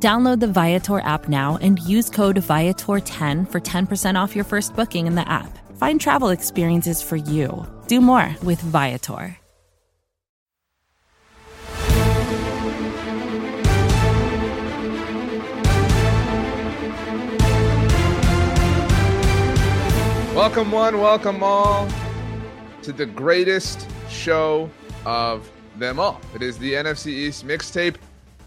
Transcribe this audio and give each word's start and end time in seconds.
Download 0.00 0.38
the 0.38 0.46
Viator 0.46 1.00
app 1.00 1.28
now 1.28 1.58
and 1.60 1.80
use 1.80 2.08
code 2.08 2.36
Viator10 2.36 3.50
for 3.50 3.60
10% 3.60 4.14
off 4.14 4.36
your 4.36 4.44
first 4.44 4.76
booking 4.76 5.08
in 5.08 5.16
the 5.16 5.28
app. 5.28 5.58
Find 5.76 6.00
travel 6.00 6.28
experiences 6.28 7.02
for 7.02 7.16
you. 7.16 7.66
Do 7.88 8.00
more 8.00 8.32
with 8.44 8.60
Viator. 8.60 9.36
Welcome, 20.32 20.70
one, 20.70 21.00
welcome 21.00 21.42
all 21.42 21.88
to 22.82 22.92
the 22.92 23.04
greatest 23.04 23.90
show 24.08 24.70
of 25.04 25.50
them 25.76 25.98
all. 25.98 26.20
It 26.36 26.42
is 26.42 26.56
the 26.58 26.74
NFC 26.74 27.08
East 27.08 27.44
mixtape, 27.44 27.96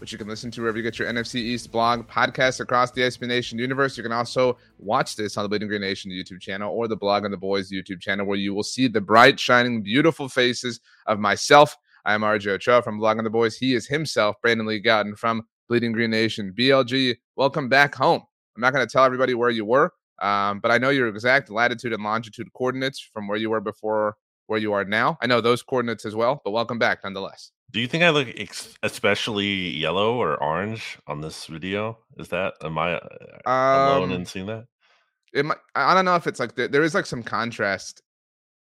which 0.02 0.10
you 0.10 0.18
can 0.18 0.26
listen 0.26 0.50
to 0.50 0.60
wherever 0.60 0.76
you 0.76 0.82
get 0.82 0.98
your 0.98 1.06
NFC 1.06 1.36
East 1.36 1.70
blog 1.70 2.08
podcast 2.08 2.58
across 2.58 2.90
the 2.90 3.02
SB 3.02 3.28
Nation 3.28 3.56
universe. 3.56 3.96
You 3.96 4.02
can 4.02 4.10
also 4.10 4.58
watch 4.80 5.14
this 5.14 5.36
on 5.36 5.44
the 5.44 5.48
Bleeding 5.48 5.68
Green 5.68 5.82
Nation 5.82 6.10
YouTube 6.10 6.40
channel 6.40 6.74
or 6.74 6.88
the 6.88 6.96
Blogging 6.96 7.30
the 7.30 7.36
Boys 7.36 7.70
YouTube 7.70 8.00
channel, 8.00 8.26
where 8.26 8.36
you 8.36 8.52
will 8.52 8.64
see 8.64 8.88
the 8.88 9.00
bright, 9.00 9.38
shining, 9.38 9.80
beautiful 9.80 10.28
faces 10.28 10.80
of 11.06 11.20
myself. 11.20 11.76
I 12.04 12.14
am 12.14 12.22
RJ 12.22 12.48
Ochoa 12.48 12.82
from 12.82 12.98
Blogging 12.98 13.22
the 13.22 13.30
Boys. 13.30 13.56
He 13.56 13.74
is 13.74 13.86
himself, 13.86 14.34
Brandon 14.42 14.66
Lee 14.66 14.82
Gowton 14.82 15.16
from 15.16 15.46
Bleeding 15.68 15.92
Green 15.92 16.10
Nation. 16.10 16.52
BLG, 16.52 17.14
welcome 17.36 17.68
back 17.68 17.94
home. 17.94 18.24
I'm 18.56 18.60
not 18.60 18.72
going 18.72 18.84
to 18.84 18.92
tell 18.92 19.04
everybody 19.04 19.34
where 19.34 19.50
you 19.50 19.64
were. 19.64 19.92
Um, 20.20 20.58
but 20.58 20.72
I 20.72 20.78
know 20.78 20.90
your 20.90 21.06
exact 21.06 21.48
latitude 21.48 21.92
and 21.92 22.02
longitude 22.02 22.52
coordinates 22.54 22.98
from 22.98 23.28
where 23.28 23.38
you 23.38 23.50
were 23.50 23.60
before 23.60 24.16
where 24.48 24.58
you 24.58 24.72
are 24.72 24.84
now. 24.84 25.16
I 25.22 25.28
know 25.28 25.40
those 25.40 25.62
coordinates 25.62 26.04
as 26.04 26.16
well, 26.16 26.42
but 26.44 26.50
welcome 26.50 26.80
back 26.80 27.04
nonetheless. 27.04 27.52
Do 27.72 27.80
you 27.80 27.86
think 27.86 28.04
I 28.04 28.10
look 28.10 28.28
ex- 28.36 28.74
especially 28.82 29.70
yellow 29.70 30.14
or 30.14 30.36
orange 30.42 30.98
on 31.06 31.20
this 31.22 31.46
video? 31.46 31.98
Is 32.18 32.28
that 32.28 32.54
am 32.62 32.76
I 32.78 32.94
uh, 32.96 33.08
alone 33.46 34.10
Um, 34.10 34.12
in 34.12 34.26
seeing 34.26 34.46
that? 34.46 34.66
it 35.32 35.46
might, 35.46 35.56
I 35.74 35.94
don't 35.94 36.04
know 36.04 36.14
if 36.16 36.26
it's 36.26 36.38
like 36.38 36.54
there, 36.54 36.68
there 36.68 36.82
is 36.82 36.94
like 36.94 37.06
some 37.06 37.22
contrast 37.22 38.02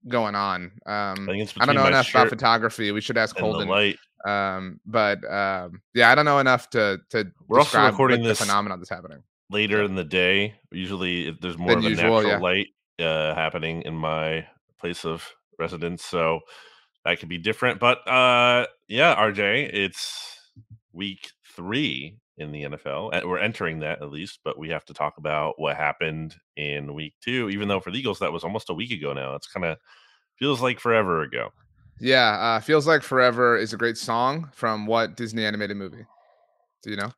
going 0.07 0.37
on. 0.37 0.71
Um, 0.87 1.29
I 1.29 1.33
think 1.33 1.43
it's 1.43 1.55
I 1.59 1.67
don't 1.67 1.75
know 1.75 1.87
enough 1.87 2.11
about 2.11 2.29
photography. 2.29 2.93
We 2.93 3.01
should 3.01 3.19
ask 3.19 3.37
Holden. 3.37 3.69
light. 3.69 3.99
Um, 4.25 4.79
but 4.87 5.25
um, 5.31 5.81
yeah, 5.95 6.11
I 6.13 6.15
don't 6.15 6.25
know 6.25 6.39
enough 6.39 6.71
to 6.71 7.01
to 7.11 7.25
We're 7.49 7.59
also 7.59 7.67
describe 7.71 7.93
recording 7.93 8.23
this 8.23 8.39
the 8.39 8.45
phenomenon 8.45 8.79
that's 8.79 8.91
happening. 8.91 9.23
later 9.51 9.83
in 9.83 9.97
the 9.97 10.05
day. 10.05 10.55
Usually, 10.71 11.27
if 11.27 11.41
there's 11.41 11.59
more 11.59 11.71
Than 11.71 11.79
of 11.79 11.85
a 11.87 11.89
usual, 11.89 12.23
natural 12.23 12.31
yeah. 12.33 12.39
light 12.39 12.67
uh, 13.01 13.35
happening 13.35 13.83
in 13.83 13.95
my 13.95 14.47
place 14.79 15.05
of 15.05 15.29
residence, 15.59 16.05
so 16.05 16.41
that 17.05 17.19
could 17.19 17.29
be 17.29 17.39
different. 17.39 17.81
But 17.81 18.07
uh, 18.07 18.67
yeah, 18.91 19.15
RJ, 19.15 19.71
it's 19.73 20.51
week 20.93 21.31
three 21.55 22.17
in 22.39 22.51
the 22.51 22.65
NFL. 22.65 23.25
We're 23.25 23.39
entering 23.39 23.79
that 23.81 24.03
at 24.03 24.11
least, 24.11 24.41
but 24.45 24.59
we 24.59 24.69
have 24.71 24.85
to 24.87 24.95
talk 24.95 25.17
about 25.19 25.55
what 25.59 25.77
happened 25.77 26.35
in 26.57 26.93
week 26.93 27.15
two. 27.23 27.49
Even 27.51 27.69
though 27.69 27.79
for 27.79 27.93
the 27.93 27.99
Eagles 27.99 28.19
that 28.19 28.33
was 28.33 28.43
almost 28.43 28.69
a 28.69 28.75
week 28.75 28.91
ago 28.91 29.13
now, 29.13 29.37
it's 29.37 29.47
kind 29.47 29.65
of 29.65 29.79
feels 30.37 30.61
like 30.61 30.81
forever 30.81 31.23
ago. 31.23 31.51
Yeah, 32.01 32.31
uh, 32.31 32.61
feels 32.61 32.87
like 32.87 33.03
forever 33.03 33.57
is 33.57 33.73
a 33.73 33.77
great 33.77 33.97
song 33.97 34.51
from 34.55 34.87
what 34.87 35.17
Disney 35.17 35.45
animated 35.45 35.77
movie? 35.77 36.05
Do 36.83 36.91
you 36.91 36.97
know? 36.97 37.13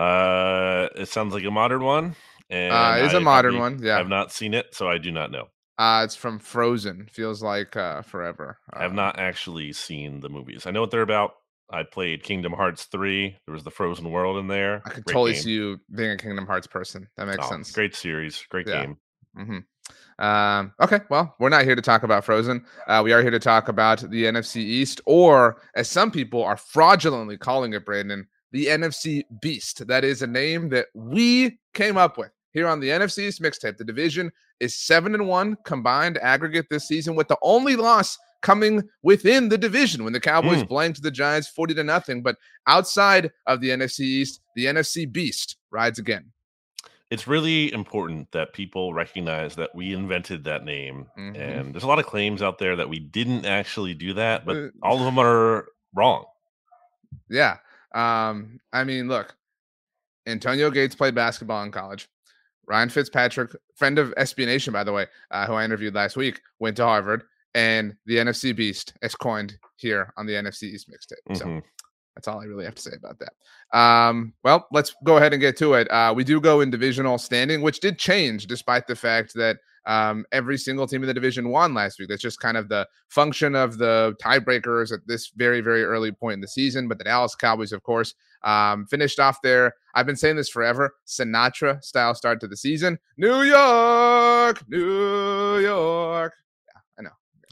Uh, 0.00 0.88
it 0.94 1.08
sounds 1.08 1.34
like 1.34 1.44
a 1.44 1.50
modern 1.50 1.82
one. 1.82 2.14
And 2.50 2.72
Uh, 2.72 3.04
it's 3.04 3.14
a 3.14 3.16
I 3.16 3.20
modern 3.20 3.54
probably 3.54 3.76
one. 3.76 3.82
Yeah, 3.82 3.98
I've 3.98 4.08
not 4.08 4.30
seen 4.30 4.54
it, 4.54 4.74
so 4.74 4.88
I 4.88 4.98
do 4.98 5.10
not 5.10 5.32
know. 5.32 5.48
Uh, 5.78 6.02
it's 6.04 6.14
from 6.16 6.38
Frozen. 6.38 7.08
Feels 7.12 7.42
like 7.42 7.76
uh, 7.76 8.02
forever. 8.02 8.58
I 8.72 8.82
have 8.82 8.92
Uh, 8.92 8.96
not 8.96 9.18
actually 9.18 9.72
seen 9.72 10.20
the 10.20 10.28
movies. 10.28 10.66
I 10.66 10.70
know 10.70 10.80
what 10.80 10.90
they're 10.90 11.02
about. 11.02 11.32
I 11.70 11.82
played 11.82 12.22
Kingdom 12.22 12.52
Hearts 12.52 12.84
3. 12.84 13.36
There 13.46 13.52
was 13.52 13.64
the 13.64 13.70
Frozen 13.70 14.10
World 14.10 14.38
in 14.38 14.46
there. 14.46 14.82
I 14.84 14.90
could 14.90 15.04
Great 15.04 15.14
totally 15.14 15.32
game. 15.32 15.42
see 15.42 15.50
you 15.52 15.80
being 15.94 16.12
a 16.12 16.16
Kingdom 16.16 16.46
Hearts 16.46 16.66
person. 16.68 17.08
That 17.16 17.26
makes 17.26 17.44
Oh, 17.44 17.50
sense. 17.50 17.72
Great 17.72 17.94
series. 17.94 18.44
Great 18.48 18.66
Yeah. 18.68 18.82
game. 18.84 18.96
hmm 19.36 19.58
Um, 20.18 20.72
okay, 20.80 21.00
well, 21.10 21.34
we're 21.38 21.48
not 21.50 21.64
here 21.64 21.74
to 21.76 21.82
talk 21.82 22.02
about 22.04 22.24
Frozen. 22.24 22.64
Uh, 22.86 23.02
we 23.04 23.12
are 23.12 23.20
here 23.20 23.30
to 23.30 23.38
talk 23.38 23.68
about 23.68 24.00
the 24.00 24.24
NFC 24.24 24.56
East, 24.62 25.00
or 25.06 25.60
as 25.74 25.90
some 25.90 26.10
people 26.10 26.42
are 26.42 26.56
fraudulently 26.56 27.36
calling 27.36 27.74
it, 27.74 27.84
Brandon, 27.84 28.26
the 28.52 28.66
NFC 28.66 29.24
Beast. 29.42 29.86
That 29.86 30.04
is 30.04 30.22
a 30.22 30.26
name 30.26 30.68
that 30.70 30.86
we 30.94 31.58
came 31.74 31.96
up 31.96 32.16
with 32.16 32.30
here 32.52 32.66
on 32.68 32.80
the 32.80 32.88
NFC 32.88 33.24
East 33.28 33.42
mixtape. 33.42 33.76
The 33.76 33.84
division 33.84 34.32
is 34.60 34.76
seven 34.76 35.14
and 35.14 35.26
one 35.28 35.56
combined 35.64 36.18
aggregate 36.18 36.66
this 36.70 36.88
season, 36.88 37.14
with 37.14 37.28
the 37.28 37.38
only 37.42 37.76
loss 37.76 38.18
coming 38.42 38.82
within 39.02 39.48
the 39.48 39.58
division 39.58 40.04
when 40.04 40.12
the 40.12 40.20
Cowboys 40.20 40.62
Mm. 40.62 40.68
blanked 40.68 41.02
the 41.02 41.10
Giants 41.10 41.48
40 41.48 41.74
to 41.74 41.82
nothing. 41.84 42.22
But 42.22 42.36
outside 42.66 43.32
of 43.46 43.60
the 43.60 43.70
NFC 43.70 44.00
East, 44.00 44.40
the 44.54 44.66
NFC 44.66 45.10
Beast 45.10 45.56
rides 45.70 45.98
again. 45.98 46.32
It's 47.10 47.26
really 47.26 47.72
important 47.72 48.30
that 48.32 48.52
people 48.52 48.92
recognize 48.92 49.54
that 49.56 49.74
we 49.74 49.92
invented 49.94 50.44
that 50.44 50.64
name. 50.64 51.06
Mhm. 51.16 51.38
And 51.38 51.74
there's 51.74 51.84
a 51.84 51.86
lot 51.88 51.98
of 51.98 52.06
claims 52.06 52.42
out 52.42 52.58
there 52.58 52.76
that 52.76 52.88
we 52.88 52.98
didn't 52.98 53.46
actually 53.46 53.94
do 53.94 54.12
that, 54.14 54.44
but 54.44 54.56
Uh, 54.56 54.68
all 54.82 54.98
of 54.98 55.04
them 55.04 55.18
are 55.18 55.66
wrong. 55.94 56.24
Yeah. 57.28 57.58
Um, 57.94 58.60
I 58.72 58.84
mean, 58.84 59.08
look, 59.08 59.36
Antonio 60.26 60.70
Gates 60.70 60.94
played 60.94 61.14
basketball 61.14 61.62
in 61.62 61.70
college. 61.70 62.08
Ryan 62.66 62.88
Fitzpatrick, 62.88 63.54
friend 63.74 63.98
of 63.98 64.12
SB 64.16 64.46
Nation, 64.46 64.72
by 64.72 64.84
the 64.84 64.92
way, 64.92 65.06
uh, 65.30 65.46
who 65.46 65.54
I 65.54 65.64
interviewed 65.64 65.94
last 65.94 66.16
week, 66.16 66.40
went 66.58 66.76
to 66.78 66.84
Harvard, 66.84 67.22
and 67.54 67.94
the 68.06 68.16
NFC 68.16 68.54
Beast 68.54 68.94
is 69.02 69.14
coined 69.14 69.58
here 69.76 70.12
on 70.16 70.26
the 70.26 70.34
NFC 70.34 70.64
East 70.64 70.90
mixtape. 70.90 71.36
So 71.36 71.44
Mhm. 71.46 71.62
that's 72.14 72.28
all 72.28 72.40
I 72.40 72.44
really 72.44 72.64
have 72.64 72.74
to 72.74 72.82
say 72.82 72.92
about 72.96 73.18
that. 73.20 73.78
Um, 73.78 74.34
well, 74.42 74.66
let's 74.72 74.94
go 75.04 75.16
ahead 75.16 75.32
and 75.32 75.40
get 75.40 75.56
to 75.58 75.74
it. 75.74 75.90
Uh, 75.90 76.12
we 76.16 76.24
do 76.24 76.40
go 76.40 76.60
in 76.60 76.70
divisional 76.70 77.18
standing, 77.18 77.62
which 77.62 77.80
did 77.80 77.98
change 77.98 78.46
despite 78.46 78.86
the 78.86 78.96
fact 78.96 79.34
that 79.34 79.58
um, 79.86 80.24
every 80.32 80.58
single 80.58 80.86
team 80.86 81.02
in 81.02 81.06
the 81.06 81.14
division 81.14 81.48
won 81.48 81.72
last 81.74 81.98
week. 81.98 82.08
That's 82.08 82.20
just 82.22 82.40
kind 82.40 82.56
of 82.56 82.68
the 82.68 82.86
function 83.08 83.54
of 83.54 83.78
the 83.78 84.14
tiebreakers 84.22 84.92
at 84.92 85.00
this 85.06 85.30
very, 85.36 85.60
very 85.60 85.84
early 85.84 86.10
point 86.12 86.34
in 86.34 86.40
the 86.40 86.48
season. 86.48 86.88
But 86.88 86.98
the 86.98 87.04
Dallas 87.04 87.34
Cowboys, 87.34 87.72
of 87.72 87.82
course, 87.82 88.14
um, 88.42 88.86
finished 88.86 89.18
off 89.20 89.40
there. 89.42 89.74
I've 89.94 90.06
been 90.06 90.16
saying 90.16 90.36
this 90.36 90.48
forever 90.48 90.94
Sinatra 91.06 91.82
style 91.82 92.14
start 92.14 92.40
to 92.40 92.48
the 92.48 92.56
season. 92.56 92.98
New 93.16 93.42
York, 93.42 94.62
New 94.68 95.58
York. 95.58 96.34
Yeah, 96.66 96.80
I 96.98 97.02
know. 97.02 97.10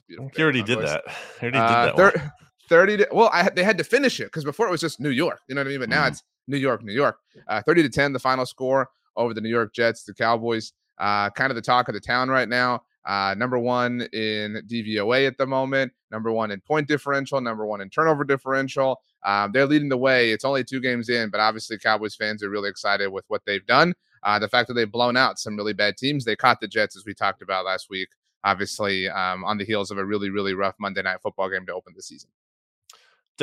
Beautiful 0.09 0.31
You 0.37 0.43
already 0.45 0.63
did 0.63 0.79
voice. 0.81 0.89
that. 0.91 1.03
I 1.09 1.43
already 1.43 1.59
Uh, 1.59 1.87
did 1.87 1.97
that. 1.97 1.97
thir- 1.97 2.19
one. 2.21 2.33
30 2.71 2.97
to, 2.97 3.09
well, 3.13 3.29
I, 3.31 3.51
they 3.51 3.63
had 3.63 3.77
to 3.77 3.85
finish 3.85 4.21
it 4.21 4.25
because 4.25 4.43
before 4.43 4.67
it 4.67 4.71
was 4.71 4.81
just 4.81 4.99
New 4.99 5.11
York. 5.11 5.41
You 5.49 5.55
know 5.55 5.61
what 5.61 5.67
I 5.67 5.71
mean? 5.71 5.81
But 5.81 5.91
now 5.91 6.05
Mhm. 6.05 6.09
it's 6.13 6.23
New 6.49 6.57
York, 6.57 6.83
New 6.83 6.95
York. 6.95 7.19
Uh, 7.47 7.61
30 7.61 7.83
to 7.83 7.89
10, 7.91 8.15
the 8.15 8.19
final 8.19 8.47
score 8.47 8.89
over 9.17 9.35
the 9.35 9.41
New 9.43 9.51
York 9.51 9.75
Jets, 9.75 10.03
the 10.05 10.15
Cowboys. 10.15 10.73
Uh, 10.99 11.31
kind 11.31 11.51
of 11.51 11.57
the 11.57 11.63
talk 11.63 11.89
of 11.89 11.95
the 11.95 12.01
town 12.01 12.29
right 12.29 12.49
now. 12.49 12.83
Uh, 13.07 13.35
number 13.37 13.59
one 13.59 14.03
in 14.13 14.63
DVOA 14.67 15.27
at 15.27 15.37
the 15.37 15.47
moment, 15.47 15.93
number 16.11 16.33
one 16.33 16.51
in 16.51 16.61
point 16.61 16.89
differential, 16.89 17.41
number 17.41 17.67
one 17.67 17.83
in 17.83 17.91
turnover 17.91 18.25
differential. 18.25 19.01
Um, 19.25 19.53
they're 19.53 19.67
leading 19.67 19.91
the 19.91 19.97
way. 19.97 20.31
It's 20.31 20.45
only 20.45 20.65
two 20.65 20.81
games 20.81 21.11
in, 21.11 21.29
but 21.31 21.41
obviously 21.41 21.79
Cowboys 21.79 22.15
fans 22.15 22.43
are 22.43 22.49
really 22.49 22.71
excited 22.71 23.09
with 23.09 23.25
what 23.29 23.43
they've 23.45 23.67
done. 23.67 23.95
Uh, 24.23 24.39
the 24.39 24.49
fact 24.49 24.69
that 24.69 24.75
they've 24.75 24.91
blown 24.91 25.19
out 25.19 25.39
some 25.39 25.55
really 25.55 25.75
bad 25.75 25.99
teams. 25.99 26.25
They 26.25 26.37
caught 26.37 26.61
the 26.61 26.69
Jets, 26.69 26.97
as 26.97 27.05
we 27.05 27.13
talked 27.13 27.43
about 27.43 27.67
last 27.67 27.89
week, 27.91 28.09
obviously 28.43 29.09
um, 29.11 29.45
on 29.45 29.59
the 29.59 29.67
heels 29.67 29.91
of 29.91 29.99
a 29.99 30.05
really, 30.05 30.31
really 30.31 30.55
rough 30.55 30.77
Monday 30.79 31.03
night 31.03 31.21
football 31.23 31.51
game 31.51 31.67
to 31.67 31.75
open 31.75 31.93
the 31.95 32.03
season. 32.03 32.31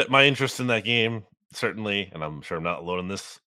my 0.10 0.26
interest 0.26 0.60
in 0.60 0.68
that 0.68 0.84
game 0.84 1.24
certainly, 1.54 2.10
and 2.14 2.24
I'm 2.24 2.42
sure 2.42 2.58
I'm 2.58 2.64
not 2.64 2.80
alone 2.80 3.00
in 3.00 3.08
this, 3.08 3.40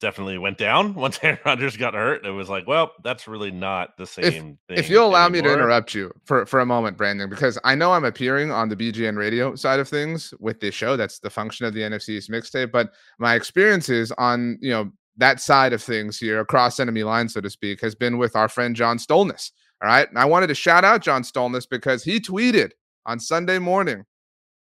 definitely 0.00 0.38
went 0.38 0.58
down 0.58 0.94
once 0.94 1.18
Aaron 1.22 1.38
Rodgers 1.44 1.76
got 1.76 1.94
hurt. 1.94 2.24
It 2.24 2.30
was 2.30 2.48
like, 2.48 2.66
well, 2.66 2.92
that's 3.02 3.28
really 3.28 3.50
not 3.50 3.96
the 3.96 4.06
same 4.06 4.58
thing. 4.68 4.78
If 4.78 4.88
you'll 4.88 5.06
allow 5.06 5.28
me 5.28 5.42
to 5.42 5.52
interrupt 5.52 5.94
you 5.94 6.12
for, 6.24 6.46
for 6.46 6.60
a 6.60 6.66
moment, 6.66 6.96
Brandon, 6.96 7.28
because 7.28 7.58
I 7.64 7.74
know 7.74 7.92
I'm 7.92 8.04
appearing 8.04 8.50
on 8.50 8.68
the 8.68 8.76
BGN 8.76 9.16
radio 9.16 9.54
side 9.54 9.80
of 9.80 9.88
things 9.88 10.32
with 10.40 10.60
this 10.60 10.74
show. 10.74 10.96
That's 10.96 11.18
the 11.18 11.30
function 11.30 11.66
of 11.66 11.74
the 11.74 11.80
NFC's 11.80 12.28
mixtape. 12.28 12.72
But 12.72 12.92
my 13.18 13.34
experiences 13.34 14.12
on, 14.18 14.58
you 14.60 14.70
know, 14.70 14.90
that 15.16 15.40
side 15.40 15.72
of 15.72 15.82
things 15.82 16.18
here 16.18 16.40
across 16.40 16.78
enemy 16.78 17.02
lines, 17.02 17.34
so 17.34 17.40
to 17.40 17.50
speak, 17.50 17.80
has 17.80 17.94
been 17.94 18.18
with 18.18 18.36
our 18.36 18.48
friend 18.48 18.76
John 18.76 18.98
Stolnis. 18.98 19.50
All 19.82 19.88
right. 19.88 20.08
And 20.08 20.18
I 20.18 20.24
wanted 20.24 20.46
to 20.48 20.54
shout 20.54 20.84
out 20.84 21.02
John 21.02 21.22
Stolnis 21.22 21.68
because 21.68 22.04
he 22.04 22.20
tweeted 22.20 22.70
on 23.06 23.18
Sunday 23.18 23.58
morning, 23.58 24.04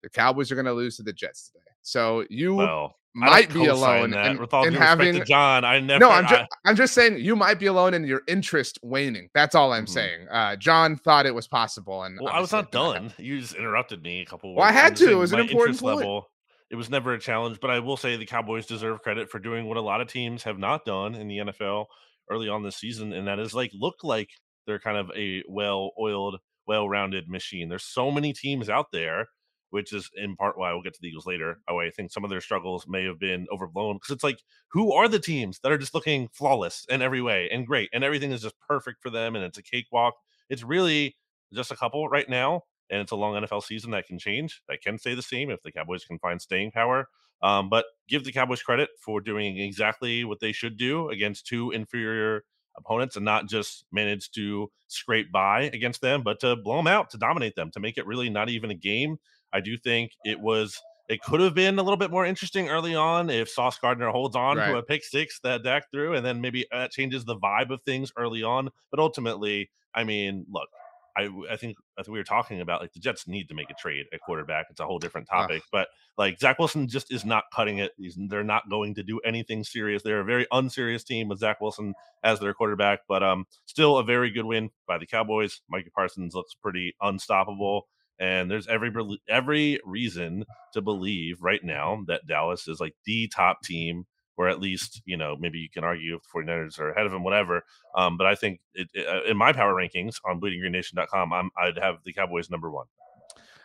the 0.03 0.11
Cowboys 0.11 0.53
are 0.53 0.55
going 0.55 0.67
to 0.67 0.73
lose 0.73 0.97
to 0.97 1.03
the 1.03 1.13
Jets 1.13 1.51
today. 1.51 1.65
So 1.83 2.25
you 2.29 2.55
Well, 2.55 2.97
might 3.15 3.53
be 3.53 3.67
alone 3.67 4.13
and, 4.13 4.39
With 4.39 4.53
all 4.53 4.69
having 4.73 5.25
John. 5.25 5.65
I 5.65 5.79
never. 5.79 6.01
No, 6.01 6.11
I'm 6.11 6.27
just 6.27 6.53
I, 6.65 6.71
am 6.71 6.77
just 6.77 6.95
saying 6.95 7.19
you 7.19 7.37
might 7.37 7.59
be 7.59 7.67
alone 7.67 7.95
in 7.95 8.05
your 8.05 8.23
interest 8.27 8.79
waning. 8.83 9.29
That's 9.35 9.55
all 9.55 9.73
I'm 9.73 9.85
mm-hmm. 9.85 9.93
saying. 9.93 10.29
Uh, 10.31 10.57
John 10.57 10.97
thought 10.97 11.25
it 11.25 11.35
was 11.35 11.47
possible, 11.47 12.03
and 12.03 12.19
well, 12.21 12.33
I 12.33 12.41
was 12.41 12.53
not 12.53 12.73
done. 12.73 13.13
You 13.19 13.41
just 13.41 13.55
interrupted 13.55 14.03
me 14.03 14.23
a 14.23 14.27
couple. 14.27 14.55
Well, 14.55 14.65
I 14.67 14.73
had 14.73 14.97
to. 14.97 15.11
It 15.11 15.15
was 15.15 15.33
an 15.33 15.41
important 15.41 15.79
point. 15.79 15.99
level. 15.99 16.31
It 16.71 16.77
was 16.77 16.91
never 16.91 17.13
a 17.13 17.21
challenge, 17.21 17.61
but 17.61 17.71
I 17.71 17.79
will 17.79 17.97
say 17.97 18.17
the 18.17 18.27
Cowboys 18.27 18.67
deserve 18.67 19.03
credit 19.03 19.31
for 19.31 19.39
doing 19.39 19.67
what 19.67 19.77
a 19.77 19.83
lot 19.83 20.01
of 20.01 20.09
teams 20.09 20.43
have 20.43 20.59
not 20.59 20.85
done 20.85 21.15
in 21.15 21.29
the 21.29 21.39
NFL 21.39 21.87
early 22.31 22.49
on 22.49 22.63
this 22.63 22.77
season, 22.77 23.13
and 23.13 23.29
that 23.29 23.39
is 23.39 23.55
like 23.55 23.71
look 23.75 23.97
like 24.03 24.31
they're 24.67 24.81
kind 24.81 24.97
of 24.97 25.11
a 25.15 25.43
well-oiled, 25.49 26.39
well-rounded 26.67 27.29
machine. 27.29 27.69
There's 27.69 27.85
so 27.85 28.11
many 28.11 28.33
teams 28.33 28.69
out 28.69 28.87
there 28.93 29.27
which 29.71 29.93
is 29.93 30.11
in 30.17 30.37
part 30.37 30.59
why 30.59 30.73
we'll 30.73 30.83
get 30.83 30.95
to 30.95 31.01
the 31.01 31.09
Eagles 31.09 31.27
later. 31.27 31.59
I 31.69 31.91
think 31.91 32.13
some 32.13 32.25
of 32.25 32.31
their 32.31 32.41
struggles 32.41 32.87
may 32.89 33.05
have 33.05 33.19
been 33.19 33.47
overblown 33.53 33.97
because 33.97 34.15
it's 34.15 34.25
like, 34.25 34.43
who 34.69 34.93
are 34.93 35.09
the 35.09 35.19
teams 35.19 35.59
that 35.61 35.73
are 35.73 35.79
just 35.79 35.95
looking 35.95 36.29
flawless 36.33 36.87
in 36.89 37.03
every 37.03 37.21
way 37.21 37.49
and 37.51 37.67
great 37.67 37.91
and 37.93 38.05
everything 38.05 38.33
is 38.33 38.43
just 38.43 38.59
perfect 38.61 39.03
for 39.03 39.11
them 39.11 39.35
and 39.37 39.45
it's 39.45 39.59
a 39.59 39.63
cakewalk? 39.63 40.15
It's 40.49 40.63
really 40.63 41.17
just 41.53 41.71
a 41.71 41.77
couple 41.77 42.09
right 42.09 42.29
now, 42.29 42.63
and 42.91 43.01
it's 43.01 43.13
a 43.13 43.17
long 43.17 43.35
NFL 43.35 43.63
season 43.63 43.91
that 43.93 44.07
can 44.07 44.19
change. 44.19 44.63
That 44.69 44.83
can 44.83 44.99
stay 44.99 45.15
the 45.15 45.23
same 45.23 45.51
if 45.51 45.63
the 45.63 45.73
Cowboys 45.73 46.05
can 46.05 46.19
find 46.19 46.41
staying 46.41 46.73
power. 46.73 47.09
Um, 47.43 47.69
but 47.69 47.87
give 48.09 48.25
the 48.25 48.33
Cowboys 48.33 48.63
credit 48.63 48.91
for 48.99 49.21
doing 49.21 49.59
exactly 49.59 50.25
what 50.25 50.41
they 50.41 50.53
should 50.53 50.77
do 50.77 51.11
against 51.11 51.47
two 51.47 51.71
inferior 51.73 52.45
opponents 52.77 53.17
and 53.17 53.25
not 53.25 53.49
just 53.49 53.85
manage 53.93 54.31
to 54.33 54.71
scrape 54.89 55.31
by 55.31 55.63
against 55.73 56.01
them, 56.01 56.23
but 56.23 56.41
to 56.41 56.57
blow 56.57 56.77
them 56.77 56.87
out, 56.87 57.11
to 57.11 57.19
dominate 57.19 57.55
them, 57.55 57.71
to 57.73 57.81
make 57.81 57.99
it 57.99 58.07
really 58.07 58.31
not 58.31 58.49
even 58.49 58.71
a 58.71 58.75
game 58.75 59.19
I 59.55 59.61
do 59.61 59.79
think 59.79 60.13
it 60.25 60.41
was 60.41 60.83
it 61.09 61.23
could 61.23 61.41
have 61.41 61.55
been 61.55 61.79
a 61.79 61.83
little 61.83 61.97
bit 61.99 62.11
more 62.11 62.25
interesting 62.27 62.69
early 62.69 62.95
on 62.95 63.29
if 63.31 63.49
Sauce 63.49 63.79
Gardner 63.79 64.11
holds 64.11 64.35
on 64.35 64.57
right. 64.57 64.73
to 64.73 64.79
a 64.79 64.83
pick 64.83 65.05
six 65.05 65.39
that 65.45 65.63
Dak 65.63 65.91
threw, 65.91 66.15
and 66.15 66.25
then 66.25 66.41
maybe 66.41 66.67
that 66.73 66.91
changes 66.91 67.25
the 67.25 67.37
vibe 67.37 67.71
of 67.71 67.83
things 67.83 68.11
early 68.17 68.43
on. 68.43 68.71
But 68.91 69.01
ultimately, 69.01 69.71
I 69.95 70.05
mean, 70.05 70.47
look, 70.51 70.69
I 71.17 71.29
I 71.51 71.57
think 71.57 71.77
I 71.99 72.03
think 72.03 72.13
we 72.15 72.19
were 72.19 72.25
talking 72.25 72.61
about 72.61 72.81
like 72.81 72.93
the 72.93 73.01
Jets 73.01 73.29
need 73.29 73.49
to 73.49 73.55
make 73.55 73.71
a 73.71 73.75
trade 73.75 74.07
at 74.13 74.21
quarterback. 74.21 74.67
It's 74.71 74.81
a 74.81 74.87
whole 74.87 74.99
different 74.99 75.29
topic, 75.29 75.63
uh. 75.63 75.69
but 75.71 75.89
like 76.17 76.39
Zach 76.39 76.59
Wilson 76.59 76.89
just 76.89 77.13
is 77.13 77.25
not 77.25 77.45
cutting 77.55 77.79
it. 77.79 77.93
He's, 77.99 78.17
they're 78.29 78.43
not 78.43 78.71
going 78.71 78.95
to 78.95 79.03
do 79.03 79.21
anything 79.21 79.63
serious. 79.63 80.03
They're 80.03 80.21
a 80.21 80.25
very 80.25 80.47
unserious 80.53 81.05
team 81.05 81.29
with 81.29 81.39
Zach 81.39 81.61
Wilson 81.61 81.95
as 82.23 82.41
their 82.41 82.55
quarterback, 82.55 83.01
but 83.09 83.23
um, 83.23 83.47
still 83.67 83.99
a 83.99 84.05
very 84.05 84.31
good 84.31 84.45
win 84.45 84.71
by 84.87 84.99
the 84.99 85.07
Cowboys. 85.07 85.61
Micah 85.69 85.91
Parsons 85.95 86.35
looks 86.35 86.55
pretty 86.55 86.95
unstoppable. 87.01 87.89
And 88.19 88.51
there's 88.51 88.67
every 88.69 88.93
every 89.29 89.81
reason 89.85 90.45
to 90.73 90.81
believe 90.81 91.43
right 91.43 91.63
now 91.63 92.05
that 92.07 92.27
Dallas 92.27 92.69
is 92.69 92.81
like 92.81 92.95
the 93.05 93.29
top 93.29 93.63
team, 93.63 94.05
or 94.37 94.49
at 94.49 94.61
least 94.61 95.03
you 95.05 95.17
know 95.17 95.37
maybe 95.39 95.59
you 95.59 95.69
can 95.69 95.85
argue 95.85 96.17
if 96.17 96.23
the 96.23 96.41
49ers 96.41 96.79
are 96.79 96.91
ahead 96.91 97.07
of 97.07 97.13
them, 97.13 97.25
whatever. 97.25 97.65
Um, 97.97 98.17
but 98.17 98.27
I 98.27 98.35
think 98.35 98.61
it, 98.75 98.89
it, 98.95 99.07
uh, 99.07 99.29
in 99.29 99.37
my 99.37 99.53
power 99.53 99.75
rankings 99.75 100.17
on 100.25 100.41
BleedingGreenNation.com, 100.41 101.33
I'm 101.33 101.51
I'd 101.59 101.79
have 101.79 101.97
the 102.05 102.13
Cowboys 102.13 102.51
number 102.51 102.71
one. 102.71 102.87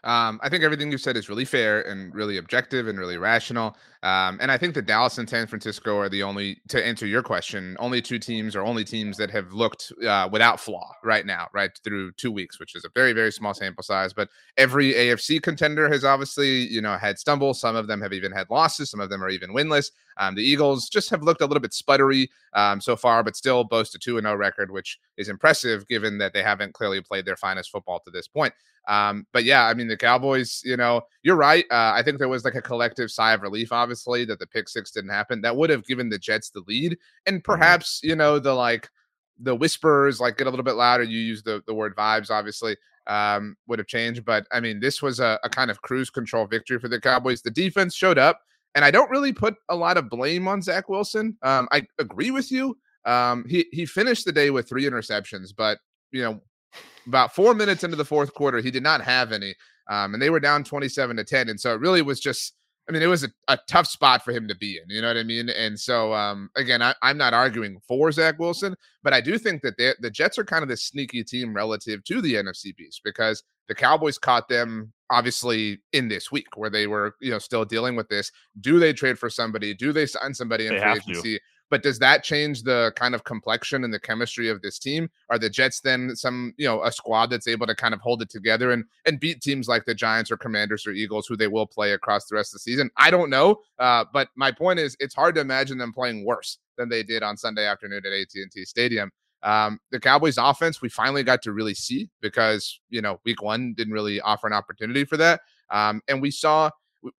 Um, 0.03 0.39
I 0.41 0.49
think 0.49 0.63
everything 0.63 0.91
you've 0.91 1.01
said 1.01 1.17
is 1.17 1.29
really 1.29 1.45
fair 1.45 1.81
and 1.81 2.13
really 2.13 2.37
objective 2.37 2.87
and 2.87 2.97
really 2.97 3.17
rational. 3.17 3.75
Um, 4.01 4.37
and 4.41 4.49
I 4.49 4.57
think 4.57 4.75
that 4.75 4.85
Dallas 4.85 5.17
and 5.17 5.29
San 5.29 5.45
Francisco 5.45 5.97
are 5.97 6.07
the 6.07 6.23
only, 6.23 6.61
to 6.69 6.85
answer 6.85 7.05
your 7.05 7.21
question, 7.21 7.75
only 7.79 8.01
two 8.01 8.17
teams 8.17 8.55
or 8.55 8.61
only 8.61 8.85
teams 8.85 9.17
that 9.17 9.29
have 9.31 9.51
looked 9.51 9.91
uh, 10.07 10.29
without 10.31 10.59
flaw 10.59 10.93
right 11.03 11.25
now, 11.25 11.47
right 11.53 11.71
through 11.83 12.13
two 12.13 12.31
weeks, 12.31 12.59
which 12.59 12.75
is 12.75 12.85
a 12.85 12.89
very, 12.95 13.11
very 13.11 13.31
small 13.31 13.53
sample 13.53 13.83
size. 13.83 14.13
But 14.13 14.29
every 14.57 14.93
AFC 14.93 15.41
contender 15.41 15.89
has 15.89 16.05
obviously, 16.05 16.67
you 16.67 16.81
know, 16.81 16.97
had 16.97 17.19
stumbles. 17.19 17.59
Some 17.59 17.75
of 17.75 17.87
them 17.87 18.01
have 18.01 18.13
even 18.13 18.31
had 18.31 18.49
losses. 18.49 18.89
Some 18.89 19.01
of 19.01 19.09
them 19.09 19.21
are 19.21 19.29
even 19.29 19.53
winless. 19.53 19.91
Um, 20.19 20.35
the 20.35 20.43
Eagles 20.43 20.89
just 20.89 21.09
have 21.09 21.23
looked 21.23 21.41
a 21.41 21.45
little 21.45 21.61
bit 21.61 21.71
sputtery 21.71 22.27
um, 22.53 22.79
so 22.79 22.95
far, 22.95 23.23
but 23.23 23.35
still 23.35 23.63
boast 23.63 23.95
a 23.95 23.99
2 23.99 24.19
0 24.19 24.35
record, 24.35 24.69
which 24.69 24.99
is 25.17 25.29
impressive 25.29 25.87
given 25.87 26.17
that 26.19 26.33
they 26.33 26.43
haven't 26.43 26.73
clearly 26.73 27.01
played 27.01 27.25
their 27.25 27.37
finest 27.37 27.71
football 27.71 27.99
to 28.01 28.11
this 28.11 28.27
point. 28.27 28.53
Um, 28.87 29.25
but 29.33 29.43
yeah, 29.43 29.65
I 29.65 29.73
mean, 29.73 29.87
the 29.87 29.97
Cowboys, 29.97 30.61
you 30.65 30.75
know, 30.77 31.01
you're 31.23 31.35
right. 31.35 31.65
Uh, 31.71 31.93
I 31.95 32.01
think 32.03 32.17
there 32.17 32.27
was 32.27 32.43
like 32.43 32.55
a 32.55 32.61
collective 32.61 33.11
sigh 33.11 33.33
of 33.33 33.41
relief, 33.41 33.71
obviously, 33.71 34.25
that 34.25 34.39
the 34.39 34.47
pick 34.47 34.67
six 34.67 34.91
didn't 34.91 35.11
happen. 35.11 35.41
That 35.41 35.55
would 35.55 35.69
have 35.69 35.85
given 35.85 36.09
the 36.09 36.19
Jets 36.19 36.49
the 36.49 36.63
lead. 36.67 36.97
And 37.25 37.37
mm-hmm. 37.37 37.51
perhaps, 37.51 38.01
you 38.03 38.15
know, 38.15 38.39
the 38.39 38.53
like, 38.53 38.89
the 39.39 39.55
whispers 39.55 40.19
like 40.19 40.37
get 40.37 40.47
a 40.47 40.49
little 40.49 40.65
bit 40.65 40.75
louder. 40.75 41.03
You 41.03 41.19
use 41.19 41.43
the, 41.43 41.63
the 41.65 41.73
word 41.73 41.95
vibes, 41.95 42.29
obviously, 42.29 42.75
um, 43.07 43.55
would 43.67 43.79
have 43.79 43.87
changed. 43.87 44.25
But 44.25 44.45
I 44.51 44.59
mean, 44.59 44.79
this 44.79 45.01
was 45.01 45.19
a, 45.19 45.39
a 45.43 45.49
kind 45.49 45.71
of 45.71 45.81
cruise 45.81 46.09
control 46.09 46.45
victory 46.45 46.79
for 46.79 46.89
the 46.89 46.99
Cowboys. 46.99 47.41
The 47.41 47.51
defense 47.51 47.95
showed 47.95 48.17
up, 48.17 48.41
and 48.75 48.85
I 48.85 48.91
don't 48.91 49.09
really 49.09 49.33
put 49.33 49.55
a 49.69 49.75
lot 49.75 49.97
of 49.97 50.09
blame 50.09 50.47
on 50.47 50.61
Zach 50.61 50.89
Wilson. 50.89 51.37
Um, 51.41 51.67
I 51.71 51.85
agree 51.97 52.31
with 52.31 52.51
you. 52.51 52.77
Um, 53.05 53.45
he 53.47 53.65
he 53.71 53.85
finished 53.85 54.25
the 54.25 54.31
day 54.31 54.49
with 54.49 54.67
three 54.67 54.83
interceptions, 54.83 55.53
but 55.55 55.79
you 56.11 56.21
know 56.21 56.41
about 57.07 57.33
four 57.33 57.53
minutes 57.53 57.83
into 57.83 57.95
the 57.95 58.05
fourth 58.05 58.33
quarter, 58.33 58.59
he 58.59 58.71
did 58.71 58.83
not 58.83 59.01
have 59.01 59.31
any. 59.31 59.55
Um, 59.89 60.13
and 60.13 60.21
they 60.21 60.29
were 60.29 60.39
down 60.39 60.63
27 60.63 61.17
to 61.17 61.23
10. 61.23 61.49
And 61.49 61.59
so 61.59 61.73
it 61.73 61.79
really 61.79 62.01
was 62.01 62.19
just, 62.19 62.53
I 62.89 62.91
mean, 62.91 63.03
it 63.03 63.07
was 63.07 63.23
a, 63.23 63.29
a 63.47 63.59
tough 63.67 63.85
spot 63.85 64.25
for 64.25 64.31
him 64.31 64.47
to 64.47 64.55
be 64.55 64.79
in. 64.81 64.89
You 64.89 65.01
know 65.01 65.09
what 65.09 65.17
I 65.17 65.23
mean? 65.23 65.49
And 65.49 65.79
so, 65.79 66.11
um, 66.11 66.49
again, 66.57 66.81
I, 66.81 66.95
am 67.03 67.19
not 67.19 67.35
arguing 67.35 67.77
for 67.87 68.11
Zach 68.11 68.39
Wilson, 68.39 68.75
but 69.03 69.13
I 69.13 69.21
do 69.21 69.37
think 69.37 69.61
that 69.61 69.77
the 69.77 70.09
Jets 70.09 70.39
are 70.39 70.43
kind 70.43 70.63
of 70.63 70.69
the 70.69 70.77
sneaky 70.77 71.23
team 71.23 71.53
relative 71.53 72.03
to 72.05 72.19
the 72.19 72.33
NFC 72.33 72.75
Beast 72.75 73.01
because 73.03 73.43
the 73.67 73.75
Cowboys 73.75 74.17
caught 74.17 74.49
them 74.49 74.91
obviously 75.11 75.79
in 75.93 76.07
this 76.07 76.31
week 76.31 76.47
where 76.55 76.71
they 76.71 76.87
were, 76.87 77.15
you 77.21 77.29
know, 77.29 77.37
still 77.37 77.63
dealing 77.63 77.95
with 77.95 78.09
this. 78.09 78.31
Do 78.59 78.79
they 78.79 78.91
trade 78.91 79.19
for 79.19 79.29
somebody? 79.29 79.75
Do 79.75 79.93
they 79.93 80.07
sign 80.07 80.33
somebody 80.33 80.65
in 80.65 80.79
free 80.79 80.91
agency? 80.91 81.35
To. 81.35 81.39
But 81.69 81.83
does 81.83 81.99
that 81.99 82.23
change 82.23 82.63
the 82.63 82.91
kind 82.95 83.13
of 83.13 83.23
complexion 83.23 83.83
and 83.83 83.93
the 83.93 83.99
chemistry 83.99 84.49
of 84.49 84.61
this 84.61 84.79
team? 84.79 85.09
Are 85.29 85.37
the 85.37 85.49
Jets 85.49 85.81
then 85.81 86.15
some, 86.15 86.53
you 86.57 86.67
know, 86.67 86.83
a 86.83 86.91
squad 86.91 87.29
that's 87.29 87.47
able 87.47 87.67
to 87.67 87.75
kind 87.75 87.93
of 87.93 88.01
hold 88.01 88.21
it 88.21 88.29
together 88.29 88.71
and 88.71 88.85
and 89.05 89.19
beat 89.19 89.41
teams 89.41 89.67
like 89.67 89.85
the 89.85 89.93
Giants 89.95 90.31
or 90.31 90.37
Commanders 90.37 90.87
or 90.87 90.91
Eagles, 90.91 91.27
who 91.27 91.37
they 91.37 91.47
will 91.47 91.67
play 91.67 91.93
across 91.93 92.25
the 92.25 92.35
rest 92.35 92.53
of 92.53 92.55
the 92.55 92.59
season? 92.59 92.89
I 92.97 93.11
don't 93.11 93.29
know. 93.29 93.59
Uh, 93.77 94.05
but 94.11 94.29
my 94.35 94.51
point 94.51 94.79
is, 94.79 94.95
it's 94.99 95.15
hard 95.15 95.35
to 95.35 95.41
imagine 95.41 95.77
them 95.77 95.93
playing 95.93 96.25
worse 96.25 96.57
than 96.77 96.89
they 96.89 97.03
did 97.03 97.23
on 97.23 97.37
Sunday 97.37 97.65
afternoon 97.65 98.01
at 98.05 98.11
AT&T 98.11 98.65
Stadium. 98.65 99.11
Um, 99.43 99.79
the 99.91 99.99
Cowboys 99.99 100.37
offense, 100.37 100.81
we 100.81 100.89
finally 100.89 101.23
got 101.23 101.41
to 101.43 101.53
really 101.53 101.73
see 101.73 102.09
because, 102.21 102.79
you 102.89 103.01
know, 103.01 103.19
week 103.25 103.41
one 103.41 103.73
didn't 103.73 103.93
really 103.93 104.19
offer 104.21 104.47
an 104.47 104.53
opportunity 104.53 105.05
for 105.05 105.17
that. 105.17 105.41
Um, 105.69 106.01
and 106.07 106.21
we 106.21 106.31
saw, 106.31 106.69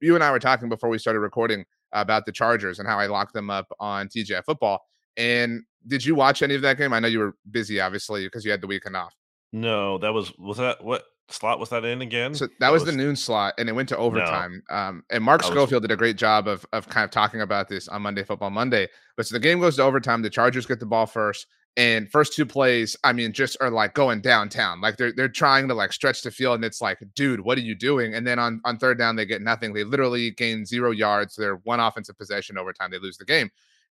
you 0.01 0.15
and 0.15 0.25
I 0.25 0.31
were 0.31 0.39
talking 0.39 0.69
before 0.69 0.91
we 0.91 0.99
started 0.99 1.21
recording 1.21 1.65
about 1.93 2.27
the 2.27 2.33
Chargers 2.33 2.79
and 2.79 2.89
how 2.89 2.99
I 2.99 3.07
locked 3.07 3.35
them 3.35 3.51
up 3.51 3.67
on 3.79 4.09
TGI 4.09 4.45
football. 4.45 4.81
And 5.17 5.63
did 5.87 6.05
you 6.05 6.15
watch 6.15 6.43
any 6.43 6.55
of 6.55 6.63
that 6.63 6.79
game? 6.79 6.93
I 6.93 7.01
know 7.01 7.09
you 7.09 7.19
were 7.19 7.37
busy, 7.51 7.81
obviously, 7.81 8.27
because 8.27 8.45
you 8.45 8.51
had 8.51 8.61
the 8.61 8.67
weekend 8.67 8.97
off. 8.97 9.15
No, 9.53 9.99
that 9.99 10.13
was 10.13 10.33
was 10.39 10.59
that 10.59 10.83
what 10.85 11.05
slot 11.29 11.59
was 11.59 11.71
that 11.71 11.85
in 11.85 12.03
again? 12.03 12.35
So 12.35 12.47
that, 12.47 12.61
that 12.61 12.73
was, 12.73 12.83
was, 12.85 12.93
the 12.93 12.97
noon 12.97 13.17
slot, 13.17 13.55
and 13.59 13.69
it 13.69 13.73
went 13.73 13.89
to 13.89 13.97
overtime. 13.97 14.63
No. 14.71 14.77
Um, 14.77 15.05
and 15.11 15.25
Mark 15.25 15.43
Schofield 15.43 15.83
was... 15.83 15.89
did 15.89 15.91
a 15.91 15.97
great 15.97 16.17
job 16.17 16.47
of 16.47 16.65
of 16.73 16.89
kind 16.89 17.05
of 17.05 17.11
talking 17.11 17.41
about 17.41 17.69
this 17.69 17.89
on 17.89 18.03
Monday 18.03 18.23
Football 18.23 18.51
Monday. 18.51 18.89
But 19.17 19.27
so 19.27 19.35
the 19.35 19.41
game 19.41 19.61
goes 19.61 19.77
to 19.77 19.83
overtime. 19.83 20.23
The 20.23 20.31
Chargers 20.31 20.67
get 20.67 20.81
the 20.81 20.87
ball 20.87 21.07
first. 21.07 21.47
And 21.77 22.11
first 22.11 22.35
two 22.35 22.45
plays, 22.45 22.97
I 23.05 23.13
mean, 23.13 23.33
just 23.33 23.57
are 23.61 23.71
like 23.71 23.95
going 23.95 24.21
downtown. 24.21 24.81
Like 24.81 24.97
they're 24.97 25.13
they're 25.13 25.29
trying 25.29 25.69
to 25.69 25.75
like 25.75 25.93
stretch 25.93 26.23
the 26.23 26.31
field, 26.31 26.57
and 26.57 26.65
it's 26.65 26.81
like, 26.81 26.99
dude, 27.15 27.41
what 27.41 27.57
are 27.59 27.63
you 27.63 27.75
doing? 27.75 28.15
And 28.15 28.27
then 28.27 28.39
on 28.39 28.61
on 28.65 28.77
third 28.77 28.99
down, 28.99 29.17
they 29.17 29.25
get 29.25 29.41
nothing. 29.41 29.73
They 29.73 29.85
literally 29.85 30.33
gain 30.33 30.67
zero 30.67 30.91
yards. 30.91 31.37
They're 31.37 31.57
one 31.57 31.81
offensive 31.81 32.19
possession 32.19 32.59
overtime. 32.59 32.91
They 32.91 32.99
lose 32.99 33.17
the 33.19 33.25
game. 33.25 33.51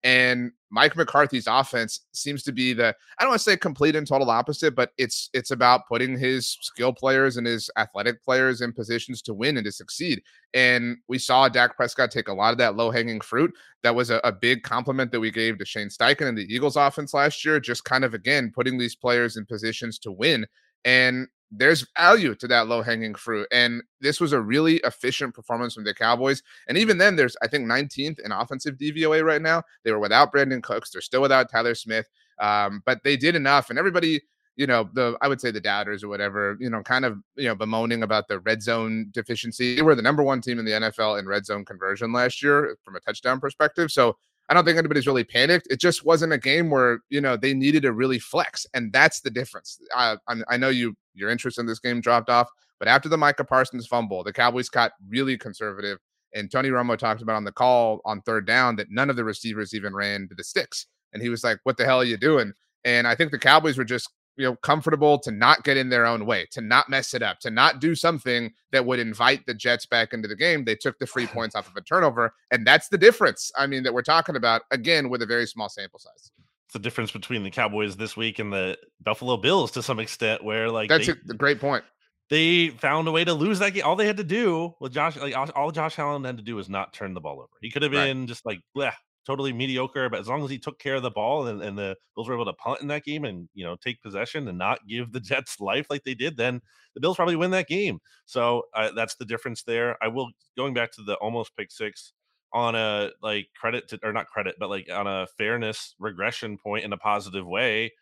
And 0.04 0.52
Mike 0.70 0.96
McCarthy's 0.96 1.46
offense 1.46 2.00
seems 2.12 2.42
to 2.42 2.52
be 2.52 2.75
the 2.75 2.94
I 3.18 3.23
don't 3.23 3.30
want 3.30 3.40
to 3.40 3.44
say 3.44 3.56
complete 3.56 3.96
and 3.96 4.06
total 4.06 4.28
opposite, 4.28 4.75
but 4.75 4.90
it's 4.99 5.30
it's 5.32 5.50
about 5.50 5.88
putting 5.88 6.18
his 6.18 6.58
skill 6.61 6.92
players 6.92 7.38
and 7.38 7.46
his 7.46 7.70
athletic 7.78 8.23
players 8.23 8.61
in 8.61 8.73
positions 8.73 9.23
to 9.23 9.32
win 9.32 9.56
and 9.56 9.64
to 9.64 9.73
succeed. 9.73 10.23
And 10.52 10.99
we 11.08 11.18
saw 11.18 11.49
Dak 11.49 11.75
Prescott 11.75 12.11
take 12.11 12.28
a 12.28 12.34
lot 12.34 12.52
of 12.52 12.58
that 12.58 12.76
low 12.76 12.90
hanging 12.90 13.23
fruit. 13.23 13.54
That 13.82 13.94
was 13.94 14.11
a, 14.11 14.20
a 14.25 14.32
big 14.32 14.62
compliment 14.62 15.11
that 15.12 15.20
we 15.20 15.30
gave 15.30 15.58
to 15.58 15.64
Shane 15.64 15.88
Steichen 15.88 16.28
and 16.28 16.37
the 16.37 16.54
Eagles 16.54 16.76
offense 16.76 17.14
last 17.14 17.44
year. 17.44 17.58
Just 17.58 17.84
kind 17.84 18.04
of 18.04 18.12
again 18.12 18.52
putting 18.54 18.76
these 18.76 18.94
players 18.94 19.38
in 19.38 19.46
positions 19.46 19.99
to 20.00 20.12
win. 20.12 20.46
And 20.84 21.28
there's 21.58 21.87
value 21.96 22.34
to 22.37 22.49
that 22.49 22.68
low 22.68 22.82
hanging 22.82 23.14
fruit. 23.14 23.46
And 23.52 23.82
this 24.00 24.20
was 24.20 24.32
a 24.32 24.40
really 24.40 24.76
efficient 24.78 25.34
performance 25.34 25.75
from 25.75 25.84
the 25.84 25.94
Cowboys. 25.94 26.42
And 26.68 26.76
even 26.78 26.99
then, 26.99 27.16
there's, 27.16 27.37
I 27.42 27.49
think, 27.49 27.66
19th 27.66 28.20
in 28.20 28.32
offensive 28.32 28.76
DVOA 28.76 29.25
right 29.25 29.42
now. 29.42 29.62
They 29.84 29.92
were 29.92 29.99
without 29.99 30.32
Brandin 30.32 30.62
Cooks. 30.62 30.90
They're 30.90 31.02
still 31.02 31.23
without 31.23 31.50
Tyler 31.50 31.75
Smith. 31.75 32.08
Um, 32.40 32.82
but 32.84 33.02
they 33.04 33.16
did 33.16 33.37
enough. 33.37 33.70
And 33.70 33.78
everybody, 33.78 34.20
you 34.56 34.66
know, 34.66 34.88
the, 34.92 35.16
I 35.20 35.28
would 35.28 35.40
say 35.40 35.50
the 35.50 35.61
doubters 35.61 36.02
or 36.02 36.08
whatever, 36.08 36.56
you 36.61 36.70
know, 36.70 36.82
kind 36.82 37.04
of, 37.04 37.18
you 37.37 37.49
know, 37.49 37.54
bemoaning 37.54 38.02
about 38.02 38.28
the 38.28 38.40
red 38.40 38.62
zone 38.62 39.08
deficiency. 39.12 39.76
They 39.76 39.82
were 39.82 39.94
the 39.94 40.02
number 40.02 40.23
one 40.23 40.40
team 40.40 40.58
in 40.58 40.64
the 40.64 40.73
NFL 40.73 41.18
in 41.18 41.26
red 41.26 41.46
zone 41.46 41.64
conversion 41.64 42.12
last 42.12 42.42
year 42.42 42.76
from 42.84 42.96
a 42.96 43.00
touchdown 43.00 43.40
perspective. 43.40 43.90
So 43.90 44.16
I 44.48 44.54
don't 44.54 44.64
think 44.64 44.78
anybody's 44.78 45.06
really 45.06 45.24
panicked. 45.24 45.68
It 45.70 45.80
just 45.80 46.04
wasn't 46.04 46.32
a 46.32 46.38
game 46.38 46.70
where 46.70 47.00
you 47.08 47.20
know 47.20 47.36
they 47.36 47.54
needed 47.54 47.82
to 47.82 47.92
really 47.92 48.18
flex, 48.18 48.66
and 48.74 48.92
that's 48.92 49.20
the 49.20 49.30
difference. 49.30 49.78
I 49.94 50.16
I 50.48 50.56
know 50.56 50.68
you 50.68 50.94
your 51.14 51.30
interest 51.30 51.58
in 51.58 51.66
this 51.66 51.78
game 51.78 52.00
dropped 52.00 52.28
off, 52.28 52.48
but 52.78 52.88
after 52.88 53.08
the 53.08 53.16
Micah 53.16 53.44
Parsons 53.44 53.86
fumble, 53.86 54.24
the 54.24 54.32
Cowboys 54.32 54.68
got 54.68 54.92
really 55.08 55.38
conservative 55.38 55.98
And 56.34 56.50
Tony 56.50 56.68
Romo 56.70 56.98
talked 56.98 57.22
about 57.22 57.36
on 57.36 57.44
the 57.44 57.52
call 57.52 58.00
on 58.04 58.20
third 58.22 58.46
down 58.46 58.76
that 58.76 58.90
none 58.90 59.08
of 59.08 59.16
the 59.16 59.24
receivers 59.24 59.72
even 59.72 59.94
ran 59.94 60.28
to 60.28 60.34
the 60.34 60.44
sticks. 60.44 60.86
And 61.12 61.22
he 61.22 61.28
was 61.28 61.44
like, 61.44 61.58
What 61.62 61.76
the 61.76 61.84
hell 61.84 62.00
are 62.00 62.04
you 62.04 62.16
doing? 62.16 62.52
And 62.84 63.06
I 63.06 63.14
think 63.14 63.30
the 63.30 63.38
Cowboys 63.38 63.78
were 63.78 63.84
just 63.84 64.10
you 64.36 64.44
know 64.44 64.56
comfortable 64.56 65.18
to 65.18 65.30
not 65.30 65.64
get 65.64 65.76
in 65.76 65.88
their 65.88 66.06
own 66.06 66.26
way 66.26 66.46
to 66.50 66.60
not 66.60 66.88
mess 66.88 67.14
it 67.14 67.22
up 67.22 67.38
to 67.40 67.50
not 67.50 67.80
do 67.80 67.94
something 67.94 68.52
that 68.72 68.84
would 68.84 68.98
invite 68.98 69.44
the 69.46 69.54
jets 69.54 69.86
back 69.86 70.12
into 70.12 70.28
the 70.28 70.36
game 70.36 70.64
they 70.64 70.74
took 70.74 70.98
the 70.98 71.06
free 71.06 71.26
points 71.34 71.54
off 71.54 71.68
of 71.68 71.76
a 71.76 71.80
turnover 71.80 72.34
and 72.50 72.66
that's 72.66 72.88
the 72.88 72.98
difference 72.98 73.50
i 73.56 73.66
mean 73.66 73.82
that 73.82 73.92
we're 73.92 74.02
talking 74.02 74.36
about 74.36 74.62
again 74.70 75.08
with 75.08 75.22
a 75.22 75.26
very 75.26 75.46
small 75.46 75.68
sample 75.68 75.98
size 75.98 76.32
it's 76.66 76.72
the 76.72 76.78
difference 76.78 77.10
between 77.10 77.42
the 77.42 77.50
cowboys 77.50 77.96
this 77.96 78.16
week 78.16 78.38
and 78.38 78.52
the 78.52 78.76
buffalo 79.02 79.36
bills 79.36 79.70
to 79.70 79.82
some 79.82 79.98
extent 79.98 80.42
where 80.42 80.70
like 80.70 80.88
that's 80.88 81.06
they, 81.06 81.12
a 81.12 81.34
great 81.34 81.60
point 81.60 81.84
they 82.30 82.68
found 82.70 83.06
a 83.06 83.12
way 83.12 83.24
to 83.24 83.34
lose 83.34 83.58
that 83.58 83.74
game. 83.74 83.84
All 83.84 83.96
they 83.96 84.06
had 84.06 84.16
to 84.16 84.24
do 84.24 84.74
with 84.80 84.92
Josh, 84.92 85.16
like 85.16 85.34
all 85.54 85.70
Josh 85.70 85.98
Allen 85.98 86.24
had 86.24 86.38
to 86.38 86.42
do 86.42 86.56
was 86.56 86.68
not 86.68 86.92
turn 86.92 87.12
the 87.12 87.20
ball 87.20 87.34
over. 87.34 87.50
He 87.60 87.70
could 87.70 87.82
have 87.82 87.92
been 87.92 88.20
right. 88.20 88.26
just 88.26 88.46
like, 88.46 88.60
bleh, 88.76 88.94
totally 89.26 89.52
mediocre, 89.52 90.08
but 90.08 90.20
as 90.20 90.28
long 90.28 90.42
as 90.44 90.50
he 90.50 90.58
took 90.58 90.78
care 90.78 90.94
of 90.94 91.02
the 91.02 91.10
ball 91.10 91.46
and, 91.46 91.62
and 91.62 91.78
the 91.78 91.96
Bills 92.14 92.28
were 92.28 92.34
able 92.34 92.44
to 92.44 92.52
punt 92.54 92.80
in 92.80 92.88
that 92.88 93.04
game 93.04 93.24
and 93.24 93.48
you 93.54 93.64
know 93.64 93.76
take 93.76 94.02
possession 94.02 94.48
and 94.48 94.58
not 94.58 94.86
give 94.88 95.12
the 95.12 95.20
Jets 95.34 95.60
life 95.60 95.86
like 95.90 96.04
they 96.04 96.14
did, 96.14 96.36
then 96.36 96.60
the 96.94 97.00
Bills 97.00 97.16
probably 97.16 97.36
win 97.36 97.50
that 97.52 97.68
game. 97.68 98.00
So 98.26 98.64
uh, 98.74 98.90
that's 98.94 99.16
the 99.16 99.24
difference 99.24 99.62
there. 99.62 99.96
I 100.02 100.08
will 100.08 100.30
going 100.56 100.74
back 100.74 100.92
to 100.92 101.02
the 101.02 101.14
almost 101.16 101.56
pick 101.56 101.70
six 101.70 102.12
on 102.52 102.74
a 102.74 103.10
like 103.22 103.48
credit 103.58 103.88
to 103.88 103.98
or 104.02 104.12
not 104.12 104.26
credit, 104.26 104.56
but 104.58 104.70
like 104.70 104.88
on 104.90 105.06
a 105.06 105.26
fairness 105.38 105.94
regression 105.98 106.56
point 106.56 106.84
in 106.84 106.92
a 106.92 106.98
positive 106.98 107.46
way 107.46 107.92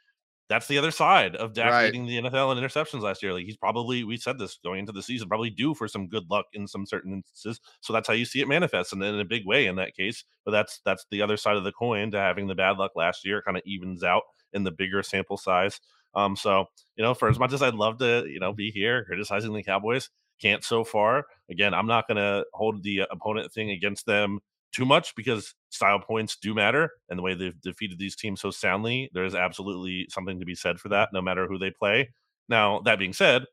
that's 0.52 0.66
the 0.66 0.76
other 0.76 0.90
side 0.90 1.34
of 1.36 1.54
Dak 1.54 1.70
right. 1.70 1.84
leading 1.86 2.04
the 2.04 2.18
NFL 2.18 2.54
in 2.54 2.62
interceptions 2.62 3.00
last 3.00 3.22
year. 3.22 3.32
Like 3.32 3.46
he's 3.46 3.56
probably, 3.56 4.04
we 4.04 4.18
said 4.18 4.38
this 4.38 4.58
going 4.62 4.80
into 4.80 4.92
the 4.92 5.02
season, 5.02 5.26
probably 5.26 5.48
due 5.48 5.72
for 5.72 5.88
some 5.88 6.08
good 6.08 6.30
luck 6.30 6.44
in 6.52 6.68
some 6.68 6.84
certain 6.84 7.10
instances. 7.10 7.58
So 7.80 7.94
that's 7.94 8.06
how 8.06 8.12
you 8.12 8.26
see 8.26 8.42
it 8.42 8.48
manifest, 8.48 8.92
and 8.92 9.00
then 9.00 9.14
in 9.14 9.20
a 9.20 9.24
big 9.24 9.46
way 9.46 9.66
in 9.66 9.76
that 9.76 9.96
case. 9.96 10.24
But 10.44 10.50
that's 10.50 10.82
that's 10.84 11.06
the 11.10 11.22
other 11.22 11.38
side 11.38 11.56
of 11.56 11.64
the 11.64 11.72
coin 11.72 12.10
to 12.10 12.18
having 12.18 12.48
the 12.48 12.54
bad 12.54 12.76
luck 12.76 12.90
last 12.94 13.24
year. 13.24 13.40
Kind 13.40 13.56
of 13.56 13.62
evens 13.64 14.04
out 14.04 14.24
in 14.52 14.62
the 14.62 14.70
bigger 14.70 15.02
sample 15.02 15.38
size. 15.38 15.80
Um, 16.14 16.36
so 16.36 16.66
you 16.96 17.02
know, 17.02 17.14
for 17.14 17.30
as 17.30 17.38
much 17.38 17.54
as 17.54 17.62
I'd 17.62 17.74
love 17.74 17.96
to, 18.00 18.26
you 18.28 18.38
know, 18.38 18.52
be 18.52 18.70
here 18.70 19.06
criticizing 19.06 19.54
the 19.54 19.62
Cowboys, 19.62 20.10
can't 20.38 20.62
so 20.62 20.84
far. 20.84 21.24
Again, 21.50 21.72
I'm 21.72 21.86
not 21.86 22.06
going 22.06 22.18
to 22.18 22.44
hold 22.52 22.82
the 22.82 23.04
opponent 23.10 23.54
thing 23.54 23.70
against 23.70 24.04
them 24.04 24.40
too 24.72 24.84
much 24.84 25.14
because 25.14 25.54
style 25.70 26.00
points 26.00 26.36
do 26.36 26.54
matter 26.54 26.90
and 27.08 27.18
the 27.18 27.22
way 27.22 27.34
they've 27.34 27.60
defeated 27.60 27.98
these 27.98 28.16
teams 28.16 28.40
so 28.40 28.50
soundly 28.50 29.10
there's 29.12 29.34
absolutely 29.34 30.06
something 30.10 30.40
to 30.40 30.46
be 30.46 30.54
said 30.54 30.78
for 30.80 30.88
that 30.88 31.10
no 31.12 31.22
matter 31.22 31.46
who 31.46 31.58
they 31.58 31.70
play. 31.70 32.10
Now 32.48 32.80
that 32.80 32.98
being 32.98 33.12
said 33.12 33.44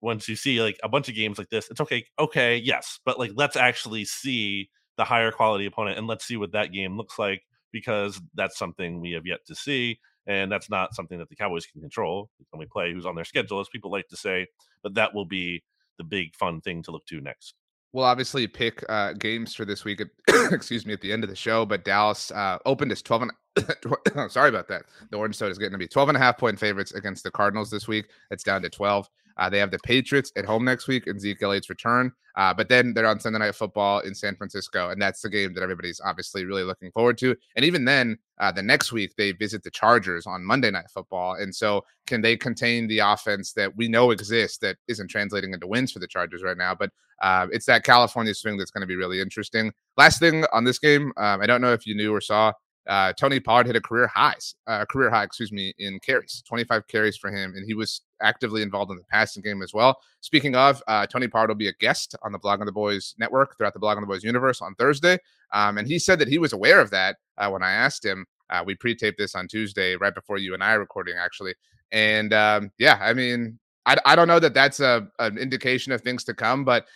once 0.00 0.28
you 0.28 0.36
see 0.36 0.60
like 0.60 0.78
a 0.82 0.88
bunch 0.88 1.08
of 1.08 1.14
games 1.14 1.38
like 1.38 1.48
this 1.48 1.70
it's 1.70 1.80
okay 1.80 2.04
okay 2.18 2.56
yes 2.56 2.98
but 3.04 3.18
like 3.18 3.32
let's 3.34 3.56
actually 3.56 4.04
see 4.04 4.68
the 4.96 5.04
higher 5.04 5.32
quality 5.32 5.66
opponent 5.66 5.98
and 5.98 6.06
let's 6.06 6.26
see 6.26 6.36
what 6.36 6.52
that 6.52 6.72
game 6.72 6.96
looks 6.96 7.18
like 7.18 7.42
because 7.72 8.20
that's 8.34 8.58
something 8.58 9.00
we 9.00 9.12
have 9.12 9.26
yet 9.26 9.40
to 9.46 9.54
see 9.54 9.98
and 10.26 10.50
that's 10.50 10.70
not 10.70 10.94
something 10.94 11.18
that 11.18 11.28
the 11.28 11.36
cowboys 11.36 11.66
can 11.66 11.82
control. 11.82 12.30
When 12.50 12.58
we 12.60 12.66
play 12.66 12.92
who's 12.92 13.06
on 13.06 13.14
their 13.14 13.24
schedule 13.24 13.60
as 13.60 13.68
people 13.68 13.90
like 13.90 14.08
to 14.08 14.16
say 14.16 14.46
but 14.82 14.94
that 14.94 15.14
will 15.14 15.26
be 15.26 15.62
the 15.98 16.04
big 16.04 16.34
fun 16.34 16.60
thing 16.60 16.82
to 16.82 16.90
look 16.90 17.06
to 17.06 17.20
next 17.20 17.54
we'll 17.94 18.04
obviously 18.04 18.46
pick 18.46 18.84
uh, 18.90 19.12
games 19.14 19.54
for 19.54 19.64
this 19.64 19.84
week. 19.84 20.02
At, 20.02 20.08
excuse 20.52 20.84
me, 20.84 20.92
at 20.92 21.00
the 21.00 21.12
end 21.12 21.24
of 21.24 21.30
the 21.30 21.36
show. 21.36 21.64
But 21.64 21.84
Dallas 21.84 22.30
uh, 22.32 22.58
opened 22.66 22.92
as 22.92 23.00
12 23.00 23.22
and 23.22 24.30
sorry 24.30 24.48
about 24.50 24.68
that. 24.68 24.82
The 25.10 25.16
orange 25.16 25.36
soda 25.36 25.52
is 25.52 25.58
getting 25.58 25.72
to 25.72 25.78
be 25.78 25.86
12 25.86 26.10
and 26.10 26.16
a 26.16 26.20
half 26.20 26.36
point 26.36 26.58
favorites 26.58 26.92
against 26.92 27.22
the 27.22 27.30
Cardinals 27.30 27.70
this 27.70 27.88
week. 27.88 28.06
It's 28.30 28.42
down 28.42 28.62
to 28.62 28.68
12. 28.68 29.08
Uh, 29.36 29.50
they 29.50 29.58
have 29.58 29.70
the 29.70 29.78
Patriots 29.80 30.32
at 30.36 30.44
home 30.44 30.64
next 30.64 30.86
week 30.88 31.06
and 31.06 31.20
Zeke 31.20 31.42
Elliott's 31.42 31.70
return. 31.70 32.12
Uh, 32.36 32.52
but 32.52 32.68
then 32.68 32.92
they're 32.92 33.06
on 33.06 33.20
Sunday 33.20 33.38
Night 33.38 33.54
Football 33.54 34.00
in 34.00 34.14
San 34.14 34.34
Francisco, 34.34 34.90
and 34.90 35.00
that's 35.00 35.20
the 35.20 35.30
game 35.30 35.54
that 35.54 35.62
everybody's 35.62 36.00
obviously 36.04 36.44
really 36.44 36.64
looking 36.64 36.90
forward 36.90 37.16
to. 37.18 37.36
And 37.54 37.64
even 37.64 37.84
then, 37.84 38.18
uh, 38.40 38.50
the 38.50 38.62
next 38.62 38.90
week 38.90 39.14
they 39.16 39.30
visit 39.30 39.62
the 39.62 39.70
Chargers 39.70 40.26
on 40.26 40.44
Monday 40.44 40.70
Night 40.70 40.90
Football. 40.92 41.34
And 41.34 41.54
so, 41.54 41.84
can 42.06 42.22
they 42.22 42.36
contain 42.36 42.88
the 42.88 42.98
offense 42.98 43.52
that 43.52 43.76
we 43.76 43.86
know 43.86 44.10
exists 44.10 44.58
that 44.58 44.76
isn't 44.88 45.08
translating 45.08 45.54
into 45.54 45.68
wins 45.68 45.92
for 45.92 46.00
the 46.00 46.08
Chargers 46.08 46.42
right 46.42 46.58
now? 46.58 46.74
But 46.74 46.90
uh, 47.22 47.46
it's 47.52 47.66
that 47.66 47.84
California 47.84 48.34
swing 48.34 48.56
that's 48.56 48.72
going 48.72 48.82
to 48.82 48.86
be 48.86 48.96
really 48.96 49.20
interesting. 49.20 49.72
Last 49.96 50.18
thing 50.18 50.44
on 50.52 50.64
this 50.64 50.80
game, 50.80 51.12
um, 51.16 51.40
I 51.40 51.46
don't 51.46 51.60
know 51.60 51.72
if 51.72 51.86
you 51.86 51.94
knew 51.94 52.12
or 52.12 52.20
saw. 52.20 52.52
Uh, 52.86 53.12
Tony 53.14 53.40
Pollard 53.40 53.66
hit 53.66 53.76
a 53.76 53.80
career 53.80 54.06
highs, 54.06 54.54
uh, 54.66 54.84
career 54.84 55.10
high, 55.10 55.24
excuse 55.24 55.52
me, 55.52 55.72
in 55.78 55.98
carries, 56.00 56.42
25 56.46 56.86
carries 56.86 57.16
for 57.16 57.30
him, 57.30 57.54
and 57.56 57.66
he 57.66 57.74
was 57.74 58.02
actively 58.20 58.62
involved 58.62 58.90
in 58.90 58.96
the 58.96 59.04
passing 59.10 59.42
game 59.42 59.62
as 59.62 59.72
well. 59.72 59.98
Speaking 60.20 60.54
of, 60.54 60.82
uh, 60.86 61.06
Tony 61.06 61.28
Pollard 61.28 61.48
will 61.48 61.54
be 61.54 61.68
a 61.68 61.72
guest 61.74 62.14
on 62.22 62.32
the 62.32 62.38
Blogging 62.38 62.66
the 62.66 62.72
Boys 62.72 63.14
network 63.18 63.56
throughout 63.56 63.74
the 63.74 63.80
Blogging 63.80 64.00
the 64.00 64.06
Boys 64.06 64.24
universe 64.24 64.60
on 64.60 64.74
Thursday, 64.74 65.18
um, 65.52 65.78
and 65.78 65.88
he 65.88 65.98
said 65.98 66.18
that 66.18 66.28
he 66.28 66.38
was 66.38 66.52
aware 66.52 66.80
of 66.80 66.90
that 66.90 67.16
uh, 67.38 67.48
when 67.48 67.62
I 67.62 67.72
asked 67.72 68.04
him. 68.04 68.26
Uh, 68.50 68.62
we 68.64 68.74
pre-taped 68.74 69.18
this 69.18 69.34
on 69.34 69.48
Tuesday, 69.48 69.96
right 69.96 70.14
before 70.14 70.36
you 70.36 70.52
and 70.52 70.62
I 70.62 70.74
recording, 70.74 71.16
actually, 71.18 71.54
and 71.92 72.34
um, 72.34 72.70
yeah, 72.78 72.98
I 73.00 73.14
mean, 73.14 73.58
I, 73.86 73.96
I 74.04 74.16
don't 74.16 74.28
know 74.28 74.40
that 74.40 74.54
that's 74.54 74.80
a 74.80 75.08
an 75.18 75.38
indication 75.38 75.92
of 75.92 76.02
things 76.02 76.24
to 76.24 76.34
come, 76.34 76.64
but 76.64 76.86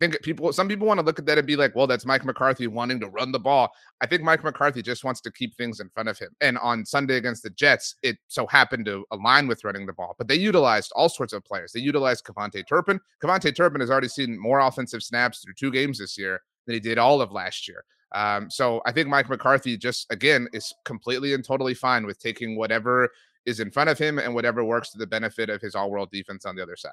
think 0.00 0.20
people 0.22 0.52
some 0.52 0.68
people 0.68 0.86
want 0.86 1.00
to 1.00 1.06
look 1.06 1.18
at 1.18 1.26
that 1.26 1.38
and 1.38 1.46
be 1.46 1.56
like, 1.56 1.74
well, 1.74 1.86
that's 1.86 2.04
Mike 2.04 2.24
McCarthy 2.24 2.66
wanting 2.66 3.00
to 3.00 3.08
run 3.08 3.32
the 3.32 3.38
ball. 3.38 3.70
I 4.00 4.06
think 4.06 4.22
Mike 4.22 4.44
McCarthy 4.44 4.82
just 4.82 5.04
wants 5.04 5.20
to 5.22 5.30
keep 5.30 5.54
things 5.54 5.80
in 5.80 5.88
front 5.88 6.08
of 6.08 6.18
him. 6.18 6.30
And 6.40 6.58
on 6.58 6.84
Sunday 6.84 7.16
against 7.16 7.42
the 7.42 7.50
Jets, 7.50 7.96
it 8.02 8.18
so 8.28 8.46
happened 8.46 8.84
to 8.86 9.04
align 9.10 9.46
with 9.46 9.64
running 9.64 9.86
the 9.86 9.92
ball. 9.92 10.14
But 10.18 10.28
they 10.28 10.36
utilized 10.36 10.92
all 10.94 11.08
sorts 11.08 11.32
of 11.32 11.44
players. 11.44 11.72
They 11.72 11.80
utilized 11.80 12.24
KaVontae 12.24 12.68
Turpin. 12.68 13.00
KaVontae 13.22 13.56
Turpin 13.56 13.80
has 13.80 13.90
already 13.90 14.08
seen 14.08 14.38
more 14.38 14.60
offensive 14.60 15.02
snaps 15.02 15.40
through 15.40 15.54
two 15.54 15.70
games 15.70 15.98
this 15.98 16.18
year 16.18 16.42
than 16.66 16.74
he 16.74 16.80
did 16.80 16.98
all 16.98 17.20
of 17.20 17.32
last 17.32 17.66
year. 17.68 17.84
Um, 18.14 18.50
so 18.50 18.82
I 18.86 18.92
think 18.92 19.08
Mike 19.08 19.28
McCarthy 19.28 19.76
just 19.76 20.10
again 20.12 20.48
is 20.52 20.72
completely 20.84 21.34
and 21.34 21.44
totally 21.44 21.74
fine 21.74 22.06
with 22.06 22.20
taking 22.20 22.56
whatever 22.56 23.10
is 23.46 23.60
in 23.60 23.70
front 23.70 23.90
of 23.90 23.98
him 23.98 24.18
and 24.18 24.34
whatever 24.34 24.64
works 24.64 24.90
to 24.90 24.98
the 24.98 25.06
benefit 25.06 25.50
of 25.50 25.60
his 25.60 25.74
all-world 25.74 26.10
defense 26.10 26.44
on 26.44 26.56
the 26.56 26.62
other 26.62 26.76
side 26.76 26.92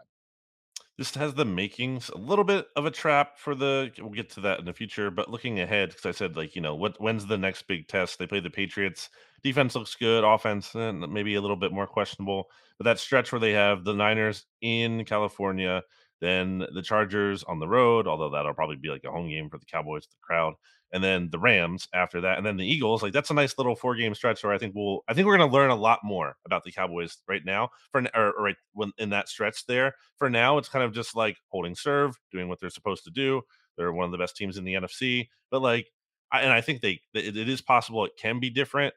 this 0.98 1.16
has 1.16 1.34
the 1.34 1.46
makings 1.46 2.10
a 2.10 2.18
little 2.18 2.46
bit 2.46 2.68
of 2.76 2.86
a 2.86 2.92
trap 2.92 3.38
for 3.38 3.56
the 3.56 3.92
we'll 4.00 4.12
get 4.12 4.30
to 4.30 4.42
that 4.42 4.60
in 4.60 4.66
the 4.66 4.74
future 4.74 5.10
but 5.10 5.30
looking 5.30 5.60
ahead 5.60 5.90
because 5.90 6.06
i 6.06 6.12
said 6.12 6.36
like 6.36 6.56
you 6.56 6.62
know 6.62 6.76
what 6.76 7.00
when's 7.02 7.26
the 7.26 7.38
next 7.38 7.68
big 7.68 7.88
test? 7.88 8.20
They 8.20 8.28
play 8.28 8.40
the 8.40 8.50
patriots. 8.50 9.10
Defense 9.44 9.76
looks 9.76 9.96
good 9.96 10.24
offense 10.24 10.76
eh, 10.76 10.92
maybe 10.92 11.36
a 11.36 11.42
little 11.42 11.58
bit 11.58 11.72
more 11.72 11.88
questionable 11.88 12.46
but 12.78 12.86
that 12.86 13.00
stretch 13.00 13.32
where 13.32 13.40
they 13.40 13.52
have 13.52 13.84
the 13.84 13.94
niners 13.94 14.46
in 14.62 15.04
california 15.06 15.82
then 16.22 16.66
the 16.74 16.82
chargers 16.82 17.44
on 17.44 17.60
the 17.60 17.68
road 17.68 18.08
although 18.08 18.30
that'll 18.30 18.54
probably 18.54 18.76
be 18.76 18.90
like 18.90 19.04
a 19.04 19.12
home 19.12 19.30
game 19.30 19.50
for 19.50 19.58
the 19.58 19.66
cowboys 19.66 20.06
the 20.08 20.16
crowd 20.22 20.54
and 20.94 21.04
then 21.04 21.28
the 21.32 21.40
Rams 21.40 21.88
after 21.94 22.22
that, 22.22 22.38
and 22.38 22.46
then 22.46 22.56
the 22.56 22.66
Eagles. 22.66 23.02
Like 23.02 23.14
that's 23.14 23.32
a 23.32 23.34
nice 23.34 23.58
little 23.58 23.76
four 23.76 23.96
game 23.96 24.14
stretch 24.14 24.44
where 24.44 24.54
I 24.54 24.60
think 24.60 24.76
we'll 24.76 25.02
I 25.08 25.14
think 25.14 25.26
we're 25.26 25.36
going 25.36 25.50
to 25.50 25.54
learn 25.54 25.72
a 25.72 25.76
lot 25.76 26.00
more 26.04 26.36
about 26.46 26.64
the 26.64 26.72
Cowboys 26.72 27.18
right 27.28 27.42
now. 27.44 27.70
For 27.92 28.04
or, 28.16 28.32
or 28.38 28.44
right 28.44 28.56
when 28.74 28.92
in 29.00 29.10
that 29.10 29.28
stretch 29.28 29.66
there. 29.66 29.96
For 30.18 30.30
now, 30.30 30.60
it's 30.60 30.70
kind 30.70 30.86
of 30.86 30.94
just 30.94 31.16
like 31.16 31.38
holding 31.50 31.76
serve, 31.76 32.16
doing 32.32 32.48
what 32.48 32.60
they're 32.62 32.70
supposed 32.70 33.04
to 33.06 33.12
do. 33.12 33.42
They're 33.76 33.92
one 33.92 34.06
of 34.06 34.12
the 34.12 34.20
best 34.20 34.38
teams 34.38 34.58
in 34.58 34.66
the 34.66 34.76
NFC, 34.76 35.30
but 35.50 35.64
like, 35.64 35.88
I, 36.32 36.42
and 36.42 36.54
I 36.54 36.62
think 36.62 36.82
they 36.82 37.02
it, 37.16 37.36
it 37.36 37.50
is 37.50 37.62
possible 37.62 38.06
it 38.06 38.12
can 38.20 38.40
be 38.40 38.52
different. 38.52 38.94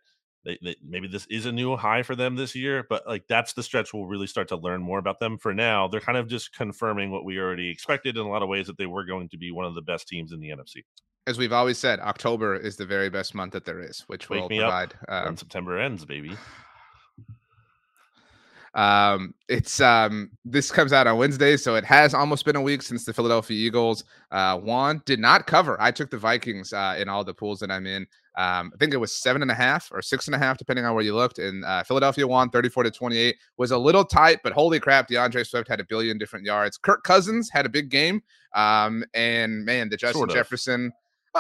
They, 0.47 0.59
they, 0.63 0.77
maybe 0.83 1.09
this 1.09 1.27
is 1.29 1.45
a 1.45 1.53
new 1.53 1.77
high 1.77 2.03
for 2.03 2.17
them 2.17 2.37
this 2.37 2.55
year, 2.55 2.87
but 2.89 3.07
like 3.07 3.27
that's 3.29 3.53
the 3.53 3.63
stretch 3.63 3.93
we'll 3.93 4.07
really 4.07 4.29
start 4.29 4.49
to 4.49 4.57
learn 4.57 4.81
more 4.81 4.99
about 4.99 5.21
them. 5.21 5.37
For 5.37 5.53
now, 5.53 5.89
they're 5.89 6.01
kind 6.01 6.17
of 6.17 6.29
just 6.29 6.55
confirming 6.55 7.11
what 7.11 7.25
we 7.25 7.39
already 7.39 7.69
expected 7.69 8.17
in 8.17 8.25
a 8.25 8.29
lot 8.29 8.43
of 8.43 8.49
ways 8.49 8.69
that 8.69 8.79
they 8.79 8.87
were 8.87 9.05
going 9.05 9.29
to 9.31 9.37
be 9.37 9.51
one 9.51 9.67
of 9.67 9.75
the 9.75 9.83
best 9.83 10.09
teams 10.09 10.33
in 10.33 10.41
the 10.41 10.49
NFC 10.51 10.85
as 11.27 11.39
we've 11.39 11.53
always 11.53 11.79
said, 11.79 11.99
October 12.01 12.55
is 12.55 12.77
the 12.77 12.87
very 12.87 13.11
best 13.11 13.35
month 13.35 13.53
that 13.53 13.65
there 13.65 13.81
is, 13.81 14.05
which 14.07 14.31
Wake 14.31 14.43
will 14.43 14.49
provide. 14.49 14.95
Um, 15.09 15.37
September 15.37 15.79
ends, 15.79 16.05
baby. 16.05 16.37
Um, 18.75 19.35
it's 19.49 19.81
um, 19.81 20.31
this 20.45 20.71
comes 20.71 20.93
out 20.93 21.07
on 21.07 21.17
Wednesday, 21.17 21.57
so 21.57 21.77
it 21.77 21.85
has 21.85 22.13
almost 22.13 22.45
been 22.45 22.57
a 22.57 22.61
week 22.61 22.83
since 22.83 23.05
the 23.05 23.13
Philadelphia 23.13 23.57
Eagles 23.57 24.05
uh, 24.31 24.61
won. 24.63 25.01
Did 25.07 25.19
not 25.19 25.47
cover. 25.47 25.81
I 25.81 25.91
took 25.91 26.11
the 26.11 26.19
Vikings 26.19 26.75
uh, 26.75 26.95
in 26.99 27.09
all 27.09 27.25
the 27.25 27.33
pools 27.33 27.59
that 27.61 27.71
I'm 27.71 27.87
in. 27.87 28.07
Um, 28.37 28.71
I 28.75 28.77
think 28.79 28.93
it 28.93 28.99
was 28.99 29.13
seven 29.13 29.41
and 29.43 29.51
a 29.51 29.55
half 29.55 29.91
or 29.93 30.03
six 30.03 30.27
and 30.29 30.35
a 30.35 30.39
half, 30.39 30.59
depending 30.59 30.85
on 30.85 30.95
where 30.95 31.05
you 31.05 31.15
looked. 31.15 31.39
And 31.39 31.65
uh, 31.65 31.83
Philadelphia 31.85 32.27
won 32.27 32.51
34 32.51 32.83
to 32.85 32.91
28. 32.91 33.37
Was 33.57 33.71
a 33.71 33.79
little 33.79 34.05
tight, 34.05 34.41
but 34.43 34.53
holy 34.53 34.79
crap, 34.79 35.09
D'Andre 35.09 35.43
Swift 35.43 35.69
had 35.69 35.81
a 35.81 35.85
billion 35.85 36.19
different 36.19 36.45
yards. 36.45 36.77
Kirk 36.77 37.03
Cousins 37.03 37.49
had 37.51 37.65
a 37.65 37.71
big 37.71 37.89
game. 37.89 38.23
Um, 38.55 39.05
and 39.15 39.65
man, 39.65 39.89
the 39.89 39.97
Justin 39.97 40.19
sort 40.19 40.31
of. 40.31 40.37
Jefferson 40.37 40.93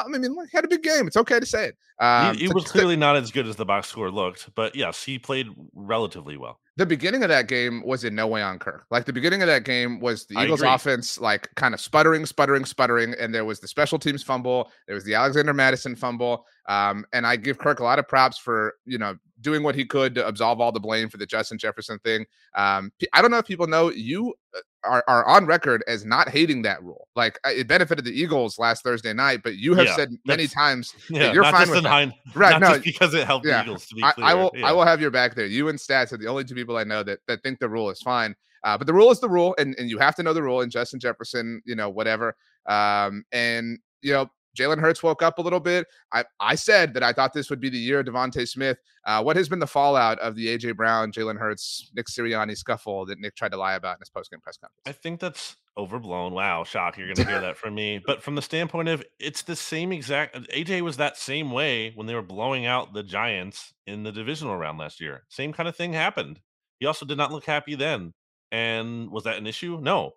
I 0.04 0.08
mean, 0.08 0.22
he 0.22 0.56
had 0.56 0.64
a 0.64 0.68
big 0.68 0.82
game. 0.82 1.06
It's 1.06 1.16
okay 1.16 1.40
to 1.40 1.46
say 1.46 1.66
it. 1.66 1.76
Um, 1.98 2.34
he, 2.34 2.46
he 2.46 2.52
was 2.52 2.64
clearly 2.64 2.96
not 2.96 3.16
as 3.16 3.30
good 3.30 3.46
as 3.46 3.56
the 3.56 3.64
box 3.64 3.88
score 3.88 4.10
looked, 4.10 4.54
but 4.54 4.74
yes, 4.74 5.02
he 5.02 5.18
played 5.18 5.48
relatively 5.74 6.36
well. 6.36 6.60
The 6.76 6.84
beginning 6.84 7.22
of 7.22 7.30
that 7.30 7.48
game 7.48 7.82
was 7.86 8.04
in 8.04 8.14
no 8.14 8.26
way 8.26 8.42
on 8.42 8.58
Kirk. 8.58 8.84
Like 8.90 9.06
the 9.06 9.12
beginning 9.12 9.40
of 9.40 9.48
that 9.48 9.64
game 9.64 9.98
was 9.98 10.26
the 10.26 10.38
Eagles 10.38 10.60
offense, 10.60 11.18
like 11.18 11.48
kind 11.54 11.72
of 11.72 11.80
sputtering, 11.80 12.26
sputtering, 12.26 12.66
sputtering, 12.66 13.14
and 13.18 13.34
there 13.34 13.46
was 13.46 13.60
the 13.60 13.68
special 13.68 13.98
teams 13.98 14.22
fumble. 14.22 14.70
There 14.86 14.94
was 14.94 15.04
the 15.04 15.14
Alexander 15.14 15.54
Mattison 15.54 15.96
fumble. 15.96 16.44
Um, 16.68 17.06
and 17.14 17.26
I 17.26 17.36
give 17.36 17.56
Kirk 17.56 17.80
a 17.80 17.84
lot 17.84 17.98
of 17.98 18.06
props 18.06 18.36
for 18.36 18.74
you 18.84 18.98
know 18.98 19.16
doing 19.40 19.62
what 19.62 19.74
he 19.74 19.84
could 19.84 20.14
to 20.14 20.26
absolve 20.26 20.60
all 20.60 20.72
the 20.72 20.80
blame 20.80 21.08
for 21.08 21.16
the 21.16 21.26
Justin 21.26 21.58
Jefferson 21.58 21.98
thing. 22.00 22.24
Um, 22.54 22.92
I 23.12 23.22
don't 23.22 23.30
know 23.30 23.38
if 23.38 23.46
people 23.46 23.66
know 23.66 23.90
you 23.90 24.34
uh, 24.56 24.60
are, 24.84 25.04
are 25.08 25.26
on 25.26 25.46
record 25.46 25.84
as 25.86 26.04
not 26.04 26.28
hating 26.28 26.62
that 26.62 26.82
rule. 26.82 27.08
Like 27.16 27.38
it 27.44 27.68
benefited 27.68 28.04
the 28.04 28.18
Eagles 28.18 28.58
last 28.58 28.82
Thursday 28.82 29.12
night, 29.12 29.40
but 29.42 29.56
you 29.56 29.74
have 29.74 29.86
yeah, 29.86 29.96
said 29.96 30.10
many 30.24 30.46
times 30.46 30.94
yeah, 31.10 31.32
you're 31.32 31.44
fine 31.44 31.70
with 31.70 31.82
that. 31.82 32.12
right? 32.34 32.60
no, 32.60 32.78
because 32.78 33.14
it 33.14 33.26
helped 33.26 33.46
yeah, 33.46 33.62
the 33.62 33.70
Eagles. 33.70 33.88
I, 34.02 34.12
I, 34.18 34.34
will. 34.34 34.52
I 34.64 34.72
will 34.72 34.84
have 34.84 35.00
your 35.00 35.10
back 35.10 35.34
there. 35.34 35.46
You 35.46 35.68
and 35.68 35.78
Stats 35.78 36.12
are 36.12 36.16
the 36.16 36.28
only 36.28 36.44
two 36.44 36.54
people 36.54 36.76
I 36.76 36.84
know 36.84 37.02
that 37.02 37.20
that 37.26 37.42
think 37.42 37.58
the 37.58 37.68
rule 37.68 37.90
is 37.90 38.00
fine. 38.00 38.34
Uh, 38.64 38.76
but 38.76 38.86
the 38.86 38.92
rule 38.92 39.12
is 39.12 39.20
the 39.20 39.28
rule, 39.28 39.54
and, 39.58 39.76
and 39.78 39.88
you 39.88 39.96
have 39.98 40.16
to 40.16 40.24
know 40.24 40.32
the 40.32 40.42
rule. 40.42 40.60
And 40.60 40.72
Justin 40.72 40.98
Jefferson, 40.98 41.62
you 41.64 41.76
know, 41.76 41.88
whatever. 41.88 42.34
Um, 42.66 43.24
and 43.30 43.78
you 44.02 44.12
know, 44.12 44.28
Jalen 44.56 44.80
Hurts 44.80 45.02
woke 45.02 45.22
up 45.22 45.38
a 45.38 45.42
little 45.42 45.60
bit. 45.60 45.86
I, 46.12 46.24
I 46.40 46.54
said 46.54 46.94
that 46.94 47.02
I 47.02 47.12
thought 47.12 47.32
this 47.32 47.50
would 47.50 47.60
be 47.60 47.68
the 47.68 47.78
year 47.78 48.00
of 48.00 48.06
DeVonta 48.06 48.48
Smith. 48.48 48.78
Uh, 49.04 49.22
what 49.22 49.36
has 49.36 49.48
been 49.48 49.58
the 49.58 49.66
fallout 49.66 50.18
of 50.18 50.34
the 50.34 50.46
AJ 50.46 50.76
Brown, 50.76 51.12
Jalen 51.12 51.38
Hurts, 51.38 51.90
Nick 51.94 52.06
Sirianni 52.06 52.56
scuffle 52.56 53.06
that 53.06 53.20
Nick 53.20 53.36
tried 53.36 53.52
to 53.52 53.56
lie 53.56 53.74
about 53.74 53.96
in 53.96 54.00
his 54.00 54.10
postgame 54.10 54.42
press 54.42 54.56
conference? 54.56 54.82
I 54.86 54.92
think 54.92 55.20
that's 55.20 55.56
overblown. 55.76 56.32
Wow, 56.32 56.64
shock! 56.64 56.96
You're 56.96 57.06
going 57.06 57.16
to 57.16 57.24
hear 57.24 57.40
that 57.40 57.56
from 57.56 57.74
me. 57.74 58.00
But 58.06 58.22
from 58.22 58.34
the 58.34 58.42
standpoint 58.42 58.88
of 58.88 59.04
it's 59.18 59.42
the 59.42 59.56
same 59.56 59.92
exact. 59.92 60.36
AJ 60.50 60.80
was 60.80 60.96
that 60.96 61.16
same 61.16 61.50
way 61.52 61.92
when 61.94 62.06
they 62.06 62.14
were 62.14 62.22
blowing 62.22 62.66
out 62.66 62.94
the 62.94 63.02
Giants 63.02 63.74
in 63.86 64.02
the 64.02 64.12
divisional 64.12 64.56
round 64.56 64.78
last 64.78 65.00
year. 65.00 65.24
Same 65.28 65.52
kind 65.52 65.68
of 65.68 65.76
thing 65.76 65.92
happened. 65.92 66.40
He 66.80 66.86
also 66.86 67.06
did 67.06 67.18
not 67.18 67.32
look 67.32 67.44
happy 67.44 67.74
then. 67.74 68.12
And 68.52 69.10
was 69.10 69.24
that 69.24 69.38
an 69.38 69.46
issue? 69.46 69.78
No 69.82 70.14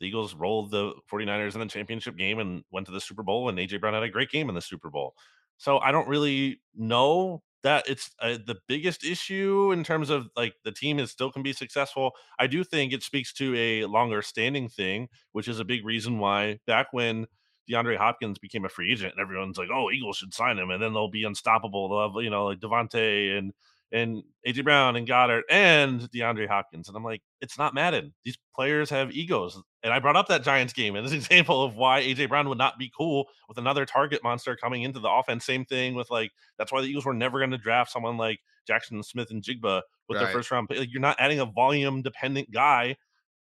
the 0.00 0.06
Eagles 0.06 0.34
rolled 0.34 0.70
the 0.70 0.94
49ers 1.10 1.54
in 1.54 1.60
the 1.60 1.66
championship 1.66 2.16
game 2.16 2.38
and 2.38 2.64
went 2.70 2.86
to 2.86 2.92
the 2.92 3.00
Super 3.00 3.22
Bowl, 3.22 3.48
and 3.48 3.58
AJ 3.58 3.80
Brown 3.80 3.94
had 3.94 4.02
a 4.02 4.08
great 4.08 4.30
game 4.30 4.48
in 4.48 4.54
the 4.54 4.60
Super 4.60 4.90
Bowl. 4.90 5.14
So 5.58 5.78
I 5.78 5.92
don't 5.92 6.08
really 6.08 6.60
know 6.74 7.42
that 7.62 7.84
it's 7.86 8.10
uh, 8.20 8.38
the 8.46 8.56
biggest 8.66 9.04
issue 9.04 9.72
in 9.72 9.84
terms 9.84 10.08
of 10.08 10.28
like 10.34 10.54
the 10.64 10.72
team 10.72 10.98
is 10.98 11.10
still 11.10 11.30
can 11.30 11.42
be 11.42 11.52
successful. 11.52 12.12
I 12.38 12.46
do 12.46 12.64
think 12.64 12.92
it 12.92 13.02
speaks 13.02 13.32
to 13.34 13.54
a 13.54 13.84
longer 13.84 14.22
standing 14.22 14.70
thing, 14.70 15.08
which 15.32 15.48
is 15.48 15.60
a 15.60 15.64
big 15.64 15.84
reason 15.84 16.18
why 16.18 16.58
back 16.66 16.88
when 16.92 17.26
DeAndre 17.70 17.98
Hopkins 17.98 18.38
became 18.38 18.64
a 18.64 18.70
free 18.70 18.90
agent 18.92 19.12
and 19.14 19.20
everyone's 19.20 19.58
like, 19.58 19.68
oh, 19.72 19.90
Eagles 19.90 20.16
should 20.16 20.32
sign 20.32 20.58
him 20.58 20.70
and 20.70 20.82
then 20.82 20.94
they'll 20.94 21.10
be 21.10 21.24
unstoppable. 21.24 21.88
They'll 21.90 22.08
have, 22.08 22.24
you 22.24 22.30
know, 22.30 22.46
like 22.46 22.60
DeVonta 22.60 23.36
and 23.36 23.52
and 23.92 24.22
AJ 24.46 24.64
Brown 24.64 24.96
and 24.96 25.06
Goedert 25.06 25.42
and 25.50 26.00
DeAndre 26.12 26.48
Hopkins. 26.48 26.88
And 26.88 26.96
I'm 26.96 27.04
like, 27.04 27.22
it's 27.40 27.58
not 27.58 27.74
Madden. 27.74 28.12
These 28.24 28.38
players 28.54 28.88
have 28.90 29.10
egos. 29.10 29.60
And 29.82 29.92
I 29.92 29.98
brought 29.98 30.16
up 30.16 30.28
that 30.28 30.44
Giants 30.44 30.72
game 30.72 30.96
as 30.96 31.10
an 31.10 31.16
example 31.18 31.62
of 31.64 31.74
why 31.74 32.02
AJ 32.02 32.28
Brown 32.28 32.48
would 32.48 32.58
not 32.58 32.78
be 32.78 32.90
cool 32.96 33.26
with 33.48 33.58
another 33.58 33.84
target 33.84 34.22
monster 34.22 34.56
coming 34.56 34.82
into 34.82 35.00
the 35.00 35.10
offense. 35.10 35.44
Same 35.44 35.64
thing 35.64 35.94
with 35.94 36.10
like, 36.10 36.30
that's 36.58 36.72
why 36.72 36.80
the 36.80 36.86
Eagles 36.86 37.04
were 37.04 37.14
never 37.14 37.38
going 37.38 37.50
to 37.50 37.58
draft 37.58 37.90
someone 37.90 38.16
like 38.16 38.40
Jaxon 38.68 39.04
Smith-Njigba 39.04 39.82
with 40.08 40.16
right. 40.16 40.24
their 40.24 40.32
first 40.32 40.50
round. 40.50 40.68
Like, 40.70 40.92
you're 40.92 41.00
not 41.00 41.16
adding 41.18 41.40
a 41.40 41.46
volume 41.46 42.02
dependent 42.02 42.50
guy 42.52 42.96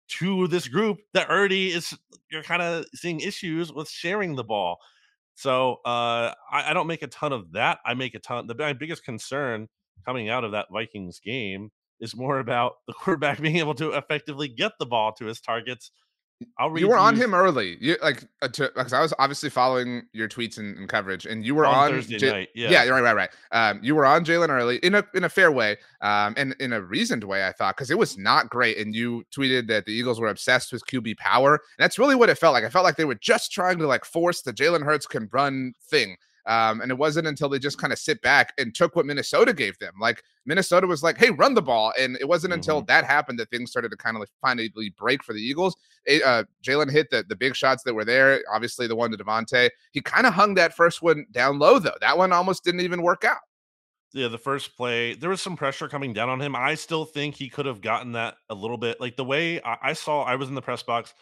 to 0.07 0.47
this 0.47 0.67
group 0.67 0.99
that 1.13 1.29
already 1.29 1.71
is, 1.71 1.97
you're 2.29 2.43
kind 2.43 2.61
of 2.61 2.85
seeing 2.93 3.19
issues 3.19 3.73
with 3.73 3.89
sharing 3.89 4.35
the 4.35 4.43
ball. 4.43 4.77
So 5.33 5.77
uh, 5.85 6.33
I, 6.51 6.69
I 6.69 6.73
don't 6.73 6.87
make 6.87 7.01
a 7.01 7.07
ton 7.07 7.33
of 7.33 7.51
that. 7.53 7.79
I 7.85 7.93
make 7.93 8.15
a 8.15 8.19
ton. 8.19 8.47
The 8.47 8.55
my 8.55 8.73
biggest 8.73 9.03
concern 9.03 9.67
coming 10.05 10.29
out 10.29 10.43
of 10.43 10.51
that 10.51 10.67
Vikings 10.71 11.19
game 11.19 11.71
is 11.99 12.15
more 12.15 12.39
about 12.39 12.73
the 12.87 12.93
quarterback 12.93 13.41
being 13.41 13.57
able 13.57 13.75
to 13.75 13.91
effectively 13.91 14.47
get 14.47 14.73
the 14.79 14.85
ball 14.85 15.13
to 15.13 15.25
his 15.25 15.41
targets 15.41 15.91
I'll 16.59 16.69
read 16.69 16.81
you 16.81 16.89
were 16.89 16.97
on 16.97 17.15
him 17.15 17.33
early. 17.33 17.77
You 17.79 17.95
like 18.03 18.23
uh, 18.41 18.49
because 18.49 18.91
I 18.91 19.01
was 19.01 19.13
obviously 19.19 19.49
following 19.49 20.03
your 20.11 20.27
tweets 20.27 20.57
and, 20.57 20.77
and 20.77 20.89
coverage, 20.89 21.25
and 21.25 21.45
you 21.45 21.55
were 21.55 21.65
on, 21.65 21.75
on 21.75 21.91
Thursday 21.91 22.17
J- 22.17 22.29
night. 22.29 22.49
Yeah, 22.53 22.71
yeah, 22.71 22.89
right, 22.89 23.01
right, 23.01 23.15
right. 23.15 23.29
Um, 23.51 23.79
you 23.81 23.95
were 23.95 24.05
on 24.05 24.25
Jalen 24.25 24.49
early 24.49 24.77
in 24.77 24.95
a 24.95 25.03
in 25.13 25.23
a 25.23 25.29
fair 25.29 25.49
way, 25.49 25.77
um, 26.01 26.33
and 26.35 26.53
in 26.59 26.73
a 26.73 26.81
reasoned 26.81 27.23
way, 27.23 27.47
I 27.47 27.53
thought, 27.53 27.77
because 27.77 27.89
it 27.89 27.97
was 27.97 28.17
not 28.17 28.49
great. 28.49 28.77
And 28.77 28.93
you 28.93 29.23
tweeted 29.35 29.67
that 29.67 29.85
the 29.85 29.93
Eagles 29.93 30.19
were 30.19 30.27
obsessed 30.27 30.73
with 30.73 30.85
QB 30.85 31.17
power, 31.17 31.53
and 31.53 31.83
that's 31.83 31.97
really 31.97 32.15
what 32.15 32.29
it 32.29 32.37
felt 32.37 32.53
like. 32.53 32.65
I 32.65 32.69
felt 32.69 32.83
like 32.83 32.97
they 32.97 33.05
were 33.05 33.15
just 33.15 33.53
trying 33.53 33.77
to 33.77 33.87
like 33.87 34.03
force 34.03 34.41
the 34.41 34.51
Jalen 34.51 34.83
Hurts 34.83 35.07
can 35.07 35.29
run 35.31 35.73
thing. 35.89 36.17
Um, 36.47 36.81
and 36.81 36.91
it 36.91 36.97
wasn't 36.97 37.27
until 37.27 37.49
they 37.49 37.59
just 37.59 37.77
kind 37.77 37.91
of 37.91 37.99
sit 37.99 38.21
back 38.21 38.53
and 38.57 38.73
took 38.73 38.95
what 38.95 39.05
Minnesota 39.05 39.53
gave 39.53 39.77
them. 39.79 39.93
Like 39.99 40.23
Minnesota 40.45 40.85
was 40.85 41.01
like, 41.01 41.17
"Hey, 41.17 41.31
run 41.31 41.53
the 41.55 41.61
ball," 41.61 41.91
and 41.99 42.17
it 42.21 42.27
wasn't 42.27 42.51
mm-hmm. 42.51 42.59
until 42.59 42.81
that 42.83 43.05
happened 43.05 43.39
that 43.39 43.49
things 43.49 43.71
started 43.71 43.89
to 43.89 43.97
kind 43.97 44.15
of 44.15 44.19
like 44.19 44.29
finally 44.41 44.71
break 44.97 45.23
for 45.23 45.33
the 45.33 45.41
Eagles. 45.41 45.75
It, 46.05 46.23
uh, 46.23 46.43
Jalen 46.63 46.91
hit 46.91 47.09
the 47.09 47.25
the 47.27 47.35
big 47.35 47.55
shots 47.55 47.83
that 47.83 47.93
were 47.93 48.05
there. 48.05 48.43
Obviously, 48.53 48.87
the 48.87 48.95
one 48.95 49.11
to 49.11 49.17
DeVonta. 49.17 49.69
He 49.91 50.01
kind 50.01 50.27
of 50.27 50.33
hung 50.33 50.53
that 50.55 50.75
first 50.75 51.01
one 51.01 51.25
down 51.31 51.59
low 51.59 51.79
though. 51.79 51.97
That 52.01 52.17
one 52.17 52.31
almost 52.31 52.63
didn't 52.63 52.81
even 52.81 53.01
work 53.01 53.23
out. 53.23 53.41
Yeah, 54.15 54.29
the 54.29 54.37
first 54.37 54.77
play, 54.77 55.13
there 55.13 55.29
was 55.29 55.41
some 55.41 55.57
pressure 55.57 55.89
coming 55.89 56.13
down 56.13 56.29
on 56.29 56.41
him. 56.41 56.55
I 56.55 56.75
still 56.75 57.03
think 57.03 57.35
he 57.35 57.49
could 57.49 57.65
have 57.65 57.81
gotten 57.81 58.13
that 58.13 58.37
a 58.49 58.55
little 58.55 58.77
bit. 58.77 59.01
Like 59.01 59.17
the 59.17 59.25
way 59.25 59.61
I, 59.61 59.77
I 59.83 59.93
saw, 59.93 60.23
I 60.23 60.37
was 60.37 60.47
in 60.47 60.55
the 60.55 60.61
press 60.61 60.81
box. 60.81 61.13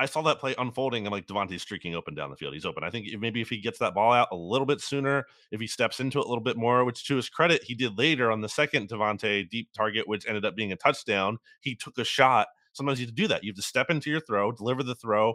I 0.00 0.06
saw 0.06 0.22
that 0.22 0.38
play 0.38 0.54
unfolding 0.56 1.04
and 1.04 1.12
like 1.12 1.26
DeVonta's 1.26 1.60
streaking 1.60 1.94
open 1.94 2.14
down 2.14 2.30
the 2.30 2.36
field. 2.36 2.54
He's 2.54 2.64
open. 2.64 2.82
I 2.82 2.88
think 2.88 3.06
maybe 3.20 3.42
if 3.42 3.50
he 3.50 3.58
gets 3.58 3.78
that 3.80 3.92
ball 3.92 4.14
out 4.14 4.28
a 4.32 4.36
little 4.36 4.64
bit 4.64 4.80
sooner, 4.80 5.26
if 5.50 5.60
he 5.60 5.66
steps 5.66 6.00
into 6.00 6.18
it 6.18 6.24
a 6.24 6.28
little 6.28 6.42
bit 6.42 6.56
more, 6.56 6.86
which 6.86 7.06
to 7.08 7.16
his 7.16 7.28
credit, 7.28 7.62
he 7.62 7.74
did 7.74 7.98
later 7.98 8.32
on 8.32 8.40
the 8.40 8.48
second 8.48 8.88
DeVonta 8.88 9.46
deep 9.50 9.68
target, 9.76 10.08
which 10.08 10.26
ended 10.26 10.46
up 10.46 10.56
being 10.56 10.72
a 10.72 10.76
touchdown. 10.76 11.36
He 11.60 11.74
took 11.74 11.98
a 11.98 12.04
shot. 12.04 12.48
Sometimes 12.72 12.98
you 12.98 13.04
have 13.04 13.14
to 13.14 13.22
do 13.22 13.28
that. 13.28 13.44
You 13.44 13.50
have 13.50 13.56
to 13.56 13.62
step 13.62 13.90
into 13.90 14.10
your 14.10 14.20
throw, 14.20 14.52
deliver 14.52 14.82
the 14.82 14.94
throw. 14.94 15.34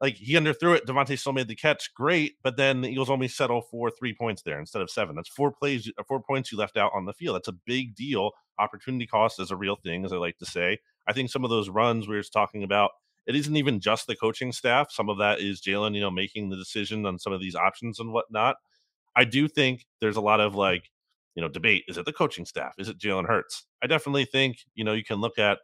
Like 0.00 0.14
he 0.14 0.32
underthrew 0.32 0.74
it. 0.74 0.86
DeVonta 0.86 1.18
still 1.18 1.34
made 1.34 1.48
the 1.48 1.54
catch. 1.54 1.92
Great. 1.92 2.36
But 2.42 2.56
then 2.56 2.80
the 2.80 2.88
Eagles 2.88 3.10
only 3.10 3.28
settle 3.28 3.60
for 3.60 3.90
three 3.90 4.14
points 4.14 4.40
there 4.40 4.58
instead 4.58 4.80
of 4.80 4.90
seven. 4.90 5.14
That's 5.14 5.28
four 5.28 5.52
plays, 5.52 5.92
uh, 5.98 6.02
four 6.08 6.22
points 6.22 6.50
you 6.50 6.56
left 6.56 6.78
out 6.78 6.92
on 6.94 7.04
the 7.04 7.12
field. 7.12 7.36
That's 7.36 7.48
a 7.48 7.58
big 7.66 7.94
deal. 7.94 8.30
Opportunity 8.58 9.06
cost 9.06 9.40
is 9.40 9.50
a 9.50 9.56
real 9.56 9.76
thing, 9.76 10.06
as 10.06 10.12
I 10.14 10.16
like 10.16 10.38
to 10.38 10.46
say. 10.46 10.78
I 11.06 11.12
think 11.12 11.28
some 11.28 11.44
of 11.44 11.50
those 11.50 11.68
runs 11.68 12.08
we 12.08 12.16
were 12.16 12.22
talking 12.22 12.62
about 12.62 12.92
it 13.26 13.34
isn't 13.34 13.56
even 13.56 13.80
just 13.80 14.06
the 14.06 14.16
coaching 14.16 14.52
staff. 14.52 14.90
Some 14.90 15.08
of 15.08 15.18
that 15.18 15.40
is 15.40 15.60
Jalen, 15.60 15.94
you 15.94 16.00
know, 16.00 16.10
making 16.10 16.48
the 16.48 16.56
decision 16.56 17.04
on 17.06 17.18
some 17.18 17.32
of 17.32 17.40
these 17.40 17.56
options 17.56 17.98
and 17.98 18.12
whatnot. 18.12 18.56
I 19.16 19.24
do 19.24 19.48
think 19.48 19.86
there's 20.00 20.16
a 20.16 20.20
lot 20.20 20.40
of 20.40 20.54
like, 20.54 20.90
you 21.34 21.42
know, 21.42 21.48
debate. 21.48 21.84
Is 21.88 21.98
it 21.98 22.04
the 22.04 22.12
coaching 22.12 22.46
staff? 22.46 22.74
Is 22.78 22.88
it 22.88 22.98
Jalen 22.98 23.26
Hurts? 23.26 23.66
I 23.82 23.86
definitely 23.86 24.24
think, 24.26 24.58
you 24.74 24.84
know, 24.84 24.92
you 24.92 25.04
can 25.04 25.20
look 25.20 25.38
at 25.38 25.58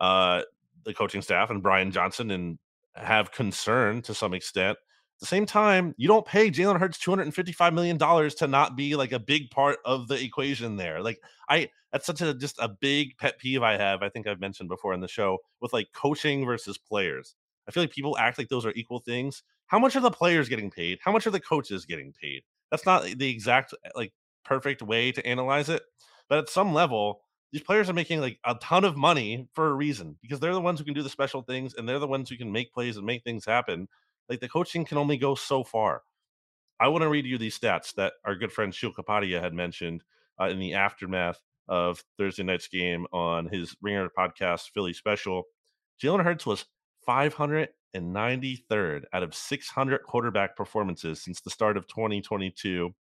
uh 0.00 0.42
the 0.84 0.94
coaching 0.94 1.22
staff 1.22 1.50
and 1.50 1.62
Brian 1.62 1.90
Johnson 1.90 2.30
and 2.30 2.58
have 2.94 3.32
concern 3.32 4.00
to 4.02 4.14
some 4.14 4.32
extent. 4.32 4.78
The 5.20 5.26
same 5.26 5.46
time, 5.46 5.94
you 5.96 6.06
don't 6.06 6.24
pay 6.24 6.50
Jalen 6.50 6.78
Hurts 6.78 6.98
$255 6.98 7.74
million 7.74 7.98
to 7.98 8.46
not 8.46 8.76
be 8.76 8.94
like 8.94 9.12
a 9.12 9.18
big 9.18 9.50
part 9.50 9.78
of 9.84 10.06
the 10.06 10.22
equation 10.22 10.76
there. 10.76 11.02
Like 11.02 11.20
I 11.48 11.68
that's 11.92 12.06
such 12.06 12.20
a 12.20 12.34
just 12.34 12.56
a 12.60 12.68
big 12.68 13.16
pet 13.18 13.38
peeve 13.38 13.62
I 13.62 13.76
have. 13.76 14.02
I 14.02 14.10
think 14.10 14.26
I've 14.26 14.40
mentioned 14.40 14.68
before 14.68 14.94
in 14.94 15.00
the 15.00 15.08
show 15.08 15.38
with 15.60 15.72
like 15.72 15.88
coaching 15.92 16.44
versus 16.44 16.78
players. 16.78 17.34
I 17.66 17.72
feel 17.72 17.82
like 17.82 17.90
people 17.90 18.16
act 18.16 18.38
like 18.38 18.48
those 18.48 18.64
are 18.64 18.72
equal 18.76 19.00
things. 19.00 19.42
How 19.66 19.78
much 19.78 19.96
are 19.96 20.00
the 20.00 20.10
players 20.10 20.48
getting 20.48 20.70
paid? 20.70 20.98
How 21.02 21.12
much 21.12 21.26
are 21.26 21.30
the 21.30 21.40
coaches 21.40 21.84
getting 21.84 22.12
paid? 22.12 22.42
That's 22.70 22.86
not 22.86 23.04
the 23.04 23.28
exact 23.30 23.74
like 23.96 24.12
perfect 24.44 24.82
way 24.82 25.12
to 25.12 25.26
analyze 25.26 25.68
it, 25.68 25.82
but 26.28 26.38
at 26.38 26.48
some 26.48 26.72
level, 26.72 27.22
these 27.52 27.62
players 27.62 27.88
are 27.88 27.94
making 27.94 28.20
like 28.20 28.38
a 28.44 28.54
ton 28.56 28.84
of 28.84 28.96
money 28.96 29.48
for 29.54 29.68
a 29.68 29.74
reason 29.74 30.16
because 30.20 30.38
they're 30.40 30.54
the 30.54 30.60
ones 30.60 30.78
who 30.78 30.84
can 30.84 30.94
do 30.94 31.02
the 31.02 31.08
special 31.08 31.42
things 31.42 31.74
and 31.74 31.88
they're 31.88 31.98
the 31.98 32.06
ones 32.06 32.28
who 32.28 32.36
can 32.36 32.52
make 32.52 32.72
plays 32.72 32.96
and 32.96 33.06
make 33.06 33.24
things 33.24 33.44
happen. 33.44 33.88
Like 34.28 34.40
the 34.40 34.48
coaching 34.48 34.84
can 34.84 34.98
only 34.98 35.16
go 35.16 35.34
so 35.34 35.64
far. 35.64 36.02
I 36.80 36.88
want 36.88 37.02
to 37.02 37.08
read 37.08 37.26
you 37.26 37.38
these 37.38 37.58
stats 37.58 37.94
that 37.94 38.12
our 38.24 38.34
good 38.36 38.52
friend 38.52 38.74
Sheil 38.74 38.92
Kapadia 38.92 39.40
had 39.40 39.54
mentioned 39.54 40.04
uh, 40.40 40.48
in 40.48 40.58
the 40.58 40.74
aftermath 40.74 41.40
of 41.68 42.02
Thursday 42.16 42.44
night's 42.44 42.68
game 42.68 43.06
on 43.12 43.46
his 43.46 43.76
Ringer 43.82 44.08
podcast 44.16 44.70
Philly 44.72 44.92
special. 44.92 45.44
Jalen 46.02 46.22
Hurts 46.22 46.46
was 46.46 46.66
593rd 47.08 49.04
out 49.12 49.22
of 49.22 49.34
600 49.34 50.02
quarterback 50.04 50.56
performances 50.56 51.20
since 51.22 51.40
the 51.40 51.50
start 51.50 51.76
of 51.76 51.86
2022. 51.88 52.94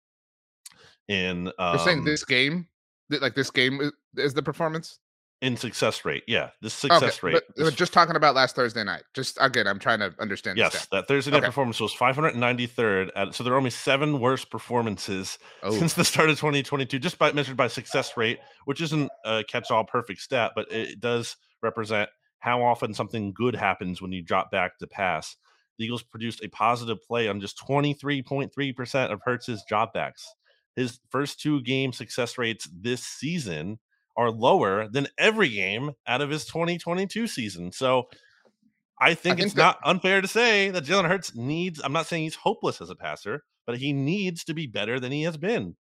In 1.08 1.48
um, 1.60 1.76
you're 1.76 1.86
saying 1.86 2.04
this 2.04 2.26
game, 2.26 2.68
like 3.10 3.36
this 3.36 3.52
game 3.52 3.92
is 4.16 4.34
the 4.34 4.42
performance 4.42 5.00
in 5.42 5.58
success 5.58 6.06
rate. 6.06 6.24
Yeah, 6.28 6.50
the 6.62 6.70
success 6.70 7.18
okay, 7.20 7.34
rate. 7.34 7.44
But, 7.56 7.68
is... 7.68 7.76
just 7.76 7.94
talking 7.94 8.16
about 8.16 8.36
last 8.36 8.56
Thursday 8.56 8.84
night. 8.84 9.04
Just 9.14 9.38
again, 9.42 9.68
I'm 9.68 9.80
trying 9.80 10.00
to 10.00 10.14
understand. 10.20 10.58
Yes, 10.58 10.88
that 10.88 11.08
Thursday 11.08 11.32
night 11.32 11.40
okay. 11.40 11.48
performance 11.48 11.80
was 11.80 11.94
593rd. 11.94 13.12
At, 13.16 13.36
so 13.36 13.44
there 13.44 13.54
are 13.54 13.58
only 13.58 13.70
seven 13.70 14.20
worst 14.20 14.50
performances 14.50 15.38
oh. 15.64 15.72
since 15.72 15.94
the 15.94 16.06
start 16.06 16.30
of 16.30 16.38
2022, 16.38 17.00
just 17.00 17.18
by 17.18 17.32
measured 17.32 17.58
by 17.58 17.68
success 17.68 18.16
rate, 18.18 18.40
which 18.66 18.82
isn't 18.82 19.12
a 19.26 19.44
catch-all 19.44 19.84
perfect 19.84 20.22
stat, 20.22 20.54
but 20.56 20.72
it 20.72 21.00
does 21.00 21.36
represent 21.62 22.10
how 22.40 22.64
often 22.64 22.94
something 22.94 23.34
good 23.34 23.56
happens 23.56 24.02
when 24.02 24.12
you 24.12 24.22
drop 24.22 24.52
back 24.52 24.78
to 24.78 24.88
pass. 24.88 25.36
The 25.78 25.86
Eagles 25.86 26.04
produced 26.04 26.44
a 26.44 26.48
positive 26.50 27.04
play 27.06 27.28
on 27.28 27.42
just 27.42 27.58
23.3% 27.58 29.12
of 29.12 29.22
Hurts's 29.26 29.64
dropbacks. 29.70 30.24
His 30.76 31.00
first 31.10 31.40
two 31.40 31.62
game 31.62 31.92
success 31.92 32.38
rates 32.38 32.70
this 32.72 33.04
season 33.04 33.80
are 34.18 34.32
lower 34.32 34.88
than 34.88 35.08
every 35.18 35.50
game 35.50 35.92
out 36.08 36.22
of 36.22 36.30
his 36.30 36.46
2022 36.46 37.28
season. 37.28 37.72
So 37.72 38.08
I 39.00 39.14
think, 39.14 39.34
I 39.34 39.36
think 39.36 39.40
it's 39.42 39.54
that, 39.56 39.62
not 39.62 39.80
unfair 39.84 40.22
to 40.22 40.28
say 40.28 40.70
that 40.70 40.86
Jalen 40.86 41.08
Hurts 41.08 41.36
needs, 41.36 41.82
I'm 41.84 41.94
not 41.94 42.06
saying 42.06 42.24
he's 42.24 42.36
hopeless 42.36 42.82
as 42.82 42.90
a 42.90 42.96
passer, 42.96 43.44
but 43.66 43.78
he 43.78 43.94
needs 43.94 44.44
to 44.46 44.54
be 44.54 44.68
better 44.68 45.00
than 45.00 45.12
he 45.12 45.24
has 45.24 45.38
been. 45.38 45.76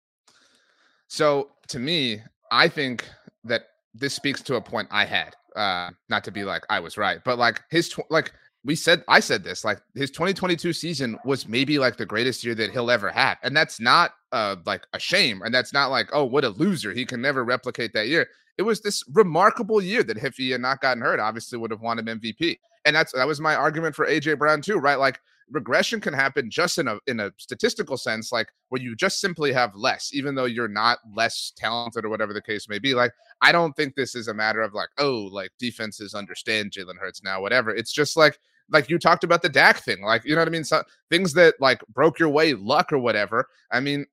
So 1.08 1.52
to 1.68 1.80
me, 1.80 2.22
I 2.52 2.68
think 2.68 3.08
that 3.44 3.64
this 3.94 4.14
speaks 4.14 4.42
to 4.44 4.56
a 4.56 4.62
point 4.62 4.88
I 4.92 5.06
had. 5.06 5.36
Uh, 5.56 5.92
not 6.10 6.24
to 6.24 6.32
be 6.32 6.44
like 6.44 6.64
I 6.70 6.80
was 6.80 6.98
right, 6.98 7.20
but 7.24 7.38
like 7.38 7.62
his 7.70 7.90
tw- 7.90 8.10
like 8.10 8.34
we 8.66 8.76
said, 8.76 9.04
I 9.08 9.20
said 9.20 9.44
this 9.44 9.66
like 9.66 9.82
his 9.96 10.10
2022 10.12 10.74
season 10.74 11.18
was 11.26 11.48
maybe 11.48 11.80
like 11.80 11.98
the 11.98 12.06
greatest 12.06 12.44
year 12.44 12.56
that 12.56 12.72
he'll 12.72 12.92
ever 12.92 13.10
have, 13.10 13.38
and 13.44 13.56
that's 13.56 13.80
not 13.80 14.12
uh 14.32 14.56
like 14.66 14.86
a 14.94 15.00
shame, 15.00 15.42
and 15.44 15.54
that's 15.54 15.74
not 15.74 15.92
like 15.92 16.10
oh 16.14 16.24
what 16.24 16.46
a 16.46 16.50
loser 16.50 16.94
he 16.94 17.06
can 17.06 17.22
never 17.22 17.44
replicate 17.44 17.94
that 17.94 18.08
year. 18.08 18.28
It 18.58 18.64
was 18.64 18.82
this 18.82 19.04
remarkable 19.12 19.82
year 19.82 20.04
that 20.04 20.18
if 20.18 20.36
he 20.38 20.52
had 20.52 20.62
not 20.62 20.80
gotten 20.80 21.02
hurt, 21.02 21.20
obviously 21.20 21.58
would 21.58 21.72
have 21.72 21.82
won 21.82 22.00
him 22.00 22.06
MVP, 22.06 22.58
and 22.86 22.96
that's 22.96 23.12
that 23.14 23.28
was 23.28 23.42
my 23.42 23.56
argument 23.56 23.96
for 23.96 24.06
AJ 24.08 24.38
Brown 24.38 24.62
too, 24.62 24.78
right? 24.78 25.00
Like 25.00 25.20
regression 25.52 26.00
can 26.00 26.14
happen 26.14 26.50
just 26.50 26.78
in 26.78 26.88
a 26.88 26.98
in 27.08 27.20
a 27.20 27.32
statistical 27.38 27.98
sense 27.98 28.32
like 28.32 28.48
where 28.70 28.82
you 28.82 28.96
just 28.96 29.20
simply 29.20 29.52
have 29.52 29.76
less 29.76 30.12
even 30.14 30.36
though 30.36 30.46
you're 30.46 30.68
not 30.68 31.00
less 31.16 31.52
talented 31.56 32.06
or 32.06 32.10
whatever 32.10 32.34
the 32.34 32.42
case 32.42 32.70
may 32.70 32.80
be 32.80 32.94
like 32.94 33.12
i 33.42 33.52
don't 33.52 33.76
think 33.76 33.96
this 33.96 34.16
is 34.16 34.28
a 34.28 34.34
matter 34.34 34.62
of 34.62 34.74
like 34.74 34.90
oh 34.98 35.30
like 35.32 35.52
defenses 35.60 36.14
understand 36.14 36.72
jalen 36.72 36.98
hurts 36.98 37.24
now 37.24 37.42
whatever 37.42 37.72
it's 37.72 37.92
just 37.92 38.16
like 38.16 38.40
like 38.72 38.90
you 38.90 38.98
talked 38.98 39.24
about 39.24 39.42
the 39.42 39.50
Dak 39.50 39.78
thing, 39.78 40.02
like 40.02 40.24
you 40.26 40.34
know 40.36 40.42
what 40.42 40.48
I 40.48 40.52
mean. 40.52 40.64
So 40.64 40.84
things 41.10 41.34
that 41.34 41.56
like 41.60 41.82
broke 41.94 42.20
your 42.20 42.30
way, 42.30 42.54
luck 42.54 42.92
or 42.92 42.98
whatever. 42.98 43.48
I 43.72 43.80
mean, 43.80 44.06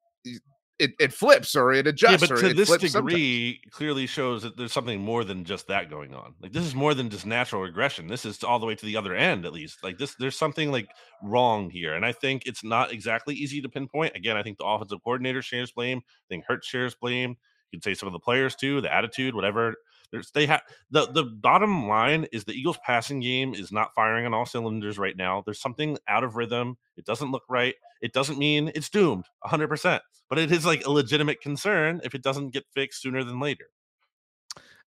it, 0.80 0.92
it 0.98 1.12
flips 1.12 1.54
or 1.54 1.72
it 1.72 1.86
adjusts. 1.86 2.22
Yeah, 2.22 2.28
but 2.28 2.40
to 2.40 2.54
this 2.54 2.70
degree, 2.70 3.52
sometimes. 3.52 3.74
clearly 3.74 4.06
shows 4.06 4.42
that 4.42 4.56
there's 4.56 4.72
something 4.72 4.98
more 4.98 5.24
than 5.24 5.44
just 5.44 5.68
that 5.68 5.90
going 5.90 6.14
on. 6.14 6.34
Like 6.40 6.52
this 6.52 6.64
is 6.64 6.74
more 6.74 6.94
than 6.94 7.10
just 7.10 7.26
natural 7.26 7.60
regression. 7.60 8.06
This 8.06 8.24
is 8.24 8.42
all 8.42 8.58
the 8.58 8.64
way 8.64 8.74
to 8.74 8.86
the 8.86 8.96
other 8.96 9.14
end, 9.14 9.44
at 9.44 9.52
least. 9.52 9.84
Like 9.84 9.98
this, 9.98 10.14
there's 10.18 10.38
something 10.38 10.72
like 10.72 10.88
wrong 11.22 11.68
here, 11.68 11.94
and 11.94 12.04
I 12.04 12.12
think 12.12 12.44
it's 12.46 12.64
not 12.64 12.92
exactly 12.92 13.34
easy 13.34 13.60
to 13.60 13.68
pinpoint. 13.68 14.16
Again, 14.16 14.38
I 14.38 14.42
think 14.42 14.56
the 14.56 14.64
offensive 14.64 15.04
coordinator 15.04 15.42
shares 15.42 15.70
blame. 15.70 15.98
I 15.98 16.26
think 16.30 16.44
Hurt 16.46 16.64
shares 16.64 16.94
blame. 16.94 17.36
You 17.70 17.78
could 17.78 17.84
say 17.84 17.92
some 17.92 18.06
of 18.06 18.14
the 18.14 18.18
players 18.18 18.56
too, 18.56 18.80
the 18.80 18.92
attitude, 18.92 19.34
whatever. 19.34 19.74
There's 20.12 20.30
they 20.30 20.46
have 20.46 20.62
the 20.90 21.06
the 21.06 21.24
bottom 21.24 21.88
line 21.88 22.26
is 22.32 22.44
the 22.44 22.52
Eagles 22.52 22.78
passing 22.84 23.20
game 23.20 23.54
is 23.54 23.72
not 23.72 23.94
firing 23.94 24.26
on 24.26 24.34
all 24.34 24.46
cylinders 24.46 24.98
right 24.98 25.16
now. 25.16 25.42
There's 25.44 25.60
something 25.60 25.98
out 26.08 26.24
of 26.24 26.36
rhythm. 26.36 26.76
It 26.96 27.04
doesn't 27.04 27.30
look 27.30 27.44
right. 27.48 27.74
It 28.02 28.12
doesn't 28.12 28.38
mean 28.38 28.72
it's 28.74 28.88
doomed 28.88 29.26
100%, 29.44 30.00
but 30.28 30.38
it 30.38 30.50
is 30.50 30.64
like 30.64 30.86
a 30.86 30.90
legitimate 30.90 31.40
concern 31.40 32.00
if 32.02 32.14
it 32.14 32.22
doesn't 32.22 32.50
get 32.50 32.64
fixed 32.74 33.02
sooner 33.02 33.24
than 33.24 33.40
later. 33.40 33.66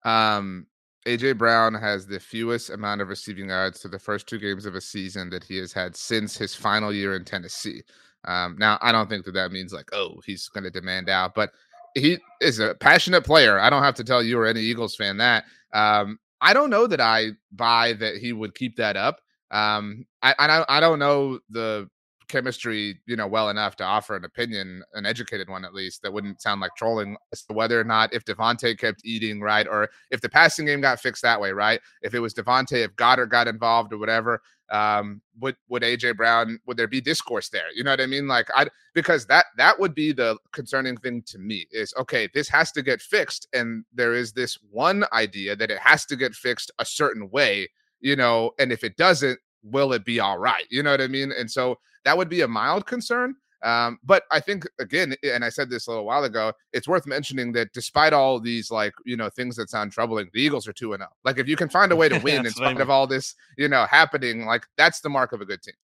Um 0.03 0.67
AJ 1.07 1.38
Brown 1.38 1.73
has 1.73 2.05
the 2.05 2.19
fewest 2.19 2.69
amount 2.69 3.01
of 3.01 3.10
receiving 3.10 3.49
yards 3.49 3.79
to 3.79 3.88
the 3.88 3.97
first 3.97 4.27
two 4.27 4.38
games 4.38 4.65
of 4.65 4.75
a 4.75 4.81
season 4.81 5.29
that 5.31 5.43
he 5.43 5.57
has 5.57 5.73
had 5.73 5.95
since 5.95 6.38
his 6.38 6.53
final 6.53 6.93
year 6.93 7.15
in 7.15 7.25
Tennessee. 7.25 7.81
Um, 8.25 8.55
now, 8.60 8.77
I 8.81 8.91
don't 8.91 9.10
think 9.10 9.25
that 9.25 9.34
that 9.34 9.51
means 9.51 9.73
like, 9.73 9.89
oh, 9.93 10.21
he's 10.25 10.47
going 10.49 10.63
to 10.63 10.69
demand 10.69 11.10
out, 11.10 11.34
but 11.34 11.51
he 11.93 12.17
is 12.39 12.60
a 12.60 12.75
passionate 12.75 13.23
player. 13.23 13.60
I 13.60 13.69
don't 13.69 13.84
have 13.84 13.95
to 13.95 14.04
tell 14.04 14.23
you 14.23 14.38
or 14.39 14.45
any 14.45 14.62
Eagles 14.62 14.95
fan 14.95 15.17
that. 15.17 15.45
Um, 15.73 16.19
I 16.41 16.54
don't 16.54 16.69
know 16.69 16.88
that 16.88 17.01
I 17.01 17.32
buy 17.51 17.93
that 17.93 18.17
he 18.17 18.34
would 18.34 18.56
keep 18.56 18.77
that 18.77 18.97
up. 18.97 19.19
Um, 19.51 20.06
I, 20.23 20.34
I 20.39 20.65
I 20.77 20.80
don't 20.80 20.99
know 20.99 21.39
the 21.49 21.89
chemistry, 22.31 22.99
you 23.05 23.15
know, 23.15 23.27
well 23.27 23.49
enough 23.49 23.75
to 23.75 23.83
offer 23.83 24.15
an 24.15 24.25
opinion, 24.25 24.81
an 24.93 25.05
educated 25.05 25.49
one 25.49 25.65
at 25.65 25.73
least, 25.73 26.01
that 26.01 26.13
wouldn't 26.13 26.41
sound 26.41 26.61
like 26.61 26.71
trolling 26.75 27.17
as 27.33 27.43
to 27.43 27.53
whether 27.53 27.79
or 27.79 27.83
not 27.83 28.13
if 28.13 28.23
DeVonta 28.25 28.77
kept 28.77 29.01
eating 29.03 29.41
right, 29.41 29.67
or 29.67 29.89
if 30.09 30.21
the 30.21 30.29
passing 30.29 30.65
game 30.65 30.81
got 30.81 30.99
fixed 30.99 31.21
that 31.21 31.39
way, 31.39 31.51
right? 31.51 31.81
If 32.01 32.13
it 32.13 32.19
was 32.19 32.33
DeVonta, 32.33 32.83
if 32.83 32.95
Goedert 32.95 33.29
got 33.29 33.47
involved 33.47 33.93
or 33.93 33.97
whatever, 33.97 34.41
um, 34.71 35.21
would 35.39 35.57
would 35.67 35.83
AJ 35.83 36.15
Brown 36.15 36.57
would 36.65 36.77
there 36.77 36.87
be 36.87 37.01
discourse 37.01 37.49
there? 37.49 37.67
You 37.75 37.83
know 37.83 37.91
what 37.91 38.01
I 38.01 38.05
mean? 38.05 38.27
Like 38.27 38.47
I 38.55 38.67
because 38.93 39.25
that 39.25 39.47
that 39.57 39.77
would 39.79 39.93
be 39.93 40.13
the 40.13 40.37
concerning 40.53 40.95
thing 40.97 41.23
to 41.27 41.37
me 41.37 41.67
is 41.71 41.93
okay, 41.97 42.29
this 42.33 42.47
has 42.47 42.71
to 42.71 42.81
get 42.81 43.01
fixed, 43.01 43.47
and 43.53 43.83
there 43.93 44.13
is 44.13 44.31
this 44.31 44.57
one 44.71 45.03
idea 45.11 45.55
that 45.57 45.71
it 45.71 45.79
has 45.79 46.05
to 46.05 46.15
get 46.15 46.33
fixed 46.33 46.71
a 46.79 46.85
certain 46.85 47.29
way, 47.29 47.69
you 47.99 48.15
know, 48.15 48.51
and 48.59 48.71
if 48.71 48.83
it 48.85 48.95
doesn't, 48.95 49.37
will 49.63 49.93
it 49.93 50.06
be 50.06 50.19
all 50.19 50.38
right? 50.38 50.65
You 50.69 50.84
know 50.84 50.91
what 50.91 51.02
I 51.02 51.08
mean? 51.08 51.32
And 51.32 51.50
so 51.50 51.78
that 52.06 52.17
would 52.17 52.30
be 52.30 52.41
a 52.41 52.47
mild 52.47 52.86
concern. 52.86 53.36
Um, 53.63 54.00
but 54.04 54.24
I 54.32 54.39
think 54.39 54.65
again, 54.80 55.15
and 55.24 55.45
I 55.45 55.50
said 55.50 55.69
this 55.69 55.86
a 55.86 55.91
little 55.91 56.06
while 56.06 56.24
ago, 56.24 56.52
it's 56.74 56.88
worth 56.88 57.06
mentioning 57.06 57.52
that 57.54 57.71
despite 57.74 58.12
all 58.12 58.39
these 58.39 58.71
like 58.71 58.93
you 59.06 59.15
know 59.15 59.30
things 59.30 59.56
that 59.58 59.69
sound 59.69 59.91
troubling, 59.91 60.30
the 60.34 60.41
Eagles 60.41 60.67
are 60.67 60.74
two 60.74 60.93
and 60.93 61.02
zero. 61.02 61.10
Oh. 61.12 61.17
Like 61.24 61.38
if 61.38 61.47
you 61.47 61.56
can 61.56 61.69
find 61.69 61.91
a 61.91 61.95
way 61.95 62.10
to 62.10 62.19
win 62.24 62.45
in 62.45 62.52
spite 62.52 62.82
of 62.82 62.89
all 62.89 63.06
this, 63.06 63.36
you 63.58 63.67
know, 63.67 63.86
happening, 63.86 64.45
like 64.45 64.65
that's 64.78 65.02
the 65.02 65.10
mark 65.10 65.32
of 65.32 65.41
a 65.41 65.45
good 65.45 65.62
team. 65.62 65.76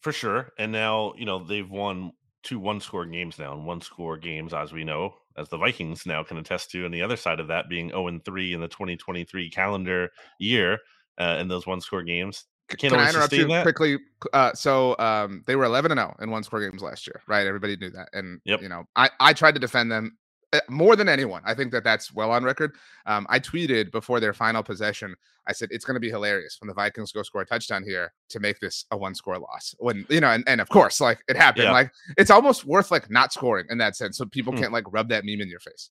For 0.00 0.12
sure. 0.12 0.50
And 0.58 0.72
now 0.72 1.14
you 1.16 1.24
know 1.24 1.44
they've 1.44 1.70
won 1.70 2.12
two 2.42 2.58
one 2.58 2.80
score 2.80 3.06
games 3.06 3.38
now, 3.38 3.52
and 3.52 3.64
one 3.64 3.80
score 3.80 4.16
games, 4.16 4.52
as 4.52 4.72
we 4.72 4.82
know, 4.82 5.14
as 5.36 5.48
the 5.48 5.58
Vikings 5.58 6.04
now 6.04 6.24
can 6.24 6.38
attest 6.38 6.70
to. 6.72 6.84
And 6.84 6.92
the 6.92 7.02
other 7.02 7.16
side 7.16 7.38
of 7.38 7.48
that 7.48 7.68
being 7.68 7.90
zero 7.90 8.08
and 8.08 8.24
three 8.24 8.54
in 8.54 8.60
the 8.60 8.68
2023 8.68 9.50
calendar 9.50 10.10
year 10.40 10.78
uh, 11.18 11.36
in 11.40 11.46
those 11.46 11.66
one 11.66 11.80
score 11.80 12.02
games. 12.02 12.44
Can 12.68 12.94
I 12.94 13.08
interrupt 13.08 13.32
you 13.32 13.46
that? 13.48 13.62
quickly? 13.62 13.98
Uh, 14.32 14.52
so 14.54 14.96
um, 14.98 15.42
they 15.46 15.56
were 15.56 15.64
11 15.64 15.90
and 15.90 15.98
0 15.98 16.16
in 16.20 16.30
one 16.30 16.42
score 16.42 16.60
games 16.60 16.82
last 16.82 17.06
year, 17.06 17.20
right? 17.26 17.46
Everybody 17.46 17.76
knew 17.76 17.90
that, 17.90 18.08
and 18.12 18.40
yep. 18.44 18.62
you 18.62 18.68
know, 18.68 18.84
I 18.96 19.10
I 19.20 19.32
tried 19.32 19.54
to 19.54 19.60
defend 19.60 19.90
them 19.90 20.16
eh, 20.52 20.60
more 20.68 20.96
than 20.96 21.08
anyone. 21.08 21.42
I 21.44 21.54
think 21.54 21.72
that 21.72 21.84
that's 21.84 22.12
well 22.12 22.30
on 22.30 22.44
record. 22.44 22.72
Um, 23.06 23.26
I 23.28 23.40
tweeted 23.40 23.90
before 23.92 24.20
their 24.20 24.32
final 24.32 24.62
possession. 24.62 25.14
I 25.46 25.52
said 25.52 25.70
it's 25.72 25.84
going 25.84 25.96
to 25.96 26.00
be 26.00 26.08
hilarious 26.08 26.58
when 26.60 26.68
the 26.68 26.74
Vikings 26.74 27.10
go 27.10 27.24
score 27.24 27.42
a 27.42 27.46
touchdown 27.46 27.82
here 27.82 28.12
to 28.28 28.38
make 28.38 28.60
this 28.60 28.84
a 28.92 28.96
one 28.96 29.14
score 29.14 29.38
loss. 29.38 29.74
When 29.78 30.06
you 30.08 30.20
know, 30.20 30.30
and, 30.30 30.44
and 30.46 30.60
of 30.60 30.68
course, 30.68 31.00
like 31.00 31.22
it 31.28 31.36
happened. 31.36 31.64
Yeah. 31.64 31.72
Like 31.72 31.92
it's 32.16 32.30
almost 32.30 32.64
worth 32.64 32.90
like 32.90 33.10
not 33.10 33.32
scoring 33.32 33.66
in 33.70 33.78
that 33.78 33.96
sense, 33.96 34.16
so 34.16 34.24
people 34.24 34.52
hmm. 34.52 34.60
can't 34.60 34.72
like 34.72 34.84
rub 34.92 35.08
that 35.08 35.24
meme 35.24 35.40
in 35.40 35.48
your 35.48 35.60
face. 35.60 35.90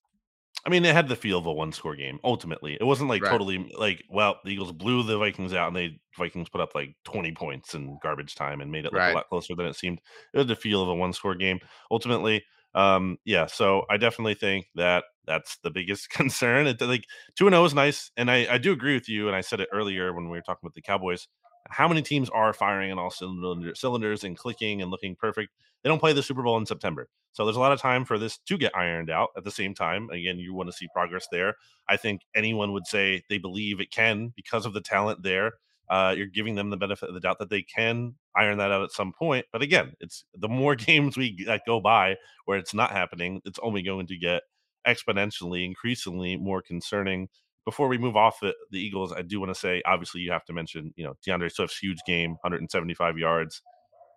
I 0.66 0.70
mean, 0.70 0.86
it 0.86 0.94
had 0.94 1.08
the 1.08 1.16
feel 1.16 1.40
of 1.40 1.48
a 1.48 1.54
one 1.54 1.72
score 1.72 1.96
game. 1.96 2.20
Ultimately, 2.24 2.78
it 2.80 2.84
wasn't 2.84 3.10
like 3.10 3.24
right. 3.24 3.32
totally 3.32 3.72
like 3.78 4.04
well, 4.10 4.40
the 4.44 4.52
Eagles 4.52 4.72
blew 4.72 5.02
the 5.04 5.18
Vikings 5.18 5.54
out, 5.54 5.68
and 5.68 5.76
they 5.76 6.00
Vikings 6.18 6.50
put 6.50 6.62
up 6.62 6.76
like 6.76 6.96
twenty 7.04 7.32
points 7.32 7.74
in 7.74 7.98
garbage 8.04 8.36
time 8.36 8.62
and 8.62 8.72
made 8.72 8.86
it 8.86 8.94
look 8.94 9.00
right. 9.00 9.12
a 9.12 9.16
lot 9.16 9.30
closer 9.30 9.56
than 9.56 9.66
it 9.66 9.76
seemed. 9.76 10.02
It 10.34 10.38
was 10.38 10.48
the 10.48 10.56
feel 10.56 10.84
of 10.84 10.90
a 10.90 10.96
one 10.96 11.14
score 11.14 11.36
game. 11.36 11.60
Ultimately, 11.90 12.44
um, 12.76 13.18
yeah. 13.26 13.48
So 13.48 13.84
I 13.90 13.98
definitely 13.98 14.36
think 14.36 14.68
that 14.76 15.06
that's 15.26 15.58
the 15.64 15.72
biggest 15.72 16.10
concern. 16.12 16.68
It, 16.68 16.80
like 16.82 17.06
two 17.36 17.48
and 17.48 17.54
zero 17.54 17.66
is 17.66 17.74
nice, 17.74 18.12
and 18.16 18.30
I 18.30 18.48
I 18.52 18.58
do 18.60 18.72
agree 18.72 18.94
with 18.94 19.10
you. 19.10 19.28
And 19.28 19.36
I 19.36 19.42
said 19.42 19.62
it 19.62 19.70
earlier 19.74 20.14
when 20.14 20.26
we 20.26 20.38
were 20.38 20.44
talking 20.44 20.62
about 20.64 20.76
the 20.76 20.82
Cowboys. 20.82 21.28
How 21.70 21.88
many 21.88 22.02
teams 22.02 22.30
are 22.30 22.54
firing 22.54 22.92
on 22.92 23.00
all 23.00 23.12
cylinders 23.12 24.24
and 24.24 24.38
clicking 24.38 24.82
and 24.82 24.92
looking 24.92 25.16
perfect? 25.16 25.52
They 25.84 25.90
don't 25.90 26.00
play 26.00 26.14
the 26.14 26.24
Super 26.24 26.44
Bowl 26.44 26.58
in 26.58 26.66
September. 26.66 27.08
So 27.34 27.46
there's 27.46 27.58
a 27.58 27.62
lot 27.62 27.72
of 27.72 27.80
time 27.80 28.06
for 28.06 28.18
this 28.18 28.38
to 28.38 28.58
get 28.58 28.76
ironed 28.76 29.10
out 29.10 29.30
at 29.38 29.44
the 29.44 29.52
same 29.52 29.74
time. 29.74 30.10
Again, 30.10 30.38
you 30.38 30.54
want 30.54 30.70
to 30.70 30.76
see 30.76 30.88
progress 30.94 31.28
there. 31.32 31.56
I 31.88 31.98
think 31.98 32.22
anyone 32.36 32.74
would 32.74 32.86
say 32.88 33.24
they 33.30 33.38
believe 33.38 33.80
it 33.80 33.92
can 33.92 34.34
because 34.36 34.66
of 34.66 34.74
the 34.74 34.82
talent 34.82 35.24
there. 35.24 35.54
Uh, 35.90 36.14
you're 36.16 36.28
giving 36.28 36.56
them 36.56 36.70
the 36.70 36.78
benefit 36.78 37.10
of 37.10 37.16
the 37.16 37.20
doubt 37.20 37.40
that 37.40 37.50
they 37.50 37.62
can 37.62 38.16
iron 38.36 38.58
that 38.58 38.72
out 38.72 38.84
at 38.84 38.92
some 38.92 39.12
point. 39.12 39.46
But 39.52 39.62
again, 39.62 39.94
it's 40.00 40.24
the 40.34 40.48
more 40.48 40.76
games 40.76 41.18
we 41.18 41.44
that 41.46 41.64
go 41.66 41.80
by 41.80 42.16
where 42.46 42.58
it's 42.58 42.74
not 42.74 42.92
happening, 42.92 43.42
it's 43.46 43.60
only 43.62 43.82
going 43.82 44.08
to 44.08 44.18
get 44.18 44.44
exponentially, 44.88 45.66
increasingly 45.66 46.38
more 46.38 46.62
concerning. 46.62 47.30
Before 47.66 47.88
we 47.88 47.98
move 47.98 48.16
off 48.16 48.40
the, 48.42 48.56
the 48.72 48.80
Eagles, 48.80 49.14
I 49.14 49.22
do 49.22 49.40
want 49.40 49.54
to 49.54 49.60
say, 49.60 49.84
obviously, 49.86 50.22
you 50.22 50.32
have 50.32 50.46
to 50.46 50.54
mention, 50.54 50.94
you 50.96 51.06
know, 51.06 51.14
D'Andre 51.24 51.50
Swift's 51.50 51.78
huge 51.78 52.00
game, 52.08 52.32
175 52.42 53.18
yards, 53.18 53.62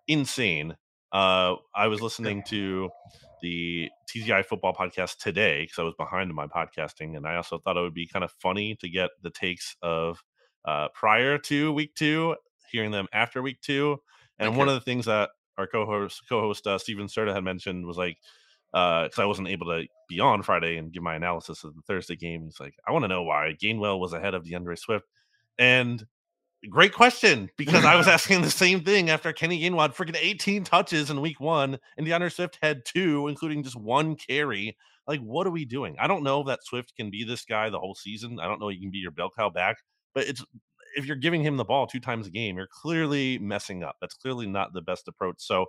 insane. 0.08 0.76
Uh, 1.14 1.54
I 1.76 1.86
was 1.86 2.02
listening 2.02 2.42
to 2.48 2.90
the 3.40 3.88
TGI 4.12 4.44
football 4.44 4.74
podcast 4.74 5.18
today 5.18 5.62
because 5.62 5.78
I 5.78 5.84
was 5.84 5.94
behind 5.96 6.28
in 6.28 6.34
my 6.34 6.48
podcasting, 6.48 7.16
and 7.16 7.24
I 7.24 7.36
also 7.36 7.58
thought 7.58 7.76
it 7.76 7.82
would 7.82 7.94
be 7.94 8.08
kind 8.08 8.24
of 8.24 8.32
funny 8.32 8.74
to 8.80 8.88
get 8.88 9.10
the 9.22 9.30
takes 9.30 9.76
of 9.80 10.20
uh, 10.64 10.88
prior 10.92 11.38
to 11.38 11.72
week 11.72 11.94
two, 11.94 12.34
hearing 12.72 12.90
them 12.90 13.06
after 13.12 13.42
week 13.42 13.60
two. 13.60 13.98
And 14.40 14.48
okay. 14.48 14.58
one 14.58 14.68
of 14.68 14.74
the 14.74 14.80
things 14.80 15.04
that 15.04 15.30
our 15.56 15.68
co-host 15.68 16.22
co-host 16.28 16.66
uh, 16.66 16.78
Steven 16.78 17.06
Serta 17.06 17.32
had 17.32 17.44
mentioned 17.44 17.86
was 17.86 17.96
like 17.96 18.18
because 18.72 19.18
uh, 19.20 19.22
I 19.22 19.26
wasn't 19.26 19.46
able 19.46 19.66
to 19.66 19.86
be 20.08 20.18
on 20.18 20.42
Friday 20.42 20.78
and 20.78 20.92
give 20.92 21.04
my 21.04 21.14
analysis 21.14 21.62
of 21.62 21.76
the 21.76 21.82
Thursday 21.82 22.16
game. 22.16 22.42
He's 22.42 22.58
like, 22.58 22.74
I 22.88 22.90
want 22.90 23.04
to 23.04 23.08
know 23.08 23.22
why 23.22 23.54
Gainwell 23.62 24.00
was 24.00 24.14
ahead 24.14 24.34
of 24.34 24.44
D'Andre 24.44 24.74
Swift, 24.74 25.06
and 25.60 26.04
Great 26.70 26.92
question 26.92 27.50
because 27.56 27.84
I 27.84 27.96
was 27.96 28.08
asking 28.08 28.42
the 28.42 28.50
same 28.50 28.82
thing 28.82 29.10
after 29.10 29.32
Kenny 29.32 29.60
Gainwell 29.60 29.94
freaking 29.94 30.16
18 30.18 30.64
touches 30.64 31.10
in 31.10 31.20
week 31.20 31.40
one 31.40 31.78
and 31.96 32.06
D'Andre 32.06 32.30
Swift 32.30 32.58
had 32.62 32.84
two, 32.84 33.28
including 33.28 33.62
just 33.62 33.76
one 33.76 34.16
carry. 34.16 34.76
Like, 35.06 35.20
what 35.20 35.46
are 35.46 35.50
we 35.50 35.64
doing? 35.64 35.96
I 35.98 36.06
don't 36.06 36.22
know 36.22 36.42
that 36.44 36.64
Swift 36.64 36.94
can 36.96 37.10
be 37.10 37.24
this 37.24 37.44
guy 37.44 37.68
the 37.68 37.78
whole 37.78 37.94
season. 37.94 38.40
I 38.40 38.46
don't 38.46 38.60
know 38.60 38.68
he 38.68 38.80
can 38.80 38.90
be 38.90 38.98
your 38.98 39.10
bell 39.10 39.30
cow 39.36 39.50
back, 39.50 39.76
but 40.14 40.26
it's 40.26 40.42
if 40.96 41.06
you're 41.06 41.16
giving 41.16 41.42
him 41.42 41.56
the 41.56 41.64
ball 41.64 41.86
two 41.86 42.00
times 42.00 42.26
a 42.26 42.30
game, 42.30 42.56
you're 42.56 42.68
clearly 42.68 43.38
messing 43.38 43.82
up. 43.82 43.96
That's 44.00 44.14
clearly 44.14 44.46
not 44.46 44.72
the 44.72 44.80
best 44.80 45.08
approach. 45.08 45.36
So, 45.38 45.66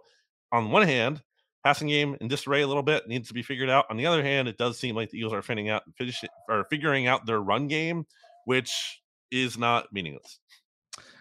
on 0.52 0.72
one 0.72 0.88
hand, 0.88 1.22
passing 1.64 1.88
game 1.88 2.16
in 2.22 2.28
disarray 2.28 2.62
a 2.62 2.68
little 2.68 2.84
bit 2.84 3.08
needs 3.08 3.28
to 3.28 3.34
be 3.34 3.42
figured 3.42 3.70
out. 3.70 3.86
On 3.90 3.98
the 3.98 4.06
other 4.06 4.24
hand, 4.24 4.48
it 4.48 4.58
does 4.58 4.80
seem 4.80 4.96
like 4.96 5.10
the 5.10 5.18
Eagles 5.18 5.34
are 5.34 5.42
figuring 5.42 5.70
out, 5.70 5.84
finish, 5.98 6.24
or 6.48 6.66
figuring 6.70 7.08
out 7.08 7.26
their 7.26 7.42
run 7.42 7.68
game, 7.68 8.06
which 8.46 9.02
is 9.32 9.58
not 9.58 9.92
meaningless. 9.92 10.40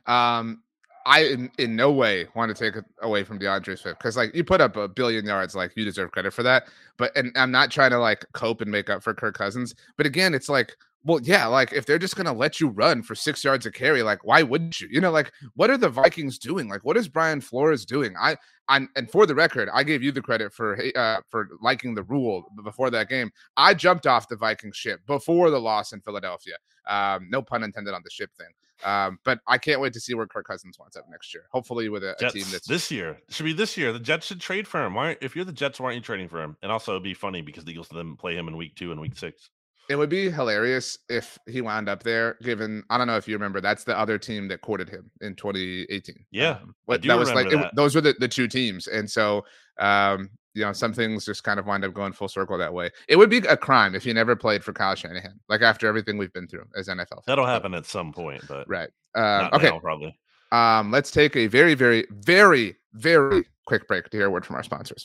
Um, 0.07 0.63
I 1.07 1.25
in, 1.25 1.51
in 1.59 1.77
no 1.77 1.93
way 1.93 2.27
want 2.35 2.55
to 2.55 2.73
take 2.73 2.83
away 3.03 3.25
from 3.25 3.39
D'Andre 3.39 3.77
Swift 3.77 3.99
because 3.99 4.17
like 4.17 4.35
you 4.35 4.43
put 4.43 4.61
up 4.61 4.77
a 4.77 4.89
billion 4.89 5.27
yards, 5.27 5.55
like 5.55 5.73
you 5.77 5.85
deserve 5.85 6.13
credit 6.13 6.33
for 6.33 6.43
that. 6.43 6.69
But 6.97 7.15
and 7.17 7.31
I'm 7.37 7.51
not 7.51 7.71
trying 7.71 7.91
to 7.91 7.99
like 7.99 8.25
cope 8.33 8.61
and 8.63 8.71
make 8.71 8.89
up 8.89 9.03
for 9.03 9.13
Kirk 9.13 9.37
Cousins. 9.37 9.75
But 9.97 10.07
again, 10.07 10.33
it's 10.33 10.49
like, 10.49 10.75
well, 11.05 11.21
yeah, 11.23 11.47
like 11.47 11.75
if 11.75 11.85
they're 11.85 11.99
just 11.99 12.17
gonna 12.17 12.33
let 12.33 12.59
you 12.59 12.69
run 12.69 13.03
for 13.03 13.15
six 13.15 13.45
yards 13.45 13.67
of 13.67 13.75
carry, 13.75 14.03
like 14.03 14.25
why 14.25 14.43
wouldn't 14.43 14.81
you? 14.81 14.89
You 14.91 15.03
know, 15.03 15.11
like 15.11 15.31
what 15.55 15.69
are 15.69 15.77
the 15.77 15.91
Vikings 15.91 16.39
doing? 16.39 16.69
Like 16.69 16.85
what 16.85 16.97
is 16.97 17.07
Brian 17.07 17.43
Flores 17.43 17.85
doing? 17.85 18.15
I 18.19 18.39
I'm 18.69 18.89
and 18.97 19.11
for 19.11 19.27
the 19.27 19.35
record, 19.35 19.69
I 19.75 19.83
gave 19.83 20.03
you 20.03 20.11
the 20.11 20.23
credit 20.23 20.55
for 20.55 20.81
uh, 20.97 21.21
for 21.29 21.51
liking 21.61 21.95
the 21.95 22.05
rule 22.05 22.51
before 22.65 22.89
that 22.91 23.11
game. 23.11 23.31
I 23.59 23.75
jumped 23.75 24.07
off 24.07 24.29
the 24.29 24.37
Viking 24.37 24.73
ship 24.73 25.01
before 25.07 25.51
the 25.51 25.61
loss 25.61 25.93
in 25.93 26.01
Philadelphia. 26.01 26.55
Um, 26.87 27.29
no 27.31 27.43
pun 27.43 27.63
intended 27.63 27.93
on 27.93 28.01
the 28.03 28.11
ship 28.11 28.31
thing. 28.39 28.49
Um, 28.83 29.19
but 29.25 29.41
I 29.47 29.59
can't 29.59 29.81
wait 29.81 29.93
to 29.93 30.01
see 30.01 30.15
where 30.15 30.27
Kirk 30.27 30.47
Cousins 30.47 30.79
wants 30.79 30.97
up 30.97 31.05
next 31.11 31.33
year. 31.33 31.45
Hopefully, 31.51 31.89
with 31.89 32.03
a, 32.03 32.15
a 32.25 32.31
team 32.31 32.45
that's 32.51 32.67
this 32.67 32.91
year 32.91 33.19
should 33.29 33.45
be 33.45 33.53
this 33.53 33.77
year. 33.77 33.93
The 33.93 34.01
Jets 34.01 34.27
should 34.27 34.41
trade 34.41 34.67
for 34.67 34.85
him. 34.85 34.95
Why, 34.95 35.17
if 35.21 35.37
you're 35.37 35.45
the 35.45 35.53
Jets, 35.53 35.79
why 35.79 35.87
aren't 35.87 35.97
you 35.97 36.03
trading 36.03 36.29
for 36.29 36.43
him? 36.43 36.57
And 36.63 36.73
also, 36.73 36.93
it'd 36.93 37.03
be 37.03 37.15
funny 37.15 37.43
because 37.43 37.65
the 37.65 37.71
Eagles 37.71 37.89
then 37.93 38.17
play 38.17 38.35
him 38.35 38.49
in 38.49 38.57
week 38.57 38.75
two 38.75 38.91
and 38.93 39.01
week 39.01 39.17
six. 39.17 39.51
It 39.89 39.97
would 39.97 40.09
be 40.09 40.31
hilarious 40.31 40.99
if 41.09 41.39
he 41.47 41.61
wound 41.61 41.89
up 41.89 42.03
there. 42.03 42.37
Given 42.43 42.83
I 42.91 42.99
don't 42.99 43.07
know 43.07 43.17
if 43.17 43.29
you 43.29 43.35
remember, 43.35 43.61
that's 43.61 43.85
the 43.85 43.99
other 43.99 44.19
team 44.19 44.49
that 44.49 44.61
courted 44.61 44.89
him 44.89 45.11
in 45.21 45.35
2018. 45.35 46.25
Yeah, 46.31 46.51
um, 46.51 46.75
what 46.87 47.03
that 47.03 47.19
was 47.19 47.33
like. 47.33 47.51
That. 47.51 47.67
It, 47.67 47.71
those 47.75 47.95
were 47.95 48.01
the, 48.01 48.15
the 48.19 48.29
two 48.29 48.49
teams, 48.49 48.87
and 48.87 49.11
so 49.11 49.45
um, 49.79 50.31
you 50.55 50.65
know, 50.65 50.73
some 50.73 50.93
things 50.93 51.25
just 51.25 51.43
kind 51.43 51.59
of 51.59 51.67
wind 51.67 51.85
up 51.85 51.93
going 51.93 52.13
full 52.13 52.29
circle 52.29 52.57
that 52.57 52.73
way. 52.73 52.91
It 53.09 53.17
would 53.17 53.29
be 53.29 53.39
a 53.39 53.57
crime 53.57 53.95
if 53.95 54.05
he 54.05 54.13
never 54.13 54.37
played 54.37 54.63
for 54.63 54.73
Kyle 54.73 54.95
Shanahan, 54.95 55.39
like 55.49 55.63
after 55.63 55.87
everything 55.87 56.17
we've 56.17 56.33
been 56.33 56.47
through 56.47 56.65
as 56.77 56.89
NFL. 56.89 57.09
Fans. 57.09 57.23
That'll 57.27 57.47
happen 57.47 57.75
at 57.75 57.85
some 57.85 58.13
point, 58.13 58.43
but 58.49 58.69
right. 58.69 58.89
Uh, 59.17 59.51
okay, 59.53 59.69
now, 59.69 59.81
probably. 59.81 60.17
Um, 60.53 60.93
let's 60.93 61.11
take 61.11 61.35
a 61.35 61.49
very, 61.49 61.75
very, 61.75 62.07
very, 62.11 62.77
very 62.93 63.45
quick 63.67 63.89
break 63.89 64.09
to 64.11 64.17
hear 64.17 64.27
a 64.27 64.31
word 64.31 64.47
from 64.47 64.57
our 64.57 64.63
sponsors. 64.63 65.05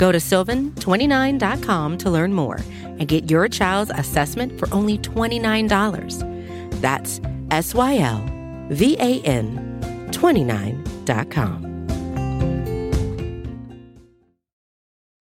Go 0.00 0.10
to 0.10 0.16
sylvan29.com 0.16 1.98
to 1.98 2.10
learn 2.10 2.32
more 2.32 2.58
and 2.82 3.06
get 3.06 3.30
your 3.30 3.48
child's 3.48 3.90
assessment 3.90 4.58
for 4.58 4.66
only 4.72 4.96
$29. 4.96 6.80
That's 6.80 7.20
S 7.50 7.74
Y 7.74 7.98
L 7.98 8.26
V 8.70 8.96
A 8.98 9.20
N 9.20 10.08
29.com. 10.10 11.66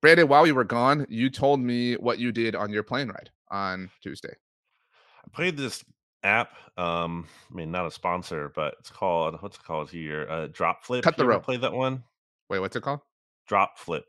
Brandon, 0.03 0.27
while 0.27 0.43
we 0.43 0.51
were 0.51 0.63
gone, 0.63 1.07
you 1.09 1.31
told 1.31 1.59
me 1.59 1.95
what 1.95 2.19
you 2.19 2.31
did 2.31 2.53
on 2.53 2.69
your 2.69 2.83
plane 2.83 3.07
ride 3.07 3.31
on 3.49 3.89
Tuesday. 4.03 4.35
I 5.25 5.29
played 5.33 5.57
this 5.57 5.83
app. 6.21 6.51
Um, 6.77 7.25
I 7.51 7.55
mean, 7.55 7.71
not 7.71 7.87
a 7.87 7.91
sponsor, 7.91 8.51
but 8.55 8.75
it's 8.79 8.91
called 8.91 9.41
what's 9.41 9.57
it 9.57 9.63
called 9.63 9.89
here? 9.89 10.27
Uh, 10.29 10.47
Drop 10.51 10.83
Flip. 10.83 11.03
Cut 11.03 11.17
the 11.17 11.25
rope. 11.25 11.41
Play 11.41 11.57
that 11.57 11.73
one. 11.73 12.03
Wait, 12.51 12.59
what's 12.59 12.75
it 12.75 12.83
called? 12.83 12.99
Drop 13.47 13.79
Flip. 13.79 14.05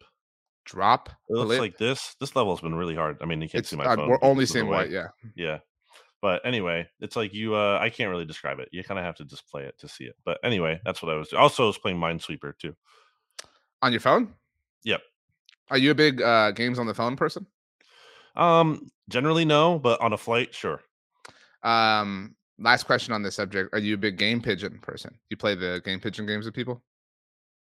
Drop. 0.64 1.08
It 1.28 1.34
looks 1.34 1.48
flip? 1.48 1.60
like 1.60 1.78
this. 1.78 2.14
This 2.20 2.36
level 2.36 2.54
has 2.54 2.60
been 2.60 2.74
really 2.74 2.94
hard. 2.94 3.18
I 3.20 3.26
mean, 3.26 3.40
you 3.40 3.48
can't 3.48 3.60
it's, 3.60 3.70
see 3.70 3.76
my 3.76 3.84
uh, 3.84 3.96
phone. 3.96 4.08
We're 4.08 4.18
only 4.22 4.46
seeing 4.46 4.68
white. 4.68 4.90
Yeah. 4.90 5.08
Yeah. 5.34 5.58
But 6.22 6.42
anyway, 6.44 6.86
it's 7.00 7.16
like 7.16 7.32
you. 7.32 7.54
uh 7.54 7.78
I 7.80 7.88
can't 7.88 8.10
really 8.10 8.26
describe 8.26 8.58
it. 8.58 8.68
You 8.72 8.84
kind 8.84 8.98
of 8.98 9.04
have 9.04 9.16
to 9.16 9.24
just 9.24 9.48
play 9.48 9.64
it 9.64 9.78
to 9.78 9.88
see 9.88 10.04
it. 10.04 10.16
But 10.24 10.38
anyway, 10.44 10.80
that's 10.84 11.02
what 11.02 11.12
I 11.12 11.16
was. 11.16 11.28
Doing. 11.28 11.42
Also, 11.42 11.64
I 11.64 11.66
was 11.66 11.78
playing 11.78 11.98
Minesweeper 11.98 12.58
too. 12.58 12.74
On 13.82 13.90
your 13.90 14.00
phone? 14.00 14.34
Yep. 14.84 15.00
Are 15.70 15.78
you 15.78 15.92
a 15.92 15.94
big 15.94 16.20
uh, 16.20 16.50
games 16.50 16.78
on 16.78 16.86
the 16.86 16.94
phone 16.94 17.16
person? 17.16 17.46
Um, 18.36 18.90
generally 19.08 19.44
no, 19.44 19.78
but 19.78 20.00
on 20.00 20.12
a 20.12 20.18
flight, 20.18 20.54
sure. 20.54 20.80
Um, 21.62 22.36
last 22.58 22.84
question 22.84 23.14
on 23.14 23.22
this 23.22 23.36
subject: 23.36 23.70
Are 23.72 23.78
you 23.78 23.94
a 23.94 23.98
big 23.98 24.18
game 24.18 24.40
pigeon 24.40 24.78
person? 24.82 25.18
You 25.30 25.36
play 25.36 25.54
the 25.54 25.80
game 25.84 26.00
pigeon 26.00 26.26
games 26.26 26.44
with 26.44 26.54
people? 26.54 26.82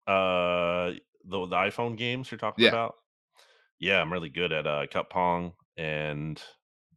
Uh, 0.07 0.93
the 1.25 1.47
the 1.47 1.57
iPhone 1.57 1.97
games 1.97 2.31
you're 2.31 2.39
talking 2.39 2.65
yeah. 2.65 2.71
about? 2.71 2.95
Yeah, 3.79 4.01
I'm 4.01 4.13
really 4.13 4.29
good 4.29 4.53
at 4.53 4.67
uh, 4.67 4.87
Cup 4.91 5.11
Pong 5.11 5.53
and 5.77 6.41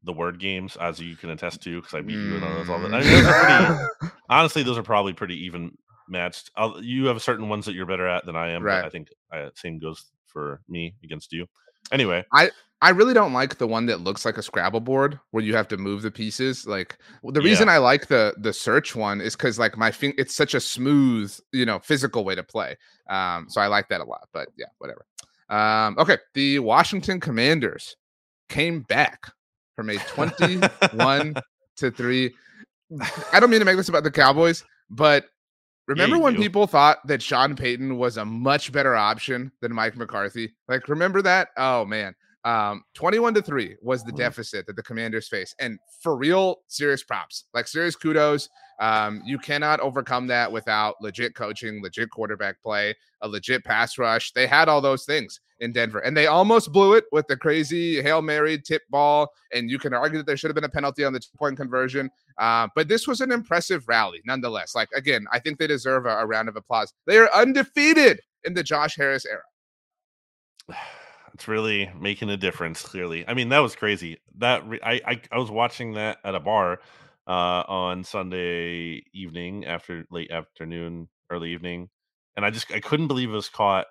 the 0.04 0.14
word 0.14 0.40
games, 0.40 0.78
as 0.78 1.00
you 1.00 1.16
can 1.16 1.32
attest 1.32 1.62
to, 1.64 1.82
because 1.82 1.96
I 1.96 2.02
beat 2.02 2.14
you 2.14 2.36
in 2.36 2.42
those 2.42 2.70
all 2.70 2.80
the. 2.80 2.88
I 2.88 3.02
mean, 3.02 3.24
those 3.24 3.90
pretty, 4.00 4.14
honestly, 4.30 4.64
those 4.64 4.78
are 4.78 4.84
probably 4.84 5.14
pretty 5.14 5.46
even 5.46 5.76
matched. 6.08 6.52
I'll, 6.56 6.82
you 6.84 7.06
have 7.06 7.22
certain 7.22 7.50
ones 7.50 7.66
that 7.66 7.74
you're 7.74 7.88
better 7.88 8.08
at 8.08 8.26
than 8.26 8.36
I 8.36 8.52
am. 8.52 8.64
Right. 8.64 8.86
I 8.86 8.90
think 8.90 9.10
uh, 9.34 9.50
same 9.56 9.80
goes 9.80 10.06
for 10.28 10.62
me 10.70 10.96
against 11.04 11.34
you. 11.34 11.48
Anyway, 11.92 12.24
I 12.34 12.52
I 12.82 12.90
really 12.90 13.14
don't 13.14 13.34
like 13.34 13.58
the 13.58 13.68
one 13.68 13.86
that 13.88 14.02
looks 14.02 14.26
like 14.26 14.38
a 14.38 14.44
Scrabble 14.44 14.82
board 14.82 15.20
where 15.32 15.44
you 15.44 15.56
have 15.56 15.68
to 15.70 15.78
move 15.78 16.02
the 16.02 16.12
pieces. 16.12 16.68
Like 16.68 16.98
the 17.24 17.42
reason 17.42 17.68
yeah. 17.68 17.74
I 17.74 17.78
like 17.78 18.08
the 18.08 18.36
the 18.38 18.54
search 18.54 18.96
one 18.96 19.22
is 19.22 19.36
because 19.36 19.58
like 19.58 19.78
my 19.78 19.92
thing, 19.92 20.14
it's 20.18 20.36
such 20.36 20.54
a 20.54 20.60
smooth, 20.60 21.36
you 21.52 21.66
know, 21.66 21.80
physical 21.80 22.24
way 22.24 22.36
to 22.36 22.44
play. 22.44 22.76
Um, 23.10 23.48
so 23.50 23.62
I 23.62 23.68
like 23.68 23.90
that 23.90 24.02
a 24.02 24.04
lot. 24.04 24.28
But 24.34 24.50
yeah, 24.58 24.68
whatever. 24.80 25.06
Um, 25.50 25.96
okay, 25.98 26.18
the 26.34 26.60
Washington 26.60 27.20
Commanders 27.20 27.96
came 28.50 28.82
back 28.82 29.32
from 29.76 29.90
a 29.90 29.96
twenty-one 29.98 31.36
to 31.78 31.92
three. 31.92 32.34
I 33.32 33.40
don't 33.40 33.50
mean 33.50 33.60
to 33.60 33.66
make 33.66 33.78
this 33.78 33.90
about 33.90 34.04
the 34.04 34.12
Cowboys, 34.12 34.64
but 34.90 35.26
Remember 35.88 36.16
yeah, 36.16 36.24
when 36.24 36.34
do. 36.34 36.40
people 36.40 36.66
thought 36.66 37.06
that 37.08 37.22
Sean 37.22 37.56
Payton 37.56 37.98
was 37.98 38.18
a 38.18 38.26
much 38.26 38.72
better 38.72 38.96
option 38.96 39.52
than 39.62 39.74
Mike 39.74 39.96
McCarthy? 39.96 40.54
Like, 40.68 40.88
remember 40.90 41.22
that? 41.22 41.50
Oh 41.58 41.86
man. 41.86 42.16
Um, 42.46 42.84
21 42.94 43.34
to 43.34 43.42
3 43.42 43.76
was 43.82 44.04
the 44.04 44.12
mm-hmm. 44.12 44.18
deficit 44.18 44.68
that 44.68 44.76
the 44.76 44.84
commanders 44.84 45.28
face. 45.28 45.56
And 45.60 45.80
for 46.00 46.16
real, 46.16 46.58
serious 46.68 47.04
props, 47.04 47.46
like 47.56 47.68
serious 47.68 47.96
kudos. 47.96 48.50
Um, 48.80 49.24
you 49.26 49.40
cannot 49.40 49.80
overcome 49.80 50.28
that 50.28 50.52
without 50.52 51.02
legit 51.02 51.34
coaching, 51.34 51.82
legit 51.82 52.12
quarterback 52.12 52.62
play, 52.62 52.94
a 53.22 53.28
legit 53.28 53.64
pass 53.66 53.98
rush. 53.98 54.32
They 54.34 54.46
had 54.46 54.70
all 54.70 54.80
those 54.80 55.06
things 55.06 55.40
in 55.60 55.72
Denver, 55.72 56.00
and 56.00 56.16
they 56.16 56.28
almost 56.28 56.72
blew 56.72 56.94
it 56.94 57.06
with 57.12 57.26
the 57.28 57.38
crazy 57.38 58.02
Hail 58.02 58.22
Mary 58.22 58.62
tip 58.62 58.84
ball. 58.92 59.32
And 59.52 59.72
you 59.72 59.80
can 59.80 59.94
argue 59.94 60.20
that 60.20 60.28
there 60.28 60.38
should 60.38 60.50
have 60.50 60.56
been 60.56 60.66
a 60.66 60.70
penalty 60.70 61.04
on 61.04 61.14
the 61.14 61.20
two 61.20 61.30
point 61.38 61.58
conversion. 61.58 62.12
Uh, 62.38 62.68
but 62.76 62.90
this 62.90 63.08
was 63.08 63.22
an 63.22 63.32
impressive 63.32 63.88
rally 63.88 64.22
nonetheless. 64.26 64.76
Like, 64.76 64.90
again, 64.94 65.26
I 65.32 65.40
think 65.40 65.58
they 65.58 65.68
deserve 65.68 66.06
a, 66.06 66.18
a 66.18 66.26
round 66.28 66.50
of 66.50 66.58
applause. 66.58 66.94
They 67.08 67.18
are 67.18 67.34
undefeated 67.34 68.20
in 68.44 68.54
the 68.54 68.62
Josh 68.62 68.98
Harris 68.98 69.26
era. 69.26 69.42
It's 71.36 71.50
really 71.50 71.92
making 72.00 72.30
a 72.30 72.38
difference. 72.38 72.82
Clearly, 72.82 73.28
I 73.28 73.34
mean 73.34 73.50
that 73.50 73.60
was 73.60 73.76
crazy. 73.76 74.20
That 74.38 74.66
re- 74.66 74.80
I, 74.82 75.02
I 75.06 75.22
I 75.34 75.38
was 75.38 75.52
watching 75.52 75.96
that 75.96 76.20
at 76.24 76.34
a 76.34 76.40
bar 76.40 76.80
uh, 77.28 77.64
on 77.68 78.06
Sunday 78.06 79.04
evening 79.14 79.66
after 79.66 80.06
late 80.10 80.32
afternoon, 80.32 81.10
early 81.30 81.52
evening, 81.52 81.90
and 82.38 82.46
I 82.46 82.52
just 82.52 82.72
I 82.72 82.80
couldn't 82.80 83.10
believe 83.10 83.30
it 83.30 83.34
was 83.34 83.50
caught. 83.50 83.88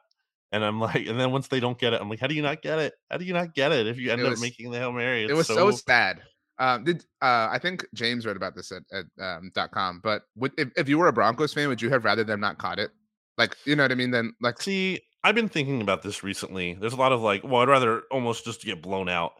And 0.52 0.64
I'm 0.64 0.80
like, 0.80 1.06
and 1.06 1.20
then 1.20 1.32
once 1.32 1.48
they 1.48 1.60
don't 1.60 1.78
get 1.78 1.92
it, 1.92 2.00
I'm 2.00 2.08
like, 2.08 2.18
how 2.18 2.28
do 2.28 2.34
you 2.34 2.40
not 2.40 2.62
get 2.62 2.78
it? 2.78 2.94
How 3.10 3.18
do 3.18 3.26
you 3.26 3.34
not 3.34 3.54
get 3.54 3.72
it 3.72 3.86
if 3.88 3.98
you 3.98 4.10
end 4.10 4.22
was, 4.22 4.38
up 4.38 4.38
making 4.38 4.70
the 4.70 4.78
hail 4.78 4.92
mary? 4.92 5.24
It's 5.24 5.32
it 5.32 5.34
was 5.34 5.46
so, 5.46 5.70
so 5.70 5.70
sad. 5.70 6.22
Um, 6.58 6.84
did 6.84 7.04
uh, 7.20 7.48
I 7.50 7.58
think 7.60 7.84
James 7.92 8.24
wrote 8.24 8.38
about 8.38 8.56
this 8.56 8.72
at, 8.72 8.84
at 8.90 9.04
um, 9.22 9.52
.com? 9.70 10.00
But 10.02 10.22
would, 10.36 10.52
if, 10.56 10.70
if 10.78 10.88
you 10.88 10.96
were 10.96 11.08
a 11.08 11.12
Broncos 11.12 11.52
fan, 11.52 11.68
would 11.68 11.82
you 11.82 11.90
have 11.90 12.06
rather 12.06 12.24
them 12.24 12.40
not 12.40 12.56
caught 12.56 12.78
it? 12.78 12.90
Like, 13.36 13.54
you 13.66 13.76
know 13.76 13.82
what 13.82 13.92
I 13.92 13.96
mean? 13.96 14.12
Then, 14.12 14.32
like, 14.40 14.62
see, 14.62 15.00
I've 15.24 15.34
been 15.34 15.48
thinking 15.48 15.80
about 15.80 16.02
this 16.02 16.22
recently. 16.22 16.74
There's 16.74 16.92
a 16.92 16.96
lot 16.96 17.12
of 17.12 17.20
like, 17.20 17.42
well, 17.42 17.62
I'd 17.62 17.68
rather 17.68 18.02
almost 18.10 18.44
just 18.44 18.62
get 18.62 18.82
blown 18.82 19.08
out. 19.08 19.32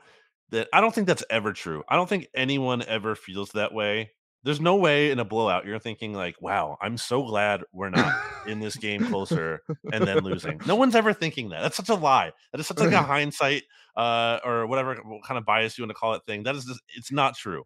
That 0.51 0.68
I 0.73 0.81
don't 0.81 0.94
think 0.94 1.07
that's 1.07 1.25
ever 1.31 1.53
true. 1.53 1.85
I 1.88 1.97
don't 1.97 2.09
think 2.09 2.29
anyone 2.35 2.83
ever 2.83 3.14
feels 3.14 3.53
that 3.53 3.73
way 3.73 4.11
there's 4.44 4.61
no 4.61 4.77
way 4.77 5.11
in 5.11 5.18
a 5.18 5.25
blowout 5.25 5.64
you're 5.64 5.79
thinking 5.79 6.12
like, 6.12 6.37
"Wow, 6.40 6.77
I'm 6.81 6.99
so 6.99 7.23
glad 7.25 7.64
we're 7.73 7.88
not 7.88 8.14
in 8.47 8.61
this 8.61 8.77
game 8.77 9.07
closer 9.07 9.62
and 9.92 10.07
then 10.07 10.18
losing." 10.18 10.61
No 10.66 10.77
one's 10.77 10.94
ever 10.94 11.12
thinking 11.14 11.49
that. 11.49 11.62
That's 11.62 11.77
such 11.77 11.88
a 11.88 11.94
lie. 11.94 12.31
That 12.53 12.61
is 12.61 12.66
such 12.66 12.79
like 12.79 12.92
a 12.92 13.03
hindsight 13.03 13.62
uh, 13.97 14.40
or 14.44 14.66
whatever 14.66 14.97
kind 15.27 15.38
of 15.38 15.47
bias 15.47 15.79
you 15.79 15.83
want 15.83 15.90
to 15.90 15.94
call 15.94 16.12
it 16.12 16.23
thing. 16.27 16.42
That 16.42 16.55
is 16.55 16.66
just, 16.66 16.81
it's 16.94 17.11
not 17.11 17.37
true. 17.37 17.64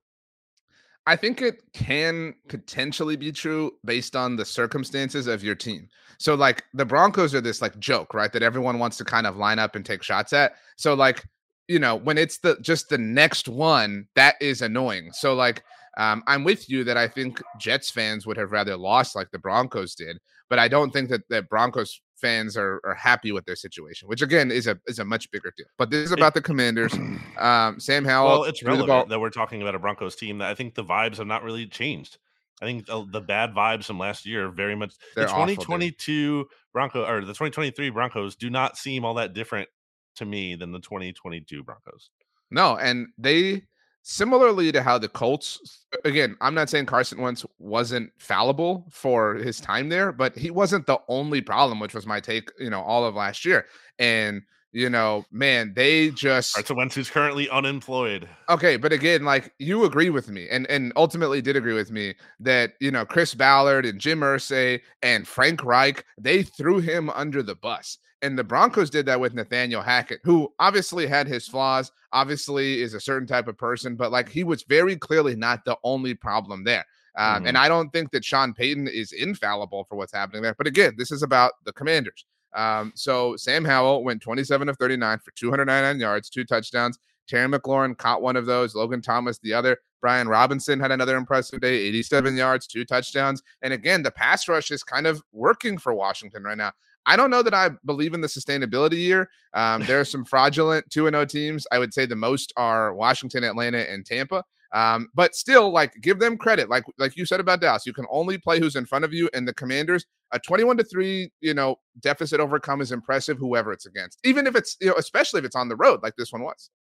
I 1.07 1.17
think 1.17 1.41
it 1.41 1.63
can 1.73 2.35
potentially 2.49 3.17
be 3.17 3.33
true 3.33 3.73
based 3.85 4.15
on 4.15 4.37
the 4.37 4.45
circumstances 4.45 5.27
of 5.27 5.43
your 5.43 5.55
team. 5.55 5.89
So 6.19 6.35
like 6.35 6.65
the 6.75 6.85
Broncos 6.85 7.35
are 7.35 7.41
this 7.41 7.63
like 7.63 7.79
joke, 7.79 8.13
right? 8.13 8.33
That 8.33 8.43
everyone 8.43 8.79
wants 8.79 8.99
to 8.99 9.05
kind 9.05 9.27
of 9.27 9.37
line 9.37 9.59
up 9.59 9.75
and 9.75 9.87
take 9.87 10.03
shots 10.03 10.33
at. 10.33 10.53
So 10.77 10.95
like, 10.95 11.25
you 11.67 11.79
know, 11.79 11.97
when 11.97 12.19
it's 12.19 12.39
the 12.39 12.59
just 12.61 12.89
the 12.89 12.99
next 12.99 13.49
one, 13.49 14.07
that 14.17 14.35
is 14.41 14.61
annoying. 14.63 15.13
So 15.13 15.35
like 15.35 15.63
um, 15.97 16.23
I'm 16.27 16.45
with 16.45 16.69
you 16.69 16.85
that 16.85 16.97
I 16.97 17.09
think 17.09 17.43
Jets 17.59 17.91
fans 17.91 18.27
would 18.27 18.37
have 18.37 18.53
rather 18.53 18.77
lost 18.77 19.17
like 19.17 19.31
the 19.31 19.39
Broncos 19.39 19.95
did, 19.95 20.19
but 20.49 20.59
I 20.59 20.69
don't 20.69 20.93
think 20.93 21.09
that 21.11 21.29
the 21.29 21.43
Broncos 21.43 22.01
fans 22.21 22.57
are, 22.57 22.81
are 22.85 22.95
happy 22.95 23.33
with 23.33 23.45
their 23.45 23.57
situation, 23.57 24.09
which 24.09 24.23
again 24.23 24.51
is 24.51 24.67
a 24.67 24.79
is 24.87 24.99
a 24.99 25.05
much 25.05 25.31
bigger 25.31 25.53
deal. 25.57 25.67
But 25.77 25.91
this 25.91 26.05
is 26.05 26.13
about 26.13 26.35
the 26.35 26.43
Commanders. 26.43 26.95
Um, 27.39 27.79
Sam 27.79 28.05
Howell. 28.05 28.41
Well, 28.41 28.45
it's 28.45 28.65
relevant 28.65 29.09
that 29.11 29.21
we're 29.21 29.31
talking 29.31 29.63
about 29.63 29.77
a 29.77 29.79
Broncos 29.79 30.17
team 30.17 30.39
that 30.39 30.51
I 30.51 30.55
think 30.55 30.75
the 30.75 30.83
vibes 30.83 31.19
have 31.19 31.29
not 31.29 31.45
really 31.45 31.67
changed. 31.67 32.19
I 32.61 32.65
think 32.65 32.87
the, 32.87 33.07
the 33.13 33.21
bad 33.21 33.55
vibes 33.55 33.85
from 33.85 33.99
last 33.99 34.27
year 34.27 34.49
very 34.49 34.75
much. 34.75 34.95
They're 35.15 35.27
the 35.27 35.33
2022 35.33 36.41
awful, 36.41 36.51
Bronco 36.73 37.05
or 37.07 37.21
the 37.21 37.29
2023 37.29 37.91
Broncos 37.91 38.35
do 38.35 38.51
not 38.51 38.77
seem 38.77 39.05
all 39.05 39.15
that 39.15 39.35
different 39.35 39.69
to 40.17 40.25
me 40.25 40.57
than 40.57 40.73
the 40.73 40.81
2022 40.81 41.63
Broncos. 41.63 42.11
No, 42.51 42.77
and 42.77 43.07
they 43.17 43.63
similarly 44.03 44.73
to 44.73 44.83
how 44.83 44.99
the 44.99 45.09
Colts 45.09 45.87
again, 46.05 46.37
I'm 46.41 46.55
not 46.55 46.69
saying 46.69 46.87
Carson 46.87 47.21
Wentz 47.21 47.45
wasn't 47.59 48.13
fallible 48.19 48.87
for 48.91 49.35
his 49.35 49.61
time 49.61 49.89
there, 49.89 50.13
but 50.13 50.37
he 50.37 50.51
wasn't 50.51 50.87
the 50.87 51.01
only 51.09 51.41
problem, 51.41 51.81
which 51.81 51.95
was 51.95 52.07
my 52.07 52.21
take, 52.21 52.51
you 52.59 52.71
know, 52.71 52.83
all 52.83 53.05
of 53.05 53.15
last 53.15 53.45
year. 53.45 53.67
And 53.99 54.43
you 54.73 54.91
know, 54.91 55.25
man, 55.33 55.73
they 55.75 56.11
just 56.11 56.55
Carson 56.55 56.77
Wentz 56.77 56.95
who's 56.95 57.11
currently 57.11 57.49
unemployed. 57.49 58.29
Okay, 58.51 58.77
but 58.77 58.93
again, 58.93 59.25
like 59.25 59.53
you 59.59 59.85
agree 59.85 60.11
with 60.11 60.29
me, 60.29 60.47
and 60.51 60.67
and 60.69 60.93
ultimately 60.95 61.41
did 61.41 61.57
agree 61.57 61.73
with 61.73 61.91
me 61.91 62.15
that 62.41 62.75
you 62.79 62.91
know 62.91 63.05
Chris 63.05 63.35
Ballard 63.35 63.87
and 63.87 63.99
Jim 63.99 64.21
Irsay 64.21 64.81
and 65.03 65.27
Frank 65.27 65.65
Reich 65.65 66.05
they 66.19 66.43
threw 66.43 66.81
him 66.81 67.09
under 67.11 67.43
the 67.43 67.55
bus. 67.55 67.99
And 68.23 68.39
the 68.39 68.45
Broncos 68.45 68.91
did 68.91 69.07
that 69.07 69.21
with 69.21 69.35
Nathaniel 69.35 69.83
Hackett, 69.83 70.21
who 70.25 70.53
obviously 70.59 71.07
had 71.07 71.29
his 71.29 71.47
flaws, 71.47 71.93
obviously 72.13 72.83
is 72.83 72.95
a 72.95 73.01
certain 73.01 73.29
type 73.29 73.47
of 73.47 73.57
person, 73.57 73.95
but 73.95 74.11
like 74.11 74.29
he 74.29 74.45
was 74.45 74.65
very 74.65 74.97
clearly 74.97 75.37
not 75.37 75.65
the 75.65 75.77
only 75.85 76.15
problem 76.15 76.65
there. 76.65 76.85
Um, 77.17 77.37
mm-hmm. 77.37 77.47
And 77.49 77.59
I 77.59 77.69
don't 77.69 77.91
think 77.91 78.11
that 78.13 78.25
Sean 78.25 78.55
Payton 78.55 78.89
is 78.89 79.13
infallible 79.13 79.85
for 79.85 79.97
what's 79.97 80.13
happening 80.13 80.43
there. 80.43 80.55
But 80.57 80.67
again, 80.67 80.95
this 80.97 81.11
is 81.11 81.23
about 81.23 81.53
the 81.65 81.73
commanders. 81.73 82.25
Um, 82.55 82.93
so 82.95 83.37
Sam 83.37 83.65
Howell 83.65 84.05
went 84.05 84.23
27 84.23 84.69
of 84.69 84.77
39 84.79 85.19
for 85.19 85.31
299 85.33 86.01
yards, 86.01 86.31
two 86.31 86.45
touchdowns. 86.45 86.99
Terry 87.29 87.47
McLaurin 87.47 87.97
caught 87.97 88.23
one 88.23 88.37
of 88.37 88.47
those. 88.47 88.75
Logan 88.75 89.03
Thomas, 89.03 89.39
the 89.39 89.53
other. 89.53 89.79
Brian 90.01 90.29
Robinson 90.29 90.81
had 90.81 90.93
another 90.93 91.17
impressive 91.17 91.61
day, 91.61 91.75
87 91.75 92.37
yards, 92.37 92.67
two 92.67 92.85
touchdowns. 92.85 93.43
And 93.63 93.73
again, 93.73 94.03
the 94.03 94.11
pass 94.11 94.49
rush 94.49 94.71
is 94.71 94.83
kind 94.83 95.07
of 95.07 95.23
working 95.33 95.77
for 95.77 95.93
Washington 95.93 96.45
right 96.45 96.57
now. 96.57 96.73
I 97.07 97.17
don't 97.17 97.31
know 97.31 97.43
that 97.43 97.55
I 97.55 97.71
believe 97.85 98.15
in 98.15 98.21
the 98.21 98.29
sustainability 98.29 98.99
year. 98.99 99.31
Um, 99.55 99.83
there 99.85 100.01
are 100.01 100.05
some 100.05 100.25
fraudulent 100.25 100.91
2 100.91 101.09
0 101.09 101.25
teams. 101.25 101.67
I 101.73 101.79
would 101.79 101.95
say 101.95 102.07
the 102.07 102.17
most 102.17 102.53
are 102.57 102.95
Washington, 102.95 103.45
Atlanta, 103.45 103.91
and 103.91 104.05
Tampa. 104.05 104.45
Um, 104.75 105.09
but 105.15 105.35
still, 105.35 105.71
like 105.71 105.95
give 106.03 106.19
them 106.19 106.37
credit. 106.37 106.69
Like 106.69 106.85
like 106.99 107.17
you 107.17 107.25
said 107.25 107.41
about 107.41 107.61
Dallas, 107.61 107.87
you 107.87 107.93
can 107.93 108.07
only 108.11 108.37
play 108.37 108.59
who's 108.59 108.77
in 108.77 108.85
front 108.85 109.05
of 109.05 109.15
you. 109.15 109.31
And 109.33 109.49
the 109.49 109.55
Commanders, 109.55 110.05
a 110.33 110.39
21 110.39 110.77
to 110.79 110.85
3, 110.85 111.31
you 111.41 111.55
know, 111.55 111.77
deficit 112.01 112.41
overcome 112.41 112.81
is 112.81 112.93
impressive, 112.93 113.39
whoever 113.39 113.73
it's 113.73 113.87
against, 113.87 114.19
even 114.25 114.47
if 114.47 114.55
it's, 114.55 114.77
you 114.81 114.89
know, 114.89 114.95
especially 114.99 115.39
if 115.39 115.45
it's 115.45 115.57
on 115.57 115.69
the 115.69 115.77
road 115.77 116.03
like 116.03 116.17
this 116.17 116.33
one 116.33 116.43
was. 116.43 116.71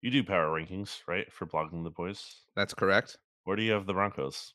You 0.00 0.10
do 0.10 0.22
power 0.22 0.48
rankings, 0.48 1.00
right? 1.06 1.30
For 1.32 1.46
blogging 1.46 1.84
the 1.84 1.90
boys. 1.90 2.22
That's 2.56 2.74
correct. 2.74 3.18
Where 3.44 3.56
do 3.56 3.62
you 3.62 3.72
have 3.72 3.86
the 3.86 3.94
Broncos? 3.94 4.54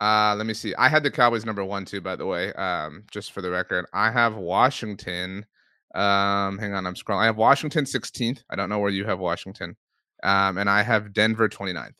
Uh, 0.00 0.34
let 0.36 0.46
me 0.46 0.54
see. 0.54 0.74
I 0.76 0.88
had 0.88 1.02
the 1.02 1.10
Cowboys 1.10 1.44
number 1.44 1.64
one 1.64 1.84
too, 1.84 2.00
by 2.00 2.16
the 2.16 2.26
way. 2.26 2.52
Um, 2.52 3.04
just 3.10 3.32
for 3.32 3.42
the 3.42 3.50
record, 3.50 3.86
I 3.92 4.10
have 4.10 4.36
Washington. 4.36 5.44
Um, 5.94 6.58
hang 6.58 6.74
on, 6.74 6.86
I'm 6.86 6.94
scrolling. 6.94 7.22
I 7.22 7.26
have 7.26 7.36
Washington 7.36 7.84
16th. 7.84 8.42
I 8.50 8.56
don't 8.56 8.68
know 8.68 8.78
where 8.78 8.90
you 8.90 9.04
have 9.06 9.18
Washington. 9.18 9.76
Um, 10.22 10.58
and 10.58 10.68
I 10.68 10.82
have 10.82 11.12
Denver 11.12 11.48
29th. 11.48 11.94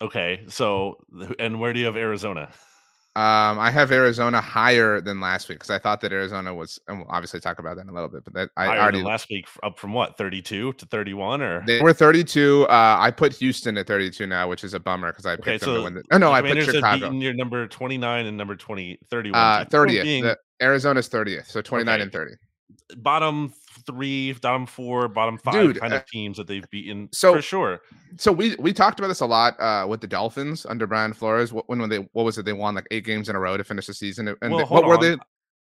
Okay, 0.00 0.44
so 0.48 0.96
and 1.40 1.58
where 1.58 1.72
do 1.72 1.80
you 1.80 1.86
have 1.86 1.96
Arizona? 1.96 2.50
Um, 3.18 3.58
I 3.58 3.72
have 3.72 3.90
Arizona 3.90 4.40
higher 4.40 5.00
than 5.00 5.20
last 5.20 5.48
week 5.48 5.58
because 5.58 5.70
I 5.70 5.78
thought 5.80 6.00
that 6.02 6.12
Arizona 6.12 6.54
was, 6.54 6.78
and 6.86 6.98
we'll 6.98 7.08
obviously 7.10 7.40
talk 7.40 7.58
about 7.58 7.74
that 7.74 7.82
in 7.82 7.88
a 7.88 7.92
little 7.92 8.08
bit. 8.08 8.22
But 8.22 8.32
that 8.34 8.50
I 8.56 8.66
higher 8.66 8.78
already 8.78 9.02
last 9.02 9.28
week 9.28 9.48
up 9.64 9.76
from 9.76 9.92
what 9.92 10.16
thirty 10.16 10.40
two 10.40 10.72
to 10.74 10.86
thirty 10.86 11.14
one, 11.14 11.42
or 11.42 11.66
they 11.66 11.80
were 11.80 11.92
thirty 11.92 12.22
two. 12.22 12.64
Uh, 12.68 12.96
I 13.00 13.10
put 13.10 13.32
Houston 13.32 13.76
at 13.76 13.88
thirty 13.88 14.08
two 14.08 14.28
now, 14.28 14.48
which 14.48 14.62
is 14.62 14.72
a 14.72 14.78
bummer 14.78 15.10
because 15.10 15.26
I 15.26 15.34
picked 15.34 15.48
okay, 15.48 15.58
them 15.58 15.66
so 15.66 15.76
to 15.78 15.82
win. 15.82 15.94
The, 15.94 16.04
oh 16.12 16.18
no, 16.18 16.30
I 16.30 16.42
put 16.42 16.62
Chicago. 16.62 17.10
Your 17.10 17.34
number 17.34 17.66
twenty 17.66 17.98
nine 17.98 18.26
and 18.26 18.36
number 18.36 18.54
20, 18.54 19.00
31. 19.10 19.40
Uh, 19.40 19.64
thirtieth. 19.68 20.04
Being... 20.04 20.32
Arizona's 20.62 21.08
thirtieth, 21.08 21.48
so 21.48 21.60
twenty 21.60 21.82
nine 21.82 21.96
okay. 21.96 22.04
and 22.04 22.12
thirty 22.12 22.34
bottom 22.96 23.52
three, 23.86 24.32
bottom 24.32 24.66
four, 24.66 25.08
bottom 25.08 25.38
five 25.38 25.54
Dude, 25.54 25.80
kind 25.80 25.92
of 25.92 26.02
uh, 26.02 26.04
teams 26.10 26.36
that 26.36 26.46
they've 26.46 26.68
beaten 26.70 27.08
so, 27.12 27.34
for 27.34 27.42
sure. 27.42 27.80
So 28.16 28.32
we 28.32 28.56
we 28.58 28.72
talked 28.72 28.98
about 28.98 29.08
this 29.08 29.20
a 29.20 29.26
lot 29.26 29.58
uh, 29.60 29.86
with 29.88 30.00
the 30.00 30.06
Dolphins 30.06 30.66
under 30.68 30.86
Brian 30.86 31.12
Flores. 31.12 31.52
When 31.52 31.80
when 31.80 31.88
they 31.88 31.98
what 32.12 32.24
was 32.24 32.38
it? 32.38 32.44
They 32.44 32.52
won 32.52 32.74
like 32.74 32.86
eight 32.90 33.04
games 33.04 33.28
in 33.28 33.36
a 33.36 33.40
row 33.40 33.56
to 33.56 33.64
finish 33.64 33.86
the 33.86 33.94
season. 33.94 34.28
And 34.28 34.36
well, 34.42 34.58
they, 34.58 34.64
what 34.64 34.84
on. 34.84 34.88
were 34.88 34.98
they? 34.98 35.16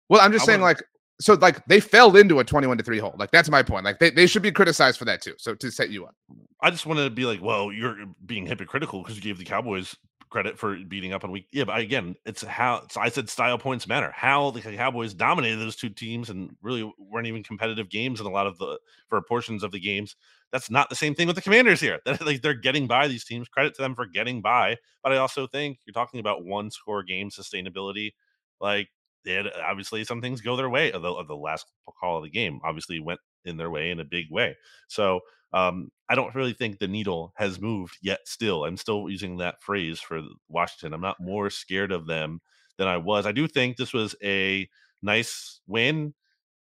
Well, 0.10 0.22
I'm 0.22 0.32
just 0.32 0.44
I 0.44 0.48
saying, 0.48 0.62
like, 0.62 0.82
so 1.22 1.34
like 1.36 1.66
they 1.68 1.80
fell 1.80 2.16
into 2.16 2.40
a 2.40 2.44
21 2.44 2.78
to 2.78 2.84
3 2.84 2.98
hole. 3.00 3.16
Like 3.18 3.32
that's 3.32 3.50
my 3.50 3.62
point. 3.62 3.86
Like 3.86 4.00
they, 4.00 4.10
they 4.10 4.26
should 4.26 4.42
be 4.42 4.52
criticized 4.52 4.98
for 4.98 5.06
that 5.06 5.22
too. 5.22 5.36
So 5.38 5.54
to 5.56 5.72
set 5.72 5.90
you 5.90 6.06
up. 6.06 6.16
I 6.62 6.72
just 6.72 6.86
wanted 6.86 7.04
to 7.04 7.10
be 7.10 7.26
like, 7.26 7.42
well, 7.42 7.72
you're 7.72 7.98
being 8.26 8.46
hypocritical 8.46 9.02
because 9.02 9.16
you 9.16 9.22
gave 9.22 9.38
the 9.38 9.46
Cowboys 9.46 9.96
credit 10.30 10.58
for 10.60 10.76
beating 10.88 11.14
up 11.14 11.24
on 11.24 11.32
week. 11.32 11.48
Yeah, 11.52 11.64
but 11.64 11.80
again, 11.80 12.16
it's 12.26 12.44
how 12.44 12.82
it's, 12.86 12.98
I 12.98 13.10
said 13.10 13.30
style 13.30 13.58
points 13.58 13.88
matter. 13.88 14.12
How 14.16 14.52
the 14.52 14.62
Cowboys 14.62 15.14
dominated 15.14 15.58
those 15.58 15.76
two 15.76 15.90
teams 15.90 16.30
and 16.30 16.56
really 16.62 16.90
weren't 16.98 17.28
even 17.28 17.44
competitive 17.44 17.90
games 17.90 18.20
in 18.20 18.26
a 18.26 18.32
lot 18.32 18.48
of 18.48 18.58
the 18.58 18.80
for 19.08 19.22
portions 19.22 19.64
of 19.64 19.72
the 19.72 19.80
games. 19.80 20.16
That's 20.52 20.70
not 20.70 20.90
the 20.90 20.96
same 20.96 21.16
thing 21.16 21.28
with 21.28 21.36
the 21.36 21.42
Commanders 21.42 21.80
here. 21.80 22.00
That 22.06 22.26
like 22.26 22.42
they're 22.42 22.54
getting 22.54 22.88
by 22.88 23.08
these 23.08 23.26
teams. 23.26 23.48
Credit 23.48 23.74
to 23.76 23.82
them 23.82 23.96
for 23.96 24.06
getting 24.06 24.42
by. 24.42 24.78
But 25.04 25.14
I 25.14 25.18
also 25.18 25.48
think 25.48 25.80
you're 25.86 25.94
talking 25.94 26.20
about 26.20 26.46
one 26.46 26.72
score 26.72 27.04
game 27.04 27.30
sustainability. 27.30 28.12
Like 28.60 28.90
they 29.26 29.34
had 29.34 29.48
obviously 29.64 30.04
some 30.04 30.22
things 30.22 30.42
go 30.42 30.56
their 30.56 30.70
way. 30.70 30.92
Of 30.92 31.02
the, 31.02 31.24
the 31.24 31.36
last 31.36 31.66
call 32.00 32.18
of 32.18 32.24
the 32.24 32.30
game, 32.30 32.60
obviously 32.64 33.00
went 33.00 33.20
in 33.46 33.58
their 33.58 33.70
way 33.70 33.92
in 33.92 34.00
a 34.00 34.06
big 34.06 34.28
way. 34.30 34.56
So 34.88 35.22
um, 35.54 35.90
I 36.10 36.16
don't 36.16 36.34
really 36.34 36.54
think 36.54 36.80
the 36.80 36.88
needle 36.88 37.34
has 37.36 37.62
moved 37.62 37.98
yet. 38.02 38.20
Still, 38.26 38.66
I'm 38.66 38.78
still 38.78 39.10
using 39.10 39.38
that 39.38 39.62
phrase 39.62 40.00
for 40.00 40.22
Washington. 40.48 40.94
I'm 40.94 41.02
not 41.02 41.20
more 41.20 41.50
scared 41.50 41.92
of 41.92 42.08
them 42.08 42.42
than 42.78 42.88
I 42.88 42.98
was. 42.98 43.28
I 43.28 43.32
do 43.32 43.48
think 43.48 43.78
this 43.78 43.94
was 43.94 44.16
a 44.24 44.68
nice 45.04 45.62
win 45.68 46.16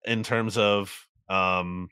in 0.05 0.21
terms 0.23 0.57
of 0.57 1.07
um, 1.29 1.89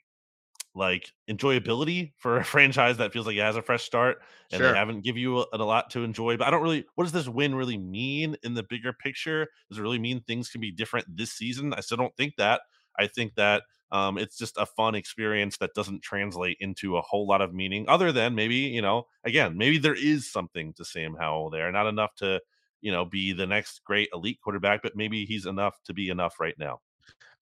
like 0.76 1.12
enjoyability 1.30 2.12
for 2.18 2.38
a 2.38 2.44
franchise 2.46 2.98
that 2.98 3.12
feels 3.12 3.26
like 3.26 3.38
it 3.38 3.42
has 3.42 3.56
a 3.56 3.62
fresh 3.62 3.84
start 3.84 4.22
and 4.52 4.60
sure. 4.60 4.72
they 4.72 4.78
haven't 4.78 5.04
give 5.04 5.18
you 5.18 5.40
a, 5.40 5.46
a, 5.54 5.58
lot 5.58 5.90
to 5.90 6.04
enjoy. 6.04 6.38
But 6.38 6.48
I 6.48 6.52
don't 6.52 6.62
really. 6.62 6.86
What 6.96 7.06
does 7.06 7.12
this 7.12 7.28
win 7.28 7.56
really 7.56 7.78
mean 7.78 8.38
in 8.44 8.54
the 8.54 8.64
bigger 8.64 8.94
picture? 8.94 9.48
Does 9.70 9.80
it 9.80 9.82
really 9.82 10.00
mean 10.00 10.22
things 10.22 10.50
can 10.50 10.62
be 10.62 10.72
different 10.72 11.08
this 11.18 11.32
season? 11.32 11.74
I 11.74 11.82
still 11.82 11.98
don't 11.98 12.16
think 12.16 12.36
that. 12.38 12.62
I 13.00 13.08
think 13.08 13.36
that 13.36 13.64
um, 13.92 14.18
it's 14.18 14.38
just 14.38 14.58
a 14.58 14.66
fun 14.66 14.96
experience 14.96 15.58
that 15.58 15.74
doesn't 15.74 16.02
translate 16.02 16.58
into 16.60 16.98
a 16.98 17.02
whole 17.02 17.28
lot 17.28 17.42
of 17.42 17.54
meaning, 17.54 17.86
other 17.88 18.12
than 18.12 18.36
maybe 18.36 18.56
you 18.56 18.82
know, 18.82 19.08
again, 19.26 19.58
maybe 19.58 19.78
there 19.78 19.96
is 19.96 20.32
something 20.32 20.74
to 20.74 20.86
Sam 20.86 21.16
Howell 21.20 21.50
there, 21.50 21.72
not 21.72 21.88
enough 21.88 22.14
to 22.16 22.42
you 22.82 22.92
know 22.92 23.06
be 23.06 23.34
the 23.34 23.48
next 23.48 23.84
great 23.84 24.10
elite 24.14 24.40
quarterback, 24.44 24.82
but 24.82 24.96
maybe 24.96 25.26
he's 25.26 25.46
enough 25.46 25.76
to 25.86 25.94
be 25.94 26.10
enough 26.10 26.40
right 26.40 26.56
now. 26.58 26.80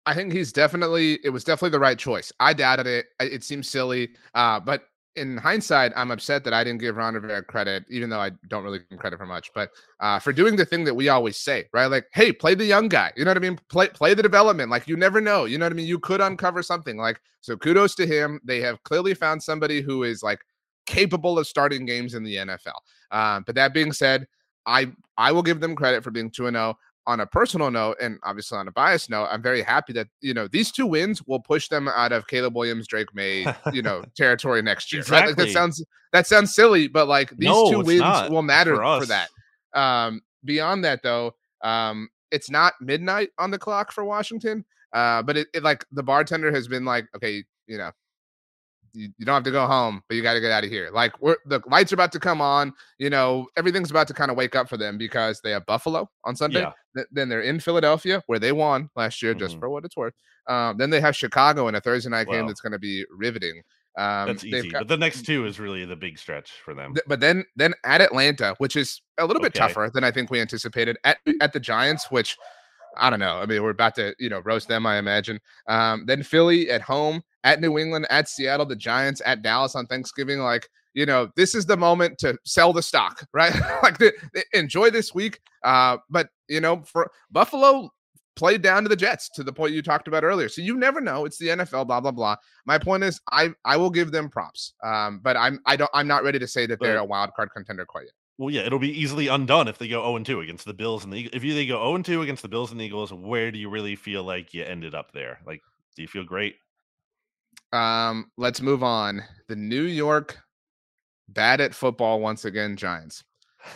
I 0.07 0.15
think 0.15 0.33
he's 0.33 0.53
definitely 0.53 1.19
it 1.25 1.31
was 1.31 1.45
definitely 1.45 1.71
the 1.71 1.81
right 1.81 1.99
choice. 1.99 2.33
I 2.41 2.53
doubted 2.53 2.87
it. 2.87 3.07
It 3.21 3.43
seems 3.43 3.69
silly, 3.69 4.11
uh, 4.35 4.61
but 4.61 4.85
in 5.17 5.37
hindsight, 5.37 5.93
I'm 5.95 6.11
upset 6.11 6.45
that 6.45 6.53
I 6.53 6.65
didn't 6.65 6.81
give 6.81 6.97
Ron 6.97 7.15
Rivera 7.15 7.43
credit, 7.43 7.85
even 7.89 8.11
though 8.11 8.21
I 8.21 8.31
don't 8.49 8.65
really 8.65 8.81
give 8.81 8.89
him 8.91 8.99
credit 8.99 9.19
for 9.19 9.27
much, 9.27 9.51
but 9.55 9.71
uh, 10.01 10.19
for 10.19 10.33
doing 10.33 10.57
the 10.57 10.65
thing 10.65 10.85
that 10.85 10.95
we 10.95 11.09
always 11.09 11.37
say, 11.37 11.67
right? 11.73 11.87
Like, 11.87 12.07
hey, 12.13 12.33
play 12.33 12.55
the 12.55 12.65
young 12.65 12.89
guy. 12.89 13.13
You 13.17 13.25
know 13.25 13.31
what 13.31 13.37
I 13.37 13.41
mean? 13.41 13.59
Play 13.69 13.89
play 13.89 14.15
the 14.15 14.23
development. 14.23 14.71
Like 14.71 14.89
you 14.89 14.97
never 14.97 15.21
know. 15.21 15.45
You 15.45 15.59
know 15.59 15.67
what 15.67 15.73
I 15.73 15.77
mean? 15.77 15.87
You 15.87 15.99
could 15.99 16.21
uncover 16.21 16.63
something. 16.63 16.97
Like, 16.97 17.21
so 17.41 17.57
kudos 17.57 17.95
to 17.97 18.07
him. 18.07 18.41
They 18.45 18.61
have 18.61 18.83
clearly 18.83 19.15
found 19.15 19.43
somebody 19.43 19.81
who 19.81 20.03
is 20.03 20.23
like 20.23 20.41
capable 20.87 21.39
of 21.39 21.47
starting 21.47 21.87
games 21.87 22.15
in 22.15 22.25
the 22.25 22.37
NFL. 22.37 22.79
Um, 23.11 23.45
but 23.47 23.55
that 23.55 23.73
being 23.73 23.93
said, 23.93 24.27
I 24.67 24.91
I 25.17 25.33
will 25.33 25.43
give 25.43 25.61
them 25.61 25.77
credit 25.77 26.03
for 26.03 26.11
being 26.11 26.31
2 26.31 26.51
0 26.51 26.77
on 27.07 27.21
a 27.21 27.27
personal 27.27 27.71
note 27.71 27.97
and 28.01 28.19
obviously 28.23 28.57
on 28.59 28.69
a 28.69 28.73
biased 28.73 29.11
note, 29.11 29.27
I'm 29.31 29.43
very 29.43 29.63
happy 29.63 29.93
that 29.95 30.09
you 30.21 30.35
know 30.35 30.49
these 30.49 30.73
two 30.73 30.87
wins 30.87 31.23
will 31.27 31.41
push 31.41 31.69
them 31.69 31.89
out 31.89 32.13
of 32.13 32.27
Caleb 32.27 32.57
Williams, 32.57 32.87
Drake 32.87 33.15
Maye, 33.15 33.47
you 33.73 33.83
know, 33.83 34.03
territory 34.17 34.63
next 34.63 34.93
year. 34.93 35.01
Exactly. 35.01 35.33
Right? 35.33 35.39
Like 35.39 35.47
that 35.47 35.53
sounds 35.53 35.85
that 36.13 36.27
sounds 36.27 36.55
silly, 36.55 36.89
but 36.89 37.09
like 37.09 37.31
these 37.31 37.49
no, 37.49 37.71
two 37.71 37.81
wins 37.81 38.31
will 38.31 38.43
matter 38.43 38.77
for, 38.77 39.01
for, 39.01 39.07
that. 39.07 39.29
Um, 39.75 40.23
beyond 40.45 40.85
that, 40.85 41.03
though, 41.03 41.35
um, 41.63 42.09
it's 42.31 42.51
not 42.51 42.75
midnight 42.81 43.31
on 43.39 43.51
the 43.51 43.59
clock 43.59 43.93
for 43.93 44.05
Washington. 44.05 44.65
Uh, 44.93 45.23
but 45.23 45.37
it, 45.37 45.49
it 45.53 45.65
like 45.65 45.85
the 45.91 46.03
bartender 46.03 46.53
has 46.53 46.69
been 46.69 46.85
like, 46.85 47.07
okay, 47.17 47.43
you 47.67 47.77
know, 47.77 47.91
you, 48.95 49.09
you 49.19 49.27
don't 49.27 49.35
have 49.35 49.43
to 49.45 49.51
go 49.51 49.67
home, 49.67 50.03
but 50.09 50.15
you 50.15 50.23
got 50.23 50.35
to 50.35 50.41
get 50.41 50.51
out 50.53 50.65
of 50.65 50.71
here. 50.71 50.91
Like 50.93 51.21
we're 51.21 51.37
the 51.47 51.61
lights 51.67 51.93
are 51.93 51.97
about 51.97 52.13
to 52.13 52.21
come 52.21 52.41
on. 52.41 52.73
You 52.99 53.11
know, 53.11 53.47
everything's 53.57 53.91
about 53.91 54.07
to 54.09 54.15
kind 54.15 54.31
of 54.31 54.37
wake 54.37 54.55
up 54.57 54.69
for 54.69 54.77
them 54.77 54.97
because 54.99 55.41
they 55.43 55.51
have 55.51 55.67
Buffalo 55.67 56.09
on 56.25 56.37
Sunday. 56.37 56.61
Yeah. 56.61 56.73
Th- 56.97 57.07
then 57.13 57.29
they're 57.29 57.43
in 57.43 57.61
Philadelphia 57.61 58.23
where 58.27 58.39
they 58.39 58.53
won 58.53 58.89
last 58.97 59.21
year, 59.23 59.35
just 59.35 59.57
Mhm. 59.57 59.61
for 59.61 59.69
what 59.71 59.85
it's 59.85 59.97
worth. 59.97 60.15
Um, 60.49 60.77
then 60.79 60.91
they 60.91 61.01
have 61.01 61.17
Chicago 61.17 61.69
in 61.69 61.75
a 61.75 61.81
Thursday 61.81 62.11
night 62.11 62.29
game 62.29 62.47
that's 62.47 62.61
going 62.61 62.73
to 62.73 62.79
be 62.79 63.05
riveting. 63.11 63.63
Um, 63.97 64.27
That's 64.27 64.45
easy. 64.45 64.71
got- 64.71 64.81
but 64.81 64.89
the 64.89 64.97
next 64.97 65.23
two 65.25 65.47
is 65.47 65.59
really 65.61 65.85
the 65.85 65.95
big 65.97 66.19
stretch 66.19 66.51
for 66.65 66.75
them. 66.75 66.95
Th- 66.95 67.05
but 67.07 67.21
then 67.21 67.45
then 67.57 67.75
at 67.85 68.01
Atlanta, 68.01 68.55
which 68.59 68.75
is 68.77 69.01
a 69.19 69.25
little 69.27 69.41
bit 69.41 69.57
Okay. 69.57 69.61
tougher 69.69 69.91
than 69.95 70.03
I 70.05 70.11
think 70.11 70.31
we 70.31 70.41
anticipated. 70.41 70.97
At 71.05 71.19
at 71.41 71.53
the 71.53 71.61
Giants, 71.61 72.11
which 72.11 72.37
I 72.97 73.11
don't 73.11 73.21
know. 73.21 73.39
I 73.39 73.47
mean, 73.47 73.63
we're 73.63 73.71
about 73.71 73.95
to 73.97 74.15
you 74.19 74.29
know 74.29 74.41
roast 74.41 74.69
them, 74.69 74.87
I 74.87 74.99
imagine. 74.99 75.41
Um, 75.69 76.05
then 76.07 76.23
Philly 76.23 76.71
at 76.71 76.83
home, 76.83 77.23
at 77.43 77.61
New 77.61 77.79
England, 77.79 78.07
at 78.11 78.29
Seattle, 78.29 78.67
the 78.67 78.77
Giants, 78.77 79.23
at 79.25 79.43
Dallas 79.43 79.75
on 79.75 79.87
Thanksgiving. 79.87 80.41
Like 80.41 80.69
you 80.95 81.07
know, 81.07 81.29
this 81.37 81.55
is 81.55 81.67
the 81.67 81.77
moment 81.77 82.19
to 82.19 82.39
sell 82.45 82.73
the 82.73 82.83
stock, 82.83 83.27
right? 83.35 83.55
like 83.83 83.99
the, 83.99 84.13
enjoy 84.53 84.91
this 84.91 85.15
week. 85.15 85.41
Uh, 85.65 85.99
but 86.09 86.29
you 86.49 86.61
know, 86.61 86.83
for 86.83 87.11
Buffalo 87.31 87.91
played 88.37 88.63
down 88.63 88.83
to 88.83 88.89
the 88.89 88.97
Jets 88.97 89.29
to 89.31 89.45
the 89.45 89.53
point 89.53 89.75
you 89.75 89.83
talked 89.83 90.09
about 90.09 90.25
earlier. 90.25 90.49
So 90.49 90.63
you 90.63 90.77
never 90.77 91.01
know. 91.01 91.25
It's 91.25 91.39
the 91.39 91.49
NFL, 91.49 91.87
blah 91.87 92.01
blah 92.01 92.11
blah. 92.11 92.37
My 92.67 92.79
point 92.79 93.05
is, 93.05 93.21
I 93.31 93.51
I 93.65 93.77
will 93.77 93.91
give 93.91 94.13
them 94.13 94.29
props. 94.29 94.75
Um, 94.83 95.21
but 95.23 95.37
I'm 95.37 95.61
I 95.67 95.77
don't 95.77 95.91
I'm 95.95 96.09
not 96.09 96.25
ready 96.25 96.39
to 96.39 96.49
say 96.49 96.67
that 96.67 96.81
they're 96.81 96.99
a 96.99 97.05
wild 97.05 97.31
card 97.35 97.51
contender 97.55 97.85
quite 97.85 98.05
yet. 98.05 98.13
Well, 98.39 98.51
yeah, 98.51 98.63
it'll 98.63 98.81
be 98.81 98.91
easily 99.01 99.29
undone 99.29 99.69
if 99.69 99.79
they 99.79 99.87
go 99.87 100.03
0 100.03 100.25
2 100.25 100.41
against 100.41 100.65
the 100.65 100.75
Bills 100.75 101.05
and 101.05 101.13
the 101.13 101.25
Eag- 101.25 101.35
if 101.35 101.45
you 101.45 101.55
they 101.55 101.67
go 101.67 101.79
0 101.93 102.03
2 102.03 102.23
against 102.23 102.43
the 102.43 102.49
Bills 102.49 102.73
and 102.73 102.81
the 102.81 102.85
Eagles. 102.85 103.13
Where 103.13 103.51
do 103.53 103.59
you 103.59 103.69
really 103.71 103.97
feel 103.97 104.25
like 104.25 104.53
you 104.53 104.65
ended 104.65 104.95
up 104.95 105.13
there? 105.13 105.39
Like, 105.47 105.63
do 105.95 106.03
you 106.03 106.09
feel 106.09 106.25
great? 106.25 106.57
Um, 107.73 108.31
let's 108.37 108.61
move 108.61 108.83
on. 108.83 109.23
The 109.49 109.57
New 109.57 109.83
York 109.83 110.39
bad 111.29 111.61
at 111.61 111.75
football 111.75 112.21
once 112.21 112.45
again 112.45 112.77
Giants. 112.77 113.25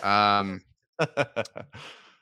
Um, 0.02 0.60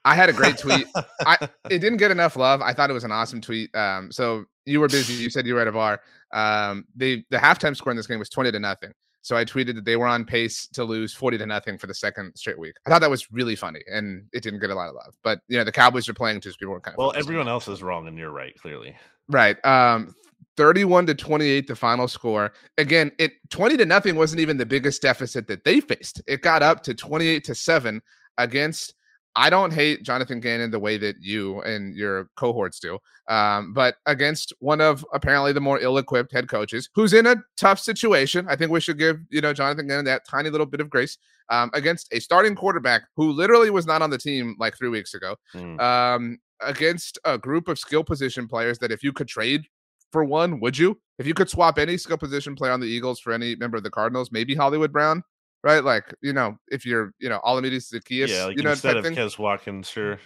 I 0.05 0.15
had 0.15 0.29
a 0.29 0.33
great 0.33 0.59
tweet. 0.59 0.87
I 1.27 1.49
it 1.69 1.81
didn't 1.81 1.97
get 1.97 2.11
enough 2.11 2.37
love. 2.37 2.63
I 2.63 2.73
thought 2.73 2.91
it 2.91 2.95
was 2.95 3.05
an 3.05 3.13
awesome 3.13 3.41
tweet. 3.41 3.75
Um, 3.75 4.13
so 4.13 4.45
you 4.65 4.81
were 4.81 4.89
busy. 4.89 5.15
You 5.15 5.31
said 5.31 5.47
you 5.47 5.55
were 5.55 5.61
at 5.61 5.69
a 5.69 5.73
bar. 5.73 6.01
Um, 6.33 6.85
the 6.95 7.25
the 7.31 7.39
halftime 7.39 7.77
score 7.77 7.91
in 7.91 7.97
this 7.97 8.07
game 8.07 8.19
was 8.19 8.29
twenty 8.29 8.53
to 8.53 8.61
nothing. 8.61 8.93
So 9.27 9.37
I 9.37 9.45
tweeted 9.45 9.75
that 9.75 9.85
they 9.85 9.97
were 9.97 10.07
on 10.07 10.25
pace 10.25 10.69
to 10.69 10.85
lose 10.85 11.13
forty 11.13 11.37
to 11.37 11.47
nothing 11.47 11.79
for 11.79 11.89
the 11.89 11.95
second 11.95 12.37
straight 12.37 12.61
week. 12.61 12.77
I 12.87 12.91
thought 12.91 13.01
that 13.01 13.11
was 13.11 13.33
really 13.33 13.57
funny, 13.57 13.81
and 13.93 14.25
it 14.33 14.45
didn't 14.45 14.61
get 14.61 14.71
a 14.71 14.75
lot 14.77 14.89
of 14.89 14.95
love. 14.95 15.17
But 15.25 15.41
you 15.49 15.59
know, 15.59 15.65
the 15.65 15.73
Cowboys 15.73 16.09
are 16.09 16.15
playing 16.15 16.43
too, 16.43 16.53
so 16.53 16.57
people 16.61 16.75
were 16.75 16.81
kind 16.81 16.95
of 16.95 16.99
well, 16.99 17.13
everyone 17.17 17.49
else 17.49 17.67
is 17.67 17.83
wrong, 17.83 18.07
and 18.07 18.17
you're 18.17 18.31
right, 18.31 18.57
clearly. 18.57 18.95
Right. 19.29 19.57
Um 19.65 20.15
31 20.57 21.07
to 21.07 21.15
28 21.17 21.67
the 21.67 21.75
final 21.75 22.07
score. 22.07 22.53
Again, 22.79 23.11
it 23.19 23.33
20 23.51 23.77
to 23.79 23.85
nothing 23.85 24.15
wasn't 24.15 24.41
even 24.41 24.59
the 24.59 24.65
biggest 24.65 25.03
deficit 25.03 25.49
that 25.49 25.65
they 25.65 25.81
faced. 25.81 26.23
It 26.29 26.43
got 26.43 26.63
up 26.63 26.85
to 26.85 26.95
28 26.95 27.43
to 27.47 27.55
7 27.57 28.01
against 28.39 28.95
I 29.37 29.51
don't 29.51 29.73
hate 29.73 30.03
Jonathan 30.03 30.41
Gannon 30.41 30.71
the 30.71 30.79
way 30.79 30.97
that 30.97 31.17
you 31.21 31.61
and 31.63 31.95
your 31.95 32.29
cohorts 32.37 32.81
do. 32.81 32.99
Um, 33.29 33.75
but 33.75 33.97
against 34.07 34.53
one 34.61 34.81
of 34.81 35.05
apparently 35.13 35.53
the 35.53 35.61
more 35.61 35.79
ill-equipped 35.81 36.33
head 36.33 36.49
coaches 36.49 36.89
who's 36.95 37.13
in 37.13 37.27
a 37.27 37.37
tough 37.57 37.79
situation. 37.79 38.47
I 38.49 38.57
think 38.57 38.71
we 38.71 38.81
should 38.81 38.99
give, 38.99 39.19
you 39.31 39.41
know, 39.43 39.53
Jonathan 39.53 39.87
Gannon 39.89 40.07
that 40.07 40.27
tiny 40.27 40.49
little 40.49 40.67
bit 40.67 40.81
of 40.81 40.89
grace. 40.89 41.19
Um, 41.49 41.71
against 41.75 42.09
a 42.13 42.19
starting 42.19 42.57
quarterback 42.57 43.03
who 43.15 43.31
literally 43.31 43.71
was 43.71 43.87
not 43.87 44.03
on 44.03 44.11
the 44.11 44.19
team 44.19 44.57
like 44.59 44.77
three 44.77 44.89
weeks 44.89 45.15
ago 45.15 45.37
Mm. 45.55 45.81
um, 45.81 46.39
against 46.61 47.19
a 47.25 47.39
group 47.39 47.69
of 47.69 47.79
skill 47.79 48.03
position 48.03 48.49
players 48.49 48.79
that 48.81 48.91
if 48.91 49.05
you 49.05 49.13
could 49.13 49.29
trade 49.29 49.63
for 50.11 50.25
one, 50.25 50.59
would 50.61 50.77
you? 50.77 50.99
If 51.19 51.27
you 51.27 51.35
could 51.35 51.49
swap 51.51 51.79
any 51.79 51.99
skill 51.99 52.17
position 52.19 52.57
player 52.57 52.73
on 52.73 52.81
the 52.81 52.87
Eagles 52.89 53.21
for 53.21 53.33
any 53.33 53.55
member 53.55 53.77
of 53.77 53.83
the 53.85 53.91
Cardinals, 53.91 54.33
maybe 54.33 54.55
Hollywood 54.57 54.93
Brown, 54.93 55.23
right? 55.63 55.83
Like, 55.83 56.15
you 56.23 56.33
know, 56.33 56.59
if 56.69 56.87
you're, 56.87 57.13
you 57.19 57.29
know, 57.29 57.41
Olamide 57.45 57.73
Zaccheaus, 57.73 58.29
yeah, 58.29 58.45
like 58.47 58.57
you 58.57 58.63
know, 58.63 58.71
instead 58.71 58.97
of 58.97 59.05
thing, 59.05 59.15
Quez 59.15 59.39
Watkins, 59.39 59.89
sure. 59.89 60.19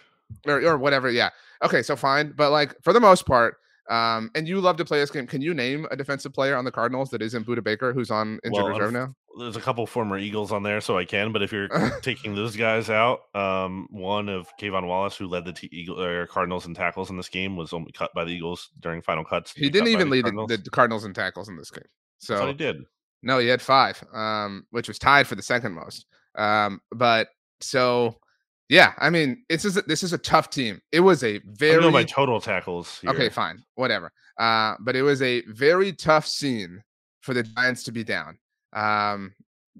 or, 0.47 0.63
or 0.63 0.79
whatever. 0.79 1.11
Yeah. 1.11 1.31
Okay. 1.65 1.83
So 1.83 1.97
fine. 1.97 2.33
But 2.37 2.51
like 2.51 2.75
for 2.83 2.93
the 2.93 3.01
most 3.01 3.27
part, 3.27 3.57
um, 3.91 4.31
and 4.37 4.47
you 4.47 4.61
love 4.61 4.77
to 4.77 4.85
play 4.85 5.01
this 5.01 5.11
game. 5.11 5.27
Can 5.27 5.43
you 5.43 5.53
name 5.53 5.87
a 5.91 5.97
defensive 5.97 6.33
player 6.33 6.57
on 6.57 6.65
the 6.65 6.71
Cardinals 6.71 7.11
that 7.11 7.21
isn't 7.23 7.45
Budda 7.45 7.65
Baker, 7.65 7.93
who's 7.93 8.11
on 8.11 8.39
injured 8.45 8.63
Well, 8.63 8.69
reserve 8.69 8.93
now? 8.93 9.15
There's 9.37 9.57
a 9.57 9.61
couple 9.61 9.85
former 9.87 10.17
Eagles 10.17 10.53
on 10.53 10.63
there, 10.63 10.81
so 10.81 10.97
I 10.97 11.05
can. 11.05 11.33
But 11.33 11.43
if 11.43 11.53
you're 11.53 11.69
taking 12.03 12.37
those 12.37 12.55
guys 12.57 12.89
out, 12.89 13.23
um, 13.35 13.89
one 13.91 14.29
of 14.29 14.49
K'Von 14.61 14.87
Wallace, 14.87 15.17
who 15.17 15.27
led 15.27 15.45
the 15.45 15.53
t- 15.53 15.69
Eagle 15.73 16.01
or 16.01 16.29
Cardinals 16.29 16.67
in 16.67 16.75
tackles 16.75 17.11
in 17.11 17.17
this 17.17 17.29
game, 17.29 17.57
was 17.57 17.73
only 17.73 17.91
cut 17.91 18.13
by 18.15 18.25
the 18.25 18.31
Eagles 18.31 18.71
during 18.79 19.03
final 19.03 19.25
cuts. 19.25 19.53
He 19.57 19.71
didn't 19.71 19.89
even 19.89 20.09
the 20.09 20.13
lead 20.13 20.23
Cardinals. 20.23 20.49
the, 20.49 20.57
the 20.59 20.71
Cardinals 20.71 21.05
in 21.05 21.13
tackles 21.13 21.49
in 21.49 21.57
this 21.57 21.71
game. 21.71 21.85
So 22.19 22.47
he 22.47 22.53
did. 22.53 22.85
No, 23.23 23.39
he 23.39 23.49
had 23.49 23.61
five, 23.63 24.03
um, 24.13 24.67
which 24.71 24.89
was 24.89 24.99
tied 24.99 25.27
for 25.27 25.35
the 25.35 25.43
second 25.43 25.75
most. 25.75 26.07
Um, 26.37 26.81
but 26.93 27.29
so 27.61 28.17
yeah, 28.69 28.93
I 28.99 29.11
mean, 29.11 29.45
it's 29.49 29.65
just, 29.65 29.87
this 29.89 30.05
is 30.05 30.13
a 30.13 30.19
tough 30.19 30.49
team. 30.49 30.81
It 30.93 31.01
was 31.01 31.25
a 31.25 31.41
very 31.45 31.75
total 32.05 32.41
tackles. 32.41 33.01
okay, 33.05 33.29
fine, 33.29 33.63
whatever. 33.75 34.13
Uh, 34.39 34.77
but 34.81 34.95
it 34.95 35.03
was 35.03 35.21
a 35.23 35.43
very 35.49 35.93
tough 35.93 36.27
scene 36.27 36.83
for 37.21 37.35
the 37.35 37.43
Giants 37.43 37.83
to 37.85 37.93
be 37.93 38.05
down. 38.05 38.39
Um, 38.73 39.35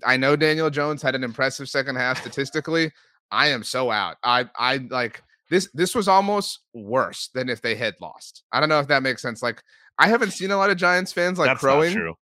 I 0.05 0.17
know 0.17 0.35
Daniel 0.35 0.71
Jones 0.71 1.03
had 1.03 1.15
an 1.15 1.23
impressive 1.25 1.69
second 1.69 1.97
half 1.97 2.21
statistically. 2.21 2.91
I 3.31 3.49
am 3.49 3.63
so 3.63 3.91
out. 3.93 4.17
I 4.25 4.47
I 4.57 4.79
like 4.91 5.23
this. 5.51 5.71
This 5.73 5.95
was 5.95 6.09
almost 6.09 6.61
worse 6.75 7.31
than 7.33 7.49
if 7.49 7.63
they 7.63 7.77
had 7.77 7.95
lost. 8.01 8.43
I 8.53 8.61
don't 8.61 8.69
know 8.69 8.81
if 8.81 8.89
that 8.89 9.05
makes 9.05 9.23
sense. 9.23 9.41
Like 9.41 9.63
I 9.99 10.09
haven't 10.09 10.33
seen 10.33 10.51
a 10.51 10.57
lot 10.57 10.71
of 10.71 10.77
Giants 10.77 11.13
fans 11.13 11.39
like 11.39 11.49
That's 11.49 11.61
crowing. 11.61 12.15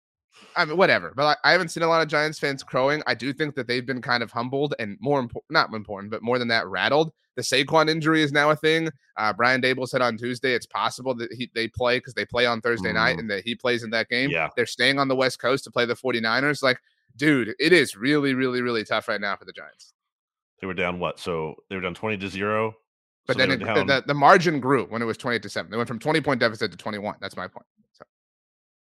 I 0.57 0.65
mean, 0.65 0.77
whatever. 0.77 1.13
But 1.15 1.37
I, 1.43 1.49
I 1.49 1.51
haven't 1.53 1.69
seen 1.69 1.83
a 1.83 1.87
lot 1.87 2.01
of 2.01 2.07
Giants 2.07 2.39
fans 2.39 2.63
crowing. 2.63 3.01
I 3.07 3.13
do 3.13 3.31
think 3.31 3.55
that 3.55 3.67
they've 3.67 3.85
been 3.85 4.01
kind 4.01 4.21
of 4.23 4.31
humbled 4.31 4.73
and 4.79 4.97
more 4.99 5.19
important, 5.19 5.51
not 5.51 5.73
important, 5.73 6.11
but 6.11 6.21
more 6.23 6.39
than 6.39 6.47
that, 6.49 6.67
rattled. 6.67 7.11
The 7.35 7.43
Saquon 7.43 7.87
injury 7.89 8.23
is 8.23 8.31
now 8.31 8.49
a 8.49 8.55
thing. 8.55 8.89
Uh, 9.15 9.31
Brian 9.31 9.61
Daboll 9.61 9.87
said 9.87 10.01
on 10.01 10.17
Tuesday 10.17 10.53
it's 10.53 10.65
possible 10.65 11.13
that 11.15 11.31
he, 11.31 11.51
they 11.53 11.67
play 11.67 11.97
because 11.97 12.15
they 12.15 12.25
play 12.25 12.47
on 12.47 12.61
Thursday 12.61 12.91
night 12.91 13.17
Mm. 13.17 13.19
and 13.19 13.29
that 13.29 13.43
he 13.43 13.53
plays 13.53 13.83
in 13.83 13.91
that 13.91 14.09
game. 14.09 14.31
Yeah. 14.31 14.49
They're 14.55 14.65
staying 14.65 14.97
on 14.97 15.07
the 15.07 15.15
West 15.15 15.39
Coast 15.39 15.63
to 15.65 15.71
play 15.71 15.85
the 15.85 15.95
49ers. 15.95 16.63
Like, 16.63 16.79
dude, 17.15 17.53
it 17.59 17.73
is 17.73 17.95
really, 17.95 18.33
really, 18.33 18.61
really 18.63 18.83
tough 18.83 19.07
right 19.07 19.21
now 19.21 19.35
for 19.35 19.45
the 19.45 19.53
Giants. 19.53 19.93
They 20.59 20.65
were 20.65 20.73
down 20.73 20.99
what? 20.99 21.19
So 21.19 21.55
they 21.69 21.75
were 21.75 21.81
down 21.83 21.93
twenty 21.93 22.17
to 22.17 22.27
zero. 22.27 22.73
But 23.27 23.33
so 23.33 23.39
then 23.39 23.51
it, 23.51 23.59
the, 23.59 23.83
the, 23.83 24.03
the 24.07 24.13
margin 24.15 24.59
grew 24.59 24.85
when 24.85 25.01
it 25.01 25.05
was 25.05 25.17
28 25.17 25.43
to 25.43 25.49
7. 25.49 25.69
They 25.69 25.75
went 25.77 25.87
from 25.89 25.99
20 25.99 26.21
point 26.21 26.39
deficit 26.39 26.71
to 26.71 26.77
21. 26.77 27.15
That's 27.19 27.35
my 27.35 27.47
point. 27.47 27.65
So, 27.91 28.05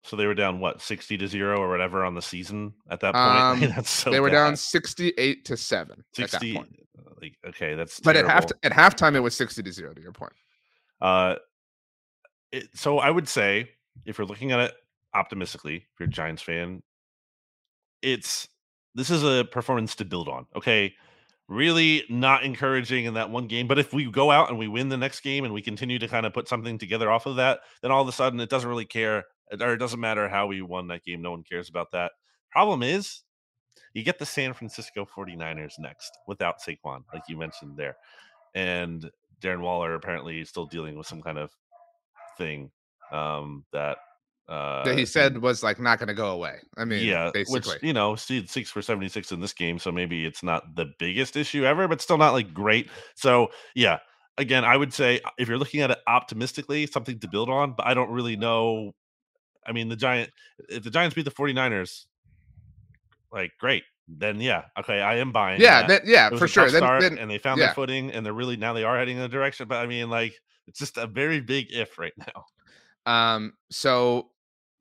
So 0.06 0.16
they 0.16 0.28
were 0.28 0.36
down 0.36 0.60
what, 0.60 0.82
sixty 0.82 1.18
to 1.18 1.28
zero 1.28 1.60
or 1.60 1.70
whatever 1.70 2.06
on 2.06 2.14
the 2.14 2.22
season 2.22 2.74
at 2.90 3.00
that 3.00 3.14
point. 3.14 3.66
Um, 3.66 3.76
that's 3.76 3.90
so 3.90 4.12
they 4.12 4.20
were 4.20 4.30
down 4.30 4.56
68 4.56 5.46
to 5.46 5.58
7 5.58 5.92
at 5.92 5.98
that 5.98 6.30
sixty. 6.30 6.54
point. 6.54 6.80
Like 7.22 7.38
okay, 7.48 7.74
that's 7.74 8.00
But 8.00 8.16
at 8.16 8.26
half 8.26 8.46
at 8.64 8.72
halftime 8.72 9.16
it 9.16 9.20
was 9.20 9.36
60 9.36 9.64
to 9.64 9.72
0 9.72 9.94
to 9.94 10.02
your 10.02 10.12
point. 10.12 10.34
Uh, 11.02 11.36
it, 12.52 12.70
so 12.74 13.00
I 13.00 13.10
would 13.10 13.28
say 13.28 13.70
if 14.06 14.18
you're 14.18 14.28
looking 14.28 14.52
at 14.52 14.60
it 14.60 14.74
optimistically, 15.14 15.78
if 15.78 16.00
you're 16.00 16.08
a 16.08 16.12
Giants 16.12 16.42
fan, 16.42 16.84
it's 18.02 18.48
this 18.94 19.10
is 19.10 19.24
a 19.24 19.46
performance 19.46 19.96
to 19.96 20.06
build 20.06 20.30
on. 20.30 20.46
Okay, 20.56 20.94
really 21.48 22.04
not 22.10 22.44
encouraging 22.44 23.06
in 23.06 23.16
that 23.16 23.30
one 23.30 23.48
game, 23.48 23.68
but 23.68 23.80
if 23.80 23.94
we 23.94 24.10
go 24.10 24.32
out 24.32 24.50
and 24.50 24.58
we 24.58 24.68
win 24.68 24.90
the 24.90 24.98
next 24.98 25.22
game 25.22 25.46
and 25.46 25.54
we 25.54 25.62
continue 25.62 26.00
to 26.00 26.08
kind 26.08 26.26
of 26.26 26.34
put 26.34 26.48
something 26.48 26.78
together 26.78 27.12
off 27.12 27.26
of 27.26 27.38
that, 27.38 27.60
then 27.82 27.92
all 27.92 28.02
of 28.02 28.08
a 28.08 28.12
sudden 28.12 28.40
it 28.40 28.50
doesn't 28.50 28.70
really 28.70 28.86
care 28.86 29.26
or 29.60 29.74
it 29.74 29.78
doesn't 29.78 30.00
matter 30.00 30.28
how 30.28 30.48
we 30.48 30.62
won 30.62 30.88
that 30.88 31.04
game. 31.04 31.22
No 31.22 31.32
one 31.32 31.44
cares 31.44 31.70
about 31.70 31.92
that. 31.92 32.12
Problem 32.52 32.84
is, 32.84 33.24
you 33.94 34.04
get 34.04 34.20
the 34.20 34.26
San 34.26 34.54
Francisco 34.54 35.06
49ers 35.06 35.80
next 35.80 36.18
without 36.28 36.62
Saquon, 36.62 37.04
like 37.14 37.24
you 37.28 37.38
mentioned 37.38 37.78
there. 37.78 37.98
And 38.54 39.10
Darren 39.42 39.62
Waller 39.62 39.96
apparently 39.96 40.42
is 40.42 40.50
still 40.50 40.66
dealing 40.66 40.98
with 40.98 41.08
some 41.08 41.22
kind 41.22 41.38
of 41.38 41.52
thing 42.38 42.72
um, 43.12 43.66
that 43.72 43.98
uh, 44.48 44.84
that 44.84 44.98
he 44.98 45.06
said 45.06 45.40
was 45.40 45.64
like 45.64 45.80
not 45.80 45.98
going 45.98 46.08
to 46.08 46.14
go 46.14 46.30
away. 46.30 46.58
I 46.78 46.86
mean, 46.86 47.06
yeah, 47.06 47.32
basically. 47.34 47.74
which 47.74 47.84
you 47.84 47.94
know, 47.94 48.16
see 48.16 48.46
six 48.46 48.70
for 48.70 48.82
seventy 48.82 49.10
six 49.10 49.32
in 49.32 49.40
this 49.40 49.54
game, 49.54 49.80
so 49.80 49.92
maybe 49.92 50.26
it's 50.26 50.44
not 50.44 50.76
the 50.76 50.88
biggest 51.00 51.36
issue 51.36 51.66
ever, 51.66 51.88
but 51.88 52.02
still 52.02 52.18
not 52.18 52.34
like 52.34 52.54
great. 52.54 52.90
So 53.16 53.50
yeah, 53.74 54.00
again, 54.38 54.64
I 54.64 54.78
would 54.78 54.94
say 54.94 55.20
uh, 55.22 55.32
if 55.38 55.48
you're 55.48 55.58
looking 55.58 55.82
at 55.82 55.92
it 55.92 56.00
optimistically, 56.08 56.86
something 56.86 57.20
to 57.20 57.28
build 57.28 57.50
on, 57.50 57.74
but 57.76 57.88
I 57.88 57.94
don't 57.94 58.12
really 58.12 58.36
know. 58.36 58.94
I 59.66 59.72
mean, 59.72 59.90
the 59.90 59.96
giant 59.96 60.32
if 60.70 60.84
the 60.84 60.90
Giants 60.90 61.16
beat 61.16 61.26
the 61.26 61.32
49ers, 61.32 62.06
like 63.32 63.52
great, 63.60 63.84
then 64.08 64.40
yeah, 64.40 64.66
okay, 64.80 65.02
I 65.02 65.16
am 65.16 65.32
buying. 65.32 65.62
yeah, 65.62 65.82
that. 65.82 66.04
that, 66.04 66.08
yeah, 66.08 66.30
for 66.30 66.48
sure. 66.48 66.70
Then, 66.70 66.82
start, 66.82 67.02
then 67.02 67.18
and 67.18 67.30
they 67.30 67.38
found 67.38 67.60
yeah. 67.60 67.68
their 67.68 67.76
footing, 67.76 68.12
and 68.12 68.26
they're 68.26 68.34
really 68.34 68.58
now 68.58 68.74
they 68.74 68.84
are 68.84 68.98
heading 68.98 69.18
in 69.18 69.24
a 69.24 69.28
direction. 69.28 69.68
But 69.68 69.78
I 69.78 69.88
mean, 69.88 70.10
like 70.10 70.34
it's 70.68 70.80
just 70.80 70.98
a 70.98 71.08
very 71.08 71.42
big 71.42 71.68
if 71.72 71.98
right 71.98 72.14
now. 72.18 73.12
um, 73.12 73.54
so 73.70 74.30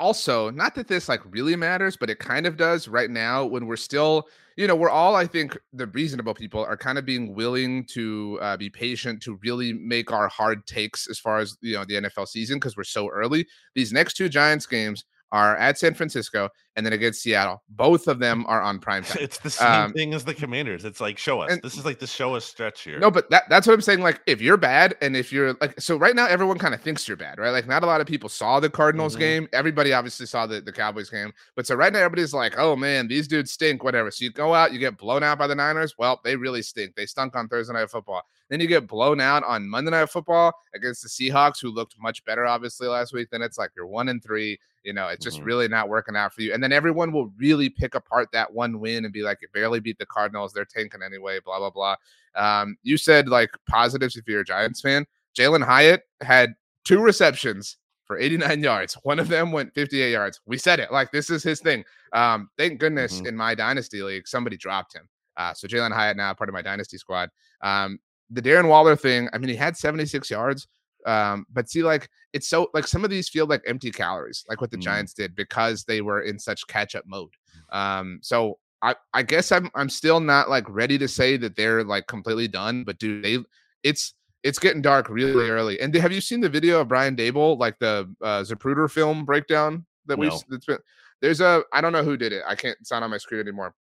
also, 0.00 0.50
not 0.50 0.74
that 0.74 0.88
this 0.88 1.08
like 1.08 1.20
really 1.30 1.56
matters, 1.56 1.96
but 1.96 2.10
it 2.10 2.18
kind 2.18 2.46
of 2.46 2.56
does 2.56 2.88
right 2.88 3.10
now 3.10 3.44
when 3.44 3.66
we're 3.66 3.76
still, 3.76 4.26
you 4.56 4.66
know, 4.66 4.76
we're 4.76 4.90
all, 4.90 5.16
I 5.16 5.26
think, 5.26 5.58
the 5.72 5.86
reasonable 5.88 6.34
people 6.34 6.64
are 6.64 6.76
kind 6.76 6.98
of 6.98 7.04
being 7.04 7.34
willing 7.34 7.84
to 7.86 8.38
uh, 8.40 8.56
be 8.56 8.70
patient 8.70 9.22
to 9.22 9.38
really 9.42 9.72
make 9.72 10.12
our 10.12 10.28
hard 10.28 10.66
takes 10.66 11.08
as 11.08 11.18
far 11.18 11.38
as, 11.38 11.56
you 11.60 11.74
know, 11.74 11.84
the 11.84 11.94
NFL 11.94 12.28
season 12.28 12.58
because 12.58 12.76
we're 12.76 12.84
so 12.84 13.08
early. 13.08 13.46
These 13.74 13.92
next 13.92 14.14
two 14.14 14.28
Giants 14.28 14.66
games 14.66 15.04
are 15.34 15.56
at 15.56 15.76
San 15.76 15.94
Francisco 15.94 16.48
and 16.76 16.86
then 16.86 16.92
against 16.92 17.20
Seattle. 17.20 17.60
Both 17.68 18.06
of 18.06 18.20
them 18.20 18.46
are 18.46 18.62
on 18.62 18.78
prime 18.78 19.02
time. 19.02 19.18
It's 19.20 19.38
the 19.38 19.50
same 19.50 19.68
um, 19.68 19.92
thing 19.92 20.14
as 20.14 20.24
the 20.24 20.32
Commanders. 20.32 20.84
It's 20.84 21.00
like 21.00 21.18
show 21.18 21.40
us. 21.40 21.50
And, 21.50 21.60
this 21.60 21.76
is 21.76 21.84
like 21.84 21.98
the 21.98 22.06
show 22.06 22.36
us 22.36 22.44
stretch 22.44 22.82
here. 22.82 23.00
No, 23.00 23.10
but 23.10 23.28
that, 23.30 23.42
that's 23.48 23.66
what 23.66 23.74
I'm 23.74 23.80
saying. 23.80 24.00
Like 24.00 24.20
if 24.28 24.40
you're 24.40 24.56
bad 24.56 24.94
and 25.02 25.16
if 25.16 25.32
you're 25.32 25.54
like 25.60 25.80
so 25.80 25.96
right 25.96 26.14
now 26.14 26.26
everyone 26.26 26.56
kind 26.56 26.72
of 26.72 26.80
thinks 26.80 27.08
you're 27.08 27.16
bad, 27.16 27.38
right? 27.38 27.50
Like 27.50 27.66
not 27.66 27.82
a 27.82 27.86
lot 27.86 28.00
of 28.00 28.06
people 28.06 28.28
saw 28.28 28.60
the 28.60 28.70
Cardinals 28.70 29.14
mm-hmm. 29.14 29.20
game. 29.20 29.48
Everybody 29.52 29.92
obviously 29.92 30.26
saw 30.26 30.46
the, 30.46 30.60
the 30.60 30.72
Cowboys 30.72 31.10
game. 31.10 31.32
But 31.56 31.66
so 31.66 31.74
right 31.74 31.92
now 31.92 31.98
everybody's 31.98 32.32
like, 32.32 32.54
oh 32.56 32.76
man, 32.76 33.08
these 33.08 33.26
dudes 33.26 33.50
stink, 33.50 33.82
whatever. 33.82 34.12
So 34.12 34.24
you 34.24 34.30
go 34.30 34.54
out, 34.54 34.72
you 34.72 34.78
get 34.78 34.96
blown 34.96 35.24
out 35.24 35.38
by 35.38 35.48
the 35.48 35.56
Niners. 35.56 35.96
Well, 35.98 36.20
they 36.22 36.36
really 36.36 36.62
stink. 36.62 36.94
They 36.94 37.06
stunk 37.06 37.34
on 37.34 37.48
Thursday 37.48 37.74
night 37.74 37.90
football. 37.90 38.22
Then 38.50 38.60
you 38.60 38.68
get 38.68 38.86
blown 38.86 39.20
out 39.20 39.42
on 39.44 39.68
Monday 39.68 39.90
Night 39.90 40.10
Football 40.10 40.52
against 40.74 41.02
the 41.02 41.08
Seahawks, 41.08 41.60
who 41.60 41.70
looked 41.70 41.96
much 41.98 42.24
better, 42.24 42.46
obviously, 42.46 42.86
last 42.86 43.12
week. 43.12 43.28
Then 43.30 43.42
it's 43.42 43.58
like 43.58 43.70
you're 43.76 43.86
one 43.86 44.08
and 44.08 44.22
three. 44.22 44.58
You 44.84 44.92
know, 44.92 45.08
it's 45.08 45.24
just 45.24 45.38
mm-hmm. 45.38 45.46
really 45.46 45.68
not 45.68 45.88
working 45.88 46.14
out 46.14 46.32
for 46.32 46.42
you. 46.42 46.52
And 46.52 46.62
then 46.62 46.72
everyone 46.72 47.10
will 47.10 47.32
really 47.38 47.68
pick 47.68 47.94
apart 47.94 48.28
that 48.32 48.52
one 48.52 48.80
win 48.80 49.04
and 49.04 49.12
be 49.12 49.22
like, 49.22 49.38
you 49.40 49.48
barely 49.52 49.80
beat 49.80 49.98
the 49.98 50.06
Cardinals. 50.06 50.52
They're 50.52 50.64
tanking 50.64 51.02
anyway, 51.02 51.40
blah, 51.44 51.58
blah, 51.58 51.70
blah. 51.70 51.96
Um, 52.36 52.76
you 52.82 52.96
said 52.96 53.28
like 53.28 53.50
positives 53.68 54.16
if 54.16 54.28
you're 54.28 54.40
a 54.40 54.44
Giants 54.44 54.80
fan. 54.80 55.06
Jalin 55.36 55.64
Hyatt 55.64 56.02
had 56.20 56.54
two 56.84 57.00
receptions 57.00 57.78
for 58.04 58.18
89 58.18 58.62
yards. 58.62 58.94
One 59.02 59.18
of 59.18 59.28
them 59.28 59.52
went 59.52 59.74
58 59.74 60.12
yards. 60.12 60.40
We 60.46 60.58
said 60.58 60.78
it. 60.78 60.92
Like, 60.92 61.10
this 61.10 61.30
is 61.30 61.42
his 61.42 61.60
thing. 61.60 61.84
Um, 62.12 62.50
thank 62.58 62.78
goodness 62.78 63.16
mm-hmm. 63.16 63.26
in 63.26 63.36
my 63.36 63.54
dynasty 63.54 64.02
league, 64.02 64.28
somebody 64.28 64.56
dropped 64.56 64.94
him. 64.94 65.08
Uh, 65.36 65.54
so 65.54 65.66
Jalin 65.66 65.92
Hyatt 65.92 66.16
now 66.16 66.32
part 66.34 66.48
of 66.48 66.54
my 66.54 66.62
dynasty 66.62 66.98
squad. 66.98 67.30
Um, 67.62 67.98
the 68.30 68.42
Darren 68.42 68.68
Waller 68.68 68.96
thing, 68.96 69.28
I 69.32 69.38
mean, 69.38 69.48
he 69.48 69.56
had 69.56 69.76
76 69.76 70.30
yards. 70.30 70.68
Um, 71.04 71.46
but 71.52 71.68
see, 71.68 71.82
like 71.82 72.08
it's 72.32 72.48
so 72.48 72.68
like 72.74 72.86
some 72.86 73.04
of 73.04 73.10
these 73.10 73.28
feel 73.28 73.46
like 73.46 73.62
empty 73.66 73.90
calories, 73.90 74.44
like 74.48 74.60
what 74.60 74.70
the 74.70 74.76
mm. 74.76 74.82
Giants 74.82 75.14
did 75.14 75.34
because 75.34 75.84
they 75.84 76.00
were 76.00 76.22
in 76.22 76.38
such 76.38 76.66
catch 76.66 76.94
up 76.94 77.04
mode. 77.06 77.32
Um, 77.72 78.20
so 78.22 78.58
I, 78.82 78.94
I 79.14 79.22
guess 79.22 79.50
I'm 79.52 79.70
I'm 79.74 79.88
still 79.88 80.20
not 80.20 80.50
like 80.50 80.68
ready 80.68 80.98
to 80.98 81.08
say 81.08 81.36
that 81.38 81.56
they're 81.56 81.84
like 81.84 82.06
completely 82.06 82.48
done, 82.48 82.84
but 82.84 82.98
do 82.98 83.20
they 83.22 83.38
it's 83.82 84.14
it's 84.42 84.58
getting 84.58 84.82
dark 84.82 85.08
really 85.08 85.48
early. 85.48 85.80
And 85.80 85.94
have 85.94 86.12
you 86.12 86.20
seen 86.20 86.40
the 86.40 86.50
video 86.50 86.80
of 86.80 86.88
Brian 86.88 87.16
Daboll, 87.16 87.58
like 87.58 87.78
the 87.78 88.14
uh 88.22 88.42
Zapruder 88.42 88.90
film 88.90 89.24
breakdown 89.24 89.86
that 90.06 90.18
no. 90.18 90.20
we've 90.20 90.40
that's 90.50 90.66
been 90.66 90.78
there's 91.22 91.40
a 91.40 91.62
I 91.72 91.80
don't 91.80 91.92
know 91.92 92.04
who 92.04 92.18
did 92.18 92.32
it. 92.32 92.42
I 92.46 92.54
can't 92.54 92.76
it's 92.80 92.90
not 92.90 93.02
on 93.02 93.10
my 93.10 93.18
screen 93.18 93.40
anymore. 93.40 93.74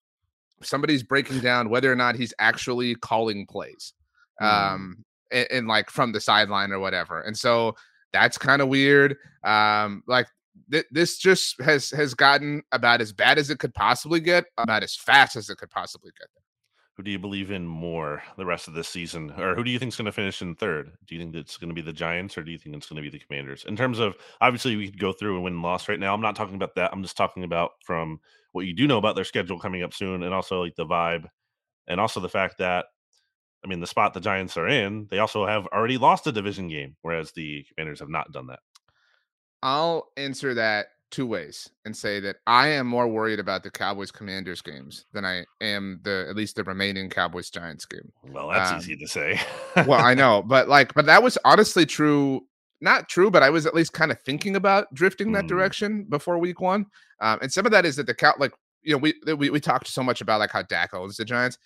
Somebody's 0.62 1.03
breaking 1.03 1.41
down 1.41 1.71
whether 1.71 1.91
or 1.91 1.97
not 1.97 2.14
he's 2.14 2.35
actually 2.39 2.95
calling 2.95 3.47
plays. 3.47 3.95
Mm. 4.41 4.47
Um 4.47 5.05
and, 5.31 5.47
and 5.51 5.66
like 5.68 5.91
from 5.91 6.12
the 6.12 6.20
sideline 6.20 6.72
or 6.72 6.78
whatever. 6.78 7.20
And 7.20 7.37
so 7.37 7.74
that's 8.12 8.39
kind 8.39 8.62
of 8.62 8.68
weird. 8.68 9.16
Um, 9.45 10.03
like 10.07 10.26
th- 10.70 10.87
this 10.91 11.18
just 11.18 11.61
has 11.62 11.91
has 11.91 12.14
gotten 12.14 12.62
about 12.72 13.01
as 13.01 13.12
bad 13.12 13.39
as 13.39 13.51
it 13.51 13.59
could 13.59 13.74
possibly 13.74 14.20
get, 14.20 14.47
about 14.59 14.83
as 14.83 14.97
fast 14.97 15.37
as 15.37 15.51
it 15.51 15.59
could 15.59 15.70
possibly 15.70 16.11
get. 16.18 16.28
Who 16.97 17.05
do 17.05 17.11
you 17.11 17.18
believe 17.18 17.51
in 17.51 17.66
more 17.66 18.22
the 18.37 18.45
rest 18.45 18.68
of 18.68 18.74
this 18.74 18.89
season, 18.89 19.31
or 19.39 19.55
who 19.55 19.64
do 19.64 19.70
you 19.70 19.78
think 19.78 19.93
is 19.93 19.97
going 19.97 20.05
to 20.05 20.12
finish 20.12 20.43
in 20.43 20.55
third? 20.55 20.91
Do 21.07 21.14
you 21.14 21.20
think 21.22 21.35
it's 21.35 21.57
going 21.57 21.70
to 21.70 21.74
be 21.74 21.81
the 21.81 21.95
Giants, 21.95 22.37
or 22.37 22.43
do 22.43 22.53
you 22.53 22.59
think 22.59 22.76
it's 22.76 22.89
going 22.89 23.03
to 23.03 23.11
be 23.11 23.16
the 23.16 23.24
Commanders? 23.24 23.64
In 23.66 23.74
terms 23.74 23.99
of 23.99 24.16
obviously, 24.43 24.76
we 24.76 24.91
could 24.91 25.01
go 25.01 25.12
through 25.12 25.37
and 25.37 25.45
win 25.45 25.55
and 25.55 25.62
loss 25.62 25.89
right 25.89 25.99
now. 25.99 26.12
I'm 26.12 26.20
not 26.20 26.37
talking 26.37 26.57
about 26.57 26.74
that. 26.74 26.91
I'm 26.93 27.03
just 27.03 27.16
talking 27.16 27.45
about 27.45 27.70
from 27.87 28.20
what 28.53 28.66
you 28.66 28.74
do 28.74 28.87
know 28.87 28.99
about 28.99 29.14
their 29.14 29.24
schedule 29.24 29.59
coming 29.59 29.83
up 29.83 29.95
soon, 29.95 30.24
and 30.24 30.35
also 30.35 30.62
like 30.62 30.74
the 30.76 30.85
vibe, 30.85 31.26
and 31.87 31.99
also 31.99 32.20
the 32.20 32.28
fact 32.28 32.59
that 32.59 32.87
I 33.65 33.69
mean, 33.69 33.81
the 33.81 33.87
spot 33.87 34.15
the 34.15 34.21
Giants 34.21 34.57
are 34.57 34.69
in, 34.69 35.07
they 35.11 35.19
also 35.19 35.47
have 35.47 35.67
already 35.67 35.99
lost 35.99 36.27
a 36.27 36.33
division 36.33 36.69
game, 36.69 36.97
whereas 37.03 37.33
the 37.33 37.65
Commanders 37.75 38.01
have 38.01 38.09
not 38.09 38.33
done 38.33 38.47
that. 38.47 38.61
I'll 39.63 40.09
answer 40.17 40.55
that 40.55 40.87
two 41.11 41.27
ways 41.27 41.69
and 41.85 41.97
say 41.97 42.21
that 42.21 42.37
I 42.47 42.69
am 42.69 42.87
more 42.87 43.09
worried 43.09 43.41
about 43.41 43.63
the 43.63 43.71
Cowboys 43.71 44.11
Commanders 44.11 44.63
games 44.63 45.07
than 45.13 45.25
I 45.25 45.45
am 45.61 46.01
the 46.05 46.27
at 46.29 46.37
least 46.37 46.57
the 46.57 46.65
remaining 46.65 47.11
Cowboys 47.11 47.51
Giants 47.51 47.85
game. 47.85 48.13
Well, 48.31 48.49
that's 48.49 48.71
um, 48.71 48.79
easy 48.79 48.97
to 48.97 49.07
say. 49.07 49.41
well, 49.77 50.05
I 50.05 50.15
know, 50.15 50.43
but 50.43 50.69
like, 50.69 50.95
but 50.95 51.07
that 51.07 51.23
was 51.23 51.37
honestly 51.45 51.85
true. 51.85 52.47
Not 52.83 53.11
true, 53.11 53.31
but 53.31 53.43
I 53.43 53.51
was 53.51 53.67
at 53.67 53.75
least 53.75 53.93
kind 53.93 54.11
of 54.11 54.19
thinking 54.23 54.57
about 54.57 54.93
drifting 54.95 55.33
that 55.33 55.45
mm. 55.45 55.49
direction 55.49 56.05
before 56.05 56.39
week 56.39 56.63
one. 56.63 56.87
Um, 57.21 57.39
and 57.43 57.53
some 57.53 57.67
of 57.67 57.73
that 57.73 57.85
is 57.85 57.97
that 57.97 58.07
the 58.07 58.15
cow, 58.15 58.33
like 58.39 58.53
you 58.83 58.93
know, 58.93 58.99
we, 58.99 59.15
we 59.37 59.51
we 59.51 59.61
talked 59.61 59.87
so 59.89 60.03
much 60.03 60.23
about 60.23 60.41
like 60.41 60.51
how 60.51 60.63
Dak 60.63 60.95
owns 60.95 61.17
the 61.17 61.25
Giants 61.25 61.59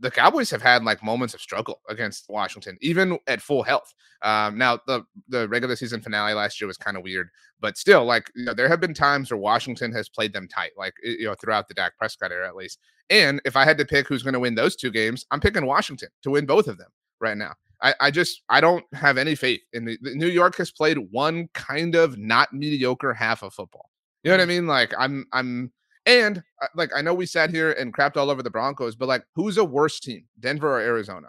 the 0.00 0.10
Cowboys 0.10 0.50
have 0.50 0.62
had 0.62 0.84
like 0.84 1.02
moments 1.02 1.34
of 1.34 1.40
struggle 1.40 1.80
against 1.88 2.26
Washington, 2.28 2.78
even 2.80 3.18
at 3.26 3.42
full 3.42 3.62
health. 3.62 3.94
Um, 4.22 4.56
now 4.58 4.78
the 4.86 5.04
the 5.28 5.48
regular 5.48 5.76
season 5.76 6.00
finale 6.00 6.34
last 6.34 6.60
year 6.60 6.68
was 6.68 6.76
kind 6.76 6.96
of 6.96 7.02
weird, 7.02 7.28
but 7.60 7.76
still, 7.76 8.04
like 8.04 8.30
you 8.34 8.44
know, 8.44 8.54
there 8.54 8.68
have 8.68 8.80
been 8.80 8.94
times 8.94 9.30
where 9.30 9.38
Washington 9.38 9.92
has 9.92 10.08
played 10.08 10.32
them 10.32 10.48
tight, 10.48 10.72
like 10.76 10.94
you 11.02 11.26
know, 11.26 11.34
throughout 11.34 11.68
the 11.68 11.74
Dak 11.74 11.96
Prescott 11.98 12.32
era 12.32 12.48
at 12.48 12.56
least. 12.56 12.78
And 13.10 13.40
if 13.44 13.56
I 13.56 13.64
had 13.64 13.78
to 13.78 13.84
pick 13.84 14.08
who's 14.08 14.22
going 14.22 14.34
to 14.34 14.40
win 14.40 14.54
those 14.54 14.76
two 14.76 14.90
games, 14.90 15.26
I'm 15.30 15.40
picking 15.40 15.66
Washington 15.66 16.08
to 16.22 16.30
win 16.30 16.46
both 16.46 16.66
of 16.66 16.78
them 16.78 16.88
right 17.20 17.36
now. 17.36 17.54
I, 17.82 17.94
I 18.00 18.10
just 18.10 18.42
I 18.48 18.60
don't 18.60 18.84
have 18.94 19.18
any 19.18 19.34
faith 19.34 19.60
in 19.72 19.84
the, 19.84 19.98
the 20.00 20.14
New 20.14 20.28
York 20.28 20.56
has 20.56 20.70
played 20.70 20.98
one 21.10 21.48
kind 21.54 21.94
of 21.94 22.16
not 22.16 22.52
mediocre 22.52 23.12
half 23.12 23.42
of 23.42 23.52
football. 23.52 23.90
You 24.22 24.30
know 24.30 24.38
what 24.38 24.42
I 24.42 24.46
mean? 24.46 24.66
Like 24.66 24.92
I'm 24.98 25.26
I'm 25.32 25.72
and 26.06 26.42
uh, 26.62 26.68
like 26.74 26.90
I 26.94 27.02
know 27.02 27.12
we 27.12 27.26
sat 27.26 27.50
here 27.50 27.72
and 27.72 27.92
crapped 27.92 28.16
all 28.16 28.30
over 28.30 28.42
the 28.42 28.50
Broncos, 28.50 28.96
but 28.96 29.08
like 29.08 29.24
who's 29.34 29.58
a 29.58 29.64
worse 29.64 30.00
team, 30.00 30.24
Denver 30.40 30.78
or 30.78 30.80
Arizona? 30.80 31.28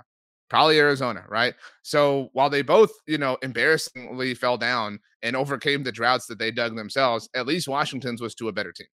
Probably 0.49 0.79
Arizona, 0.79 1.25
right? 1.27 1.53
So 1.81 2.29
while 2.31 2.49
they 2.49 2.61
both, 2.61 2.91
you 3.05 3.17
know, 3.17 3.37
embarrassingly 3.41 4.33
fell 4.33 4.57
down 4.57 4.99
and 5.21 5.35
overcame 5.35 5.83
the 5.83 5.91
droughts 5.91 6.25
that 6.27 6.39
they 6.39 6.51
dug 6.51 6.75
themselves, 6.77 7.27
at 7.35 7.45
least 7.45 7.67
Washington's 7.67 8.21
was 8.21 8.33
to 8.35 8.47
a 8.47 8.53
better 8.53 8.71
team. 8.71 8.87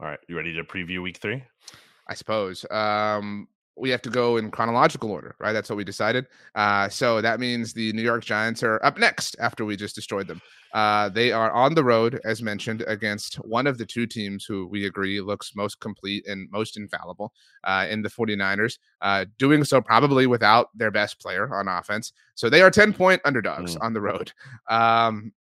All 0.00 0.08
right, 0.08 0.18
you 0.28 0.36
ready 0.36 0.52
to 0.54 0.64
preview 0.64 1.00
week 1.00 1.18
three? 1.18 1.44
I 2.08 2.14
suppose. 2.14 2.66
Um, 2.70 3.46
we 3.76 3.90
have 3.90 4.02
to 4.02 4.10
go 4.10 4.36
in 4.36 4.50
chronological 4.50 5.10
order, 5.10 5.34
right? 5.38 5.52
That's 5.52 5.70
what 5.70 5.76
we 5.76 5.84
decided. 5.84 6.26
Uh, 6.54 6.88
so 6.88 7.20
that 7.20 7.40
means 7.40 7.72
the 7.72 7.92
New 7.92 8.02
York 8.02 8.24
Giants 8.24 8.62
are 8.62 8.84
up 8.84 8.98
next 8.98 9.36
after 9.40 9.64
we 9.64 9.76
just 9.76 9.94
destroyed 9.94 10.26
them. 10.26 10.40
Uh, 10.74 11.08
they 11.08 11.32
are 11.32 11.50
on 11.52 11.74
the 11.74 11.84
road, 11.84 12.20
as 12.24 12.42
mentioned, 12.42 12.82
against 12.86 13.36
one 13.36 13.66
of 13.66 13.78
the 13.78 13.84
two 13.84 14.06
teams 14.06 14.44
who 14.44 14.66
we 14.66 14.86
agree 14.86 15.20
looks 15.20 15.54
most 15.54 15.80
complete 15.80 16.26
and 16.26 16.50
most 16.50 16.76
infallible 16.76 17.32
uh, 17.64 17.86
in 17.90 18.02
the 18.02 18.08
49ers, 18.08 18.78
uh, 19.02 19.24
doing 19.38 19.64
so 19.64 19.80
probably 19.80 20.26
without 20.26 20.68
their 20.74 20.90
best 20.90 21.20
player 21.20 21.54
on 21.54 21.68
offense. 21.68 22.12
So 22.34 22.48
they 22.48 22.62
are 22.62 22.70
10 22.70 22.92
point 22.92 23.20
underdogs 23.24 23.76
mm. 23.76 23.82
on 23.82 23.92
the 23.92 24.00
road. 24.00 24.32
Um, 24.68 25.32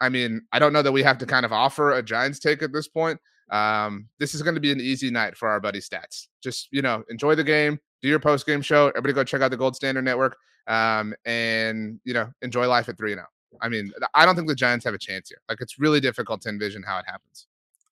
I 0.00 0.08
mean, 0.08 0.42
I 0.52 0.58
don't 0.58 0.72
know 0.72 0.82
that 0.82 0.92
we 0.92 1.02
have 1.02 1.18
to 1.18 1.26
kind 1.26 1.44
of 1.44 1.52
offer 1.52 1.92
a 1.92 2.02
Giants 2.02 2.38
take 2.38 2.62
at 2.62 2.72
this 2.72 2.88
point. 2.88 3.18
Um, 3.50 4.08
this 4.18 4.34
is 4.34 4.42
going 4.42 4.54
to 4.54 4.60
be 4.60 4.72
an 4.72 4.80
easy 4.80 5.10
night 5.10 5.36
for 5.36 5.48
our 5.48 5.60
buddy 5.60 5.80
Stats. 5.80 6.28
Just 6.42 6.68
you 6.70 6.82
know, 6.82 7.04
enjoy 7.08 7.34
the 7.34 7.44
game, 7.44 7.78
do 8.02 8.08
your 8.08 8.20
post 8.20 8.46
game 8.46 8.62
show. 8.62 8.88
Everybody 8.88 9.12
go 9.14 9.24
check 9.24 9.40
out 9.40 9.50
the 9.50 9.56
Gold 9.56 9.76
Standard 9.76 10.04
Network, 10.04 10.36
um, 10.66 11.14
and 11.24 12.00
you 12.04 12.14
know, 12.14 12.30
enjoy 12.42 12.66
life 12.68 12.88
at 12.88 12.96
three 12.96 13.12
and 13.12 13.20
out. 13.20 13.28
I 13.60 13.68
mean, 13.68 13.92
I 14.14 14.24
don't 14.26 14.36
think 14.36 14.48
the 14.48 14.54
Giants 14.54 14.84
have 14.84 14.94
a 14.94 14.98
chance 14.98 15.30
here. 15.30 15.40
Like, 15.48 15.60
it's 15.60 15.78
really 15.78 16.00
difficult 16.00 16.42
to 16.42 16.48
envision 16.48 16.82
how 16.82 16.98
it 16.98 17.06
happens. 17.06 17.46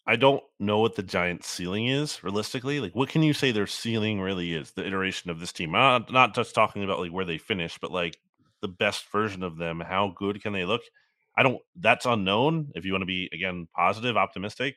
I 0.07 0.15
don't 0.15 0.43
know 0.61 0.79
what 0.79 0.95
the 0.95 1.03
Giants' 1.03 1.49
ceiling 1.49 1.89
is 1.89 2.23
realistically. 2.23 2.79
Like, 2.79 2.95
what 2.95 3.09
can 3.09 3.23
you 3.25 3.33
say 3.33 3.51
their 3.51 3.67
ceiling 3.67 4.21
really 4.21 4.55
is? 4.55 4.71
The 4.71 4.87
iteration 4.87 5.31
of 5.31 5.41
this 5.41 5.53
team, 5.53 5.73
not 5.73 6.13
not 6.13 6.35
just 6.35 6.55
talking 6.55 6.85
about 6.85 7.01
like 7.01 7.11
where 7.11 7.25
they 7.25 7.39
finish, 7.39 7.77
but 7.79 7.91
like 7.91 8.17
the 8.63 8.69
best 8.69 9.11
version 9.11 9.43
of 9.43 9.57
them. 9.57 9.81
How 9.81 10.13
good 10.17 10.41
can 10.41 10.53
they 10.53 10.65
look? 10.65 10.83
I 11.37 11.43
don't. 11.43 11.59
That's 11.75 12.07
unknown. 12.07 12.71
If 12.77 12.85
you 12.85 12.93
want 12.93 13.03
to 13.03 13.07
be 13.07 13.29
again 13.33 13.67
positive, 13.75 14.17
optimistic, 14.17 14.77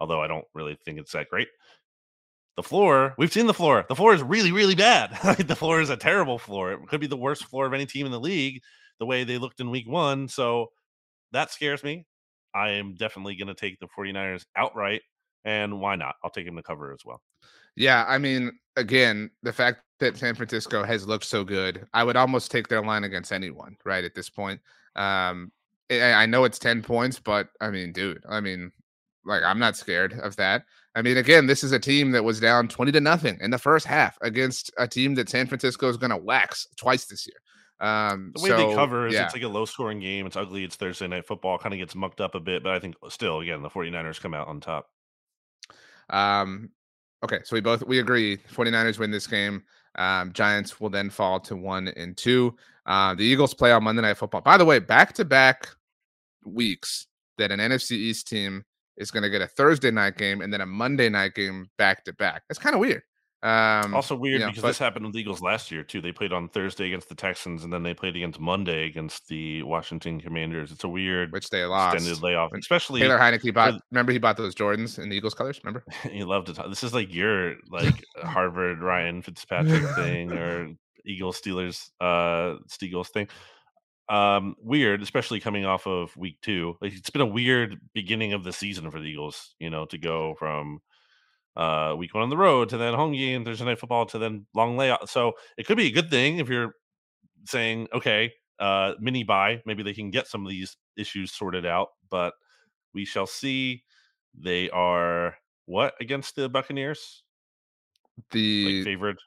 although 0.00 0.20
I 0.20 0.26
don't 0.26 0.46
really 0.54 0.76
think 0.84 0.98
it's 0.98 1.12
that 1.12 1.28
great. 1.28 1.48
The 2.56 2.62
floor, 2.62 3.14
we've 3.18 3.32
seen 3.32 3.46
the 3.46 3.54
floor. 3.54 3.84
The 3.88 3.96
floor 3.96 4.14
is 4.14 4.22
really, 4.22 4.52
really 4.52 4.76
bad. 4.76 5.18
the 5.46 5.56
floor 5.56 5.80
is 5.80 5.90
a 5.90 5.96
terrible 5.96 6.38
floor. 6.38 6.72
It 6.72 6.86
could 6.88 7.00
be 7.00 7.08
the 7.08 7.16
worst 7.16 7.44
floor 7.44 7.66
of 7.66 7.72
any 7.72 7.84
team 7.84 8.06
in 8.06 8.12
the 8.12 8.20
league, 8.20 8.62
the 9.00 9.06
way 9.06 9.24
they 9.24 9.38
looked 9.38 9.60
in 9.60 9.70
week 9.70 9.88
one. 9.88 10.28
So 10.28 10.68
that 11.32 11.50
scares 11.50 11.82
me. 11.82 12.06
I 12.54 12.70
am 12.70 12.94
definitely 12.94 13.34
going 13.34 13.48
to 13.48 13.54
take 13.54 13.80
the 13.80 13.88
49ers 13.88 14.44
outright. 14.56 15.02
And 15.44 15.80
why 15.80 15.96
not? 15.96 16.14
I'll 16.22 16.30
take 16.30 16.46
them 16.46 16.56
to 16.56 16.62
cover 16.62 16.92
as 16.92 17.00
well. 17.04 17.20
Yeah. 17.76 18.04
I 18.06 18.18
mean, 18.18 18.52
again, 18.76 19.30
the 19.42 19.52
fact 19.52 19.80
that 19.98 20.16
San 20.16 20.36
Francisco 20.36 20.84
has 20.84 21.08
looked 21.08 21.24
so 21.24 21.42
good, 21.44 21.86
I 21.92 22.04
would 22.04 22.16
almost 22.16 22.52
take 22.52 22.68
their 22.68 22.82
line 22.82 23.02
against 23.02 23.32
anyone, 23.32 23.76
right? 23.84 24.04
At 24.04 24.14
this 24.14 24.30
point. 24.30 24.60
Um, 24.94 25.50
I 25.90 26.24
know 26.26 26.44
it's 26.44 26.58
10 26.58 26.82
points, 26.82 27.18
but 27.18 27.48
I 27.60 27.70
mean, 27.70 27.92
dude, 27.92 28.22
I 28.28 28.40
mean, 28.40 28.70
like 29.24 29.42
I'm 29.42 29.58
not 29.58 29.76
scared 29.76 30.14
of 30.20 30.36
that. 30.36 30.64
I 30.94 31.02
mean, 31.02 31.16
again, 31.16 31.46
this 31.46 31.64
is 31.64 31.72
a 31.72 31.78
team 31.78 32.12
that 32.12 32.22
was 32.22 32.38
down 32.38 32.68
20 32.68 32.92
to 32.92 33.00
nothing 33.00 33.38
in 33.40 33.50
the 33.50 33.58
first 33.58 33.86
half 33.86 34.16
against 34.22 34.70
a 34.78 34.86
team 34.86 35.14
that 35.16 35.28
San 35.28 35.46
Francisco 35.46 35.88
is 35.88 35.96
going 35.96 36.10
to 36.10 36.16
wax 36.16 36.68
twice 36.76 37.06
this 37.06 37.26
year. 37.26 37.36
Um, 37.80 38.32
the 38.34 38.42
way 38.42 38.48
so, 38.50 38.56
they 38.56 38.74
cover 38.74 39.08
is 39.08 39.14
yeah. 39.14 39.24
it's 39.24 39.34
like 39.34 39.42
a 39.42 39.48
low 39.48 39.64
scoring 39.64 39.98
game. 39.98 40.26
It's 40.26 40.36
ugly. 40.36 40.62
It's 40.62 40.76
Thursday 40.76 41.08
night 41.08 41.26
football. 41.26 41.58
Kind 41.58 41.74
of 41.74 41.78
gets 41.78 41.94
mucked 41.94 42.20
up 42.20 42.34
a 42.34 42.40
bit, 42.40 42.62
but 42.62 42.72
I 42.72 42.78
think 42.78 42.94
still, 43.08 43.40
again, 43.40 43.62
the 43.62 43.68
49ers 43.68 44.20
come 44.20 44.34
out 44.34 44.46
on 44.46 44.60
top. 44.60 44.86
Um, 46.10 46.70
okay, 47.24 47.40
so 47.44 47.56
we 47.56 47.60
both 47.60 47.84
we 47.84 47.98
agree 47.98 48.36
49ers 48.36 48.98
win 48.98 49.10
this 49.10 49.26
game. 49.26 49.64
Um, 49.96 50.32
Giants 50.32 50.80
will 50.80 50.90
then 50.90 51.10
fall 51.10 51.40
to 51.40 51.56
one 51.56 51.88
and 51.88 52.16
two. 52.16 52.54
Uh, 52.86 53.14
the 53.14 53.24
Eagles 53.24 53.54
play 53.54 53.72
on 53.72 53.82
Monday 53.82 54.02
Night 54.02 54.18
Football. 54.18 54.42
By 54.42 54.56
the 54.56 54.64
way, 54.64 54.78
back 54.78 55.12
to 55.14 55.24
back 55.24 55.68
weeks 56.44 57.06
that 57.38 57.50
an 57.50 57.58
NFC 57.58 57.92
East 57.92 58.28
team 58.28 58.64
is 58.96 59.10
going 59.10 59.22
to 59.22 59.30
get 59.30 59.42
a 59.42 59.46
Thursday 59.46 59.90
night 59.90 60.16
game 60.16 60.40
and 60.40 60.52
then 60.52 60.60
a 60.60 60.66
Monday 60.66 61.08
night 61.08 61.34
game 61.34 61.66
back 61.78 62.04
to 62.04 62.12
back. 62.14 62.42
That's 62.48 62.58
kind 62.58 62.74
of 62.74 62.80
weird. 62.80 63.02
Um, 63.42 63.94
Also 63.94 64.14
weird 64.16 64.40
yeah, 64.40 64.46
because 64.46 64.62
but- 64.62 64.68
this 64.68 64.78
happened 64.78 65.04
with 65.04 65.14
the 65.14 65.20
Eagles 65.20 65.42
last 65.42 65.70
year 65.70 65.82
too. 65.82 66.00
They 66.00 66.12
played 66.12 66.32
on 66.32 66.48
Thursday 66.48 66.86
against 66.86 67.10
the 67.10 67.14
Texans, 67.14 67.62
and 67.62 67.70
then 67.70 67.82
they 67.82 67.92
played 67.92 68.16
against 68.16 68.40
Monday 68.40 68.86
against 68.86 69.28
the 69.28 69.62
Washington 69.64 70.18
Commanders. 70.18 70.72
It's 70.72 70.84
a 70.84 70.88
weird 70.88 71.30
which 71.30 71.50
they 71.50 71.62
lost. 71.64 71.96
extended 71.96 72.22
layoff, 72.22 72.52
When 72.52 72.60
especially 72.60 73.00
Taylor 73.00 73.18
Heinicke 73.18 73.52
bought. 73.52 73.74
Remember, 73.90 74.12
he 74.12 74.18
bought 74.18 74.38
those 74.38 74.54
Jordans 74.54 74.98
in 74.98 75.10
the 75.10 75.16
Eagles 75.16 75.34
colors. 75.34 75.60
Remember? 75.62 75.84
you 76.10 76.24
love 76.24 76.46
to 76.46 76.54
talk. 76.54 76.70
This 76.70 76.82
is 76.82 76.94
like 76.94 77.12
your 77.12 77.56
like 77.68 78.02
Harvard 78.22 78.80
Ryan 78.80 79.20
Fitzpatrick 79.20 79.84
thing 79.94 80.32
or 80.38 80.70
Eagles 81.04 81.38
Steelers 81.38 81.90
uh 82.00 82.56
Steagles 82.70 83.08
thing. 83.08 83.28
Um 84.08 84.54
weird, 84.60 85.02
especially 85.02 85.40
coming 85.40 85.64
off 85.64 85.86
of 85.86 86.16
week 86.16 86.38
two. 86.42 86.76
Like 86.80 86.92
it's 86.92 87.10
been 87.10 87.22
a 87.22 87.26
weird 87.26 87.80
beginning 87.94 88.32
of 88.32 88.44
the 88.44 88.52
season 88.52 88.90
for 88.90 89.00
the 89.00 89.06
Eagles, 89.06 89.54
you 89.58 89.70
know, 89.70 89.86
to 89.86 89.98
go 89.98 90.34
from 90.38 90.80
uh 91.56 91.94
week 91.96 92.12
one 92.14 92.22
on 92.22 92.30
the 92.30 92.36
road 92.36 92.68
to 92.70 92.76
then 92.76 92.94
home 92.94 93.12
game, 93.12 93.44
Thursday 93.44 93.64
night 93.64 93.78
football 93.78 94.06
to 94.06 94.18
then 94.18 94.46
long 94.54 94.76
layout. 94.76 95.08
So 95.08 95.32
it 95.56 95.66
could 95.66 95.76
be 95.76 95.86
a 95.86 95.92
good 95.92 96.10
thing 96.10 96.38
if 96.38 96.48
you're 96.48 96.74
saying, 97.46 97.88
okay, 97.94 98.32
uh 98.58 98.94
mini 99.00 99.24
buy, 99.24 99.62
maybe 99.64 99.82
they 99.82 99.94
can 99.94 100.10
get 100.10 100.26
some 100.26 100.44
of 100.44 100.50
these 100.50 100.76
issues 100.96 101.32
sorted 101.32 101.64
out, 101.64 101.88
but 102.10 102.34
we 102.92 103.04
shall 103.04 103.26
see. 103.26 103.84
They 104.36 104.68
are 104.70 105.36
what 105.66 105.94
against 106.00 106.36
the 106.36 106.48
Buccaneers? 106.48 107.22
The 108.30 108.78
Like 108.78 108.84
favored. 108.84 109.18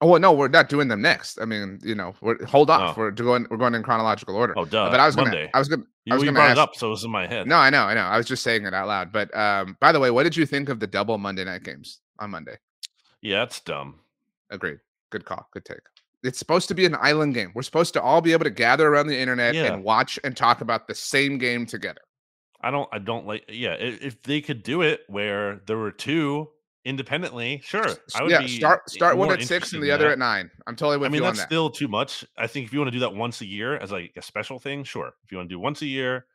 Oh 0.00 0.06
well, 0.06 0.20
no, 0.20 0.32
we're 0.32 0.48
not 0.48 0.68
doing 0.68 0.88
them 0.88 1.02
next. 1.02 1.40
I 1.40 1.44
mean, 1.44 1.78
you 1.82 1.94
know, 1.94 2.14
we're 2.20 2.44
hold 2.46 2.70
off. 2.70 2.96
Oh. 2.96 3.00
We're 3.00 3.10
going. 3.10 3.46
We're 3.50 3.56
going 3.56 3.74
in 3.74 3.82
chronological 3.82 4.36
order. 4.36 4.54
Oh, 4.56 4.64
duh. 4.64 4.90
but 4.90 5.00
I 5.00 5.06
was 5.06 5.16
gonna. 5.16 5.48
I 5.54 5.58
was 5.58 5.68
gonna. 5.68 5.84
You, 6.04 6.14
I 6.14 6.16
was 6.16 6.24
you 6.24 6.32
brought 6.32 6.50
ask- 6.50 6.56
it 6.56 6.60
up, 6.60 6.76
so 6.76 6.88
it 6.88 6.90
was 6.90 7.04
in 7.04 7.10
my 7.10 7.26
head. 7.26 7.46
No, 7.46 7.56
I 7.56 7.70
know, 7.70 7.82
I 7.84 7.94
know. 7.94 8.00
I 8.02 8.16
was 8.16 8.26
just 8.26 8.42
saying 8.42 8.64
it 8.64 8.74
out 8.74 8.88
loud. 8.88 9.12
But 9.12 9.34
um, 9.36 9.76
by 9.80 9.92
the 9.92 10.00
way, 10.00 10.10
what 10.10 10.24
did 10.24 10.36
you 10.36 10.46
think 10.46 10.68
of 10.68 10.80
the 10.80 10.86
double 10.86 11.18
Monday 11.18 11.44
night 11.44 11.62
games 11.62 12.00
on 12.18 12.30
Monday? 12.30 12.56
Yeah, 13.22 13.42
it's 13.42 13.60
dumb. 13.60 14.00
Agreed. 14.50 14.78
Good 15.10 15.24
call. 15.24 15.48
Good 15.52 15.64
take. 15.64 15.80
It's 16.22 16.38
supposed 16.38 16.68
to 16.68 16.74
be 16.74 16.84
an 16.84 16.96
island 17.00 17.34
game. 17.34 17.50
We're 17.54 17.62
supposed 17.62 17.94
to 17.94 18.02
all 18.02 18.20
be 18.20 18.32
able 18.32 18.44
to 18.44 18.50
gather 18.50 18.88
around 18.88 19.06
the 19.06 19.18
internet 19.18 19.54
Yeah. 19.54 19.72
and 19.72 19.82
watch 19.82 20.18
and 20.22 20.36
talk 20.36 20.60
about 20.60 20.86
the 20.86 20.94
same 20.94 21.38
game 21.38 21.66
together. 21.66 22.00
I 22.62 22.70
don't. 22.70 22.88
I 22.92 22.98
don't 22.98 23.26
like. 23.26 23.44
Yeah, 23.48 23.72
if 23.72 24.22
they 24.22 24.40
could 24.40 24.62
do 24.62 24.82
it 24.82 25.02
where 25.08 25.60
there 25.66 25.78
were 25.78 25.92
two 25.92 26.48
independently, 26.84 27.60
sure. 27.64 27.86
I 28.14 28.22
would 28.22 28.30
yeah, 28.30 28.46
start 28.46 28.88
start 28.88 29.16
one 29.16 29.32
at 29.32 29.42
six 29.42 29.72
and 29.72 29.82
the 29.82 29.90
other 29.90 30.06
that. 30.06 30.12
at 30.12 30.18
nine. 30.18 30.50
I'm 30.66 30.76
totally 30.76 30.96
with 30.96 31.02
that. 31.02 31.06
I 31.06 31.12
mean, 31.12 31.22
you 31.22 31.26
that's 31.26 31.38
that. 31.38 31.48
still 31.48 31.70
too 31.70 31.88
much. 31.88 32.24
I 32.38 32.46
think 32.46 32.66
if 32.66 32.72
you 32.72 32.78
want 32.78 32.88
to 32.88 32.92
do 32.92 33.00
that 33.00 33.14
once 33.14 33.40
a 33.40 33.46
year 33.46 33.76
as 33.76 33.92
like 33.92 34.12
a 34.16 34.22
special 34.22 34.58
thing, 34.58 34.84
sure. 34.84 35.12
If 35.24 35.32
you 35.32 35.38
want 35.38 35.48
to 35.48 35.54
do 35.54 35.60
once 35.60 35.82
a 35.82 35.86
year, 35.86 36.26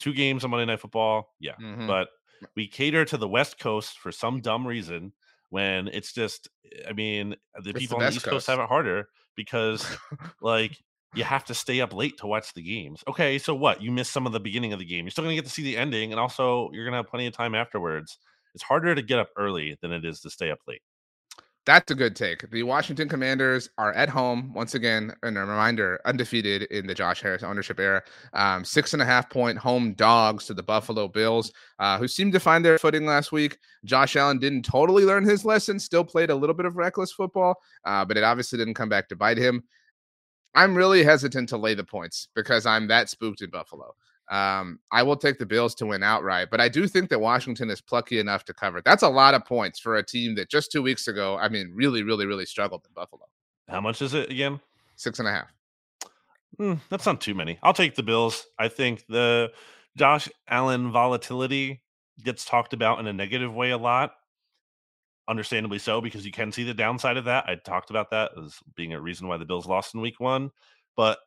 two 0.00 0.12
games 0.12 0.44
on 0.44 0.50
Monday 0.50 0.66
Night 0.66 0.80
Football, 0.80 1.34
yeah. 1.40 1.54
Mhm. 1.60 1.86
But 1.86 2.08
we 2.56 2.66
cater 2.66 3.04
to 3.04 3.16
the 3.16 3.28
West 3.28 3.58
Coast 3.58 3.98
for 3.98 4.12
some 4.12 4.40
dumb 4.40 4.66
reason 4.66 5.12
when 5.50 5.88
it's 5.88 6.12
just. 6.12 6.48
I 6.88 6.92
mean, 6.92 7.36
the 7.62 7.72
the 7.72 7.78
people 7.78 7.98
on 7.98 8.02
the 8.02 8.08
East 8.08 8.24
Coast 8.24 8.30
coast. 8.30 8.46
have 8.48 8.58
it 8.58 8.68
harder 8.68 9.08
because 9.36 9.86
like 10.40 10.76
you 11.14 11.24
have 11.24 11.44
to 11.44 11.54
stay 11.54 11.80
up 11.80 11.94
late 11.94 12.18
to 12.18 12.26
watch 12.26 12.52
the 12.54 12.62
games. 12.62 13.04
Okay, 13.06 13.38
so 13.38 13.54
what? 13.54 13.80
You 13.80 13.92
miss 13.92 14.10
some 14.10 14.26
of 14.26 14.32
the 14.32 14.40
beginning 14.40 14.72
of 14.72 14.78
the 14.78 14.84
game. 14.84 15.04
You're 15.04 15.12
still 15.12 15.24
gonna 15.24 15.36
get 15.36 15.44
to 15.44 15.50
see 15.50 15.62
the 15.62 15.76
ending, 15.76 16.12
and 16.12 16.20
also 16.20 16.70
you're 16.72 16.84
gonna 16.84 16.96
have 16.96 17.06
plenty 17.06 17.26
of 17.26 17.32
time 17.32 17.54
afterwards. 17.54 18.18
It's 18.54 18.62
harder 18.62 18.94
to 18.94 19.02
get 19.02 19.18
up 19.18 19.30
early 19.36 19.76
than 19.82 19.92
it 19.92 20.04
is 20.04 20.20
to 20.20 20.30
stay 20.30 20.50
up 20.50 20.60
late. 20.66 20.82
That's 21.66 21.90
a 21.90 21.94
good 21.94 22.14
take. 22.14 22.50
The 22.50 22.62
Washington 22.62 23.08
Commanders 23.08 23.70
are 23.78 23.94
at 23.94 24.10
home 24.10 24.52
once 24.52 24.74
again, 24.74 25.14
and 25.22 25.38
a 25.38 25.40
reminder, 25.40 25.98
undefeated 26.04 26.64
in 26.64 26.86
the 26.86 26.94
Josh 26.94 27.22
Harris 27.22 27.42
ownership 27.42 27.80
era. 27.80 28.02
Um, 28.34 28.66
six 28.66 28.92
and 28.92 29.00
a 29.00 29.06
half 29.06 29.30
point 29.30 29.56
home 29.56 29.94
dogs 29.94 30.44
to 30.46 30.54
the 30.54 30.62
Buffalo 30.62 31.08
Bills, 31.08 31.52
uh, 31.78 31.96
who 31.96 32.06
seemed 32.06 32.34
to 32.34 32.40
find 32.40 32.62
their 32.62 32.78
footing 32.78 33.06
last 33.06 33.32
week. 33.32 33.56
Josh 33.86 34.14
Allen 34.14 34.38
didn't 34.38 34.66
totally 34.66 35.04
learn 35.04 35.24
his 35.24 35.46
lesson, 35.46 35.80
still 35.80 36.04
played 36.04 36.28
a 36.28 36.34
little 36.34 36.54
bit 36.54 36.66
of 36.66 36.76
reckless 36.76 37.12
football, 37.12 37.54
uh, 37.86 38.04
but 38.04 38.18
it 38.18 38.24
obviously 38.24 38.58
didn't 38.58 38.74
come 38.74 38.90
back 38.90 39.08
to 39.08 39.16
bite 39.16 39.38
him. 39.38 39.64
I'm 40.54 40.74
really 40.74 41.02
hesitant 41.02 41.48
to 41.48 41.56
lay 41.56 41.72
the 41.74 41.82
points 41.82 42.28
because 42.34 42.66
I'm 42.66 42.88
that 42.88 43.08
spooked 43.08 43.40
in 43.40 43.48
Buffalo. 43.48 43.94
Um, 44.30 44.78
I 44.90 45.02
will 45.02 45.16
take 45.16 45.38
the 45.38 45.46
Bills 45.46 45.74
to 45.76 45.86
win 45.86 46.02
outright, 46.02 46.48
but 46.50 46.60
I 46.60 46.68
do 46.68 46.86
think 46.86 47.10
that 47.10 47.20
Washington 47.20 47.70
is 47.70 47.80
plucky 47.80 48.18
enough 48.18 48.44
to 48.46 48.54
cover. 48.54 48.80
That's 48.82 49.02
a 49.02 49.08
lot 49.08 49.34
of 49.34 49.44
points 49.44 49.78
for 49.78 49.96
a 49.96 50.02
team 50.02 50.34
that 50.36 50.48
just 50.48 50.72
two 50.72 50.82
weeks 50.82 51.08
ago, 51.08 51.36
I 51.36 51.48
mean, 51.48 51.72
really, 51.74 52.02
really, 52.02 52.24
really 52.24 52.46
struggled 52.46 52.84
in 52.86 52.94
Buffalo. 52.94 53.26
How 53.68 53.80
much 53.80 54.00
is 54.00 54.14
it 54.14 54.30
again? 54.30 54.60
Six 54.96 55.18
and 55.18 55.28
a 55.28 55.32
half. 55.32 55.52
Hmm, 56.56 56.74
that's 56.88 57.06
not 57.06 57.20
too 57.20 57.34
many. 57.34 57.58
I'll 57.62 57.74
take 57.74 57.96
the 57.96 58.02
Bills. 58.02 58.46
I 58.58 58.68
think 58.68 59.04
the 59.08 59.50
Josh 59.96 60.28
Allen 60.48 60.92
volatility 60.92 61.82
gets 62.22 62.44
talked 62.44 62.72
about 62.72 63.00
in 63.00 63.06
a 63.06 63.12
negative 63.12 63.52
way 63.52 63.70
a 63.70 63.78
lot. 63.78 64.12
Understandably 65.26 65.78
so, 65.78 66.00
because 66.00 66.24
you 66.24 66.32
can 66.32 66.52
see 66.52 66.64
the 66.64 66.74
downside 66.74 67.16
of 67.16 67.24
that. 67.24 67.44
I 67.48 67.56
talked 67.56 67.90
about 67.90 68.10
that 68.10 68.32
as 68.42 68.58
being 68.76 68.92
a 68.92 69.00
reason 69.00 69.26
why 69.26 69.36
the 69.36 69.44
Bills 69.44 69.66
lost 69.66 69.94
in 69.94 70.00
week 70.00 70.20
one. 70.20 70.50
But 70.96 71.18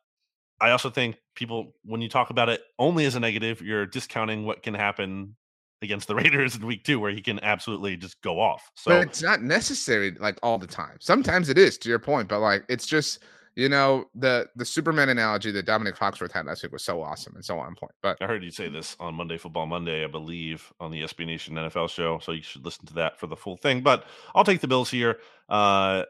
I 0.60 0.70
also 0.70 0.90
think 0.90 1.16
people, 1.34 1.74
when 1.84 2.00
you 2.00 2.08
talk 2.08 2.30
about 2.30 2.48
it 2.48 2.62
only 2.78 3.04
as 3.04 3.14
a 3.14 3.20
negative, 3.20 3.62
you're 3.62 3.86
discounting 3.86 4.44
what 4.44 4.62
can 4.62 4.74
happen 4.74 5.36
against 5.82 6.08
the 6.08 6.14
Raiders 6.16 6.56
in 6.56 6.66
week 6.66 6.84
two, 6.84 6.98
where 6.98 7.10
he 7.10 7.20
can 7.20 7.38
absolutely 7.42 7.96
just 7.96 8.20
go 8.22 8.40
off. 8.40 8.70
So 8.74 8.90
but 8.92 9.08
it's 9.08 9.22
not 9.22 9.42
necessary 9.42 10.12
like 10.18 10.38
all 10.42 10.58
the 10.58 10.66
time. 10.66 10.96
Sometimes 11.00 11.48
it 11.48 11.58
is, 11.58 11.78
to 11.78 11.88
your 11.88 11.98
point, 11.98 12.28
but 12.28 12.40
like 12.40 12.64
it's 12.68 12.86
just 12.86 13.20
you 13.54 13.68
know 13.68 14.04
the 14.14 14.48
the 14.56 14.64
Superman 14.64 15.08
analogy 15.08 15.50
that 15.52 15.66
Domonique 15.66 15.96
Foxworth 15.96 16.32
had 16.32 16.46
last 16.46 16.62
week 16.62 16.72
was 16.72 16.84
so 16.84 17.02
awesome 17.02 17.34
and 17.34 17.44
so 17.44 17.58
on 17.58 17.74
point. 17.74 17.92
But 18.02 18.16
I 18.20 18.26
heard 18.26 18.42
you 18.42 18.50
say 18.50 18.68
this 18.68 18.96
on 19.00 19.14
Monday 19.14 19.38
Football 19.38 19.66
Monday, 19.66 20.04
I 20.04 20.08
believe, 20.08 20.72
on 20.80 20.90
the 20.90 21.02
SB 21.02 21.26
Nation 21.26 21.54
NFL 21.54 21.90
show. 21.90 22.18
So 22.18 22.32
you 22.32 22.42
should 22.42 22.64
listen 22.64 22.86
to 22.86 22.94
that 22.94 23.18
for 23.18 23.26
the 23.26 23.36
full 23.36 23.56
thing. 23.56 23.80
But 23.80 24.04
I'll 24.34 24.44
take 24.44 24.60
the 24.60 24.68
Bills 24.68 24.90
here. 24.90 25.18
Uh, 25.48 26.04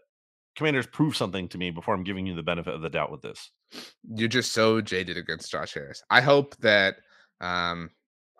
Commanders 0.57 0.87
prove 0.87 1.17
something 1.17 1.49
to 1.49 1.59
me 1.59 1.71
before 1.71 1.95
I'm 1.95 2.03
giving 2.03 2.27
you 2.27 2.35
the 2.35 2.43
benefit 2.43 2.75
of 2.75 2.83
the 2.83 2.91
doubt 2.91 3.13
with 3.13 3.23
this. 3.23 3.51
You're 4.15 4.29
just 4.29 4.53
so 4.53 4.81
jaded 4.81 5.17
against 5.17 5.51
Josh 5.51 5.75
Harris. 5.75 6.03
I 6.11 6.21
hope 6.21 6.57
that 6.59 6.97
um 7.41 7.91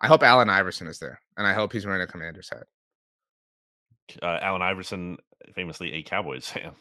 I 0.01 0.07
hope 0.07 0.23
Allen 0.23 0.49
Iverson 0.49 0.87
is 0.87 0.99
there, 0.99 1.19
and 1.37 1.45
I 1.45 1.53
hope 1.53 1.73
he's 1.73 1.85
wearing 1.85 2.01
a 2.01 2.07
Commander's 2.07 2.49
hat. 2.49 2.63
Uh, 4.23 4.39
Allen 4.41 4.61
Iverson, 4.61 5.17
famously 5.53 5.93
a 5.93 6.03
Cowboys 6.03 6.47
fan. 6.49 6.71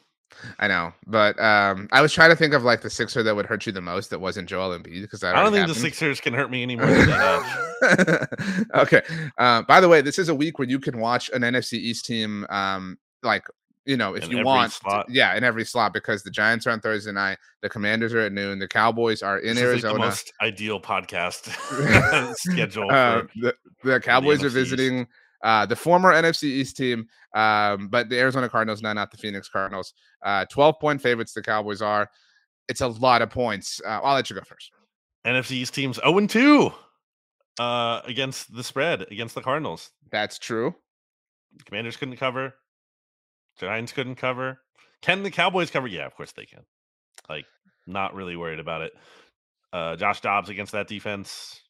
I 0.58 0.68
know, 0.68 0.92
but 1.06 1.40
um, 1.40 1.88
I 1.90 2.02
was 2.02 2.12
trying 2.12 2.28
to 2.28 2.36
think 2.36 2.52
of 2.52 2.62
like 2.62 2.82
the 2.82 2.90
Sixer 2.90 3.22
that 3.22 3.34
would 3.34 3.46
hurt 3.46 3.64
you 3.64 3.72
the 3.72 3.80
most 3.80 4.10
that 4.10 4.20
wasn't 4.20 4.48
Joel 4.48 4.78
Embiid 4.78 5.00
because 5.00 5.24
I 5.24 5.32
don't 5.32 5.52
think 5.52 5.66
the 5.66 5.74
Sixers 5.74 6.20
can 6.20 6.34
hurt 6.34 6.50
me 6.50 6.62
anymore. 6.62 6.86
okay. 8.74 9.00
Uh, 9.38 9.62
by 9.62 9.80
the 9.80 9.88
way, 9.88 10.02
this 10.02 10.18
is 10.18 10.28
a 10.28 10.34
week 10.34 10.58
where 10.58 10.68
you 10.68 10.78
can 10.78 10.98
watch 10.98 11.30
an 11.32 11.42
NFC 11.42 11.74
East 11.74 12.04
team, 12.04 12.44
um, 12.50 12.98
like 13.22 13.46
you 13.88 13.96
know, 13.96 14.14
if 14.14 14.24
In 14.24 14.30
you 14.30 14.44
want, 14.44 14.70
slot. 14.72 15.06
yeah, 15.08 15.34
in 15.34 15.42
every 15.42 15.64
slot 15.64 15.92
because 15.94 16.22
the 16.22 16.30
Giants 16.30 16.66
are 16.66 16.70
on 16.70 16.80
Thursday 16.80 17.10
night, 17.10 17.38
the 17.62 17.68
Commanders 17.68 18.12
are 18.14 18.20
at 18.20 18.32
noon, 18.32 18.58
the 18.58 18.68
Cowboys 18.68 19.22
are 19.22 19.38
in 19.38 19.56
This 19.56 19.64
is 19.64 19.72
like 19.72 19.80
the 19.82 19.88
Arizona. 19.88 20.04
most 20.04 20.32
ideal 20.42 20.78
podcast 20.80 22.34
schedule. 22.36 22.90
Uh, 22.90 23.22
the, 23.40 23.54
the 23.82 23.98
Cowboys 23.98 24.44
are 24.44 24.50
visiting 24.50 25.08
uh, 25.42 25.64
the 25.66 25.74
former 25.74 26.12
NFC 26.12 26.44
East 26.44 26.76
team, 26.76 27.06
um, 27.34 27.88
but 27.88 28.08
the 28.10 28.18
Arizona 28.18 28.48
Cardinals, 28.48 28.82
no, 28.82 28.92
not 28.92 29.10
the 29.10 29.16
Phoenix 29.16 29.48
Cardinals. 29.48 29.94
Uh, 30.22 30.44
12 30.46 30.78
point 30.80 31.00
favorites, 31.02 31.32
the 31.32 31.42
Cowboys 31.42 31.80
are. 31.82 32.10
It's 32.68 32.82
a 32.82 32.88
lot 32.88 33.22
of 33.22 33.30
points. 33.30 33.80
Uh, 33.84 34.00
I'll 34.02 34.14
let 34.14 34.28
you 34.28 34.36
go 34.36 34.42
first. 34.42 34.70
NFC 35.26 35.52
East 35.52 35.72
teams 35.74 35.96
0 35.96 36.18
and 36.18 36.28
2 36.28 36.70
uh, 37.58 38.02
against 38.04 38.54
the 38.54 38.62
spread 38.62 39.02
against 39.10 39.34
the 39.34 39.40
Cardinals. 39.40 39.90
That's 40.12 40.38
true. 40.38 40.74
Commanders 41.64 41.96
couldn't 41.96 42.18
cover. 42.18 42.54
Giants 43.58 43.92
couldn't 43.92 44.16
cover. 44.16 44.60
Can 45.02 45.22
the 45.22 45.30
Cowboys 45.30 45.70
cover? 45.70 45.86
Yeah, 45.86 46.06
of 46.06 46.14
course 46.14 46.32
they 46.32 46.46
can. 46.46 46.64
Like, 47.28 47.46
not 47.86 48.14
really 48.14 48.36
worried 48.36 48.60
about 48.60 48.82
it. 48.82 48.92
Uh, 49.72 49.96
Josh 49.96 50.20
Dobbs 50.20 50.48
against 50.48 50.72
that 50.72 50.88
defense. 50.88 51.60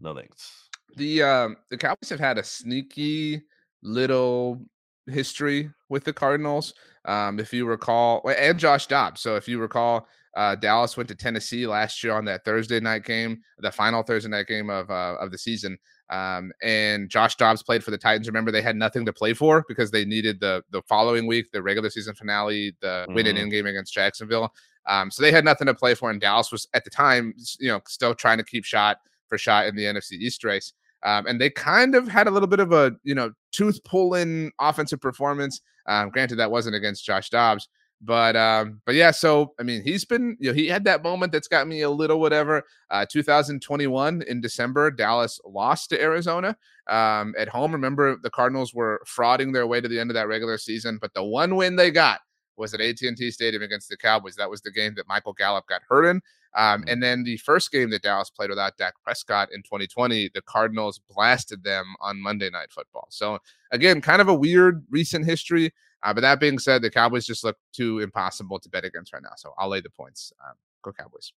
No 0.00 0.14
thanks. 0.14 0.68
The 0.96 1.22
um, 1.22 1.56
the 1.70 1.78
Cowboys 1.78 2.10
have 2.10 2.20
had 2.20 2.38
a 2.38 2.44
sneaky 2.44 3.42
little 3.82 4.60
history 5.06 5.70
with 5.88 6.04
the 6.04 6.12
Cardinals. 6.12 6.74
Um, 7.04 7.38
if 7.38 7.52
you 7.52 7.66
recall, 7.66 8.28
and 8.28 8.58
Josh 8.58 8.86
Dobbs. 8.86 9.20
So 9.20 9.36
if 9.36 9.48
you 9.48 9.58
recall, 9.60 10.06
Uh, 10.36 10.56
Dallas 10.56 10.96
went 10.96 11.08
to 11.08 11.14
Tennessee 11.14 11.64
last 11.64 12.02
year 12.02 12.12
on 12.12 12.24
that 12.24 12.44
Thursday 12.44 12.80
night 12.80 13.04
game, 13.04 13.40
the 13.58 13.70
final 13.70 14.02
Thursday 14.02 14.28
night 14.28 14.48
game 14.48 14.68
of 14.68 14.90
uh, 14.90 15.14
of 15.20 15.30
the 15.30 15.38
season. 15.38 15.78
Um, 16.14 16.52
and 16.62 17.10
Josh 17.10 17.34
Dobbs 17.34 17.62
played 17.62 17.82
for 17.82 17.90
the 17.90 17.98
Titans. 17.98 18.28
Remember, 18.28 18.52
they 18.52 18.62
had 18.62 18.76
nothing 18.76 19.04
to 19.06 19.12
play 19.12 19.34
for 19.34 19.64
because 19.66 19.90
they 19.90 20.04
needed 20.04 20.38
the 20.38 20.62
the 20.70 20.80
following 20.82 21.26
week, 21.26 21.50
the 21.50 21.62
regular 21.62 21.90
season 21.90 22.14
finale, 22.14 22.76
the 22.80 22.86
mm-hmm. 22.86 23.14
win 23.14 23.26
and 23.26 23.38
in 23.38 23.48
game 23.48 23.66
against 23.66 23.92
Jacksonville. 23.92 24.52
Um, 24.86 25.10
so 25.10 25.22
they 25.22 25.32
had 25.32 25.44
nothing 25.44 25.66
to 25.66 25.74
play 25.74 25.94
for, 25.94 26.10
and 26.10 26.20
Dallas 26.20 26.52
was 26.52 26.68
at 26.72 26.84
the 26.84 26.90
time, 26.90 27.34
you 27.58 27.68
know, 27.68 27.80
still 27.88 28.14
trying 28.14 28.38
to 28.38 28.44
keep 28.44 28.64
shot 28.64 28.98
for 29.28 29.38
shot 29.38 29.66
in 29.66 29.74
the 29.74 29.84
NFC 29.84 30.12
East 30.12 30.44
race. 30.44 30.72
Um, 31.02 31.26
and 31.26 31.40
they 31.40 31.50
kind 31.50 31.94
of 31.94 32.06
had 32.06 32.28
a 32.28 32.30
little 32.30 32.48
bit 32.48 32.60
of 32.60 32.72
a 32.72 32.92
you 33.02 33.14
know 33.14 33.32
tooth 33.50 33.82
pulling 33.84 34.52
offensive 34.60 35.00
performance. 35.00 35.62
Um, 35.86 36.10
granted, 36.10 36.36
that 36.36 36.50
wasn't 36.50 36.76
against 36.76 37.04
Josh 37.04 37.28
Dobbs, 37.28 37.68
but 38.00 38.36
um, 38.36 38.80
but 38.84 38.94
yeah. 38.94 39.10
So 39.10 39.54
I 39.58 39.62
mean, 39.62 39.82
he's 39.82 40.04
been 40.04 40.36
you 40.40 40.50
know 40.50 40.54
he 40.54 40.66
had 40.66 40.84
that 40.84 41.02
moment 41.02 41.32
that's 41.32 41.48
got 41.48 41.66
me 41.66 41.82
a 41.82 41.90
little 41.90 42.20
whatever. 42.20 42.62
Uh, 42.90 43.06
2021 43.10 44.22
in 44.28 44.40
December, 44.40 44.90
Dallas 44.90 45.40
lost 45.44 45.90
to 45.90 46.00
Arizona 46.00 46.56
um, 46.88 47.34
at 47.38 47.48
home. 47.48 47.72
Remember, 47.72 48.16
the 48.22 48.30
Cardinals 48.30 48.74
were 48.74 49.02
frauding 49.06 49.52
their 49.52 49.66
way 49.66 49.80
to 49.80 49.88
the 49.88 49.98
end 49.98 50.10
of 50.10 50.14
that 50.14 50.28
regular 50.28 50.58
season, 50.58 50.98
but 51.00 51.14
the 51.14 51.24
one 51.24 51.56
win 51.56 51.76
they 51.76 51.90
got 51.90 52.20
was 52.56 52.72
at 52.74 52.80
AT&T 52.80 53.30
Stadium 53.30 53.62
against 53.62 53.88
the 53.88 53.96
Cowboys. 53.96 54.36
That 54.36 54.50
was 54.50 54.60
the 54.60 54.70
game 54.70 54.94
that 54.96 55.08
Michael 55.08 55.32
Gallup 55.32 55.66
got 55.66 55.82
hurt 55.88 56.04
in. 56.04 56.20
Um, 56.56 56.80
mm-hmm. 56.80 56.88
and 56.88 57.02
then 57.02 57.24
the 57.24 57.36
first 57.38 57.72
game 57.72 57.90
that 57.90 58.02
Dallas 58.02 58.30
played 58.30 58.50
without 58.50 58.76
Dak 58.76 58.94
Prescott 59.02 59.48
in 59.52 59.62
2020, 59.62 60.30
the 60.34 60.42
Cardinals 60.42 61.00
blasted 61.10 61.64
them 61.64 61.94
on 62.00 62.20
Monday 62.20 62.50
Night 62.50 62.70
Football. 62.70 63.08
So 63.10 63.38
again, 63.72 64.00
kind 64.00 64.22
of 64.22 64.28
a 64.28 64.34
weird 64.34 64.84
recent 64.90 65.24
history. 65.24 65.72
Uh, 66.04 66.12
but 66.12 66.20
that 66.20 66.38
being 66.38 66.58
said, 66.58 66.82
the 66.82 66.90
Cowboys 66.90 67.26
just 67.26 67.44
look 67.44 67.56
too 67.72 68.00
impossible 68.00 68.60
to 68.60 68.68
bet 68.68 68.84
against 68.84 69.12
right 69.12 69.22
now. 69.22 69.32
So 69.36 69.54
I'll 69.58 69.70
lay 69.70 69.80
the 69.80 69.90
points. 69.90 70.32
Um, 70.46 70.54
go 70.82 70.92
Cowboys. 70.92 71.32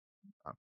Um, 0.46 0.54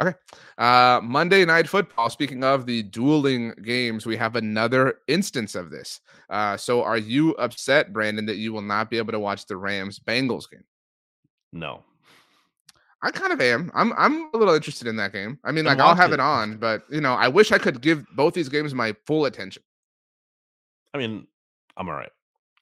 okay. 0.00 0.14
Uh, 0.58 1.00
Monday 1.02 1.44
Night 1.46 1.66
Football. 1.66 2.10
Speaking 2.10 2.44
of 2.44 2.66
the 2.66 2.82
dueling 2.84 3.54
games, 3.64 4.04
we 4.04 4.16
have 4.16 4.36
another 4.36 4.98
instance 5.08 5.54
of 5.54 5.70
this. 5.70 6.00
Uh, 6.28 6.58
so 6.58 6.82
are 6.82 6.98
you 6.98 7.34
upset, 7.36 7.92
Brandon, 7.92 8.26
that 8.26 8.36
you 8.36 8.52
will 8.52 8.62
not 8.62 8.90
be 8.90 8.98
able 8.98 9.12
to 9.12 9.18
watch 9.18 9.46
the 9.46 9.56
Rams 9.56 9.98
Bengals 9.98 10.48
game? 10.50 10.64
No. 11.52 11.84
I 13.00 13.10
kind 13.12 13.32
of 13.32 13.40
am. 13.40 13.70
I'm 13.74 13.92
I'm 13.96 14.28
a 14.34 14.36
little 14.36 14.54
interested 14.54 14.88
in 14.88 14.96
that 14.96 15.12
game. 15.12 15.38
I 15.44 15.52
mean, 15.52 15.66
like 15.66 15.78
I'll 15.78 15.94
have 15.94 16.12
it 16.12 16.18
on, 16.18 16.56
but 16.56 16.82
you 16.90 17.00
know, 17.00 17.14
I 17.14 17.28
wish 17.28 17.52
I 17.52 17.58
could 17.58 17.80
give 17.80 18.04
both 18.16 18.34
these 18.34 18.48
games 18.48 18.74
my 18.74 18.94
full 19.06 19.26
attention. 19.26 19.62
I 20.92 20.98
mean, 20.98 21.28
I'm 21.76 21.88
all 21.88 21.94
right. 21.94 22.10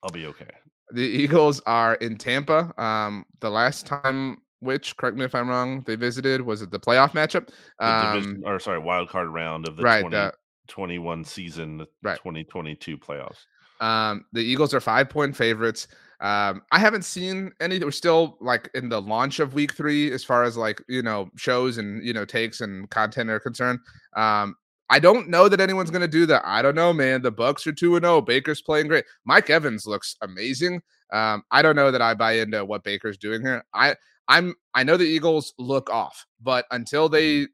I'll 0.02 0.10
be 0.10 0.26
okay. 0.26 0.50
The 0.92 1.02
Eagles 1.02 1.60
are 1.66 1.94
in 1.96 2.16
Tampa. 2.16 2.72
Um, 2.80 3.24
the 3.40 3.50
last 3.50 3.86
time, 3.86 4.38
which 4.60 4.96
correct 4.96 5.16
me 5.16 5.24
if 5.24 5.34
I'm 5.34 5.48
wrong, 5.48 5.82
they 5.86 5.96
visited 5.96 6.40
was 6.40 6.62
it 6.62 6.70
the 6.70 6.80
playoff 6.80 7.10
matchup? 7.10 7.48
Um, 7.80 8.14
division, 8.14 8.42
or 8.44 8.60
sorry, 8.60 8.78
wild 8.78 9.08
card 9.08 9.28
round 9.28 9.68
of 9.68 9.76
the 9.76 9.82
right, 9.82 10.02
2021 10.02 11.24
season, 11.24 11.78
the 11.78 11.86
right. 12.02 12.18
2022 12.18 12.98
playoffs. 12.98 13.44
Um, 13.80 14.24
the 14.32 14.40
Eagles 14.40 14.74
are 14.74 14.80
five 14.80 15.08
point 15.10 15.36
favorites. 15.36 15.88
Um, 16.20 16.62
I 16.72 16.78
haven't 16.78 17.04
seen 17.04 17.52
any. 17.60 17.78
We're 17.78 17.90
still 17.90 18.38
like 18.40 18.70
in 18.74 18.88
the 18.88 19.02
launch 19.02 19.38
of 19.38 19.54
week 19.54 19.74
three 19.74 20.10
as 20.12 20.24
far 20.24 20.44
as 20.44 20.56
like 20.56 20.82
you 20.88 21.02
know 21.02 21.30
shows 21.36 21.78
and 21.78 22.02
you 22.02 22.14
know 22.14 22.24
takes 22.24 22.62
and 22.62 22.88
content 22.90 23.28
are 23.28 23.40
concerned. 23.40 23.80
Um, 24.16 24.56
I 24.88 24.98
don't 24.98 25.28
know 25.28 25.48
that 25.48 25.60
anyone's 25.60 25.90
going 25.90 26.02
to 26.02 26.08
do 26.08 26.26
that. 26.26 26.42
I 26.44 26.62
don't 26.62 26.74
know, 26.74 26.92
man. 26.92 27.22
The 27.22 27.30
Bucks 27.30 27.66
are 27.66 27.72
two 27.72 27.96
and 27.96 28.04
zero. 28.04 28.16
Oh, 28.16 28.20
Baker's 28.20 28.62
playing 28.62 28.88
great. 28.88 29.04
Mike 29.24 29.50
Evans 29.50 29.86
looks 29.86 30.16
amazing. 30.22 30.80
Um, 31.12 31.42
I 31.50 31.62
don't 31.62 31.76
know 31.76 31.90
that 31.90 32.02
I 32.02 32.14
buy 32.14 32.32
into 32.32 32.64
what 32.64 32.84
Baker's 32.84 33.18
doing 33.18 33.42
here. 33.42 33.64
I 33.74 33.96
I'm 34.28 34.54
I 34.74 34.84
know 34.84 34.96
the 34.96 35.04
Eagles 35.04 35.54
look 35.58 35.90
off, 35.90 36.26
but 36.40 36.66
until 36.70 37.08
they 37.08 37.46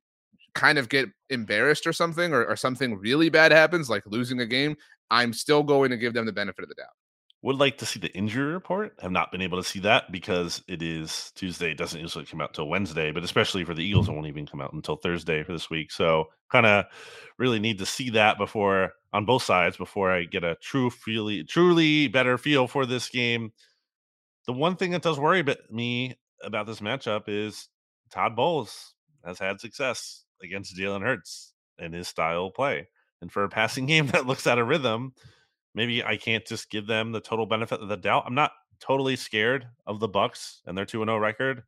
kind 0.55 0.79
of 0.79 0.89
get 0.89 1.09
embarrassed 1.31 1.87
or 1.87 1.93
something, 1.93 2.33
or, 2.33 2.45
or 2.45 2.57
something 2.57 2.97
really 2.99 3.31
bad 3.31 3.53
happens, 3.53 3.89
like 3.89 4.03
losing 4.07 4.41
a 4.41 4.47
game, 4.47 4.77
I'm 5.11 5.33
still 5.33 5.63
going 5.63 5.91
to 5.91 5.97
give 5.97 6.15
them 6.15 6.27
the 6.27 6.33
benefit 6.33 6.63
of 6.63 6.69
the 6.69 6.75
doubt. 6.75 6.89
Would 7.45 7.57
like 7.57 7.79
to 7.79 7.87
see 7.87 7.99
the 7.99 8.15
injury 8.17 8.53
report. 8.53 8.95
Have 9.03 9.11
not 9.11 9.33
been 9.33 9.43
able 9.43 9.61
to 9.61 9.69
see 9.69 9.81
that 9.81 10.13
because 10.13 10.63
it 10.69 10.81
is 10.81 11.33
Tuesday. 11.35 11.73
It 11.73 11.77
doesn't 11.77 12.01
usually 12.01 12.25
come 12.25 12.41
out 12.41 12.55
till 12.55 12.69
Wednesday, 12.69 13.11
but 13.11 13.25
especially 13.25 13.65
for 13.65 13.75
the 13.75 13.85
Eagles, 13.85 14.09
it 14.09 14.13
won't 14.13 14.29
even 14.29 14.47
come 14.47 14.61
out 14.61 14.73
until 14.73 14.95
Thursday 14.95 15.43
for 15.43 15.53
this 15.53 15.69
week. 15.69 15.91
So 15.91 16.27
kind 16.51 16.67
of 16.67 16.85
really 17.39 17.59
need 17.59 17.79
to 17.79 17.87
see 17.87 18.11
that 18.11 18.39
before 18.39 18.93
on 19.13 19.25
both 19.25 19.43
sides 19.43 19.77
before 19.77 20.13
I 20.13 20.25
get 20.25 20.45
a 20.45 20.57
true 20.63 20.89
feely, 20.89 21.43
truly 21.43 22.07
better 22.07 22.39
feel 22.39 22.69
for 22.69 22.87
this 22.87 23.09
game. 23.09 23.53
The 24.47 24.53
one 24.53 24.77
thing 24.77 24.93
that 24.93 25.03
does 25.03 25.19
worry 25.19 25.45
me 25.71 26.17
about 26.45 26.67
this 26.67 26.81
matchup 26.81 27.25
is 27.27 27.69
Todd 28.11 28.37
Bowles 28.37 28.95
has 29.25 29.39
had 29.39 29.61
success 29.61 30.25
against 30.43 30.77
Jalen 30.77 31.03
Hurts 31.03 31.55
and 31.79 31.95
his 31.95 32.09
style 32.09 32.51
play. 32.51 32.89
And 33.21 33.33
for 33.33 33.45
a 33.45 33.49
passing 33.49 33.87
game 33.93 34.09
that 34.09 34.27
looks 34.27 34.47
out 34.47 34.59
of 34.59 34.69
rhythm, 34.69 35.15
maybe 35.75 36.05
I 36.05 36.17
can't 36.17 36.47
just 36.47 36.71
give 36.71 36.87
them 36.87 37.13
the 37.13 37.21
total 37.21 37.47
benefit 37.47 37.81
of 37.81 37.89
the 37.89 37.97
doubt. 37.97 38.25
I'm 38.27 38.35
not 38.35 38.53
totally 38.81 39.17
scared 39.17 39.67
of 39.87 40.01
the 40.01 40.09
Bucks 40.09 40.61
and 40.67 40.77
their 40.77 40.85
2 40.85 41.05
0 41.05 41.19
record. 41.19 41.63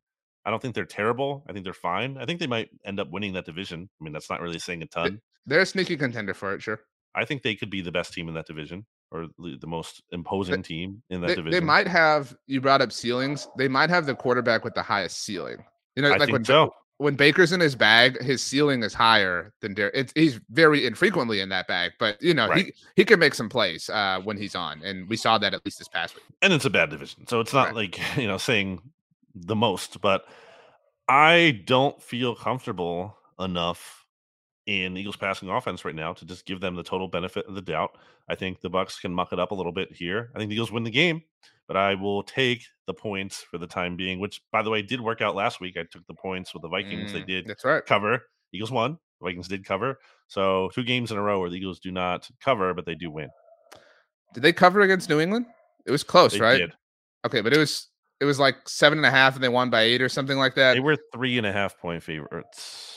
I 0.44 0.50
don't 0.50 0.60
think 0.60 0.74
they're 0.74 0.84
terrible. 0.84 1.44
I 1.48 1.52
think 1.52 1.64
they're 1.64 1.72
fine. 1.72 2.18
I 2.18 2.26
think 2.26 2.38
they 2.38 2.46
might 2.46 2.68
end 2.84 3.00
up 3.00 3.10
winning 3.10 3.32
that 3.32 3.46
division. 3.46 3.88
I 4.00 4.04
mean, 4.04 4.12
that's 4.12 4.28
not 4.28 4.42
really 4.42 4.58
saying 4.58 4.82
a 4.82 4.86
ton. 4.86 5.20
They're 5.46 5.60
a 5.60 5.66
sneaky 5.66 5.96
contender 5.96 6.34
for 6.34 6.54
it, 6.54 6.62
sure. 6.62 6.80
I 7.14 7.24
think 7.24 7.42
they 7.42 7.54
could 7.54 7.70
be 7.70 7.80
the 7.80 7.92
best 7.92 8.12
team 8.12 8.28
in 8.28 8.34
that 8.34 8.46
division 8.46 8.84
or 9.10 9.28
the 9.38 9.66
most 9.66 10.02
imposing 10.10 10.56
they, 10.56 10.62
team 10.62 11.02
in 11.10 11.20
that 11.20 11.28
they, 11.28 11.34
division. 11.36 11.52
They 11.52 11.64
might 11.64 11.86
have, 11.86 12.36
you 12.46 12.60
brought 12.60 12.82
up 12.82 12.92
ceilings. 12.92 13.48
They 13.56 13.68
might 13.68 13.88
have 13.88 14.04
the 14.04 14.14
quarterback 14.14 14.64
with 14.64 14.74
the 14.74 14.82
highest 14.82 15.22
ceiling. 15.22 15.64
You 15.96 16.02
know, 16.02 16.10
I 16.10 16.16
like 16.16 16.30
when, 16.30 16.44
so 16.44 16.72
when 17.04 17.16
Baker's 17.16 17.52
in 17.52 17.60
his 17.60 17.76
bag, 17.76 18.20
his 18.22 18.42
ceiling 18.42 18.82
is 18.82 18.94
higher 18.94 19.52
than 19.60 19.74
Derek. 19.74 20.10
he's 20.14 20.40
very 20.48 20.86
infrequently 20.86 21.40
in 21.40 21.50
that 21.50 21.68
bag, 21.68 21.92
but 21.98 22.20
you 22.22 22.32
know 22.32 22.48
right. 22.48 22.64
he 22.64 22.74
he 22.96 23.04
can 23.04 23.18
make 23.20 23.34
some 23.34 23.50
plays 23.50 23.90
uh, 23.90 24.20
when 24.24 24.38
he's 24.38 24.54
on, 24.54 24.82
and 24.82 25.06
we 25.06 25.16
saw 25.16 25.36
that 25.36 25.52
at 25.52 25.62
least 25.66 25.78
this 25.78 25.86
past 25.86 26.14
week. 26.14 26.24
And 26.40 26.50
it's 26.50 26.64
a 26.64 26.70
bad 26.70 26.88
division, 26.88 27.26
so 27.26 27.40
it's 27.40 27.52
not 27.52 27.66
right. 27.66 27.74
like 27.74 28.00
you 28.16 28.26
know 28.26 28.38
saying 28.38 28.80
the 29.34 29.54
most, 29.54 30.00
but 30.00 30.24
I 31.06 31.62
don't 31.66 32.02
feel 32.02 32.34
comfortable 32.34 33.14
enough 33.38 34.03
in 34.66 34.96
Eagles 34.96 35.16
passing 35.16 35.50
offense 35.50 35.84
right 35.84 35.94
now 35.94 36.12
to 36.14 36.24
just 36.24 36.46
give 36.46 36.60
them 36.60 36.74
the 36.74 36.82
total 36.82 37.08
benefit 37.08 37.46
of 37.46 37.54
the 37.54 37.62
doubt. 37.62 37.98
I 38.28 38.34
think 38.34 38.60
the 38.60 38.70
Bucks 38.70 38.98
can 38.98 39.12
muck 39.12 39.32
it 39.32 39.38
up 39.38 39.50
a 39.50 39.54
little 39.54 39.72
bit 39.72 39.92
here. 39.92 40.30
I 40.34 40.38
think 40.38 40.48
the 40.48 40.54
Eagles 40.54 40.72
win 40.72 40.84
the 40.84 40.90
game, 40.90 41.22
but 41.68 41.76
I 41.76 41.94
will 41.94 42.22
take 42.22 42.64
the 42.86 42.94
points 42.94 43.42
for 43.42 43.58
the 43.58 43.66
time 43.66 43.96
being, 43.96 44.20
which 44.20 44.40
by 44.52 44.62
the 44.62 44.70
way 44.70 44.82
did 44.82 45.00
work 45.00 45.20
out 45.20 45.34
last 45.34 45.60
week. 45.60 45.76
I 45.76 45.84
took 45.90 46.06
the 46.06 46.14
points 46.14 46.54
with 46.54 46.62
the 46.62 46.68
Vikings. 46.68 47.10
Mm, 47.10 47.14
they 47.14 47.22
did 47.22 47.46
that's 47.46 47.64
right. 47.64 47.84
cover. 47.84 48.22
Eagles 48.52 48.70
won. 48.70 48.98
The 49.20 49.26
Vikings 49.26 49.48
did 49.48 49.64
cover. 49.64 49.98
So 50.28 50.70
two 50.74 50.84
games 50.84 51.10
in 51.10 51.18
a 51.18 51.22
row 51.22 51.40
where 51.40 51.50
the 51.50 51.56
Eagles 51.56 51.80
do 51.80 51.90
not 51.90 52.28
cover, 52.40 52.72
but 52.72 52.86
they 52.86 52.94
do 52.94 53.10
win. 53.10 53.28
Did 54.32 54.42
they 54.42 54.52
cover 54.52 54.80
against 54.80 55.08
New 55.08 55.20
England? 55.20 55.46
It 55.86 55.90
was 55.90 56.02
close, 56.02 56.32
they 56.32 56.40
right? 56.40 56.58
Did. 56.58 56.72
Okay, 57.26 57.42
but 57.42 57.52
it 57.52 57.58
was 57.58 57.88
it 58.20 58.24
was 58.24 58.38
like 58.38 58.66
seven 58.68 58.98
and 58.98 59.06
a 59.06 59.10
half, 59.10 59.34
and 59.34 59.44
they 59.44 59.48
won 59.48 59.68
by 59.68 59.82
eight 59.82 60.00
or 60.00 60.08
something 60.08 60.38
like 60.38 60.54
that. 60.54 60.74
They 60.74 60.80
were 60.80 60.96
three 61.12 61.36
and 61.36 61.46
a 61.46 61.52
half 61.52 61.78
point 61.78 62.02
favorites 62.02 62.93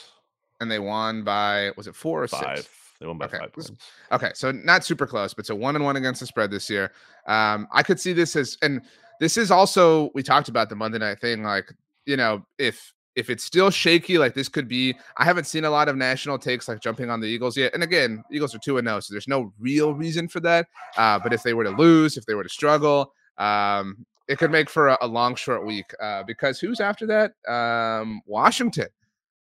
and 0.60 0.70
they 0.70 0.78
won 0.78 1.24
by 1.24 1.72
was 1.76 1.86
it 1.86 1.94
four 1.94 2.22
or 2.22 2.28
five? 2.28 2.58
Six? 2.58 2.68
They 3.00 3.06
won 3.06 3.18
by 3.18 3.26
okay. 3.26 3.38
five 3.38 3.52
points. 3.52 3.72
Okay, 4.10 4.30
so 4.34 4.50
not 4.50 4.84
super 4.84 5.06
close, 5.06 5.32
but 5.32 5.46
so 5.46 5.54
one 5.54 5.76
and 5.76 5.84
one 5.84 5.96
against 5.96 6.20
the 6.20 6.26
spread 6.26 6.50
this 6.50 6.68
year. 6.68 6.92
Um, 7.26 7.68
I 7.72 7.82
could 7.82 8.00
see 8.00 8.12
this 8.12 8.34
as, 8.34 8.58
and 8.62 8.82
this 9.20 9.36
is 9.36 9.50
also 9.50 10.10
we 10.14 10.22
talked 10.22 10.48
about 10.48 10.68
the 10.68 10.76
Monday 10.76 10.98
night 10.98 11.20
thing. 11.20 11.42
Like, 11.42 11.72
you 12.06 12.16
know, 12.16 12.44
if 12.58 12.92
if 13.14 13.30
it's 13.30 13.44
still 13.44 13.70
shaky, 13.70 14.18
like 14.18 14.34
this 14.34 14.48
could 14.48 14.68
be. 14.68 14.96
I 15.16 15.24
haven't 15.24 15.44
seen 15.44 15.64
a 15.64 15.70
lot 15.70 15.88
of 15.88 15.96
national 15.96 16.38
takes 16.38 16.68
like 16.68 16.80
jumping 16.80 17.10
on 17.10 17.20
the 17.20 17.26
Eagles 17.26 17.56
yet. 17.56 17.74
And 17.74 17.82
again, 17.82 18.22
Eagles 18.30 18.54
are 18.54 18.58
two 18.58 18.78
and 18.78 18.86
zero, 18.86 18.98
oh, 18.98 19.00
so 19.00 19.14
there's 19.14 19.28
no 19.28 19.52
real 19.58 19.94
reason 19.94 20.28
for 20.28 20.40
that. 20.40 20.66
Uh, 20.96 21.18
but 21.18 21.32
if 21.32 21.42
they 21.42 21.54
were 21.54 21.64
to 21.64 21.70
lose, 21.70 22.16
if 22.16 22.26
they 22.26 22.34
were 22.34 22.44
to 22.44 22.48
struggle, 22.48 23.12
um, 23.38 24.06
it 24.28 24.38
could 24.38 24.50
make 24.50 24.70
for 24.70 24.88
a, 24.88 24.98
a 25.00 25.06
long, 25.06 25.34
short 25.34 25.64
week. 25.66 25.92
Uh, 26.00 26.22
because 26.24 26.60
who's 26.60 26.80
after 26.80 27.06
that? 27.06 27.32
Um, 27.52 28.22
Washington 28.26 28.88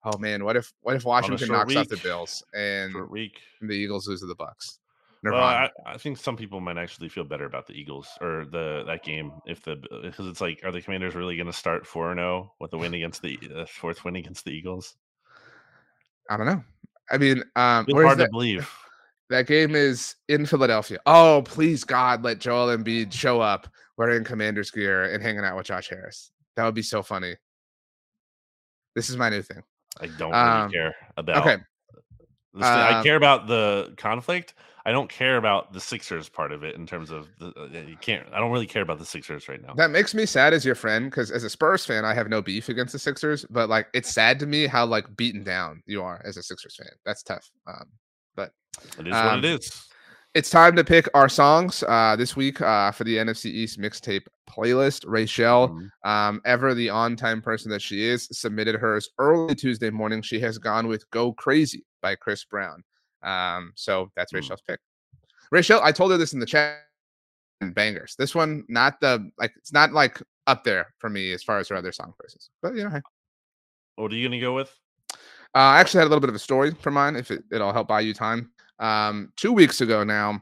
oh 0.04 0.18
man, 0.18 0.44
what 0.44 0.56
if 0.56 0.72
what 0.82 0.96
if 0.96 1.04
Washington 1.04 1.48
knocks 1.48 1.68
week, 1.68 1.78
off 1.78 1.88
the 1.88 1.96
Bills 1.96 2.42
and 2.54 2.94
the 2.94 3.74
Eagles 3.74 4.08
lose 4.08 4.20
to 4.20 4.26
the 4.26 4.34
Bucks? 4.34 4.78
Well, 5.32 5.42
I, 5.42 5.70
I, 5.86 5.96
think 5.96 6.18
some 6.18 6.36
people 6.36 6.60
might 6.60 6.76
actually 6.76 7.08
feel 7.08 7.24
better 7.24 7.46
about 7.46 7.66
the 7.66 7.72
Eagles 7.72 8.08
or 8.20 8.44
the 8.44 8.84
that 8.86 9.02
game 9.02 9.32
if 9.46 9.62
the 9.62 9.76
because 10.02 10.26
it's 10.26 10.42
like, 10.42 10.60
are 10.64 10.72
the 10.72 10.82
Commanders 10.82 11.14
really 11.14 11.36
going 11.36 11.46
to 11.46 11.52
start 11.52 11.86
four 11.86 12.10
and 12.10 12.18
zero 12.18 12.50
oh 12.50 12.54
with 12.60 12.72
the 12.72 12.78
win 12.78 12.92
against 12.92 13.22
the 13.22 13.38
uh, 13.56 13.64
fourth 13.64 14.04
win 14.04 14.16
against 14.16 14.44
the 14.44 14.50
Eagles? 14.50 14.96
I 16.28 16.36
don't 16.36 16.46
know. 16.46 16.62
I 17.10 17.16
mean, 17.16 17.42
um, 17.56 17.86
it's 17.88 17.94
hard 17.94 18.18
that? 18.18 18.26
to 18.26 18.30
believe. 18.30 18.70
That 19.30 19.46
game 19.46 19.74
is 19.74 20.16
in 20.28 20.44
Philadelphia. 20.44 20.98
Oh, 21.06 21.42
please 21.46 21.82
God, 21.82 22.22
let 22.22 22.40
Joel 22.40 22.76
Embiid 22.76 23.10
show 23.10 23.40
up 23.40 23.66
wearing 23.96 24.22
Commanders 24.22 24.70
gear 24.70 25.04
and 25.04 25.22
hanging 25.22 25.46
out 25.46 25.56
with 25.56 25.66
Josh 25.66 25.88
Harris. 25.88 26.30
That 26.56 26.64
would 26.66 26.74
be 26.74 26.82
so 26.82 27.02
funny. 27.02 27.34
This 28.94 29.08
is 29.08 29.16
my 29.16 29.30
new 29.30 29.40
thing. 29.40 29.62
I 30.00 30.06
don't 30.06 30.32
really 30.32 30.42
um, 30.42 30.70
care 30.70 30.94
about. 31.16 31.36
Okay. 31.38 31.54
Um, 31.54 32.62
I 32.62 33.02
care 33.02 33.16
about 33.16 33.46
the 33.46 33.94
conflict. 33.96 34.54
I 34.86 34.92
don't 34.92 35.08
care 35.08 35.38
about 35.38 35.72
the 35.72 35.80
Sixers 35.80 36.28
part 36.28 36.52
of 36.52 36.62
it 36.62 36.74
in 36.74 36.86
terms 36.86 37.10
of 37.10 37.28
the 37.38 37.52
uh, 37.56 37.68
you 37.88 37.96
can't. 38.00 38.26
I 38.32 38.38
don't 38.38 38.52
really 38.52 38.66
care 38.66 38.82
about 38.82 38.98
the 38.98 39.06
Sixers 39.06 39.48
right 39.48 39.62
now. 39.62 39.72
That 39.74 39.90
makes 39.90 40.14
me 40.14 40.26
sad 40.26 40.52
as 40.52 40.64
your 40.64 40.74
friend 40.74 41.10
because 41.10 41.30
as 41.30 41.42
a 41.42 41.48
Spurs 41.48 41.86
fan, 41.86 42.04
I 42.04 42.12
have 42.12 42.28
no 42.28 42.42
beef 42.42 42.68
against 42.68 42.92
the 42.92 42.98
Sixers, 42.98 43.46
but 43.48 43.70
like 43.70 43.88
it's 43.94 44.12
sad 44.12 44.38
to 44.40 44.46
me 44.46 44.66
how 44.66 44.84
like 44.84 45.16
beaten 45.16 45.42
down 45.42 45.82
you 45.86 46.02
are 46.02 46.20
as 46.24 46.36
a 46.36 46.42
Sixers 46.42 46.76
fan. 46.76 46.90
That's 47.06 47.22
tough. 47.22 47.50
Um, 47.66 47.86
but 48.36 48.52
it 48.98 49.08
is 49.08 49.14
um, 49.14 49.24
what 49.24 49.38
it 49.38 49.44
um, 49.46 49.56
is. 49.56 49.86
It's 50.34 50.50
time 50.50 50.74
to 50.74 50.82
pick 50.82 51.08
our 51.14 51.28
songs 51.28 51.84
uh, 51.86 52.16
this 52.16 52.34
week 52.34 52.60
uh, 52.60 52.90
for 52.90 53.04
the 53.04 53.18
NFC 53.18 53.46
East 53.46 53.78
mixtape 53.78 54.26
playlist. 54.50 55.04
Rachel, 55.06 55.68
mm-hmm. 55.68 56.10
um, 56.10 56.40
ever 56.44 56.74
the 56.74 56.90
on 56.90 57.14
time 57.14 57.40
person 57.40 57.70
that 57.70 57.80
she 57.80 58.04
is, 58.04 58.28
submitted 58.32 58.74
hers 58.74 59.10
early 59.18 59.54
Tuesday 59.54 59.90
morning. 59.90 60.22
She 60.22 60.40
has 60.40 60.58
gone 60.58 60.88
with 60.88 61.08
Go 61.12 61.32
Crazy 61.32 61.84
by 62.02 62.16
Chris 62.16 62.44
Brown. 62.44 62.82
Um, 63.22 63.72
so 63.76 64.10
that's 64.16 64.32
mm-hmm. 64.32 64.38
Rachel's 64.38 64.62
pick. 64.66 64.80
Rachel, 65.52 65.80
I 65.84 65.92
told 65.92 66.10
her 66.10 66.16
this 66.16 66.32
in 66.32 66.40
the 66.40 66.46
chat. 66.46 66.78
Bangers. 67.60 68.16
This 68.18 68.34
one, 68.34 68.64
not 68.68 69.00
the 69.00 69.30
like, 69.38 69.52
it's 69.56 69.72
not 69.72 69.92
like 69.92 70.20
up 70.48 70.64
there 70.64 70.92
for 70.98 71.08
me 71.08 71.32
as 71.32 71.44
far 71.44 71.60
as 71.60 71.68
her 71.68 71.76
other 71.76 71.92
song 71.92 72.12
choices. 72.20 72.50
But 72.60 72.74
you 72.74 72.82
know, 72.82 72.90
hey. 72.90 73.00
What 73.94 74.12
are 74.12 74.16
you 74.16 74.28
gonna 74.28 74.40
go 74.40 74.54
with? 74.54 74.76
Uh, 75.54 75.58
I 75.58 75.78
actually 75.78 76.00
had 76.00 76.06
a 76.06 76.10
little 76.10 76.20
bit 76.20 76.28
of 76.28 76.34
a 76.34 76.40
story 76.40 76.74
for 76.74 76.90
mine, 76.90 77.14
if 77.14 77.30
it, 77.30 77.44
it'll 77.52 77.72
help 77.72 77.86
buy 77.86 78.00
you 78.00 78.12
time. 78.12 78.50
Um, 78.78 79.32
two 79.36 79.52
weeks 79.52 79.80
ago 79.80 80.04
now, 80.04 80.40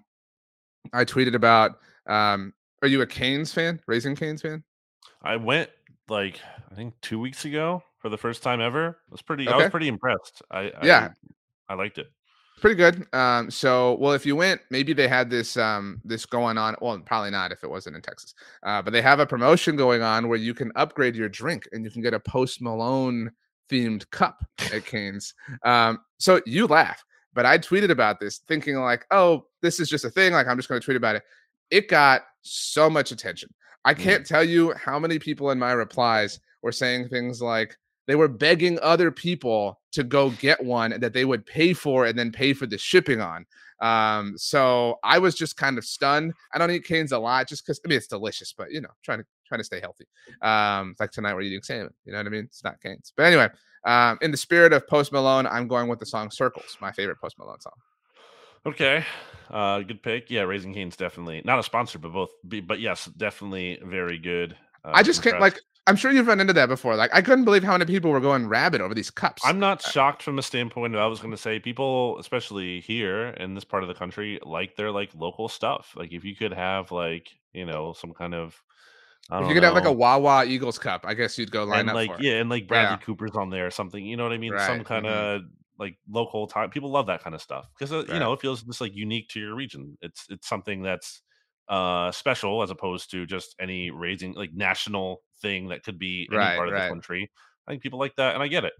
I 0.92 1.04
tweeted 1.04 1.34
about. 1.34 1.78
Um, 2.06 2.52
are 2.82 2.88
you 2.88 3.00
a 3.02 3.06
Canes 3.06 3.52
fan? 3.52 3.80
Raising 3.86 4.16
Canes 4.16 4.42
fan? 4.42 4.64
I 5.22 5.36
went 5.36 5.70
like 6.08 6.40
I 6.70 6.74
think 6.74 6.94
two 7.00 7.20
weeks 7.20 7.44
ago 7.44 7.82
for 7.98 8.08
the 8.08 8.18
first 8.18 8.42
time 8.42 8.60
ever. 8.60 8.98
I 9.08 9.12
was 9.12 9.22
pretty. 9.22 9.48
Okay. 9.48 9.54
I 9.54 9.56
was 9.56 9.70
pretty 9.70 9.88
impressed. 9.88 10.42
I 10.50 10.72
yeah, 10.82 11.10
I, 11.68 11.74
I 11.74 11.76
liked 11.76 11.98
it. 11.98 12.10
Pretty 12.60 12.76
good. 12.76 13.06
Um, 13.12 13.50
so 13.50 13.94
well, 13.94 14.12
if 14.12 14.26
you 14.26 14.36
went, 14.36 14.60
maybe 14.70 14.92
they 14.92 15.08
had 15.08 15.30
this 15.30 15.56
um 15.56 16.00
this 16.04 16.26
going 16.26 16.58
on. 16.58 16.76
Well, 16.80 16.98
probably 17.00 17.30
not 17.30 17.52
if 17.52 17.64
it 17.64 17.70
wasn't 17.70 17.96
in 17.96 18.02
Texas. 18.02 18.34
Uh, 18.64 18.82
but 18.82 18.92
they 18.92 19.02
have 19.02 19.20
a 19.20 19.26
promotion 19.26 19.76
going 19.76 20.02
on 20.02 20.28
where 20.28 20.38
you 20.38 20.54
can 20.54 20.72
upgrade 20.76 21.16
your 21.16 21.28
drink 21.28 21.68
and 21.72 21.84
you 21.84 21.90
can 21.90 22.02
get 22.02 22.14
a 22.14 22.20
Post 22.20 22.60
Malone 22.60 23.30
themed 23.70 24.08
cup 24.10 24.44
at 24.72 24.84
Canes. 24.84 25.34
Um, 25.64 26.00
so 26.18 26.40
you 26.46 26.66
laugh 26.66 27.02
but 27.34 27.46
I 27.46 27.58
tweeted 27.58 27.90
about 27.90 28.20
this 28.20 28.38
thinking 28.38 28.76
like, 28.76 29.06
oh, 29.10 29.46
this 29.60 29.80
is 29.80 29.88
just 29.88 30.04
a 30.04 30.10
thing. 30.10 30.32
Like 30.32 30.46
I'm 30.46 30.56
just 30.56 30.68
going 30.68 30.80
to 30.80 30.84
tweet 30.84 30.96
about 30.96 31.16
it. 31.16 31.22
It 31.70 31.88
got 31.88 32.22
so 32.42 32.90
much 32.90 33.12
attention. 33.12 33.52
I 33.84 33.94
mm. 33.94 33.98
can't 33.98 34.26
tell 34.26 34.44
you 34.44 34.72
how 34.74 34.98
many 34.98 35.18
people 35.18 35.50
in 35.50 35.58
my 35.58 35.72
replies 35.72 36.40
were 36.62 36.72
saying 36.72 37.08
things 37.08 37.40
like 37.40 37.76
they 38.06 38.14
were 38.14 38.28
begging 38.28 38.78
other 38.82 39.10
people 39.10 39.80
to 39.92 40.02
go 40.02 40.30
get 40.30 40.62
one 40.62 40.98
that 41.00 41.12
they 41.12 41.24
would 41.24 41.46
pay 41.46 41.72
for 41.72 42.06
and 42.06 42.18
then 42.18 42.32
pay 42.32 42.52
for 42.52 42.66
the 42.66 42.78
shipping 42.78 43.20
on. 43.20 43.46
Um, 43.80 44.34
so 44.36 44.98
I 45.02 45.18
was 45.18 45.34
just 45.34 45.56
kind 45.56 45.76
of 45.76 45.84
stunned. 45.84 46.34
I 46.52 46.58
don't 46.58 46.70
eat 46.70 46.84
canes 46.84 47.12
a 47.12 47.18
lot 47.18 47.48
just 47.48 47.64
because 47.64 47.80
I 47.84 47.88
mean 47.88 47.98
it's 47.98 48.06
delicious, 48.06 48.54
but 48.56 48.70
you 48.70 48.80
know, 48.80 48.90
trying 49.04 49.18
to 49.18 49.24
trying 49.46 49.60
to 49.60 49.64
stay 49.64 49.80
healthy. 49.80 50.06
Um, 50.40 50.94
like 51.00 51.10
tonight 51.10 51.34
we're 51.34 51.42
eating 51.42 51.62
salmon. 51.62 51.92
You 52.04 52.12
know 52.12 52.18
what 52.18 52.26
I 52.26 52.30
mean? 52.30 52.44
It's 52.44 52.62
not 52.62 52.80
canes. 52.80 53.12
But 53.16 53.24
anyway, 53.24 53.48
um, 53.84 54.18
in 54.22 54.30
the 54.30 54.36
spirit 54.36 54.72
of 54.72 54.86
Post 54.86 55.12
Malone, 55.12 55.46
I'm 55.46 55.68
going 55.68 55.88
with 55.88 55.98
the 55.98 56.06
song 56.06 56.30
"Circles," 56.30 56.76
my 56.80 56.92
favorite 56.92 57.20
Post 57.20 57.38
Malone 57.38 57.60
song. 57.60 57.74
Okay, 58.64 59.04
uh, 59.50 59.80
good 59.80 60.02
pick. 60.02 60.30
Yeah, 60.30 60.42
Raising 60.42 60.72
Cane's 60.72 60.96
definitely 60.96 61.42
not 61.44 61.58
a 61.58 61.62
sponsor, 61.62 61.98
but 61.98 62.12
both. 62.12 62.30
But 62.44 62.80
yes, 62.80 63.06
definitely 63.06 63.80
very 63.84 64.18
good. 64.18 64.56
Uh, 64.84 64.92
I 64.94 65.02
just 65.02 65.22
can't 65.22 65.40
like. 65.40 65.60
I'm 65.88 65.96
sure 65.96 66.12
you've 66.12 66.28
run 66.28 66.38
into 66.38 66.52
that 66.52 66.68
before. 66.68 66.94
Like, 66.94 67.12
I 67.12 67.22
couldn't 67.22 67.44
believe 67.44 67.64
how 67.64 67.72
many 67.72 67.86
people 67.86 68.12
were 68.12 68.20
going 68.20 68.46
rabid 68.46 68.80
over 68.80 68.94
these 68.94 69.10
cups. 69.10 69.42
I'm 69.44 69.58
not 69.58 69.84
uh, 69.84 69.90
shocked 69.90 70.22
from 70.22 70.38
a 70.38 70.42
standpoint 70.42 70.94
of 70.94 71.00
I 71.00 71.06
was 71.06 71.18
going 71.18 71.32
to 71.32 71.36
say 71.36 71.58
people, 71.58 72.20
especially 72.20 72.80
here 72.82 73.30
in 73.30 73.56
this 73.56 73.64
part 73.64 73.82
of 73.82 73.88
the 73.88 73.94
country, 73.94 74.38
like 74.44 74.76
their 74.76 74.92
like 74.92 75.10
local 75.16 75.48
stuff. 75.48 75.92
Like, 75.96 76.12
if 76.12 76.24
you 76.24 76.36
could 76.36 76.52
have 76.52 76.92
like 76.92 77.30
you 77.52 77.66
know 77.66 77.94
some 77.94 78.12
kind 78.12 78.32
of 78.32 78.62
if 79.30 79.48
you 79.48 79.54
could 79.54 79.62
know. 79.62 79.68
have 79.68 79.74
like 79.74 79.84
a 79.84 79.92
Wawa 79.92 80.44
Eagles 80.44 80.78
Cup, 80.78 81.04
I 81.06 81.14
guess 81.14 81.38
you'd 81.38 81.50
go 81.50 81.64
line 81.64 81.80
and 81.80 81.90
up 81.90 81.94
like 81.94 82.16
for 82.16 82.22
yeah, 82.22 82.34
and 82.34 82.50
like 82.50 82.66
Bradley 82.66 82.98
yeah. 83.00 83.04
Cooper's 83.04 83.36
on 83.36 83.50
there 83.50 83.66
or 83.66 83.70
something. 83.70 84.04
You 84.04 84.16
know 84.16 84.24
what 84.24 84.32
I 84.32 84.38
mean? 84.38 84.52
Right. 84.52 84.66
Some 84.66 84.84
kind 84.84 85.06
of 85.06 85.40
mm-hmm. 85.40 85.48
like 85.78 85.96
local 86.10 86.46
time. 86.46 86.70
People 86.70 86.90
love 86.90 87.06
that 87.06 87.22
kind 87.22 87.34
of 87.34 87.40
stuff 87.40 87.66
because 87.78 87.92
uh, 87.92 87.98
right. 87.98 88.08
you 88.10 88.18
know 88.18 88.32
it 88.32 88.40
feels 88.40 88.62
just 88.62 88.80
like 88.80 88.94
unique 88.94 89.28
to 89.30 89.40
your 89.40 89.54
region. 89.54 89.96
It's 90.02 90.26
it's 90.28 90.48
something 90.48 90.82
that's 90.82 91.22
uh 91.68 92.10
special 92.10 92.62
as 92.62 92.70
opposed 92.70 93.10
to 93.12 93.24
just 93.24 93.54
any 93.60 93.90
raising 93.90 94.34
like 94.34 94.52
national 94.52 95.22
thing 95.40 95.68
that 95.68 95.84
could 95.84 95.98
be 95.98 96.28
any 96.30 96.38
right, 96.38 96.56
part 96.56 96.68
of 96.68 96.74
the 96.74 96.88
country. 96.88 97.30
I 97.66 97.72
think 97.72 97.82
people 97.82 98.00
like 98.00 98.16
that, 98.16 98.34
and 98.34 98.42
I 98.42 98.48
get 98.48 98.64
it. 98.64 98.72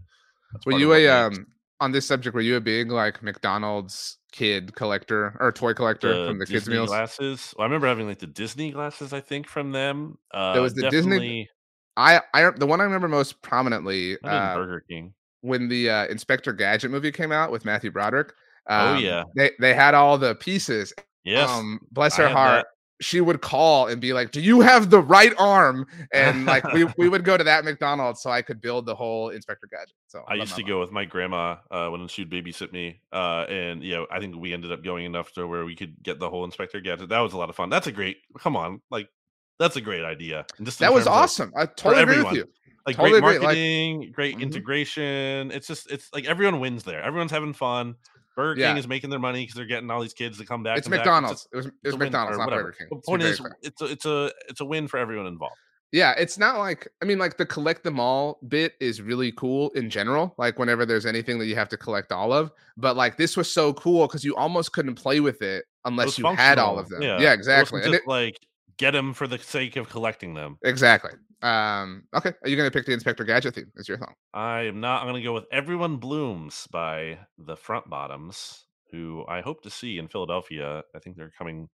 That's 0.53 0.67
Were 0.67 0.79
you 0.79 0.93
a 0.93 1.09
um 1.09 1.47
on 1.83 1.91
this 1.91 2.07
subject? 2.07 2.35
Were 2.35 2.41
you 2.41 2.57
a 2.57 2.61
big 2.61 2.91
like 2.91 3.23
McDonald's 3.23 4.19
kid 4.31 4.75
collector 4.75 5.37
or 5.41 5.53
toy 5.53 5.75
collector 5.75 6.15
the 6.15 6.27
from 6.29 6.39
the 6.39 6.47
Disney 6.47 6.55
kids 6.55 6.69
meals? 6.69 6.89
glasses? 6.89 7.55
Well, 7.59 7.65
i 7.65 7.67
remember 7.67 7.89
having 7.89 8.07
like 8.07 8.21
the 8.21 8.27
disney 8.27 8.71
glasses 8.71 9.13
i 9.13 9.21
think 9.21 9.47
from 9.47 9.73
them. 9.73 10.17
Uh 10.33 10.55
there 10.55 10.63
was 10.63 10.75
the 10.75 10.89
disney 10.89 11.49
i 11.97 12.21
i 12.33 12.51
the 12.51 12.67
one 12.67 12.81
i 12.81 12.85
remember 12.85 13.09
most 13.09 13.43
prominently 13.43 14.17
uh, 14.25 14.55
burger 14.55 14.85
king. 14.89 15.13
when 15.43 15.69
the 15.69 15.91
uh, 15.91 16.07
inspector 16.07 16.53
gadget 16.55 16.91
movie 16.91 17.13
came 17.13 17.31
out 17.33 17.53
with 17.53 17.67
matthew 17.67 17.91
broderick 17.91 18.33
oh, 18.71 18.75
um, 18.75 18.97
oh 18.97 19.01
yeah. 19.01 19.25
they 19.37 19.51
they 19.61 19.75
had 19.75 19.95
all 19.95 20.17
the 20.17 20.35
pieces. 20.37 20.95
Yes 21.25 21.51
um 21.51 21.81
bless 21.91 22.17
her 22.17 22.29
heart 22.29 22.67
she 23.03 23.21
would 23.21 23.41
call 23.41 23.89
and 23.89 24.01
be 24.01 24.13
like, 24.13 24.31
"Do 24.31 24.41
you 24.41 24.61
have 24.61 24.91
the 24.91 25.01
right 25.01 25.33
arm?" 25.39 25.87
And 26.13 26.47
like 26.47 26.65
we 26.73 26.85
we 26.97 27.09
would 27.09 27.25
go 27.25 27.37
to 27.37 27.45
that 27.45 27.65
McDonald's 27.65 28.23
so 28.23 28.31
I 28.31 28.43
could 28.43 28.61
build 28.61 28.87
the 28.87 28.95
whole 28.95 29.31
Inspector 29.31 29.67
Gadget. 29.71 29.95
So 30.07 30.25
I, 30.29 30.35
used 30.35 30.57
to 30.57 30.63
go 30.63 30.81
with 30.81 30.93
my 30.93 31.05
grandma 31.05 31.57
uh, 31.71 31.89
when 31.89 32.07
she'd 32.09 32.31
babysit 32.31 32.73
me, 32.73 33.01
uh, 33.13 33.45
and 33.49 33.83
you 33.83 33.95
know 33.95 34.07
I 34.11 34.21
think 34.21 34.37
we 34.37 34.53
ended 34.53 34.73
up 34.73 34.83
going 34.85 35.05
enough 35.05 35.33
to 35.33 35.47
where 35.47 35.65
we 35.65 35.75
could 35.75 36.03
get 36.03 36.19
the 36.19 36.31
whole 36.31 36.45
Inspector 36.45 36.81
Gadget. 36.81 37.09
That 37.09 37.21
was 37.21 37.33
a 37.33 37.39
lot 37.39 37.51
of 37.51 37.57
fun. 37.57 37.71
That's 37.71 37.87
a 37.87 37.93
great. 37.93 38.19
Come 38.39 38.57
on, 38.57 38.81
like 38.91 39.09
that's 39.59 39.77
a 39.77 39.81
great 39.81 40.05
idea. 40.05 40.47
just 40.63 40.79
that 40.79 40.93
was 40.93 41.07
awesome. 41.07 41.53
I 41.57 41.67
totally 41.67 42.03
agree 42.03 42.23
with 42.23 42.33
you. 42.35 42.49
Like 42.87 42.97
totally 42.97 43.21
great 43.21 43.41
marketing, 43.41 44.01
like, 44.01 44.13
great 44.13 44.35
mm-hmm. 44.35 44.43
integration. 44.43 45.53
It's 45.53 45.69
just 45.69 45.91
it's 45.91 46.13
like 46.13 46.25
everyone 46.25 46.59
wins 46.59 46.83
there. 46.83 47.01
Everyone's 47.01 47.31
having 47.31 47.53
fun. 47.53 47.95
Burger 48.37 48.61
yeah. 48.61 48.69
King 48.69 48.79
is 48.79 48.89
making 48.89 49.11
their 49.11 49.19
money 49.19 49.43
because 49.43 49.55
they're 49.55 49.67
getting 49.67 49.91
all 49.91 50.01
these 50.01 50.15
kids 50.15 50.39
to 50.39 50.47
come 50.47 50.63
back. 50.63 50.79
It's 50.79 50.89
McDonald's. 50.89 51.45
Back. 51.45 51.59
It's, 51.59 51.67
it 51.67 51.71
was, 51.71 51.75
it 51.85 51.89
was 51.89 51.99
McDonald's, 51.99 52.39
not 52.39 52.51
Burger 52.51 52.75
King. 52.79 52.89
The 52.91 52.97
point 52.97 53.23
is, 53.23 53.41
it's 53.63 53.83
a, 53.83 53.85
it's 53.87 54.07
a 54.07 54.31
it's 54.49 54.61
a 54.61 54.65
win 54.65 54.89
for 54.89 54.99
everyone 54.99 55.27
involved. 55.27 55.57
Yeah, 55.93 56.15
it's 56.17 56.39
not 56.39 56.59
like 56.59 56.89
I 57.03 57.05
mean, 57.05 57.19
like 57.19 57.37
the 57.37 57.45
collect 57.45 57.85
them 57.85 58.01
all 58.01 58.39
bit 58.49 58.75
is 58.81 59.03
really 59.03 59.31
cool 59.33 59.71
in 59.71 59.91
general. 59.91 60.35
Like 60.39 60.59
whenever 60.59 60.87
there's 60.87 61.05
anything 61.05 61.39
that 61.39 61.47
you 61.47 61.55
have 61.55 61.69
to 61.69 61.77
collect 61.77 62.13
all 62.13 62.33
of, 62.33 62.51
but 62.79 62.97
like 62.97 63.19
this 63.19 63.37
was 63.37 63.53
so 63.53 63.75
cool 63.75 64.07
because 64.07 64.25
you 64.25 64.35
almost 64.35 64.73
couldn't 64.73 64.95
play 64.95 65.21
with 65.21 65.43
it 65.43 65.67
unless 65.85 66.19
it 66.19 66.19
you 66.19 66.27
had 66.35 66.59
all 66.59 66.79
of 66.79 66.89
them. 66.89 67.03
Yeah, 67.03 67.21
yeah 67.21 67.33
exactly. 67.35 67.83
It 67.83 68.07
like 68.07 68.41
get 68.79 68.93
them 68.93 69.13
for 69.13 69.27
the 69.27 69.39
sake 69.39 69.77
of 69.77 69.91
collecting 69.91 70.33
them. 70.33 70.57
Exactly. 70.65 71.11
Um, 71.43 72.05
okay, 72.15 72.33
are 72.43 72.49
you 72.49 72.57
going 72.57 72.71
to 72.71 72.77
pick 72.77 72.87
the 72.87 72.93
Inspector 72.93 73.25
Gadget 73.25 73.55
theme 73.55 73.73
as 73.79 73.89
your 73.89 73.99
song? 73.99 74.15
I 74.33 74.61
am 74.63 74.81
not. 74.81 75.03
I'm 75.03 75.09
going 75.09 75.21
to 75.21 75.27
go 75.27 75.33
with 75.33 75.47
"Everyone 75.51 75.97
Blooms" 75.97 76.69
by 76.71 77.19
the 77.37 77.57
Front 77.57 77.91
Bottoms 77.91 78.65
who 78.93 79.25
I 79.27 79.41
hope 79.41 79.63
to 79.63 79.71
see 79.71 79.99
in 79.99 80.07
Philadelphia. 80.07 80.83
I 80.95 80.99
think 80.99 81.17
they're 81.17 81.33
coming 81.37 81.69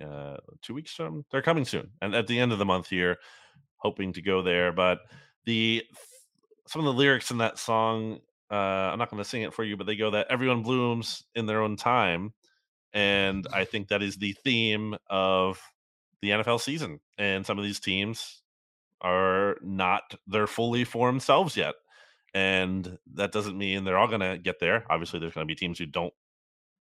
uh, 0.00 0.36
two 0.60 0.74
weeks 0.74 0.92
from. 0.92 1.24
They're 1.30 1.40
coming 1.40 1.64
soon, 1.64 1.90
and 2.02 2.14
at 2.14 2.26
the 2.26 2.38
end 2.38 2.52
of 2.52 2.58
the 2.58 2.64
month 2.64 2.88
here, 2.88 3.16
hoping 3.76 4.12
to 4.14 4.22
go 4.22 4.42
there. 4.42 4.72
But 4.72 4.98
the 5.46 5.84
some 6.66 6.80
of 6.80 6.86
the 6.86 6.98
lyrics 6.98 7.30
in 7.30 7.38
that 7.38 7.58
song, 7.58 8.18
uh, 8.50 8.54
I'm 8.54 8.98
not 8.98 9.10
going 9.10 9.22
to 9.22 9.28
sing 9.28 9.42
it 9.42 9.54
for 9.54 9.64
you, 9.64 9.76
but 9.76 9.86
they 9.86 9.96
go 9.96 10.10
that 10.10 10.26
everyone 10.28 10.62
blooms 10.62 11.24
in 11.34 11.46
their 11.46 11.62
own 11.62 11.76
time, 11.76 12.34
and 12.92 13.46
I 13.52 13.64
think 13.64 13.88
that 13.88 14.02
is 14.02 14.16
the 14.16 14.32
theme 14.44 14.96
of 15.08 15.60
the 16.20 16.30
NFL 16.30 16.60
season. 16.60 17.00
And 17.16 17.46
some 17.46 17.58
of 17.58 17.64
these 17.64 17.80
teams 17.80 18.42
are 19.04 19.58
not 19.62 20.14
their 20.26 20.46
fully 20.46 20.82
formed 20.82 21.22
selves 21.22 21.56
yet. 21.56 21.74
And 22.32 22.98
that 23.14 23.30
doesn't 23.30 23.56
mean 23.56 23.84
they're 23.84 23.98
all 23.98 24.08
going 24.08 24.20
to 24.20 24.38
get 24.38 24.58
there. 24.58 24.84
Obviously, 24.90 25.20
there's 25.20 25.34
going 25.34 25.46
to 25.46 25.50
be 25.50 25.54
teams 25.54 25.78
who 25.78 25.86
don't 25.86 26.14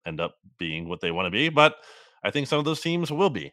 end 0.06 0.20
up 0.20 0.36
being 0.58 0.88
what 0.88 1.00
they 1.00 1.10
want 1.10 1.26
to 1.26 1.30
be. 1.30 1.48
But 1.48 1.76
I 2.22 2.30
think 2.30 2.46
some 2.46 2.60
of 2.60 2.64
those 2.64 2.80
teams 2.80 3.10
will 3.10 3.30
be. 3.30 3.52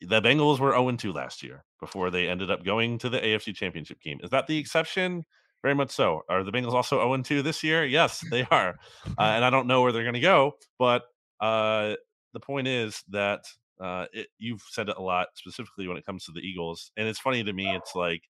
The 0.00 0.22
Bengals 0.22 0.58
were 0.60 0.72
0 0.72 0.92
2 0.92 1.12
last 1.12 1.42
year 1.42 1.64
before 1.80 2.10
they 2.10 2.28
ended 2.28 2.50
up 2.50 2.64
going 2.64 2.98
to 2.98 3.08
the 3.08 3.18
AFC 3.18 3.54
Championship 3.54 4.00
game. 4.00 4.20
Is 4.22 4.30
that 4.30 4.46
the 4.46 4.56
exception? 4.56 5.24
Very 5.62 5.74
much 5.74 5.90
so. 5.90 6.22
Are 6.28 6.44
the 6.44 6.52
Bengals 6.52 6.74
also 6.74 6.98
0 6.98 7.22
2 7.22 7.42
this 7.42 7.62
year? 7.62 7.84
Yes, 7.84 8.24
they 8.30 8.46
are. 8.50 8.76
Uh, 9.06 9.22
and 9.22 9.44
I 9.44 9.50
don't 9.50 9.66
know 9.66 9.82
where 9.82 9.92
they're 9.92 10.02
going 10.02 10.14
to 10.14 10.20
go. 10.20 10.52
But 10.78 11.02
uh, 11.40 11.94
the 12.32 12.40
point 12.40 12.68
is 12.68 13.02
that 13.08 13.40
uh, 13.80 14.06
it, 14.12 14.28
you've 14.38 14.62
said 14.70 14.88
it 14.88 14.96
a 14.96 15.02
lot, 15.02 15.28
specifically 15.34 15.88
when 15.88 15.96
it 15.96 16.06
comes 16.06 16.24
to 16.24 16.32
the 16.32 16.40
Eagles. 16.40 16.90
And 16.96 17.08
it's 17.08 17.18
funny 17.18 17.44
to 17.44 17.52
me, 17.52 17.74
it's 17.74 17.94
like 17.94 18.22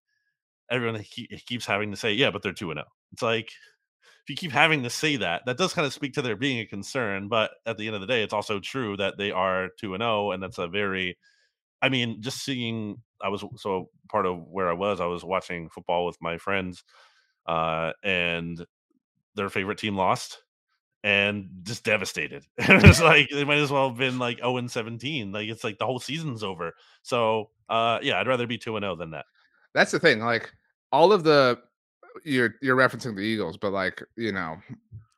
everyone 0.71 1.03
keeps 1.47 1.67
having 1.67 1.91
to 1.91 1.97
say, 1.97 2.13
yeah, 2.13 2.31
but 2.31 2.43
they're 2.43 2.53
2 2.53 2.73
0. 2.73 2.85
It's 3.13 3.23
like, 3.23 3.51
if 4.27 4.31
you 4.31 4.37
keep 4.37 4.53
having 4.53 4.83
to 4.83 4.91
say 4.91 5.17
that, 5.17 5.43
that 5.47 5.57
does 5.57 5.73
kind 5.73 5.87
of 5.87 5.93
speak 5.93 6.15
to 6.15 6.23
there 6.23 6.37
being 6.37 6.59
a 6.59 6.67
concern. 6.67 7.29
But 7.29 7.53
at 7.65 7.79
the 7.79 7.87
end 7.87 7.95
of 7.95 8.01
the 8.01 8.09
day, 8.09 8.23
it's 8.23 8.33
also 8.33 8.59
true 8.59 8.97
that 8.97 9.17
they 9.19 9.31
are 9.31 9.69
two 9.79 9.95
and 9.95 10.03
zero, 10.03 10.29
oh, 10.29 10.31
and 10.33 10.43
that's 10.43 10.59
a 10.59 10.67
very, 10.67 11.17
I 11.81 11.89
mean, 11.89 12.21
just 12.21 12.45
seeing. 12.45 13.03
I 13.23 13.29
was 13.31 13.45
so 13.57 13.89
part 14.11 14.27
of 14.27 14.43
where 14.49 14.69
I 14.69 14.75
was. 14.75 15.01
I 15.01 15.07
was 15.07 15.25
watching 15.25 15.71
football 15.71 16.07
with 16.07 16.17
my 16.21 16.39
friends, 16.39 16.83
uh, 17.47 17.93
and 18.03 18.65
their 19.37 19.49
favorite 19.49 19.79
team 19.79 19.97
lost, 19.97 20.43
and 21.07 21.49
just 21.63 21.85
devastated. 21.85 22.45
it's 22.59 23.01
like 23.01 23.31
they 23.31 23.45
might 23.45 23.59
as 23.59 23.71
well 23.71 23.91
have 23.91 23.97
been 23.97 24.19
like 24.19 24.39
0 24.39 24.57
and 24.57 24.69
17. 24.69 25.31
Like 25.31 25.49
it's 25.49 25.63
like 25.63 25.79
the 25.79 25.87
whole 25.87 26.01
season's 26.01 26.43
over. 26.43 26.73
So 27.03 27.51
uh 27.69 28.01
yeah, 28.03 28.19
I'd 28.19 28.27
rather 28.27 28.49
be 28.49 28.59
2 28.59 28.77
and 28.77 28.83
0 28.83 28.97
than 28.97 29.13
that. 29.13 29.25
That's 29.73 29.93
the 29.93 30.01
thing. 30.01 30.19
Like 30.19 30.53
all 30.91 31.13
of 31.13 31.23
the 31.23 31.61
you're 32.25 32.57
you're 32.61 32.77
referencing 32.77 33.15
the 33.15 33.23
Eagles, 33.23 33.57
but 33.57 33.71
like, 33.71 34.03
you 34.17 34.33
know, 34.33 34.57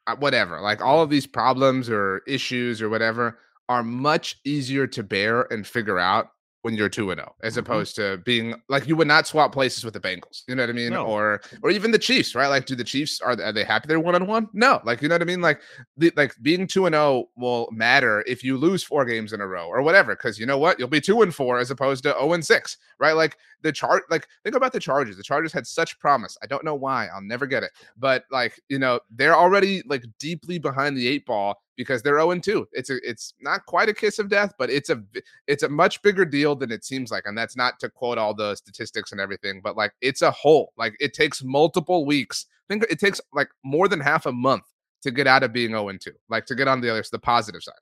uh, 0.06 0.16
whatever. 0.16 0.60
Like 0.60 0.84
all 0.84 1.02
of 1.02 1.08
these 1.08 1.26
problems 1.26 1.88
or 1.88 2.18
issues 2.26 2.82
or 2.82 2.90
whatever 2.90 3.38
are 3.70 3.82
much 3.82 4.38
easier 4.44 4.86
to 4.88 5.02
bear 5.02 5.50
and 5.50 5.66
figure 5.66 5.98
out 5.98 6.32
when 6.68 6.76
you're 6.76 6.90
2 6.90 7.10
and 7.12 7.18
0 7.18 7.34
as 7.42 7.54
mm-hmm. 7.54 7.60
opposed 7.60 7.96
to 7.96 8.18
being 8.26 8.54
like 8.68 8.86
you 8.86 8.94
would 8.94 9.08
not 9.08 9.26
swap 9.26 9.52
places 9.52 9.86
with 9.86 9.94
the 9.94 10.00
Bengals. 10.00 10.42
You 10.46 10.54
know 10.54 10.64
what 10.64 10.68
I 10.68 10.74
mean? 10.74 10.90
No. 10.90 11.06
Or 11.06 11.40
or 11.62 11.70
even 11.70 11.92
the 11.92 11.98
Chiefs, 11.98 12.34
right? 12.34 12.48
Like 12.48 12.66
do 12.66 12.74
the 12.74 12.84
Chiefs 12.84 13.22
are, 13.22 13.40
are 13.40 13.52
they 13.52 13.64
happy 13.64 13.88
they're 13.88 13.98
one 13.98 14.14
on 14.14 14.26
one? 14.26 14.50
No. 14.52 14.78
Like 14.84 15.00
you 15.00 15.08
know 15.08 15.14
what 15.14 15.22
I 15.22 15.24
mean? 15.24 15.40
Like 15.40 15.62
the, 15.96 16.12
like 16.14 16.34
being 16.42 16.66
2 16.66 16.84
and 16.84 16.92
0 16.92 17.30
will 17.38 17.70
matter 17.72 18.22
if 18.26 18.44
you 18.44 18.58
lose 18.58 18.82
four 18.82 19.06
games 19.06 19.32
in 19.32 19.40
a 19.40 19.46
row 19.46 19.66
or 19.66 19.80
whatever 19.80 20.14
cuz 20.14 20.38
you 20.38 20.44
know 20.44 20.58
what? 20.58 20.78
You'll 20.78 20.88
be 20.88 21.00
2 21.00 21.22
and 21.22 21.34
4 21.34 21.58
as 21.58 21.70
opposed 21.70 22.02
to 22.02 22.10
0 22.10 22.34
and 22.34 22.44
6, 22.44 22.76
right? 22.98 23.14
Like 23.14 23.38
the 23.62 23.72
chart 23.72 24.02
like 24.10 24.28
think 24.44 24.54
about 24.54 24.74
the 24.74 24.80
Chargers. 24.80 25.16
The 25.16 25.22
Chargers 25.22 25.54
had 25.54 25.66
such 25.66 25.98
promise. 25.98 26.36
I 26.42 26.46
don't 26.46 26.66
know 26.66 26.74
why. 26.74 27.06
I'll 27.06 27.22
never 27.22 27.46
get 27.46 27.62
it. 27.62 27.70
But 27.96 28.24
like, 28.30 28.60
you 28.68 28.78
know, 28.78 29.00
they're 29.10 29.36
already 29.36 29.82
like 29.86 30.04
deeply 30.18 30.58
behind 30.58 30.98
the 30.98 31.08
8 31.08 31.24
ball 31.24 31.62
because 31.78 32.02
they're 32.02 32.18
0 32.18 32.38
2. 32.40 32.68
It's 32.72 32.90
a 32.90 32.98
it's 33.08 33.32
not 33.40 33.64
quite 33.64 33.88
a 33.88 33.94
kiss 33.94 34.18
of 34.18 34.28
death, 34.28 34.52
but 34.58 34.68
it's 34.68 34.90
a 34.90 35.02
it's 35.46 35.62
a 35.62 35.68
much 35.68 36.02
bigger 36.02 36.26
deal 36.26 36.54
than 36.54 36.70
it 36.70 36.84
seems 36.84 37.10
like. 37.10 37.22
And 37.24 37.38
that's 37.38 37.56
not 37.56 37.78
to 37.78 37.88
quote 37.88 38.18
all 38.18 38.34
the 38.34 38.56
statistics 38.56 39.12
and 39.12 39.20
everything, 39.20 39.62
but 39.62 39.76
like 39.76 39.92
it's 40.02 40.20
a 40.20 40.30
whole. 40.32 40.74
Like 40.76 40.94
it 41.00 41.14
takes 41.14 41.42
multiple 41.42 42.04
weeks. 42.04 42.46
I 42.68 42.74
think 42.74 42.84
it 42.90 42.98
takes 42.98 43.20
like 43.32 43.48
more 43.64 43.88
than 43.88 44.00
half 44.00 44.26
a 44.26 44.32
month 44.32 44.64
to 45.02 45.10
get 45.12 45.26
out 45.26 45.44
of 45.44 45.52
being 45.54 45.70
0 45.70 45.90
2, 45.90 46.10
like 46.28 46.44
to 46.46 46.54
get 46.54 46.68
on 46.68 46.82
the 46.82 46.90
other 46.90 47.04
the 47.10 47.18
positive 47.18 47.62
side. 47.62 47.74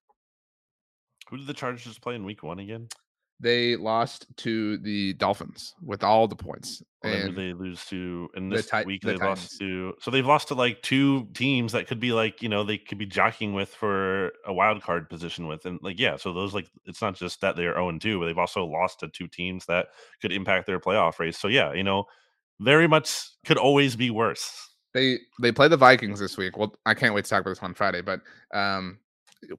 Who 1.30 1.38
did 1.38 1.49
the 1.49 1.55
Chargers 1.55 1.99
play 1.99 2.14
in 2.14 2.24
week 2.24 2.44
one 2.44 2.61
again? 2.61 2.88
They 3.39 3.76
lost 3.76 4.26
to 4.39 4.78
the 4.78 5.12
Dolphins 5.14 5.74
with 5.82 6.03
all 6.03 6.26
the 6.26 6.37
points. 6.37 6.82
And 7.03 7.37
they 7.37 7.53
lose 7.53 7.84
to 7.87 8.28
in 8.34 8.49
this 8.49 8.68
the 8.68 8.82
week 8.84 9.03
the 9.03 9.12
they 9.12 9.18
Titans. 9.18 9.43
lost 9.43 9.59
to 9.61 9.95
so 10.01 10.11
they've 10.11 10.26
lost 10.26 10.49
to 10.49 10.55
like 10.55 10.82
two 10.82 11.28
teams 11.34 11.70
that 11.70 11.87
could 11.87 12.01
be 12.01 12.11
like 12.12 12.43
you 12.43 12.49
know 12.49 12.64
they 12.64 12.78
could 12.78 12.99
be 12.99 13.07
jockeying 13.07 13.53
with 13.53 13.68
for 13.68 14.32
a 14.45 14.53
wild 14.53 14.82
card 14.82 15.09
position 15.09 15.47
with 15.47 15.66
and 15.66 15.78
like 15.82 16.01
yeah 16.01 16.16
so 16.16 16.32
those 16.32 16.53
like 16.53 16.68
it's 16.84 17.01
not 17.01 17.14
just 17.14 17.41
that 17.43 17.55
they're 17.55 17.74
0 17.74 17.91
and 17.91 18.01
2 18.01 18.18
but 18.18 18.26
they've 18.26 18.39
also 18.39 18.64
lost 18.64 18.99
to 19.01 19.09
two 19.09 19.28
teams 19.28 19.66
that 19.66 19.87
could 20.20 20.32
impact 20.32 20.66
their 20.66 20.80
playoff 20.80 21.20
race 21.20 21.39
so 21.39 21.47
yeah 21.47 21.72
you 21.72 21.84
know 21.84 22.03
very 22.59 22.89
much 22.89 23.28
could 23.45 23.59
always 23.59 23.95
be 23.95 24.11
worse 24.11 24.70
they 24.93 25.16
they 25.41 25.53
play 25.53 25.68
the 25.68 25.76
Vikings 25.76 26.18
this 26.18 26.37
week 26.37 26.59
well 26.59 26.74
I 26.87 26.95
can't 26.95 27.14
wait 27.14 27.22
to 27.26 27.30
talk 27.30 27.43
about 27.43 27.51
this 27.51 27.62
on 27.62 27.72
Friday 27.74 28.01
but 28.01 28.20
um 28.53 28.99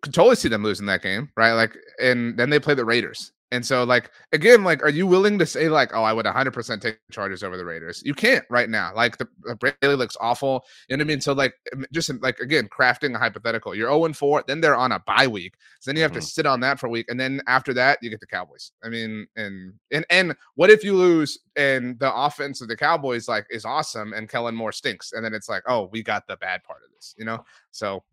could 0.02 0.14
totally 0.14 0.36
see 0.36 0.50
them 0.50 0.64
losing 0.64 0.88
that 0.88 1.02
game 1.02 1.30
right 1.38 1.54
like 1.54 1.78
and 2.02 2.38
then 2.38 2.50
they 2.50 2.60
play 2.60 2.74
the 2.74 2.84
Raiders 2.84 3.32
and 3.52 3.66
so, 3.66 3.84
like 3.84 4.12
again, 4.34 4.64
like, 4.64 4.84
are 4.84 4.90
you 4.90 5.08
willing 5.08 5.40
to 5.40 5.46
say 5.46 5.70
like, 5.70 5.92
oh, 5.94 6.04
I 6.04 6.14
would 6.14 6.26
100% 6.26 6.82
take 6.82 7.00
the 7.08 7.14
Chargers 7.14 7.44
over 7.44 7.58
the 7.58 7.66
Raiders? 7.66 8.02
You 8.04 8.14
can't 8.14 8.44
right 8.50 8.70
now. 8.70 8.92
Like, 8.94 9.18
the, 9.18 9.28
the 9.44 9.56
Braley 9.56 9.96
looks 9.96 10.18
awful. 10.20 10.66
You 10.90 10.98
know 10.98 11.02
what 11.02 11.08
I 11.08 11.10
mean? 11.10 11.22
So, 11.22 11.34
like, 11.34 11.54
just 11.94 12.12
like 12.22 12.40
again, 12.40 12.68
crafting 12.68 13.16
a 13.16 13.20
hypothetical. 13.20 13.74
You're 13.74 13.90
0 13.90 14.14
4, 14.14 14.44
then 14.48 14.60
they're 14.60 14.76
on 14.76 14.92
a 14.92 15.00
bye 15.00 15.28
week. 15.28 15.56
So 15.80 15.90
then 15.90 15.96
you 15.96 16.02
have 16.02 16.12
mm-hmm. 16.12 16.20
to 16.20 16.26
sit 16.26 16.46
on 16.46 16.60
that 16.62 16.80
for 16.80 16.88
a 16.88 16.90
week, 16.90 17.06
and 17.10 17.20
then 17.20 17.42
after 17.48 17.74
that, 17.76 18.00
you 18.02 18.10
get 18.10 18.20
the 18.20 18.28
Cowboys. 18.28 18.72
I 18.84 18.90
mean, 18.90 19.28
and 19.36 19.74
and 19.92 20.06
and 20.10 20.36
what 20.56 20.70
if 20.70 20.84
you 20.84 20.96
lose 20.96 21.40
and 21.56 21.98
the 22.00 22.14
offense 22.14 22.62
of 22.62 22.68
the 22.68 22.78
Cowboys 22.78 23.28
like 23.28 23.48
is 23.50 23.66
awesome 23.66 24.14
and 24.14 24.30
Kellen 24.30 24.56
Moore 24.56 24.72
stinks, 24.72 25.14
and 25.14 25.24
then 25.24 25.34
it's 25.34 25.50
like, 25.50 25.64
oh, 25.68 25.90
we 25.92 26.04
got 26.04 26.28
the 26.28 26.38
bad 26.38 26.64
part 26.64 26.82
of 26.86 26.92
this, 26.96 27.16
you 27.18 27.26
know? 27.26 27.44
So 27.72 28.04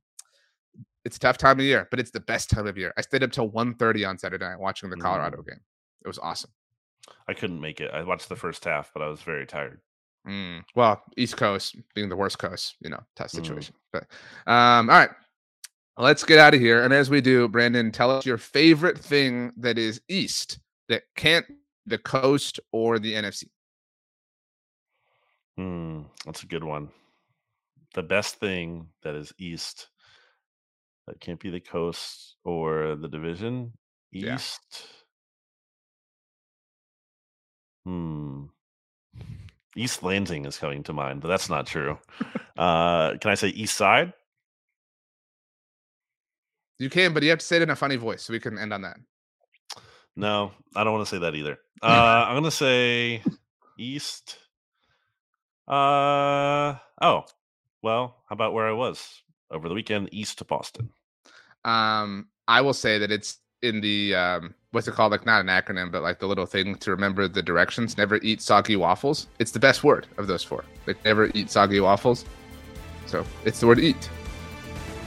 it's 1.05 1.17
a 1.17 1.21
tough 1.21 1.39
time 1.39 1.59
of 1.59 1.65
year, 1.65 1.87
but 1.91 2.01
it's 2.01 2.11
the 2.11 2.21
best 2.21 2.51
time 2.51 2.67
of 2.67 2.79
year. 2.79 2.93
I 2.97 3.03
stayed 3.03 3.23
up 3.23 3.33
till 3.33 3.51
1.30 3.51 4.09
on 4.09 4.19
Saturday 4.19 4.45
night 4.45 4.59
watching 4.59 4.91
the 4.91 4.97
Colorado 4.97 5.39
mm. 5.39 5.47
game. 5.47 5.61
It 6.05 6.09
was 6.09 6.19
awesome. 6.19 6.51
I 7.29 7.35
couldn't 7.35 7.61
make 7.61 7.81
it. 7.81 7.91
I 7.93 8.03
watched 8.03 8.29
the 8.29 8.37
first 8.37 8.65
half, 8.65 8.91
but 8.93 9.03
I 9.03 9.09
was 9.09 9.21
very 9.21 9.47
tired. 9.47 9.81
Mm. 10.27 10.65
Well, 10.75 11.03
East 11.17 11.37
Coast 11.37 11.77
being 11.95 12.09
the 12.09 12.17
worst 12.17 12.39
coast, 12.39 12.77
you 12.81 12.89
know, 12.89 13.01
tough 13.17 13.29
mm. 13.29 13.37
situation. 13.37 13.75
Mm. 13.75 13.79
But 14.47 14.51
um, 14.51 14.91
all 14.91 14.97
right, 14.97 15.11
let's 15.99 16.25
get 16.25 16.39
out 16.39 16.55
of 16.55 16.61
here. 16.61 16.83
And 16.83 16.95
as 16.95 17.11
we 17.11 17.21
do, 17.21 17.49
Brandon, 17.49 17.93
tell 17.93 18.11
us 18.11 18.25
your 18.25 18.39
favorite 18.39 18.99
thing 18.99 19.53
that 19.59 19.79
is 19.79 20.01
East 20.09 20.59
that 20.89 21.03
can't 21.17 21.47
the 21.87 21.99
coast 21.99 22.61
or 22.73 22.99
the 22.99 23.13
NFC. 23.13 23.45
Hmm, 25.57 26.03
that's 26.25 26.43
a 26.43 26.47
good 26.47 26.65
one. 26.65 26.89
The 27.95 28.03
best 28.03 28.37
thing 28.37 28.89
that 29.03 29.15
is 29.15 29.33
East 29.39 29.89
that 31.07 31.21
can't 31.21 31.41
be 31.41 31.51
the 31.51 31.61
coast 31.61 32.37
or 32.45 32.97
the 32.97 33.09
division. 33.09 33.73
Yeah. 34.13 34.37
East. 34.37 34.87
Hmm. 37.85 38.45
East 39.77 40.03
Lansing 40.03 40.47
is 40.47 40.57
coming 40.57 40.83
to 40.85 40.93
mind, 40.93 41.21
but 41.21 41.29
that's 41.29 41.51
not 41.51 41.67
true. 41.67 41.99
uh, 42.57 43.17
can 43.19 43.31
I 43.31 43.35
say 43.35 43.49
East 43.49 43.77
Side? 43.77 44.13
You 46.79 46.91
can, 46.91 47.13
but 47.13 47.23
you 47.23 47.31
have 47.31 47.39
to 47.39 47.45
say 47.45 47.57
it 47.57 47.63
in 47.63 47.71
a 47.71 47.77
funny 47.77 47.97
voice 47.97 48.23
so 48.23 48.33
we 48.33 48.41
can 48.41 48.59
end 48.59 48.73
on 48.73 48.83
that. 48.83 48.97
No, 50.17 50.53
I 50.75 50.85
don't 50.85 50.93
want 50.93 51.07
to 51.07 51.15
say 51.15 51.21
that 51.21 51.35
either. 51.35 51.59
Uh, 51.83 52.25
I'm 52.27 52.33
going 52.33 52.45
to 52.45 52.51
say 52.51 53.23
East. 53.79 54.39
Uh 55.69 56.77
oh. 57.03 57.25
Well, 57.83 58.17
how 58.27 58.33
about 58.33 58.55
where 58.55 58.67
I 58.67 58.73
was? 58.73 59.23
Over 59.55 59.69
the 59.69 59.75
weekend 59.75 60.09
east 60.13 60.39
to 60.39 60.45
Boston? 60.45 60.91
Um, 61.65 62.29
I 62.47 62.61
will 62.61 62.75
say 62.75 62.99
that 62.99 63.11
it's 63.11 63.39
in 63.63 63.81
the 63.81 64.15
um, 64.15 64.55
what's 64.73 64.87
it 64.87 64.95
called? 64.95 65.13
Like 65.13 65.25
not 65.25 65.41
an 65.41 65.47
acronym, 65.47 65.91
but 65.91 66.03
like 66.03 66.19
the 66.19 66.27
little 66.27 66.47
thing 66.47 66.75
to 66.77 66.91
remember 66.91 67.27
the 67.29 67.43
directions. 67.43 67.97
Never 67.97 68.17
eat 68.17 68.43
soggy 68.43 68.77
waffles. 68.77 69.29
It's 69.39 69.53
the 69.53 69.61
best 69.61 69.83
word 69.83 70.07
of 70.19 70.27
those 70.27 70.45
four. 70.45 70.65
Like 70.87 71.03
never 71.05 71.31
eat 71.35 71.51
soggy 71.51 71.81
waffles. 71.81 72.25
So 73.07 73.25
it's 73.45 73.61
the 73.61 73.67
word 73.67 73.79
eat. 73.79 74.11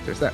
There's 0.05 0.19
that. 0.19 0.33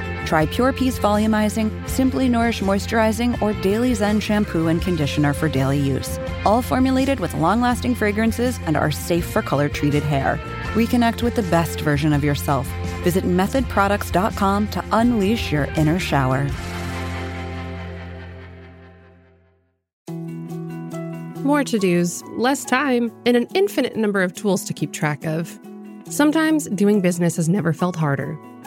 Try 0.31 0.45
Pure 0.45 0.71
Peace 0.71 0.97
Volumizing, 0.97 1.69
Simply 1.89 2.29
Nourish 2.29 2.61
Moisturizing, 2.61 3.41
or 3.41 3.51
Daily 3.61 3.93
Zen 3.93 4.21
Shampoo 4.21 4.67
and 4.67 4.81
Conditioner 4.81 5.33
for 5.33 5.49
daily 5.49 5.77
use. 5.77 6.17
All 6.45 6.61
formulated 6.61 7.19
with 7.19 7.33
long 7.33 7.59
lasting 7.59 7.95
fragrances 7.95 8.57
and 8.65 8.77
are 8.77 8.91
safe 8.91 9.25
for 9.25 9.41
color 9.41 9.67
treated 9.67 10.03
hair. 10.03 10.39
Reconnect 10.73 11.21
with 11.21 11.35
the 11.35 11.43
best 11.43 11.81
version 11.81 12.13
of 12.13 12.23
yourself. 12.23 12.65
Visit 13.03 13.25
methodproducts.com 13.25 14.69
to 14.69 14.85
unleash 14.93 15.51
your 15.51 15.65
inner 15.75 15.99
shower. 15.99 16.49
More 21.43 21.65
to 21.65 21.77
dos, 21.77 22.23
less 22.37 22.63
time, 22.63 23.11
and 23.25 23.35
an 23.35 23.49
infinite 23.53 23.97
number 23.97 24.23
of 24.23 24.33
tools 24.33 24.63
to 24.63 24.73
keep 24.73 24.93
track 24.93 25.25
of. 25.25 25.59
Sometimes 26.09 26.69
doing 26.69 27.01
business 27.01 27.35
has 27.35 27.49
never 27.49 27.73
felt 27.73 27.97
harder, 27.97 28.39